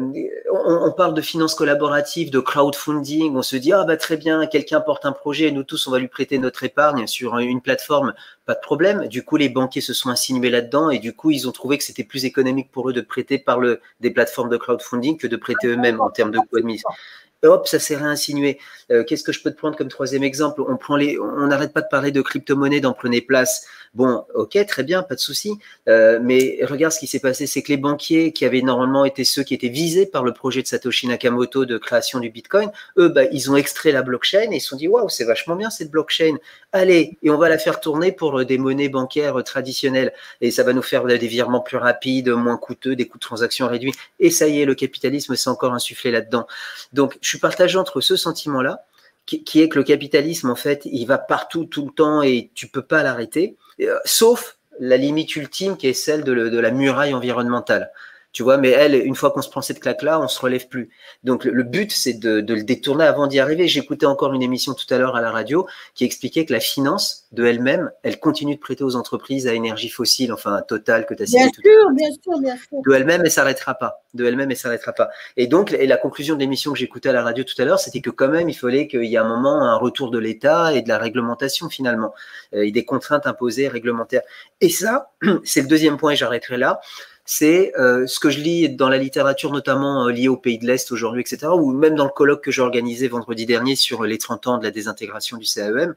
on, 0.51 0.87
on 0.87 0.91
parle 0.91 1.13
de 1.13 1.21
finances 1.21 1.55
collaboratives, 1.55 2.29
de 2.29 2.39
crowdfunding. 2.39 3.35
On 3.35 3.41
se 3.41 3.55
dit 3.55 3.71
ah 3.71 3.85
bah 3.85 3.97
très 3.97 4.17
bien, 4.17 4.45
quelqu'un 4.47 4.81
porte 4.81 5.05
un 5.05 5.11
projet, 5.11 5.51
nous 5.51 5.63
tous 5.63 5.87
on 5.87 5.91
va 5.91 5.99
lui 5.99 6.07
prêter 6.07 6.37
notre 6.39 6.63
épargne 6.63 7.07
sur 7.07 7.37
une 7.37 7.61
plateforme, 7.61 8.13
pas 8.45 8.55
de 8.55 8.59
problème. 8.59 9.07
Du 9.07 9.23
coup 9.23 9.37
les 9.37 9.49
banquiers 9.49 9.81
se 9.81 9.93
sont 9.93 10.09
insinués 10.09 10.49
là-dedans 10.49 10.89
et 10.89 10.99
du 10.99 11.13
coup 11.13 11.31
ils 11.31 11.47
ont 11.47 11.51
trouvé 11.51 11.77
que 11.77 11.83
c'était 11.83 12.03
plus 12.03 12.25
économique 12.25 12.71
pour 12.71 12.89
eux 12.89 12.93
de 12.93 13.01
prêter 13.01 13.37
par 13.39 13.59
le 13.59 13.81
des 14.01 14.11
plateformes 14.11 14.49
de 14.49 14.57
crowdfunding 14.57 15.17
que 15.17 15.27
de 15.27 15.37
prêter 15.37 15.67
eux-mêmes 15.67 16.01
en 16.01 16.09
termes 16.09 16.31
de 16.31 16.39
coûts 16.39 16.57
administratifs. 16.57 16.99
Hop, 17.43 17.67
ça 17.67 17.79
s'est 17.79 17.95
réinsinué. 17.95 18.59
Euh, 18.91 19.03
Qu'est-ce 19.03 19.23
que 19.23 19.31
je 19.31 19.41
peux 19.41 19.51
te 19.51 19.57
prendre 19.57 19.77
comme 19.77 19.89
troisième 19.89 20.23
exemple? 20.23 20.61
On 20.61 20.77
prend 20.77 20.95
les, 20.95 21.19
on 21.19 21.47
n'arrête 21.47 21.73
pas 21.73 21.81
de 21.81 21.87
parler 21.89 22.11
de 22.11 22.21
crypto-monnaie 22.21 22.79
dans 22.81 22.93
Prenez 22.93 23.21
Place. 23.21 23.65
Bon, 23.93 24.25
ok, 24.35 24.57
très 24.67 24.83
bien, 24.83 25.03
pas 25.03 25.15
de 25.15 25.19
souci. 25.19 25.57
Euh, 25.87 26.19
mais 26.21 26.59
regarde 26.63 26.93
ce 26.93 26.99
qui 26.99 27.07
s'est 27.07 27.19
passé, 27.19 27.47
c'est 27.47 27.61
que 27.61 27.69
les 27.69 27.77
banquiers 27.77 28.31
qui 28.31 28.45
avaient 28.45 28.61
normalement 28.61 29.05
été 29.05 29.23
ceux 29.23 29.43
qui 29.43 29.53
étaient 29.53 29.69
visés 29.69 30.05
par 30.05 30.23
le 30.23 30.33
projet 30.33 30.61
de 30.61 30.67
Satoshi 30.67 31.07
Nakamoto 31.07 31.65
de 31.65 31.77
création 31.77 32.19
du 32.19 32.29
Bitcoin, 32.29 32.71
eux, 32.97 33.09
bah, 33.09 33.23
ils 33.31 33.51
ont 33.51 33.55
extrait 33.55 33.91
la 33.91 34.01
blockchain 34.01 34.51
et 34.51 34.55
ils 34.55 34.59
se 34.59 34.69
sont 34.69 34.75
dit 34.75 34.87
waouh, 34.87 35.09
c'est 35.09 35.25
vachement 35.25 35.55
bien 35.55 35.69
cette 35.69 35.91
blockchain. 35.91 36.37
Allez, 36.73 37.17
et 37.23 37.29
on 37.29 37.37
va 37.37 37.49
la 37.49 37.57
faire 37.57 37.79
tourner 37.79 38.11
pour 38.11 38.39
euh, 38.39 38.45
des 38.45 38.57
monnaies 38.57 38.89
bancaires 38.89 39.43
traditionnelles 39.43 40.13
et 40.41 40.51
ça 40.51 40.63
va 40.63 40.73
nous 40.73 40.81
faire 40.81 41.05
des 41.05 41.17
virements 41.17 41.61
plus 41.61 41.77
rapides, 41.77 42.29
moins 42.29 42.57
coûteux, 42.57 42.95
des 42.95 43.07
coûts 43.07 43.17
de 43.17 43.23
transaction 43.23 43.67
réduits. 43.67 43.93
Et 44.19 44.29
ça 44.29 44.47
y 44.47 44.61
est, 44.61 44.65
le 44.65 44.75
capitalisme 44.75 45.35
s'est 45.35 45.49
encore 45.49 45.73
insufflé 45.73 46.11
là-dedans. 46.11 46.47
Donc, 46.93 47.17
je 47.27 47.31
suis 47.31 47.39
partagé 47.39 47.77
entre 47.77 47.99
ce 47.99 48.15
sentiment-là 48.15 48.85
qui, 49.25 49.61
est 49.61 49.67
que 49.67 49.77
le 49.77 49.83
capitalisme, 49.83 50.49
en 50.49 50.55
fait, 50.55 50.83
il 50.85 51.05
va 51.05 51.17
partout, 51.17 51.65
tout 51.65 51.85
le 51.85 51.91
temps, 51.91 52.21
et 52.21 52.51
tu 52.55 52.69
peux 52.69 52.81
pas 52.81 53.03
l'arrêter, 53.03 53.57
euh, 53.81 53.99
sauf 54.05 54.57
la 54.79 54.95
limite 54.95 55.35
ultime 55.35 55.75
qui 55.75 55.87
est 55.87 55.93
celle 55.93 56.23
de, 56.23 56.31
le- 56.31 56.49
de 56.49 56.57
la 56.57 56.71
muraille 56.71 57.13
environnementale. 57.13 57.91
Tu 58.37 58.43
vois, 58.43 58.57
mais 58.59 58.69
elle, 58.69 58.93
une 58.93 59.15
fois 59.15 59.31
qu'on 59.31 59.41
se 59.41 59.49
prend 59.49 59.63
cette 59.63 59.79
claque-là, 59.79 60.21
on 60.21 60.27
se 60.27 60.39
relève 60.39 60.67
plus. 60.67 60.91
Donc 61.23 61.43
le, 61.43 61.51
le 61.51 61.63
but, 61.63 61.91
c'est 61.91 62.13
de, 62.13 62.39
de 62.39 62.53
le 62.53 62.61
détourner 62.61 63.03
avant 63.03 63.25
d'y 63.25 63.39
arriver. 63.39 63.67
J'écoutais 63.67 64.05
encore 64.05 64.31
une 64.31 64.43
émission 64.43 64.75
tout 64.75 64.85
à 64.93 64.99
l'heure 64.99 65.15
à 65.15 65.21
la 65.21 65.31
radio 65.31 65.65
qui 65.95 66.05
expliquait 66.05 66.45
que 66.45 66.53
la 66.53 66.59
finance 66.59 67.25
de 67.31 67.43
elle-même, 67.47 67.89
elle 68.03 68.19
continue 68.19 68.53
de 68.53 68.59
prêter 68.59 68.83
aux 68.83 68.95
entreprises 68.95 69.47
à 69.47 69.53
énergie 69.53 69.89
fossile, 69.89 70.31
enfin 70.31 70.61
Total 70.67 71.07
que 71.07 71.15
tu 71.15 71.23
as 71.23 71.25
cité 71.25 71.39
Bien 71.39 71.49
tout 71.49 71.61
à 71.61 71.63
sûr, 71.63 71.91
bien 71.91 72.11
sûr, 72.11 72.39
bien 72.39 72.55
sûr. 72.57 72.81
de 72.85 72.93
elle-même, 72.93 73.21
elle 73.25 73.31
s'arrêtera 73.31 73.73
pas. 73.73 74.03
De 74.13 74.23
elle-même, 74.23 74.51
elle 74.51 74.57
s'arrêtera 74.57 74.93
pas. 74.93 75.09
Et 75.35 75.47
donc, 75.47 75.73
et 75.73 75.87
la 75.87 75.97
conclusion 75.97 76.35
de 76.35 76.39
l'émission 76.39 76.73
que 76.73 76.77
j'écoutais 76.77 77.09
à 77.09 77.13
la 77.13 77.23
radio 77.23 77.43
tout 77.43 77.59
à 77.59 77.65
l'heure, 77.65 77.79
c'était 77.79 78.01
que 78.01 78.11
quand 78.11 78.27
même, 78.27 78.49
il 78.49 78.53
fallait 78.53 78.87
qu'il 78.87 79.03
y 79.05 79.15
ait 79.15 79.17
un 79.17 79.27
moment 79.27 79.63
un 79.63 79.77
retour 79.77 80.11
de 80.11 80.19
l'État 80.19 80.75
et 80.75 80.83
de 80.83 80.89
la 80.89 80.99
réglementation 80.99 81.69
finalement, 81.69 82.13
euh, 82.53 82.61
et 82.61 82.71
des 82.71 82.85
contraintes 82.85 83.25
imposées 83.25 83.67
réglementaires. 83.67 84.21
Et 84.61 84.69
ça, 84.69 85.09
c'est 85.43 85.61
le 85.61 85.67
deuxième 85.67 85.97
point. 85.97 86.11
Et 86.11 86.15
j'arrêterai 86.15 86.57
là. 86.57 86.81
C'est 87.29 87.73
euh, 87.77 88.07
ce 88.07 88.21
que 88.21 88.29
je 88.29 88.39
lis 88.39 88.69
dans 88.69 88.87
la 88.87 88.97
littérature, 88.97 89.51
notamment 89.51 90.07
euh, 90.07 90.11
liée 90.11 90.29
au 90.29 90.37
pays 90.37 90.57
de 90.57 90.65
l'Est 90.65 90.93
aujourd'hui, 90.93 91.19
etc., 91.19 91.49
ou 91.53 91.73
même 91.73 91.93
dans 91.93 92.05
le 92.05 92.11
colloque 92.11 92.41
que 92.41 92.51
j'ai 92.51 92.61
organisé 92.61 93.09
vendredi 93.09 93.45
dernier 93.45 93.75
sur 93.75 94.05
les 94.05 94.17
30 94.17 94.47
ans 94.47 94.57
de 94.57 94.63
la 94.63 94.71
désintégration 94.71 95.35
du 95.35 95.45
CAEM. 95.45 95.93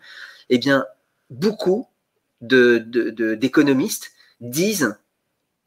Eh 0.48 0.58
bien, 0.58 0.86
beaucoup 1.30 1.86
d'économistes 2.40 4.10
disent 4.40 4.96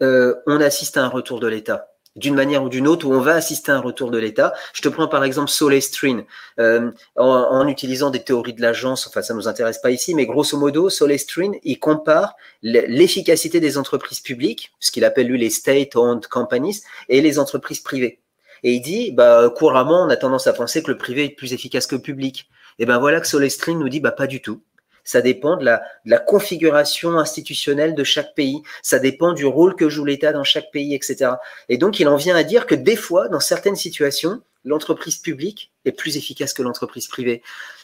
euh, 0.02 0.36
on 0.48 0.60
assiste 0.60 0.98
à 0.98 1.06
un 1.06 1.08
retour 1.08 1.40
de 1.40 1.48
l'État 1.48 1.93
d'une 2.16 2.36
manière 2.36 2.64
ou 2.64 2.70
d'une 2.70 2.88
autre, 2.88 3.08
où 3.08 3.14
on 3.14 3.20
va 3.20 3.34
assister 3.34 3.72
à 3.72 3.76
un 3.76 3.80
retour 3.80 4.12
de 4.12 4.18
l'État. 4.18 4.54
Je 4.74 4.82
te 4.82 4.90
prends 4.90 5.08
par 5.08 5.24
exemple 5.24 5.50
Solestrin, 5.50 6.24
euh, 6.60 6.92
en, 7.16 7.68
utilisant 7.68 8.10
des 8.10 8.24
théories 8.24 8.54
de 8.54 8.62
l'agence, 8.62 9.08
enfin 9.08 9.22
ça 9.22 9.34
nous 9.34 9.48
intéresse 9.48 9.80
pas 9.80 9.92
ici, 9.92 10.14
mais 10.14 10.26
grosso 10.26 10.58
modo, 10.58 10.90
Solestrin, 10.90 11.52
il 11.64 11.80
compare 11.80 12.36
l'efficacité 12.62 13.60
des 13.60 13.78
entreprises 13.78 14.20
publiques, 14.20 14.74
ce 14.80 14.92
qu'il 14.92 15.06
appelle 15.06 15.28
lui 15.28 15.40
les 15.40 15.50
state-owned 15.50 16.28
companies, 16.28 16.82
et 17.10 17.22
les 17.22 17.40
entreprises 17.40 17.80
privées. 17.80 18.20
Et 18.64 18.74
il 18.74 18.82
dit, 18.82 19.12
bah, 19.12 19.52
couramment, 19.56 20.04
on 20.04 20.10
a 20.10 20.16
tendance 20.16 20.48
à 20.48 20.54
penser 20.54 20.82
que 20.84 20.92
le 20.92 20.98
privé 20.98 21.26
est 21.26 21.30
plus 21.30 21.54
efficace 21.54 21.86
que 21.88 21.96
le 21.96 22.02
public. 22.02 22.50
Et 22.80 22.86
ben 22.86 22.98
voilà 22.98 23.20
que 23.20 23.28
Solestrin 23.28 23.76
nous 23.76 23.90
dit, 23.90 24.00
bah 24.00 24.12
pas 24.12 24.28
du 24.28 24.42
tout. 24.42 24.62
Ça 25.04 25.22
dépend 25.22 25.58
de 25.58 25.66
la, 25.66 26.20
configuration 26.20 27.18
institutionnelle 27.18 27.96
de 27.96 28.04
chaque 28.04 28.36
pays. 28.36 28.62
Ça 28.82 29.00
dépend 29.00 29.34
du 29.34 29.46
rôle 29.46 29.76
que 29.76 29.90
joue 29.90 30.06
l'État 30.06 30.34
dans 30.34 30.44
chaque 30.44 30.72
pays, 30.72 30.96
etc. 30.96 31.32
Et 31.70 31.78
donc, 31.78 32.00
il 32.00 32.08
en 32.08 32.16
vient 32.16 32.36
à 32.36 32.44
dire 32.44 32.66
que 32.66 32.76
des 32.76 32.96
fois, 32.96 33.28
dans 33.28 33.40
certaines 33.40 33.76
situations, 33.76 34.42
l'entreprise 34.66 35.18
publique 35.18 35.72
est 35.86 35.92
plus 35.92 36.18
efficace 36.18 36.54
que 36.54 36.62
l'entreprise 36.62 37.08
privée. 37.08 37.42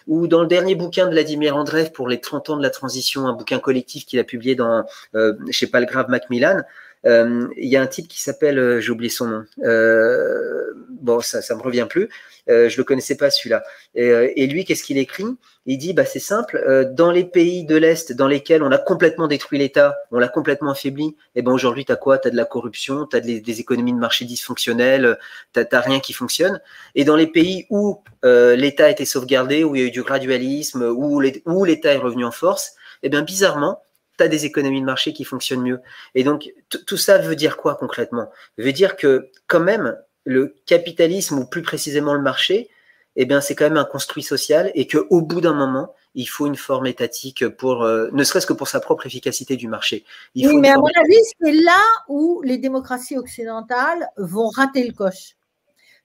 Ou 0.08 0.28
dans 0.28 0.42
le 0.42 0.48
dernier 0.48 0.76
bouquin 0.76 1.06
de 1.06 1.12
Vladimir 1.12 1.56
Andreev 1.56 1.92
pour 1.92 2.08
les 2.08 2.22
30 2.22 2.52
ans 2.52 2.58
de 2.58 2.64
la 2.64 2.70
transition, 2.70 3.28
un 3.28 3.34
bouquin 3.34 3.60
collectif 3.60 4.06
qu'il 4.06 4.20
a 4.20 4.24
publié 4.24 4.56
dans, 4.56 4.86
euh, 5.16 5.34
chez 5.52 5.68
Palgrave 5.68 6.10
Macmillan, 6.10 6.64
il 7.06 7.70
y 7.70 7.78
a 7.78 7.82
un 7.82 7.88
type 7.88 8.08
qui 8.08 8.22
s'appelle, 8.22 8.60
euh, 8.60 8.82
j'ai 8.82 8.92
oublié 8.92 9.10
son 9.10 9.28
nom, 9.28 9.46
euh, 9.64 10.74
bon, 10.90 11.22
ça 11.22 11.42
ça 11.42 11.56
me 11.56 11.62
revient 11.62 11.88
plus, 11.90 12.10
euh, 12.50 12.68
je 12.68 12.78
le 12.78 12.84
connaissais 12.84 13.16
pas 13.16 13.30
celui-là. 13.30 13.64
Et, 13.96 14.10
euh, 14.10 14.48
lui, 14.48 14.66
qu'est-ce 14.66 14.84
qu'il 14.84 14.98
écrit? 14.98 15.26
Il 15.66 15.78
dit, 15.78 15.94
bah 15.94 16.04
c'est 16.04 16.20
simple, 16.20 16.62
euh, 16.68 16.84
dans 16.92 17.12
les 17.12 17.24
pays 17.24 17.64
de 17.64 17.76
l'Est 17.78 18.12
dans 18.12 18.28
lesquels 18.28 18.64
on 18.64 18.72
a 18.72 18.78
complètement 18.78 19.28
détruit 19.28 19.60
l'État, 19.60 19.98
on 20.12 20.20
l'a 20.20 20.28
complètement 20.28 20.72
affaibli, 20.72 21.16
et 21.36 21.42
ben 21.42 21.52
aujourd'hui, 21.52 21.86
tu 21.86 21.92
as 21.92 21.96
quoi? 21.96 22.18
Tu 22.18 22.28
as 22.28 22.32
de 22.32 22.36
la 22.36 22.46
corruption, 22.46 23.06
tu 23.06 23.16
as 23.16 23.22
des, 23.22 23.40
des 23.40 23.60
économies 23.62 23.94
de 23.94 24.00
marché 24.00 24.26
dysfonctionnelles, 24.26 25.18
tu 25.54 25.62
n'as 25.72 25.80
rien 25.82 26.00
qui 26.02 26.12
fonctionne. 26.12 26.60
Et 26.96 27.06
dans 27.06 27.16
les 27.16 27.28
pays 27.28 27.66
où 27.70 28.02
euh, 28.26 28.56
l'État 28.56 28.86
a 28.86 28.90
été 28.90 29.06
sauvegardé, 29.06 29.64
où 29.64 29.76
il 29.76 29.82
y 29.82 29.86
a 29.86 29.88
eu 29.88 29.92
du 29.92 30.04
gradualisme, 30.04 30.84
où 30.84 31.22
l'É- 31.22 31.44
où 31.46 31.64
l'État 31.64 31.94
est 31.94 31.98
revenu 31.98 32.26
en 32.26 32.32
force, 32.32 32.74
et 33.04 33.10
bien 33.10 33.22
bizarrement, 33.22 33.82
tu 34.20 34.24
as 34.24 34.28
des 34.28 34.46
économies 34.46 34.82
de 34.82 34.86
marché 34.86 35.14
qui 35.14 35.24
fonctionnent 35.24 35.64
mieux. 35.64 35.82
Et 36.16 36.24
donc, 36.24 36.54
tout 36.86 36.98
ça 36.98 37.18
veut 37.18 37.36
dire 37.36 37.58
quoi 37.58 37.76
concrètement? 37.76 38.30
Veut 38.58 38.72
dire 38.72 38.96
que 38.96 39.30
quand 39.48 39.60
même, 39.60 39.98
le 40.26 40.56
capitalisme, 40.66 41.40
ou 41.40 41.46
plus 41.46 41.62
précisément 41.62 42.14
le 42.14 42.22
marché, 42.22 42.70
eh 43.16 43.26
bien, 43.26 43.42
c'est 43.42 43.56
quand 43.56 43.66
même 43.66 43.78
un 43.78 43.86
construit 43.86 44.24
social 44.24 44.72
et 44.76 44.88
qu'au 44.88 45.22
bout 45.22 45.42
d'un 45.42 45.54
moment, 45.54 45.94
il 46.16 46.26
faut 46.26 46.48
une 46.48 46.56
forme 46.56 46.88
étatique 46.88 47.48
pour, 47.48 47.84
euh, 47.84 48.10
ne 48.14 48.24
serait-ce 48.24 48.48
que 48.48 48.54
pour 48.54 48.68
sa 48.68 48.80
propre 48.80 49.06
efficacité 49.06 49.58
du 49.58 49.68
marché. 49.68 50.06
Il 50.36 50.48
Oui, 50.48 50.54
faut 50.54 50.60
mais 50.60 50.70
à 50.70 50.78
mon 50.78 50.86
avis, 50.86 51.20
c'est 51.42 51.52
là 51.52 51.82
où 52.08 52.42
les 52.44 52.58
démocraties 52.58 53.18
occidentales 53.18 54.08
vont 54.18 54.48
rater 54.50 54.86
le 54.88 54.94
coche. 54.94 55.36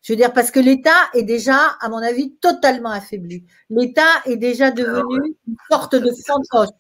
Je 0.02 0.12
veux 0.12 0.16
dire, 0.16 0.32
parce 0.34 0.50
que 0.50 0.60
l'État 0.60 0.90
est 1.14 1.22
déjà, 1.22 1.76
à 1.80 1.88
mon 1.88 1.98
avis, 1.98 2.32
totalement 2.36 2.90
affaibli. 2.90 3.44
L'État 3.70 4.02
est 4.26 4.36
déjà 4.36 4.70
devenu 4.70 5.34
une 5.48 5.56
sorte 5.70 5.94
de 5.94 6.10
fantoche, 6.26 6.74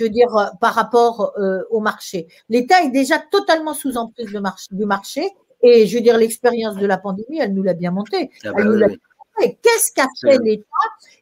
je 0.00 0.04
veux 0.04 0.10
dire, 0.10 0.34
euh, 0.34 0.46
par 0.62 0.72
rapport 0.74 1.32
euh, 1.38 1.62
au 1.70 1.80
marché. 1.80 2.26
L'État 2.48 2.82
est 2.82 2.90
déjà 2.90 3.18
totalement 3.18 3.74
sous 3.74 3.98
emprise 3.98 4.32
de 4.32 4.40
marché- 4.40 4.68
du 4.72 4.86
marché. 4.86 5.22
Et 5.62 5.86
je 5.86 5.96
veux 5.96 6.02
dire, 6.02 6.16
l'expérience 6.16 6.76
de 6.76 6.86
la 6.86 6.96
pandémie, 6.96 7.38
elle 7.38 7.52
nous 7.52 7.62
l'a 7.62 7.74
bien 7.74 7.90
monté. 7.90 8.30
Ah 8.44 8.52
bah 8.52 8.62
oui, 8.66 9.50
Qu'est-ce 9.62 9.92
qu'a 9.94 10.06
fait 10.20 10.38
l'État? 10.42 10.64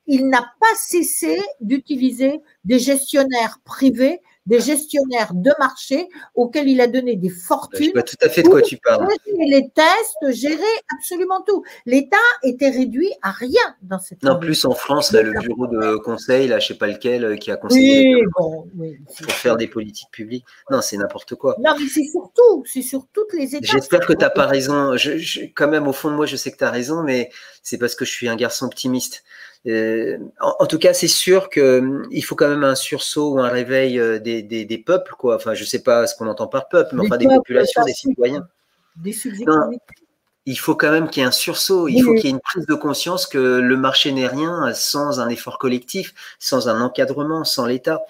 Il 0.06 0.28
n'a 0.28 0.42
pas 0.60 0.74
cessé 0.76 1.40
d'utiliser 1.60 2.40
des 2.64 2.78
gestionnaires 2.78 3.58
privés, 3.64 4.20
des 4.48 4.60
gestionnaires 4.60 5.32
de 5.34 5.52
marché 5.58 6.08
auxquels 6.34 6.68
il 6.68 6.80
a 6.80 6.86
donné 6.86 7.14
des 7.16 7.28
Je 7.28 7.34
fortunes. 7.38 7.90
vois 7.92 8.02
tout 8.02 8.16
à 8.22 8.28
fait 8.28 8.42
de 8.42 8.48
quoi 8.48 8.62
tu 8.62 8.78
parles. 8.78 9.06
les 9.38 9.68
tests, 9.74 10.32
gérer 10.40 10.62
absolument 10.92 11.42
tout. 11.46 11.62
L'État 11.86 12.16
était 12.42 12.70
réduit 12.70 13.12
à 13.22 13.30
rien 13.30 13.60
dans 13.82 13.98
cette 13.98 14.22
Non, 14.22 14.38
plus 14.40 14.64
en 14.64 14.72
France, 14.74 15.12
là, 15.12 15.22
le 15.22 15.32
bureau 15.40 15.66
de 15.66 15.96
conseil, 15.98 16.48
là, 16.48 16.58
je 16.58 16.68
sais 16.68 16.74
pas 16.78 16.86
lequel, 16.88 17.24
euh, 17.24 17.36
qui 17.36 17.50
a 17.50 17.56
conseillé 17.56 18.16
Oui, 18.16 18.22
bon, 18.38 18.66
oui. 18.76 18.98
pour 19.22 19.32
faire 19.32 19.56
des 19.56 19.68
politiques 19.68 20.10
publiques. 20.10 20.44
Non, 20.70 20.80
c'est 20.80 20.96
n'importe 20.96 21.34
quoi. 21.34 21.54
Non, 21.62 21.74
mais 21.78 21.86
c'est 21.86 22.04
surtout, 22.10 22.64
c'est 22.66 22.82
sur 22.82 23.06
toutes 23.12 23.32
les 23.34 23.54
étapes. 23.54 23.70
J'espère 23.70 24.00
que 24.00 24.12
tu 24.14 24.20
n'as 24.20 24.30
pas 24.30 24.46
raison. 24.46 24.96
Je, 24.96 25.18
je- 25.18 25.40
quand 25.54 25.68
même, 25.68 25.86
au 25.86 25.92
fond 25.92 26.10
de 26.10 26.16
moi, 26.16 26.24
je 26.26 26.36
sais 26.36 26.50
que 26.50 26.56
tu 26.56 26.64
as 26.64 26.70
raison, 26.70 27.02
mais 27.02 27.30
c'est 27.62 27.76
parce 27.78 27.94
que 27.94 28.04
je 28.06 28.10
suis 28.10 28.28
un 28.28 28.36
garçon 28.36 28.64
optimiste. 28.66 29.22
Euh, 29.66 30.16
en, 30.40 30.54
en 30.60 30.66
tout 30.66 30.78
cas, 30.78 30.94
c'est 30.94 31.08
sûr 31.08 31.50
qu'il 31.50 32.24
faut 32.24 32.36
quand 32.36 32.48
même 32.48 32.64
un 32.64 32.74
sursaut 32.74 33.34
ou 33.34 33.40
un 33.40 33.48
réveil 33.48 33.98
euh, 33.98 34.18
des, 34.18 34.42
des, 34.42 34.64
des 34.64 34.78
peuples, 34.78 35.14
quoi. 35.18 35.36
Enfin, 35.36 35.54
je 35.54 35.64
sais 35.64 35.82
pas 35.82 36.06
ce 36.06 36.14
qu'on 36.14 36.26
entend 36.28 36.46
par 36.46 36.68
peuple, 36.68 36.94
mais 36.94 37.02
Des 37.02 37.06
enfin 37.08 37.16
des 37.18 37.26
populations, 37.26 37.84
des 37.84 37.92
citoyens. 37.92 38.48
Des 38.96 39.14
Non. 39.46 39.70
Il 40.46 40.58
faut 40.58 40.74
quand 40.74 40.90
même 40.90 41.10
qu'il 41.10 41.20
y 41.22 41.24
ait 41.24 41.28
un 41.28 41.32
sursaut. 41.32 41.88
Il 41.88 41.96
Oui, 41.96 42.00
faut 42.02 42.10
oui. 42.12 42.20
qu'il 42.20 42.30
y 42.30 42.32
ait 42.32 42.34
une 42.36 42.40
prise 42.40 42.66
de 42.66 42.74
conscience 42.74 43.26
que 43.26 43.36
le 43.38 43.76
marché 43.76 44.12
n'est 44.12 44.26
rien 44.28 44.72
sans 44.72 45.20
un 45.20 45.28
effort 45.28 45.58
collectif, 45.58 46.14
sans 46.38 46.68
un 46.68 46.80
encadrement, 46.80 47.44
sans 47.44 47.66
l'État. 47.66 48.00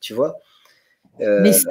Tu 0.00 0.14
vois 0.14 0.36
Euh, 1.20 1.40
Mais 1.42 1.52
ça, 1.52 1.68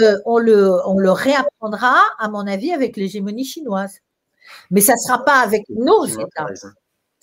euh, 0.00 0.16
on, 0.26 0.38
le, 0.38 0.70
on 0.86 0.98
le 0.98 1.10
réapprendra, 1.10 1.96
à 2.18 2.28
mon 2.28 2.46
avis, 2.46 2.72
avec 2.72 2.96
l'hégémonie 2.96 3.44
chinoise. 3.44 3.98
Mais 4.70 4.80
ça 4.80 4.92
ne 4.92 4.98
sera 4.98 5.24
pas 5.24 5.40
avec 5.40 5.64
nos 5.70 6.04
États. 6.06 6.46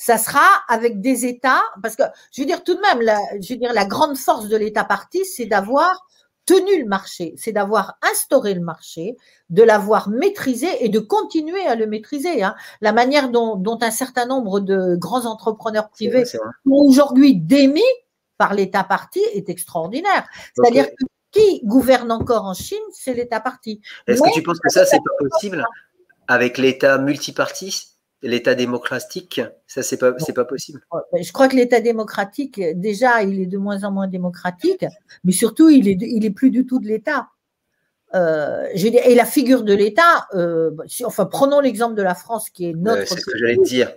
Ça 0.01 0.17
sera 0.17 0.47
avec 0.67 0.99
des 0.99 1.27
États, 1.27 1.61
parce 1.83 1.95
que 1.95 2.01
je 2.33 2.41
veux 2.41 2.47
dire 2.47 2.63
tout 2.63 2.73
de 2.73 2.81
même, 2.81 3.01
la, 3.01 3.19
je 3.39 3.53
veux 3.53 3.59
dire 3.59 3.71
la 3.71 3.85
grande 3.85 4.17
force 4.17 4.47
de 4.47 4.57
l'État 4.57 4.83
parti, 4.83 5.23
c'est 5.25 5.45
d'avoir 5.45 6.07
tenu 6.47 6.81
le 6.81 6.87
marché, 6.87 7.35
c'est 7.37 7.51
d'avoir 7.51 7.99
instauré 8.01 8.55
le 8.55 8.61
marché, 8.61 9.15
de 9.51 9.61
l'avoir 9.61 10.09
maîtrisé 10.09 10.83
et 10.83 10.89
de 10.89 10.97
continuer 10.99 11.63
à 11.67 11.75
le 11.75 11.85
maîtriser. 11.85 12.41
hein. 12.41 12.55
La 12.81 12.93
manière 12.93 13.29
dont, 13.29 13.57
dont 13.57 13.77
un 13.81 13.91
certain 13.91 14.25
nombre 14.25 14.59
de 14.59 14.95
grands 14.95 15.27
entrepreneurs 15.27 15.89
privés 15.89 16.25
sont 16.25 16.41
aujourd'hui 16.65 17.35
démis 17.35 17.81
par 18.39 18.55
l'État 18.55 18.83
parti 18.83 19.19
est 19.33 19.49
extraordinaire. 19.49 20.25
C'est-à-dire 20.55 20.87
que 20.89 21.05
qui 21.31 21.61
gouverne 21.63 22.11
encore 22.11 22.45
en 22.45 22.55
Chine, 22.55 22.77
c'est 22.91 23.13
l'État 23.13 23.39
parti. 23.39 23.79
Est-ce 24.07 24.21
que 24.21 24.33
tu 24.33 24.41
penses 24.41 24.59
que 24.59 24.69
ça, 24.69 24.83
c'est 24.83 24.97
pas 24.97 25.29
possible 25.29 25.63
avec 26.27 26.57
l'État 26.57 26.97
multipartiste, 26.97 27.99
l'État 28.24 28.55
démocratique 28.55 29.41
Ça, 29.67 29.82
c'est 29.84 29.97
pas, 29.97 30.13
c'est 30.19 30.34
pas 30.34 30.45
possible. 30.45 30.82
Ouais, 30.91 31.24
Je 31.24 31.32
crois 31.34 31.47
que 31.47 31.55
l'État 31.55 31.80
démocratique, 31.82 32.61
déjà, 32.76 33.24
il 33.24 33.39
est 33.39 33.45
de 33.47 33.57
moins 33.57 33.84
en 33.84 33.91
moins 33.91 34.07
démocratique, 34.07 34.86
mais 35.24 35.32
surtout, 35.32 35.69
il 35.69 35.88
est, 35.88 35.97
il 36.01 36.26
est 36.26 36.32
plus 36.32 36.51
du 36.51 36.65
tout 36.65 36.80
de 36.80 36.88
l'État. 36.88 37.28
Euh, 38.13 38.67
et 38.74 39.15
la 39.15 39.26
figure 39.26 39.63
de 39.63 39.74
l'État, 39.74 40.28
euh, 40.34 40.72
si- 40.86 41.05
enfin, 41.05 41.26
prenons 41.26 41.61
l'exemple 41.61 41.95
de 41.95 42.01
la 42.03 42.13
France 42.15 42.49
qui 42.49 42.65
est 42.65 42.74
Euh, 42.74 42.78
notre 42.78 43.07
c'est 43.07 43.19
ce 43.22 43.26
que 43.26 43.32
pays. 43.32 43.39
j'allais 43.41 43.57
dire. 43.57 43.93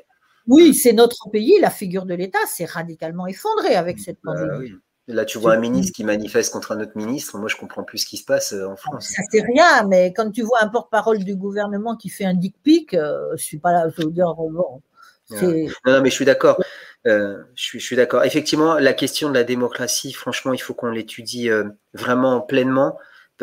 Oui, 0.46 0.72
c'est 0.74 0.92
notre 0.92 1.30
pays. 1.30 1.58
La 1.60 1.70
figure 1.70 2.04
de 2.06 2.14
l'État 2.14 2.38
s'est 2.46 2.64
radicalement 2.66 3.26
effondrée 3.26 3.74
avec 3.74 3.98
cette 3.98 4.18
Bah 4.22 4.32
pandémie. 4.34 4.58
oui. 4.70 4.74
Là, 5.06 5.24
tu 5.26 5.38
vois 5.38 5.52
un 5.52 5.58
ministre 5.58 5.92
qui 5.94 6.02
manifeste 6.02 6.52
contre 6.52 6.72
un 6.72 6.80
autre 6.80 6.92
ministre. 6.94 7.36
Moi, 7.38 7.48
je 7.48 7.56
comprends 7.56 7.84
plus 7.84 7.98
ce 7.98 8.06
qui 8.06 8.16
se 8.16 8.24
passe 8.24 8.54
euh, 8.54 8.66
en 8.66 8.76
France. 8.76 9.08
Ça 9.08 9.22
c'est 9.30 9.42
rien, 9.42 9.86
mais 9.86 10.14
quand 10.14 10.30
tu 10.30 10.42
vois 10.42 10.62
un 10.62 10.68
porte-parole 10.68 11.22
du 11.22 11.36
gouvernement 11.36 11.94
qui 11.94 12.08
fait 12.08 12.24
un 12.24 12.32
dick 12.32 12.56
pic, 12.62 12.94
euh, 12.94 13.18
je 13.36 13.42
suis 13.42 13.58
pas 13.58 13.72
là, 13.72 13.88
je 13.94 14.02
veux 14.02 14.10
dire, 14.10 14.32
bon, 14.34 14.80
c'est 15.26 15.66
Non, 15.84 15.92
non, 15.92 16.02
mais 16.02 16.10
je 16.10 16.14
suis 16.14 16.24
d'accord. 16.24 16.62
Euh, 17.06 17.42
je 17.54 17.62
suis, 17.62 17.80
je 17.80 17.84
suis 17.84 17.96
d'accord. 17.96 18.24
Effectivement, 18.24 18.78
la 18.78 18.92
question 18.94 19.28
de 19.28 19.34
la 19.34 19.44
démocratie, 19.44 20.12
franchement, 20.12 20.52
il 20.52 20.58
faut 20.58 20.74
qu'on 20.74 20.90
l'étudie 20.90 21.50
euh, 21.50 21.64
vraiment 21.92 22.40
pleinement 22.40 22.98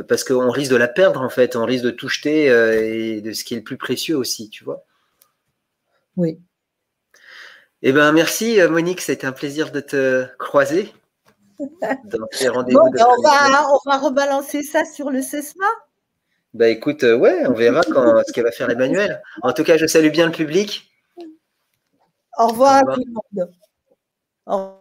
parce 0.08 0.24
qu'on 0.24 0.50
risque 0.50 0.72
de 0.72 0.78
la 0.78 0.88
perdre 0.88 1.22
en 1.22 1.30
fait. 1.30 1.56
On 1.56 1.66
risque 1.66 1.84
de 1.84 1.92
tout 1.92 2.08
jeter 2.08 2.50
euh, 2.50 2.82
et 2.82 3.22
de 3.22 3.34
ce 3.34 3.44
qui 3.44 3.54
est 3.54 3.58
le 3.58 3.64
plus 3.64 3.78
précieux 3.78 4.18
aussi, 4.18 4.50
tu 4.50 4.64
vois. 4.64 4.84
oui. 6.16 6.40
Eh 7.84 7.94
ben, 7.94 8.12
merci 8.12 8.62
euh, 8.62 8.70
Monique, 8.70 9.02
c'était 9.02 9.26
un 9.26 9.32
plaisir 9.32 9.72
de 9.72 9.80
te 9.80 10.28
croiser 10.38 10.94
dans 12.06 12.28
ces 12.32 12.50
rendez-vous. 12.50 12.80
Bon, 12.80 12.90
de 12.90 12.98
ben, 12.98 13.06
on, 13.08 13.22
va, 13.22 13.68
on 13.74 13.90
va 13.90 13.98
rebalancer 13.98 14.64
ça 14.64 14.86
sur 14.86 15.10
le 15.10 15.22
CESMA. 15.22 15.66
Bah 16.54 16.68
écoute, 16.68 17.04
euh, 17.04 17.16
ouais, 17.16 17.48
on 17.48 17.54
verra 17.54 17.82
quand, 17.84 18.24
ce 18.28 18.34
qu'elle 18.34 18.44
va 18.44 18.52
faire 18.52 18.70
Emmanuel. 18.70 19.22
En 19.42 19.54
tout 19.54 19.64
cas, 19.64 19.78
je 19.78 19.86
salue 19.86 20.10
bien 20.10 20.26
le 20.26 20.34
public. 20.34 20.92
Au 22.38 22.48
revoir, 22.48 22.48
Au 22.48 22.48
revoir. 22.48 22.78
à 22.78 22.96
tout 22.96 23.04
le 23.06 23.12
monde. 23.14 23.52
Au 24.46 24.58
revoir. 24.58 24.81